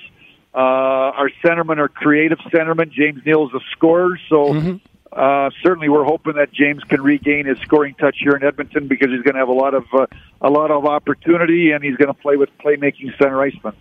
Uh, 0.54 0.58
our 0.58 1.30
centermen 1.44 1.78
are 1.78 1.88
creative 1.88 2.38
centermen. 2.52 2.90
James 2.90 3.22
Neal 3.24 3.46
is 3.48 3.54
a 3.54 3.64
scorer, 3.72 4.18
so 4.28 4.78
uh, 5.12 5.50
certainly 5.62 5.88
we're 5.88 6.04
hoping 6.04 6.34
that 6.34 6.52
James 6.52 6.82
can 6.84 7.00
regain 7.00 7.46
his 7.46 7.58
scoring 7.60 7.94
touch 7.94 8.16
here 8.20 8.32
in 8.32 8.44
Edmonton 8.44 8.88
because 8.88 9.08
he's 9.08 9.22
going 9.22 9.34
to 9.34 9.40
have 9.40 9.48
a 9.48 9.52
lot 9.52 9.74
of 9.74 9.84
uh, 9.92 10.06
a 10.40 10.50
lot 10.50 10.70
of 10.70 10.84
opportunity 10.84 11.70
and 11.70 11.82
he's 11.82 11.96
going 11.96 12.12
to 12.12 12.20
play 12.20 12.36
with 12.36 12.50
playmaking 12.58 13.16
center 13.18 13.36
icemen. 13.36 13.74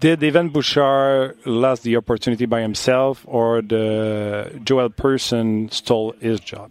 Did 0.00 0.22
Evan 0.22 0.48
Bouchard 0.50 1.36
lost 1.46 1.82
the 1.82 1.96
opportunity 1.96 2.46
by 2.46 2.60
himself, 2.60 3.24
or 3.26 3.62
the 3.62 4.60
Joel 4.64 4.90
Person 4.90 5.68
stole 5.70 6.14
his 6.20 6.40
job? 6.40 6.70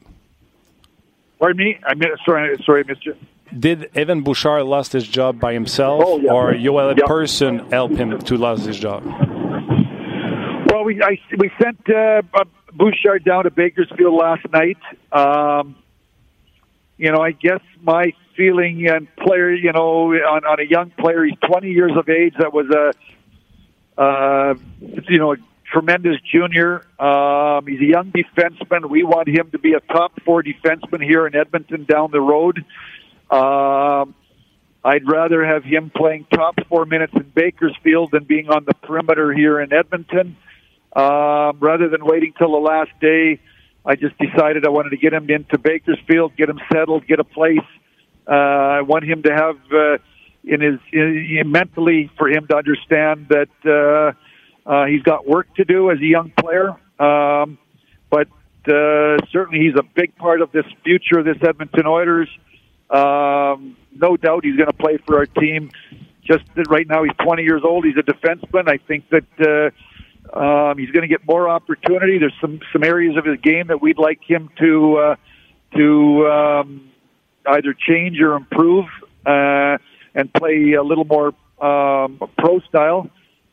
Pardon 1.40 1.58
me. 1.66 1.80
I 1.86 1.94
mean, 1.96 2.10
sorry, 2.26 2.56
sorry, 2.66 2.84
I 2.84 2.88
missed 2.88 3.06
you. 3.06 3.16
Did 3.58 3.90
Evan 3.96 4.22
Bouchard 4.24 4.64
lost 4.66 4.94
his 4.94 5.08
job 5.08 5.40
by 5.40 5.54
himself, 5.54 6.04
Oh, 6.06 6.20
yeah. 6.20 6.32
or 6.32 6.54
Joel 6.56 6.96
Yeah. 6.98 7.06
Person 7.06 7.60
helped 7.72 7.96
him 7.96 8.18
to 8.20 8.38
lose 8.38 8.66
his 8.66 8.80
job? 8.80 9.04
Well, 10.70 10.84
we 10.86 11.02
I, 11.04 11.20
we 11.38 11.52
sent 11.62 11.78
uh, 11.90 12.22
Bouchard 12.74 13.24
down 13.26 13.44
to 13.44 13.52
Bakersfield 13.52 14.14
last 14.16 14.46
night. 14.52 14.78
Um, 15.12 15.76
you 17.04 17.12
know, 17.12 17.20
I 17.20 17.32
guess 17.32 17.60
my 17.82 18.14
feeling 18.38 18.88
and 18.88 19.14
player, 19.18 19.54
you 19.54 19.74
know, 19.74 20.14
on, 20.14 20.46
on 20.46 20.60
a 20.62 20.64
young 20.64 20.90
player, 20.92 21.26
he's 21.26 21.38
20 21.46 21.70
years 21.70 21.92
of 21.98 22.08
age. 22.08 22.34
That 22.40 22.54
was 22.54 22.68
a, 22.70 24.02
uh, 24.02 24.54
you 25.10 25.18
know, 25.18 25.34
a 25.34 25.36
tremendous 25.70 26.16
junior. 26.32 26.86
Um, 26.98 27.68
he's 27.68 27.82
a 27.82 27.86
young 27.86 28.14
defenseman. 28.14 28.90
We 28.90 29.04
want 29.04 29.28
him 29.28 29.52
to 29.52 29.60
be 29.60 29.74
a 29.74 29.82
top 29.82 30.14
four 30.24 30.44
defenseman 30.44 31.04
here 31.04 31.28
in 31.28 31.36
Edmonton 31.36 31.84
down 31.84 32.12
the 32.12 32.22
road. 32.22 32.64
Um, 33.30 34.16
I'd 34.86 35.06
rather 35.06 35.46
have 35.46 35.66
him 35.66 35.92
playing 35.94 36.26
top 36.34 36.56
four 36.70 36.86
minutes 36.86 37.12
in 37.16 37.30
Bakersfield 37.36 38.12
than 38.12 38.24
being 38.24 38.48
on 38.48 38.64
the 38.64 38.76
perimeter 38.76 39.34
here 39.34 39.60
in 39.60 39.74
Edmonton. 39.74 40.38
Um, 40.96 41.58
rather 41.60 41.90
than 41.90 42.06
waiting 42.06 42.34
till 42.38 42.52
the 42.52 42.58
last 42.60 42.92
day, 43.02 43.42
I 43.86 43.96
just 43.96 44.18
decided 44.18 44.66
I 44.66 44.70
wanted 44.70 44.92
to 44.92 44.98
get 44.98 45.14
him 45.14 45.30
into 45.30 45.58
Bakersfield, 45.58 46.36
get 46.38 46.50
him 46.50 46.60
settled, 46.72 47.06
get 47.06 47.20
a 47.20 47.24
place. 47.24 47.60
Uh, 48.28 48.32
I 48.32 48.82
want 48.82 49.04
him 49.04 49.24
to 49.24 49.34
have 49.34 49.58
uh, 49.72 49.98
in 50.44 50.62
his 50.62 50.80
in, 50.92 51.52
mentally 51.52 52.10
for 52.18 52.30
him 52.30 52.48
to 52.48 52.56
understand 52.56 53.28
that 53.30 53.50
uh, 53.66 54.70
uh, 54.70 54.86
he's 54.86 55.04
got 55.04 55.28
work 55.28 55.54
to 55.56 55.66
do 55.66 55.92
as 55.92 56.00
a 56.00 56.06
young 56.06 56.32
player. 56.40 56.70
Um, 57.00 57.58
but 58.10 58.28
uh, 58.68 59.18
certainly 59.32 59.60
he's 59.66 59.76
a 59.78 59.84
big 59.84 60.16
part 60.16 60.42
of 60.42 60.52
this 60.52 60.66
future 60.84 61.20
of 61.20 61.26
this 61.26 61.38
Edmonton 61.42 61.86
Oilers. 61.86 62.30
Um, 62.90 63.76
no 63.94 64.16
doubt 64.16 64.46
he's 64.46 64.56
going 64.56 64.68
to 64.68 64.78
play 64.78 64.98
for 65.06 65.18
our 65.18 65.26
team. 65.26 65.72
Just 66.24 66.44
that 66.56 66.70
right 66.70 66.88
now 66.88 67.04
he's 67.04 67.16
20 67.22 67.44
years 67.44 67.64
old. 67.66 67.84
He's 67.84 67.98
a 67.98 68.04
defenseman. 68.04 68.70
I 68.70 68.78
think 68.78 69.10
that 69.10 69.26
uh, 69.40 69.72
um, 70.34 70.78
he's 70.78 70.90
going 70.90 71.04
to 71.04 71.08
get 71.08 71.26
more 71.28 71.48
opportunity. 71.48 72.18
There's 72.18 72.34
some 72.42 72.60
some 72.72 72.84
areas 72.84 73.18
of 73.18 73.26
his 73.26 73.40
game 73.42 73.68
that 73.68 73.82
we'd 73.82 74.00
like 74.00 74.20
him 74.24 74.50
to 74.60 74.98
uh, 74.98 75.16
to 75.76 76.28
um, 76.28 76.92
either 77.46 77.74
change 77.74 78.20
or 78.20 78.34
improve 78.34 78.86
uh, 79.26 79.78
and 80.16 80.34
play 80.34 80.74
a 80.74 80.84
little 80.84 81.06
more 81.06 81.34
um, 81.62 82.20
pro 82.38 82.60
style. 82.62 83.10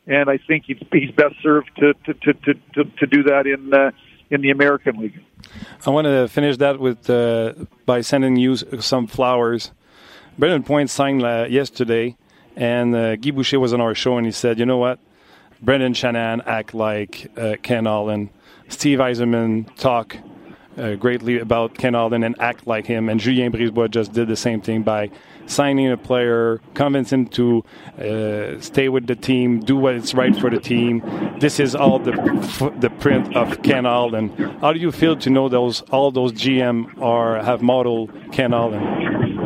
And 0.07 0.29
I 0.29 0.39
think 0.39 0.65
he's, 0.65 0.79
he's 0.91 1.11
best 1.11 1.35
served 1.43 1.69
to 1.77 1.93
to, 2.05 2.13
to, 2.13 2.33
to, 2.33 2.53
to, 2.73 2.83
to 2.83 3.07
do 3.07 3.23
that 3.23 3.45
in 3.45 3.73
uh, 3.73 3.91
in 4.31 4.41
the 4.41 4.49
American 4.49 4.97
League. 4.97 5.19
I 5.85 5.89
want 5.91 6.05
to 6.05 6.27
finish 6.27 6.57
that 6.57 6.79
with 6.79 7.09
uh, 7.09 7.53
by 7.85 8.01
sending 8.01 8.37
you 8.37 8.55
some 8.55 9.05
flowers. 9.05 9.71
Brendan 10.39 10.63
Point 10.63 10.89
signed 10.89 11.23
uh, 11.23 11.45
yesterday, 11.47 12.15
and 12.55 12.95
uh, 12.95 13.15
Guy 13.17 13.31
Boucher 13.31 13.59
was 13.59 13.73
on 13.73 13.81
our 13.81 13.93
show, 13.93 14.17
and 14.17 14.25
he 14.25 14.31
said, 14.31 14.57
"You 14.57 14.65
know 14.65 14.77
what? 14.77 14.99
Brendan 15.61 15.93
Shannon 15.93 16.41
act 16.45 16.73
like 16.73 17.31
uh, 17.37 17.55
Ken 17.61 17.85
Allen. 17.87 18.29
Steve 18.67 18.99
Eiserman 18.99 19.73
talk 19.75 20.17
uh, 20.77 20.95
greatly 20.95 21.37
about 21.39 21.77
Ken 21.77 21.95
Allen 21.95 22.23
and 22.23 22.35
act 22.39 22.65
like 22.65 22.85
him. 22.85 23.09
And 23.09 23.19
Julien 23.19 23.51
Brisebois 23.51 23.91
just 23.91 24.13
did 24.13 24.27
the 24.27 24.35
same 24.35 24.61
thing 24.61 24.83
by 24.83 25.11
signing 25.45 25.91
a 25.91 25.97
player, 25.97 26.61
convince 26.73 27.11
him 27.11 27.27
to 27.27 27.63
uh, 27.99 28.59
stay 28.59 28.89
with 28.89 29.07
the 29.07 29.15
team, 29.15 29.59
do 29.59 29.75
what 29.75 29.95
is 29.95 30.13
right 30.13 30.35
for 30.35 30.49
the 30.49 30.59
team. 30.59 31.01
This 31.39 31.59
is 31.59 31.75
all 31.75 31.99
the 31.99 32.11
the 32.79 32.89
print 32.89 33.35
of 33.35 33.61
Ken 33.61 33.85
Allen. 33.85 34.29
How 34.61 34.73
do 34.73 34.79
you 34.79 34.91
feel 34.91 35.15
to 35.17 35.29
know 35.29 35.49
those 35.49 35.81
all 35.91 36.11
those 36.11 36.31
GM 36.33 36.99
are 37.01 37.43
have 37.43 37.61
modeled 37.61 38.11
Ken 38.31 38.53
Allen? 38.53 39.40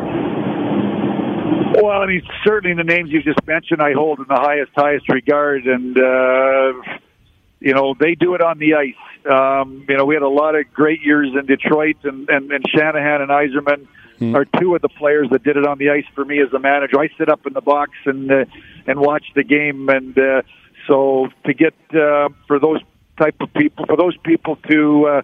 Well, 1.85 2.01
I 2.01 2.07
mean, 2.07 2.23
certainly 2.43 2.75
the 2.75 2.83
names 2.83 3.11
you 3.11 3.21
just 3.21 3.45
mentioned, 3.45 3.79
I 3.79 3.93
hold 3.93 4.17
in 4.17 4.25
the 4.27 4.41
highest, 4.41 4.71
highest 4.75 5.07
regard, 5.07 5.67
and 5.67 5.95
uh, 5.95 6.97
you 7.59 7.75
know 7.75 7.93
they 7.99 8.15
do 8.15 8.33
it 8.33 8.41
on 8.41 8.57
the 8.57 8.73
ice. 8.73 8.95
Um, 9.29 9.85
you 9.87 9.95
know, 9.95 10.03
we 10.05 10.15
had 10.15 10.23
a 10.23 10.27
lot 10.27 10.55
of 10.55 10.65
great 10.73 11.03
years 11.03 11.29
in 11.39 11.45
Detroit, 11.45 11.97
and 12.03 12.27
and, 12.27 12.51
and 12.51 12.65
Shanahan 12.75 13.21
and 13.21 13.29
Eiserman 13.29 13.87
are 14.33 14.45
two 14.59 14.73
of 14.73 14.81
the 14.81 14.89
players 14.89 15.27
that 15.29 15.43
did 15.43 15.57
it 15.57 15.67
on 15.67 15.77
the 15.77 15.91
ice 15.91 16.05
for 16.15 16.25
me 16.25 16.41
as 16.41 16.51
a 16.53 16.59
manager. 16.59 16.99
I 16.99 17.09
sit 17.19 17.29
up 17.29 17.45
in 17.45 17.53
the 17.53 17.61
box 17.61 17.91
and 18.05 18.31
uh, 18.31 18.45
and 18.87 18.99
watch 18.99 19.25
the 19.35 19.43
game, 19.43 19.87
and 19.87 20.17
uh, 20.17 20.41
so 20.87 21.27
to 21.45 21.53
get 21.53 21.75
uh, 21.93 22.29
for 22.47 22.57
those 22.57 22.81
type 23.19 23.35
of 23.41 23.53
people, 23.53 23.85
for 23.85 23.95
those 23.95 24.17
people 24.23 24.55
to 24.71 25.05
uh, 25.05 25.21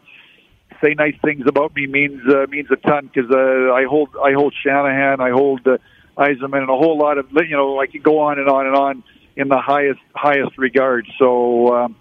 say 0.79 0.93
nice 0.93 1.15
things 1.25 1.47
about 1.47 1.75
me 1.75 1.87
means 1.87 2.21
uh, 2.29 2.45
means 2.51 2.67
a 2.69 2.75
ton 2.75 3.09
because 3.11 3.31
uh, 3.31 3.73
I 3.73 3.85
hold 3.89 4.09
I 4.23 4.33
hold 4.33 4.53
Shanahan, 4.63 5.21
I 5.21 5.31
hold 5.31 5.65
uh, 5.65 5.79
Eiserman, 6.17 6.61
and 6.61 6.69
a 6.69 6.77
whole 6.77 6.97
lot 6.97 7.17
of 7.17 7.27
you 7.31 7.55
know 7.55 7.79
I 7.79 7.87
could 7.87 8.03
go 8.03 8.19
on 8.19 8.39
and 8.39 8.49
on 8.49 8.67
and 8.67 8.75
on 8.75 9.03
in 9.35 9.47
the 9.47 9.59
highest 9.59 9.99
highest 10.15 10.57
regard. 10.57 11.07
So 11.17 11.75
um, 11.75 11.95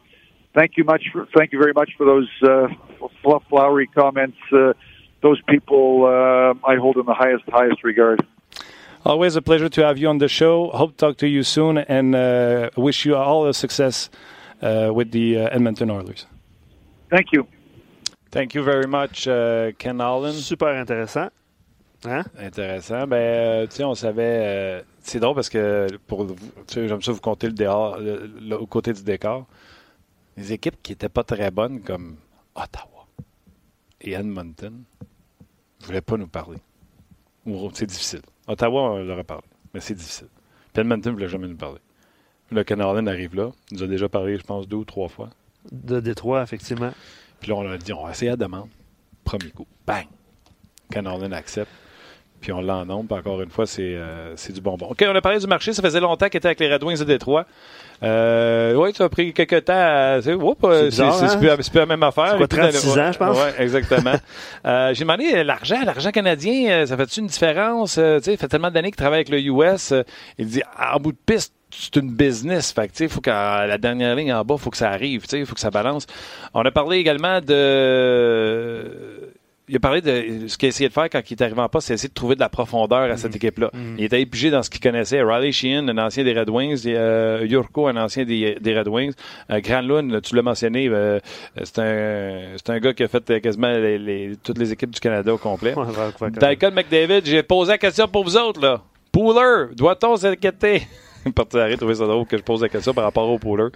thank 0.54 0.72
you 0.76 0.84
much 0.84 1.04
for 1.12 1.26
thank 1.36 1.52
you 1.52 1.58
very 1.58 1.72
much 1.72 1.90
for 1.96 2.06
those 2.06 2.28
uh, 2.42 2.68
fluff 3.22 3.42
flowery 3.48 3.86
comments. 3.86 4.38
Uh, 4.52 4.72
those 5.22 5.40
people 5.48 6.04
uh, 6.06 6.68
I 6.68 6.76
hold 6.76 6.96
in 6.96 7.06
the 7.06 7.14
highest 7.14 7.44
highest 7.48 7.84
regard. 7.84 8.26
Always 9.04 9.34
a 9.34 9.42
pleasure 9.42 9.70
to 9.70 9.84
have 9.86 9.96
you 9.96 10.08
on 10.08 10.18
the 10.18 10.28
show. 10.28 10.70
Hope 10.70 10.90
to 10.92 10.96
talk 10.96 11.16
to 11.18 11.28
you 11.28 11.42
soon 11.42 11.78
and 11.78 12.14
uh, 12.14 12.70
wish 12.76 13.06
you 13.06 13.16
all 13.16 13.44
the 13.44 13.54
success 13.54 14.10
uh, 14.60 14.90
with 14.92 15.10
the 15.10 15.38
uh, 15.38 15.48
Edmonton 15.48 15.90
Oilers. 15.90 16.26
Thank 17.10 17.28
you. 17.32 17.46
Thank 18.30 18.54
you 18.54 18.62
very 18.62 18.86
much, 18.86 19.26
uh, 19.26 19.72
Ken 19.78 20.00
Allen. 20.00 20.34
Super 20.34 20.68
intéressant. 20.74 21.32
Hein? 22.04 22.22
Intéressant. 22.38 23.06
Ben, 23.06 23.16
euh, 23.16 23.66
tu 23.66 23.76
sais, 23.76 23.84
on 23.84 23.94
savait. 23.94 24.22
euh, 24.42 24.82
c'est 25.00 25.20
drôle 25.20 25.34
parce 25.34 25.48
que 25.50 25.86
pour 26.06 26.26
j'aime 26.72 27.02
ça 27.02 27.12
vous 27.12 27.20
compter 27.20 27.46
le 27.46 27.52
dehors, 27.52 27.98
le, 27.98 28.26
le- 28.40 28.58
au 28.58 28.66
côté 28.66 28.92
du 28.92 29.02
décor. 29.02 29.46
Les 30.36 30.52
équipes 30.52 30.82
qui 30.82 30.92
n'étaient 30.92 31.08
pas 31.10 31.24
très 31.24 31.50
bonnes 31.50 31.80
comme 31.82 32.16
Ottawa 32.54 33.06
et 34.00 34.12
Edmonton 34.12 34.82
ne 35.80 35.86
voulaient 35.86 36.00
pas 36.00 36.16
nous 36.16 36.26
parler. 36.28 36.58
C'est 37.74 37.86
difficile. 37.86 38.22
Ottawa, 38.46 38.92
on 38.92 39.02
leur 39.02 39.18
a 39.18 39.24
parlé, 39.24 39.44
mais 39.74 39.80
c'est 39.80 39.94
difficile. 39.94 40.28
Puis 40.72 40.80
Edmonton 40.80 41.10
ne 41.10 41.16
voulait 41.16 41.28
jamais 41.28 41.48
nous 41.48 41.56
parler. 41.56 41.80
Le 42.50 42.64
Canadien 42.64 43.06
arrive 43.06 43.34
là. 43.36 43.50
Il 43.70 43.76
nous 43.76 43.82
a 43.82 43.86
déjà 43.86 44.08
parlé, 44.08 44.38
je 44.38 44.42
pense, 44.42 44.66
deux 44.66 44.78
ou 44.78 44.84
trois 44.84 45.08
fois. 45.08 45.28
De 45.70 46.00
Détroit, 46.00 46.42
effectivement. 46.42 46.92
Puis 47.40 47.50
là, 47.50 47.56
on 47.56 47.68
a 47.70 47.76
dit, 47.76 47.92
on 47.92 48.04
va 48.04 48.10
essayer 48.12 48.30
la 48.30 48.36
demande. 48.36 48.68
Premier 49.24 49.50
coup. 49.50 49.66
Bang! 49.86 50.06
Canadien 50.90 51.32
accepte. 51.32 51.70
Puis 52.40 52.52
on 52.52 52.60
l'en 52.62 52.84
Puis 53.04 53.18
encore 53.18 53.42
une 53.42 53.50
fois, 53.50 53.66
c'est 53.66 53.82
euh, 53.94 54.32
c'est 54.36 54.52
du 54.54 54.60
bonbon. 54.62 54.86
OK, 54.90 55.04
on 55.06 55.14
a 55.14 55.20
parlé 55.20 55.38
du 55.38 55.46
marché. 55.46 55.72
Ça 55.74 55.82
faisait 55.82 56.00
longtemps 56.00 56.28
qu'il 56.28 56.38
était 56.38 56.48
avec 56.48 56.60
les 56.60 56.72
Red 56.72 56.82
Wings 56.82 56.98
de 56.98 57.04
Détroit. 57.04 57.44
Euh, 58.02 58.74
oui, 58.76 58.92
ça 58.94 59.04
a 59.04 59.08
pris 59.10 59.34
quelques 59.34 59.64
temps. 59.66 59.74
à- 59.74 60.16
euh, 60.16 60.20
C'est 60.22 60.34
bizarre, 60.36 61.14
c'est 61.14 61.28
c'est 61.28 61.34
hein? 61.34 61.38
plus, 61.38 61.62
c'est 61.64 61.70
plus 61.70 61.78
la 61.80 61.86
même 61.86 62.02
affaire. 62.02 62.30
C'est 62.30 62.36
quoi, 62.36 62.44
Et 62.44 62.48
puis, 62.48 62.58
dans 62.58 62.66
le- 62.66 62.72
36 62.72 62.98
ans, 62.98 63.12
je 63.12 63.18
pense? 63.18 63.36
Oui, 63.36 63.50
exactement. 63.58 64.14
Euh, 64.66 64.94
J'ai 64.94 65.04
demandé 65.04 65.24
euh, 65.34 65.44
l'argent. 65.44 65.80
L'argent 65.84 66.10
canadien, 66.10 66.70
euh, 66.70 66.86
ça 66.86 66.96
fait-tu 66.96 67.20
une 67.20 67.26
différence? 67.26 67.96
Euh, 67.98 68.18
tu 68.18 68.24
sais, 68.24 68.30
ça 68.32 68.36
fait 68.38 68.48
tellement 68.48 68.70
d'années 68.70 68.88
qu'il 68.90 68.96
travaille 68.96 69.18
avec 69.20 69.28
le 69.30 69.38
US. 69.40 69.92
euh, 69.92 70.02
il 70.38 70.46
dit, 70.46 70.62
en 70.78 70.98
bout 70.98 71.12
de 71.12 71.18
piste, 71.26 71.52
c'est 71.70 71.96
une 71.96 72.10
business. 72.10 72.72
Fait 72.72 72.88
que, 72.88 72.92
tu 72.92 72.98
sais, 73.04 73.08
faut 73.08 73.20
qu'à 73.20 73.66
la 73.66 73.76
dernière 73.78 74.14
ligne 74.16 74.32
en 74.32 74.44
bas, 74.44 74.56
faut 74.58 74.70
que 74.70 74.76
ça 74.78 74.90
arrive. 74.90 75.22
Tu 75.22 75.28
sais, 75.28 75.38
il 75.40 75.46
faut 75.46 75.54
que 75.54 75.60
ça 75.60 75.70
balance. 75.70 76.06
On 76.54 76.62
a 76.62 76.70
parlé 76.70 76.98
également 76.98 77.40
de 77.40 79.30
il 79.70 79.76
a 79.76 79.78
parlé 79.78 80.00
de 80.02 80.48
ce 80.48 80.58
qu'il 80.58 80.66
a 80.66 80.68
essayé 80.70 80.88
de 80.88 80.92
faire 80.92 81.08
quand 81.08 81.20
il 81.30 81.32
est 81.34 81.42
arrivé 81.42 81.60
en 81.60 81.68
poste, 81.68 81.86
c'est 81.86 81.94
essayer 81.94 82.08
de 82.08 82.14
trouver 82.14 82.34
de 82.34 82.40
la 82.40 82.48
profondeur 82.48 83.10
à 83.10 83.16
cette 83.16 83.36
équipe-là. 83.36 83.70
Il 83.98 84.04
était 84.04 84.20
épigé 84.20 84.50
dans 84.50 84.62
ce 84.62 84.68
qu'il 84.68 84.80
connaissait. 84.80 85.22
Riley 85.22 85.52
Sheehan, 85.52 85.88
un 85.88 85.98
ancien 85.98 86.24
des 86.24 86.38
Red 86.38 86.50
Wings, 86.50 86.82
euh, 86.86 87.46
Yurko, 87.48 87.86
un 87.86 87.96
ancien 87.96 88.24
des, 88.24 88.56
des 88.60 88.78
Red 88.78 88.88
Wings. 88.88 89.12
Euh, 89.50 89.60
Granlund, 89.60 90.20
tu 90.22 90.34
l'as 90.34 90.42
mentionné, 90.42 90.88
euh, 90.88 91.18
c'est 91.62 91.78
un, 91.78 92.56
c'est 92.56 92.70
un 92.70 92.78
gars 92.80 92.92
qui 92.92 93.04
a 93.04 93.08
fait 93.08 93.30
euh, 93.30 93.38
quasiment 93.40 93.70
les- 93.70 93.98
les- 93.98 94.36
toutes 94.42 94.58
les 94.58 94.72
équipes 94.72 94.90
du 94.90 95.00
Canada 95.00 95.32
au 95.32 95.38
complet. 95.38 95.72
Dans 96.40 96.48
le 96.48 96.54
cas 96.56 96.70
de 96.70 96.74
McDavid, 96.74 97.22
j'ai 97.24 97.42
posé 97.42 97.70
la 97.70 97.78
question 97.78 98.08
pour 98.08 98.24
vous 98.24 98.36
autres. 98.36 98.60
là. 98.60 98.82
Pooler, 99.12 99.74
doit-on 99.76 100.16
s'inquiéter? 100.16 100.82
Parti 101.34 101.58
trouver 101.76 101.94
ça 101.94 102.06
drôle 102.06 102.26
que 102.26 102.36
je 102.36 102.42
pose 102.42 102.62
la 102.62 102.68
question 102.68 102.94
par 102.94 103.04
rapport 103.04 103.28
au 103.28 103.38
pooler. 103.38 103.68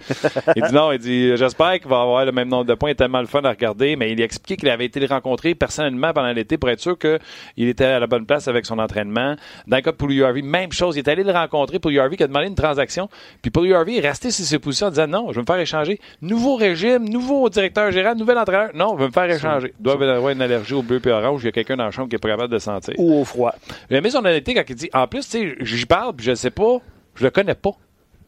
il 0.55 0.63
dit 0.63 0.73
non, 0.73 0.91
il 0.91 0.99
dit 0.99 1.37
j'espère 1.37 1.79
qu'il 1.79 1.89
va 1.89 2.01
avoir 2.01 2.25
le 2.25 2.31
même 2.31 2.47
nombre 2.47 2.65
de 2.65 2.73
points, 2.73 2.89
il 2.89 2.93
est 2.93 2.95
tellement 2.95 3.21
le 3.21 3.27
fun 3.27 3.41
à 3.43 3.49
regarder, 3.49 3.95
mais 3.95 4.11
il 4.11 4.21
a 4.21 4.25
expliqué 4.25 4.57
qu'il 4.57 4.69
avait 4.69 4.85
été 4.85 4.99
le 4.99 5.07
rencontrer 5.07 5.55
personnellement 5.55 6.13
pendant 6.13 6.31
l'été 6.31 6.57
pour 6.57 6.69
être 6.69 6.79
sûr 6.79 6.97
qu'il 6.97 7.67
était 7.67 7.85
à 7.85 7.99
la 7.99 8.07
bonne 8.07 8.25
place 8.25 8.47
avec 8.47 8.65
son 8.65 8.79
entraînement. 8.79 9.35
Dans 9.67 9.77
le 9.77 9.81
cas 9.81 9.91
de 9.91 9.97
Paul 9.97 10.23
Harvey, 10.23 10.41
même 10.41 10.71
chose, 10.71 10.95
il 10.95 10.99
est 10.99 11.07
allé 11.07 11.23
le 11.23 11.31
rencontrer, 11.31 11.79
Paul 11.79 11.97
Harvey 11.97 12.17
qui 12.17 12.23
a 12.23 12.27
demandé 12.27 12.47
une 12.47 12.55
transaction, 12.55 13.09
puis 13.41 13.51
Paul 13.51 13.71
Harvey 13.71 13.97
est 13.97 14.07
resté 14.07 14.31
sur 14.31 14.45
ses 14.45 14.59
positions 14.59 14.87
en 14.87 14.91
disant 14.91 15.07
non, 15.07 15.27
je 15.29 15.35
vais 15.35 15.41
me 15.41 15.45
faire 15.45 15.59
échanger. 15.59 15.99
Nouveau 16.21 16.55
régime, 16.55 17.07
nouveau 17.07 17.49
directeur 17.49 17.91
général, 17.91 18.17
nouvel 18.17 18.37
entraîneur, 18.37 18.69
non, 18.73 18.95
je 18.95 19.01
vais 19.01 19.07
me 19.07 19.13
faire 19.13 19.29
échanger. 19.29 19.73
Il 19.79 19.83
doit 19.83 19.93
avoir 19.93 20.29
une 20.29 20.41
allergie 20.41 20.73
au 20.73 20.81
bleu 20.81 20.99
et 21.05 21.11
orange, 21.11 21.41
il 21.43 21.45
y 21.45 21.49
a 21.49 21.51
quelqu'un 21.51 21.75
dans 21.75 21.85
la 21.85 21.91
chambre 21.91 22.09
qui 22.09 22.15
est 22.15 22.19
pas 22.19 22.29
capable 22.29 22.51
de 22.51 22.59
sentir. 22.59 22.95
Ou 22.97 23.21
au 23.21 23.25
froid. 23.25 23.53
J'ai 23.89 23.97
aimé 23.97 24.09
son 24.09 24.19
honnêteté 24.19 24.53
quand 24.53 24.63
il 24.67 24.75
dit 24.75 24.89
En 24.93 25.07
plus, 25.07 25.27
tu 25.29 25.37
sais, 25.37 25.55
j'y 25.59 25.85
parle, 25.85 26.15
puis 26.15 26.25
je 26.25 26.33
sais 26.33 26.49
pas, 26.49 26.79
je 27.15 27.23
le 27.23 27.29
connais 27.31 27.55
pas. 27.55 27.71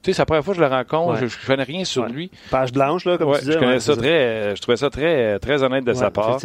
Tu 0.03 0.11
sais, 0.11 0.17
c'est 0.17 0.21
la 0.21 0.25
première 0.27 0.43
fois 0.45 0.53
que 0.53 0.59
je 0.59 0.63
le 0.63 0.69
rencontre, 0.69 1.13
Ouais. 1.13 1.27
je, 1.27 1.39
je 1.39 1.45
connais 1.47 1.63
rien 1.63 1.83
sur 1.83 2.03
Ouais. 2.03 2.09
lui. 2.09 2.31
Page 2.51 2.71
blanche, 2.71 3.03
là, 3.05 3.17
comme 3.17 3.29
Ouais, 3.29 3.39
tu 3.39 3.45
disais. 3.45 3.53
je 3.53 3.57
connais 3.59 3.79
ça 3.79 3.95
très, 3.95 4.55
je 4.55 4.61
trouvais 4.61 4.77
ça 4.77 4.89
très, 4.91 5.39
très 5.39 5.63
honnête 5.63 5.83
de 5.83 5.93
sa 5.93 6.11
part. 6.11 6.37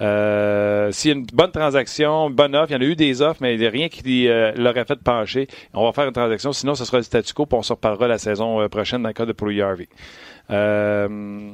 Euh, 0.00 0.90
S'il 0.90 1.10
y 1.10 1.14
a 1.14 1.16
une 1.18 1.26
bonne 1.26 1.50
transaction, 1.52 2.28
une 2.30 2.34
bonne 2.34 2.56
offre, 2.56 2.70
il 2.70 2.74
y 2.74 2.76
en 2.76 2.80
a 2.80 2.84
eu 2.84 2.96
des 2.96 3.20
offres, 3.20 3.40
mais 3.42 3.54
il 3.54 3.60
n'y 3.60 3.66
a 3.66 3.70
rien 3.70 3.88
qui 3.90 4.26
euh, 4.26 4.52
l'aurait 4.56 4.86
fait 4.86 4.98
pencher. 5.00 5.48
On 5.74 5.84
va 5.84 5.92
faire 5.92 6.06
une 6.06 6.12
transaction, 6.14 6.52
sinon 6.54 6.74
ce 6.74 6.86
sera 6.86 6.96
le 6.96 7.02
statu 7.02 7.34
quo, 7.34 7.44
puis 7.44 7.58
on 7.58 7.62
se 7.62 7.74
reparlera 7.74 8.08
la 8.08 8.18
saison 8.18 8.60
euh, 8.62 8.68
prochaine 8.68 9.02
dans 9.02 9.08
le 9.10 9.14
cas 9.14 9.26
de 9.26 9.32
Paul 9.32 9.60
Harvey. 9.60 9.88
Euh, 10.50 11.50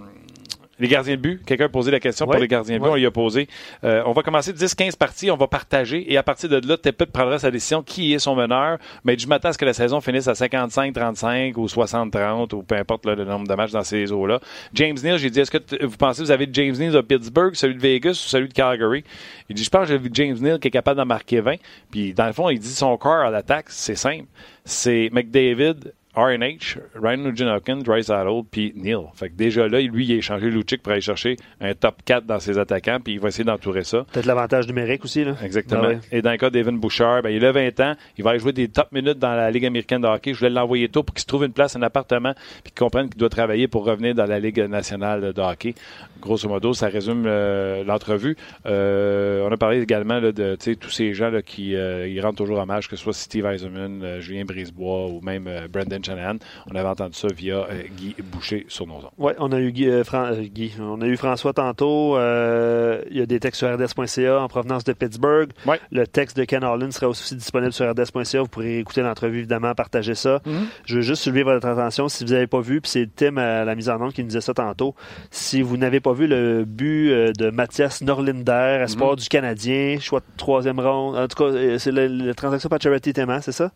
les 0.81 0.89
gardiens 0.89 1.17
de 1.17 1.21
but, 1.21 1.45
quelqu'un 1.45 1.67
a 1.67 1.69
posé 1.69 1.91
la 1.91 2.01
question 2.01 2.27
Ouais, 2.27 2.33
pour 2.33 2.41
les 2.41 2.49
gardiens 2.49 2.77
de 2.77 2.83
but, 2.83 2.89
ouais. 2.89 2.95
on 2.95 2.97
y 2.97 3.07
a 3.07 3.11
posé. 3.11 3.49
Euh, 3.85 4.03
on 4.07 4.13
va 4.13 4.23
commencer 4.23 4.53
10-15 4.53 4.97
parties, 4.97 5.31
on 5.31 5.37
va 5.37 5.47
partager, 5.47 6.13
et 6.13 6.17
à 6.17 6.23
partir 6.23 6.49
de 6.49 6.67
là, 6.67 6.77
Tepet 6.77 7.07
prendra 7.07 7.39
sa 7.39 7.51
décision 7.51 7.83
qui 7.83 8.13
est 8.13 8.19
son 8.19 8.35
meneur. 8.35 8.79
Mais 9.05 9.17
du 9.17 9.27
matin 9.27 9.51
à 9.51 9.53
ce 9.53 9.59
que 9.59 9.65
la 9.65 9.73
saison 9.75 10.01
finisse 10.01 10.29
à 10.29 10.33
55-35 10.33 11.55
ou 11.57 11.67
60-30 11.67 12.55
ou 12.55 12.63
peu 12.63 12.75
importe 12.77 13.07
là, 13.07 13.15
le 13.15 13.25
nombre 13.25 13.47
de 13.47 13.55
matchs 13.55 13.73
dans 13.73 13.85
ces 13.85 14.11
eaux-là. 14.13 14.41
James 14.75 14.97
Neal, 15.03 15.19
j'ai 15.19 15.31
dit, 15.31 15.41
est-ce 15.41 15.51
que 15.51 15.85
vous 15.85 15.97
pensez 15.97 16.23
que 16.23 16.27
vous 16.27 16.31
avez 16.33 16.49
James 16.53 16.75
Neal 16.77 16.93
de 16.93 17.01
Pittsburgh, 17.01 17.55
celui 17.55 17.75
de 17.75 17.81
Vegas 17.81 18.11
ou 18.11 18.29
celui 18.29 18.49
de 18.49 18.55
Calgary? 18.55 19.05
Il 19.49 19.57
dit, 19.57 19.65
je 19.65 19.71
pense 19.71 19.83
que 19.83 19.89
j'ai 19.93 19.99
vu 19.99 20.11
James 20.13 20.37
Neal 20.41 20.59
qui 20.59 20.69
est 20.69 20.73
capable 20.73 20.97
d'en 20.99 21.07
marquer 21.07 21.41
20. 21.41 21.57
Puis 21.91 22.15
dans 22.15 22.27
le 22.27 22.33
fond, 22.33 22.49
il 22.49 22.59
dit 22.59 22.69
son 22.69 22.97
corps 22.97 23.25
à 23.25 23.31
l'attaque, 23.31 23.67
c'est 23.69 23.95
simple. 23.97 24.27
C'est 24.65 25.11
McDavid, 25.13 25.93
RNH, 26.15 26.79
Ryan 26.95 27.19
Nugent-Hopkins, 27.19 27.83
Bryce 27.85 28.11
Harold, 28.11 28.47
puis 28.51 28.73
Neal. 28.75 29.05
Fait 29.15 29.29
que 29.29 29.35
déjà 29.35 29.69
là, 29.69 29.81
lui, 29.81 30.07
il 30.07 30.13
a 30.13 30.17
échangé 30.17 30.51
Lucic 30.51 30.83
pour 30.83 30.93
aller 30.93 31.01
chercher 31.01 31.37
un 31.61 31.75
top 31.75 31.97
4 32.05 32.27
dans 32.27 32.41
ses 32.41 32.59
attaquants, 32.59 32.99
puis 33.03 33.15
il 33.15 33.21
va 33.21 33.29
essayer 33.29 33.45
d'entourer 33.45 33.85
ça. 33.85 34.05
Peut-être 34.13 34.27
l'avantage 34.27 34.67
numérique 34.67 35.05
aussi. 35.05 35.25
Là. 35.25 35.35
Exactement. 35.43 35.83
Ah 35.85 35.89
ouais. 35.89 35.99
Et 36.11 36.23
dans 36.23 36.33
le 36.33 36.37
cas 36.37 36.51
d'Evan 36.51 36.77
Bouchard, 36.79 37.23
ben, 37.23 37.31
il 37.31 37.45
a 37.45 37.53
20 37.53 37.81
ans. 37.81 37.95
Il 38.19 38.25
va 38.25 38.31
aller 38.31 38.41
jouer 38.41 38.53
des 38.53 38.69
top 38.69 38.91
minutes 38.93 39.19
dans 39.19 39.35
la 39.35 39.51
Ligue 39.51 39.67
américaine 39.67 40.03
de 40.03 40.09
hockey. 40.09 40.35
Je 40.35 40.39
voulais 40.39 40.51
l'envoyer 40.51 40.89
tôt 40.89 41.03
pour 41.03 41.15
qu'il 41.15 41.23
se 41.23 41.27
trouve 41.27 41.45
une 41.45 41.53
place, 41.53 41.77
un 41.77 41.83
appartement, 41.83 42.35
puis 42.65 42.73
qu'il 42.73 42.75
comprenne 42.75 43.09
qu'il 43.09 43.19
doit 43.19 43.29
travailler 43.29 43.69
pour 43.69 43.85
revenir 43.85 44.15
dans 44.15 44.27
la 44.27 44.41
Ligue 44.41 44.61
nationale 44.61 45.33
de 45.33 45.41
hockey. 45.41 45.75
Grosso 46.21 46.49
modo, 46.49 46.75
ça 46.75 46.89
résume 46.89 47.25
euh, 47.27 47.85
l'entrevue. 47.85 48.37
Euh, 48.67 49.47
on 49.49 49.53
a 49.53 49.57
parlé 49.57 49.81
également 49.81 50.19
là, 50.19 50.33
de 50.33 50.57
tous 50.57 50.91
ces 50.91 51.15
gens 51.15 51.31
là, 51.31 51.43
qui 51.43 51.77
euh, 51.77 52.09
ils 52.09 52.21
rendent 52.21 52.37
toujours 52.37 52.59
hommage, 52.59 52.89
que 52.89 52.97
ce 52.97 53.03
soit 53.03 53.13
Steve 53.13 53.47
Eisenman, 53.47 54.21
Julien 54.21 54.45
Brisebois 54.45 55.07
ou 55.07 55.21
même 55.21 55.47
euh, 55.47 55.69
Shanahan. 56.05 56.37
On 56.71 56.75
avait 56.75 56.89
entendu 56.89 57.15
ça 57.19 57.29
via 57.35 57.57
euh, 57.57 57.83
Guy 57.97 58.15
Boucher 58.23 58.65
sur 58.69 58.87
nos 58.87 58.95
ondes. 58.97 59.11
Oui, 59.19 59.33
on 59.39 59.53
a 59.53 59.59
eu 59.61 59.73
Guy, 59.73 59.89
euh, 59.89 60.05
Fran- 60.05 60.33
euh, 60.33 60.43
Guy. 60.43 60.73
on 60.81 61.01
a 61.01 61.07
eu 61.07 61.17
François 61.17 61.53
tantôt. 61.53 62.17
Il 62.17 63.17
y 63.17 63.21
a 63.23 63.27
des 63.27 63.41
textes 63.41 63.59
sur 63.61 63.69
rds.ca 63.73 64.41
en 64.41 64.49
provenance 64.49 64.85
de 64.85 64.93
Pittsburgh. 64.93 65.51
Le 65.91 66.07
texte 66.07 66.37
de 66.37 66.45
Ken 66.45 66.63
Harlan 66.65 66.91
sera 66.91 67.09
aussi 67.09 67.35
disponible 67.35 67.73
sur 67.73 67.89
rds.ca. 67.91 68.41
Vous 68.43 68.49
pourrez 68.49 68.79
écouter 68.79 69.03
l'entrevue, 69.03 69.39
évidemment, 69.39 69.75
partager 69.75 70.15
ça. 70.15 70.41
Mhm. 70.47 70.67
Je 70.87 70.97
veux 70.97 71.03
juste 71.03 71.23
soulever 71.23 71.43
votre 71.43 71.67
attention 71.67 72.09
si 72.09 72.25
vous 72.25 72.33
n'avez 72.33 72.47
pas 72.47 72.61
vu, 72.61 72.81
puis 72.81 72.91
c'est 72.91 73.09
Tim 73.15 73.37
à 73.37 73.65
la 73.65 73.75
mise 73.75 73.89
en 73.89 74.01
onde 74.01 74.13
qui 74.13 74.23
nous 74.23 74.29
disait 74.29 74.41
ça 74.41 74.55
tantôt. 74.55 74.95
Si 75.31 75.63
vous 75.63 75.77
n'avez 75.77 76.01
pas 76.01 76.13
vu 76.13 76.27
le 76.27 76.65
but 76.65 77.11
de 77.37 77.51
Mathias 77.51 78.01
Norlinder, 78.03 78.81
espoir 78.83 79.11
Mhm. 79.13 79.17
du 79.17 79.29
Canadien, 79.29 79.99
choix 80.01 80.21
de 80.21 80.25
troisième 80.37 80.81
ronde, 80.81 81.17
en 81.17 81.27
tout 81.29 81.43
cas, 81.45 81.79
c'est 81.79 81.93
la, 81.93 82.35
transaction 82.35 82.69
par 82.69 82.81
Charity 82.81 83.13
Théma, 83.13 83.41
c'est 83.41 83.53
ça? 83.53 83.71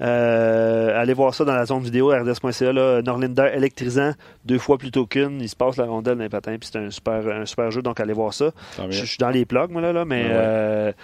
Euh, 0.00 1.00
allez 1.00 1.12
voir 1.14 1.34
ça 1.34 1.44
dans 1.44 1.54
la 1.54 1.59
zone 1.66 1.82
vidéo, 1.82 2.10
rds.ca. 2.10 2.72
Norlinder 3.02 3.50
électrisant 3.54 4.12
deux 4.44 4.58
fois 4.58 4.78
plutôt 4.78 5.06
qu'une. 5.06 5.40
Il 5.40 5.48
se 5.48 5.56
passe 5.56 5.76
la 5.76 5.84
rondelle 5.86 6.16
dans 6.16 6.22
les 6.24 6.28
patins, 6.28 6.56
puis 6.58 6.68
c'est 6.72 6.78
un 6.78 6.90
super, 6.90 7.26
un 7.28 7.46
super 7.46 7.70
jeu, 7.70 7.82
donc 7.82 8.00
allez 8.00 8.12
voir 8.12 8.32
ça. 8.34 8.50
Je 8.90 9.00
je 9.00 9.04
suis 9.04 9.18
dans 9.18 9.30
les 9.30 9.44
plugs, 9.44 9.70
moi, 9.70 9.80
là, 9.80 9.92
là 9.92 10.04
mais 10.04 10.24
Ouais. 10.24 10.94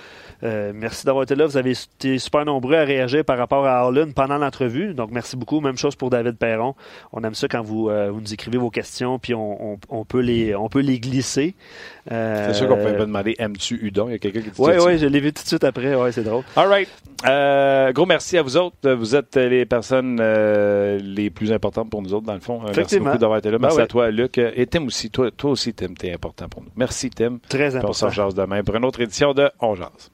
Euh, 0.43 0.73
merci 0.75 1.07
d'avoir 1.07 1.23
été 1.25 1.35
là. 1.35 1.47
Vous 1.47 1.57
avez 1.57 1.73
été 1.73 2.19
super 2.19 2.45
nombreux 2.45 2.75
à 2.77 2.85
réagir 2.85 3.25
par 3.25 3.39
rapport 3.39 3.67
à 3.67 3.79
Harlan 3.79 4.13
pendant 4.15 4.39
l'entrevue. 4.39 4.95
Donc, 4.95 5.11
merci 5.11 5.37
beaucoup. 5.37 5.61
Même 5.61 5.77
chose 5.79 5.97
pour 5.97 6.11
David 6.11 6.37
Perron. 6.37 6.75
On 7.13 7.23
aime 7.25 7.35
ça 7.35 7.49
quand 7.49 7.63
vous, 7.63 7.89
euh, 7.89 8.11
vous 8.11 8.21
nous 8.21 8.33
écrivez 8.33 8.59
vos 8.59 8.71
questions, 8.71 9.19
puis 9.19 9.35
on, 9.35 9.73
on, 9.73 9.79
on 9.89 10.05
peut, 10.05 10.21
les, 10.21 10.55
on 10.55 10.69
peut 10.69 10.81
les 10.81 10.99
glisser. 11.01 11.55
C'est 12.09 12.55
sûr 12.55 12.69
qu'on 12.69 12.77
peut 12.77 12.97
pas 12.97 13.07
demander 13.07 13.35
aimes-tu 13.39 13.79
Udon? 13.83 14.09
Il 14.09 14.13
y 14.13 14.15
a 14.15 14.19
quelqu'un 14.19 14.41
qui 14.41 14.51
dit 14.51 14.61
Oui, 14.61 14.73
oui, 14.85 14.99
je 14.99 15.07
l'ai 15.07 15.21
vu 15.21 15.33
tout 15.33 15.43
de 15.43 15.49
suite 15.49 15.65
après. 15.65 15.95
Ouais, 15.95 16.13
c'est 16.13 16.23
drôle. 16.23 16.45
All 16.55 16.69
right. 16.69 16.89
Euh, 17.27 17.93
gros 17.93 18.07
merci 18.07 18.39
à 18.39 18.43
vous 18.43 18.57
autres. 18.57 18.91
Vous 18.93 19.17
êtes 19.17 19.37
les 19.37 19.67
personnes 19.67 20.21
les 20.21 21.31
plus 21.31 21.53
importantes 21.53 21.91
pour 21.91 22.03
nous 22.03 22.15
autres, 22.15 22.27
dans 22.27 22.35
le 22.35 22.41
fond. 22.41 22.61
Merci 22.77 23.01
beaucoup 23.01 23.19
d'avoir 23.19 23.39
été 23.39 23.51
là. 23.51 23.59
Ben 23.59 23.63
Merci 23.63 23.79
ouais. 23.79 23.85
à 23.85 23.87
toi, 23.87 24.11
Luc. 24.11 24.39
Et 24.39 24.67
Tim 24.67 24.87
aussi. 24.87 25.11
Toi, 25.11 25.31
toi 25.31 25.51
aussi, 25.51 25.73
Tim, 25.75 25.95
t'es 25.99 26.13
important 26.13 26.49
pour 26.49 26.63
nous. 26.63 26.71
Merci, 26.77 27.11
Tim. 27.11 27.39
Très 27.49 27.69
Puis 27.69 27.77
On 27.77 27.79
important. 27.79 28.11
se 28.11 28.15
jase 28.15 28.35
demain 28.35 28.63
pour 28.63 28.77
une 28.77 28.85
autre 28.85 29.01
édition 29.01 29.33
de 29.35 29.51
On 29.61 29.75
Jase. 29.75 30.11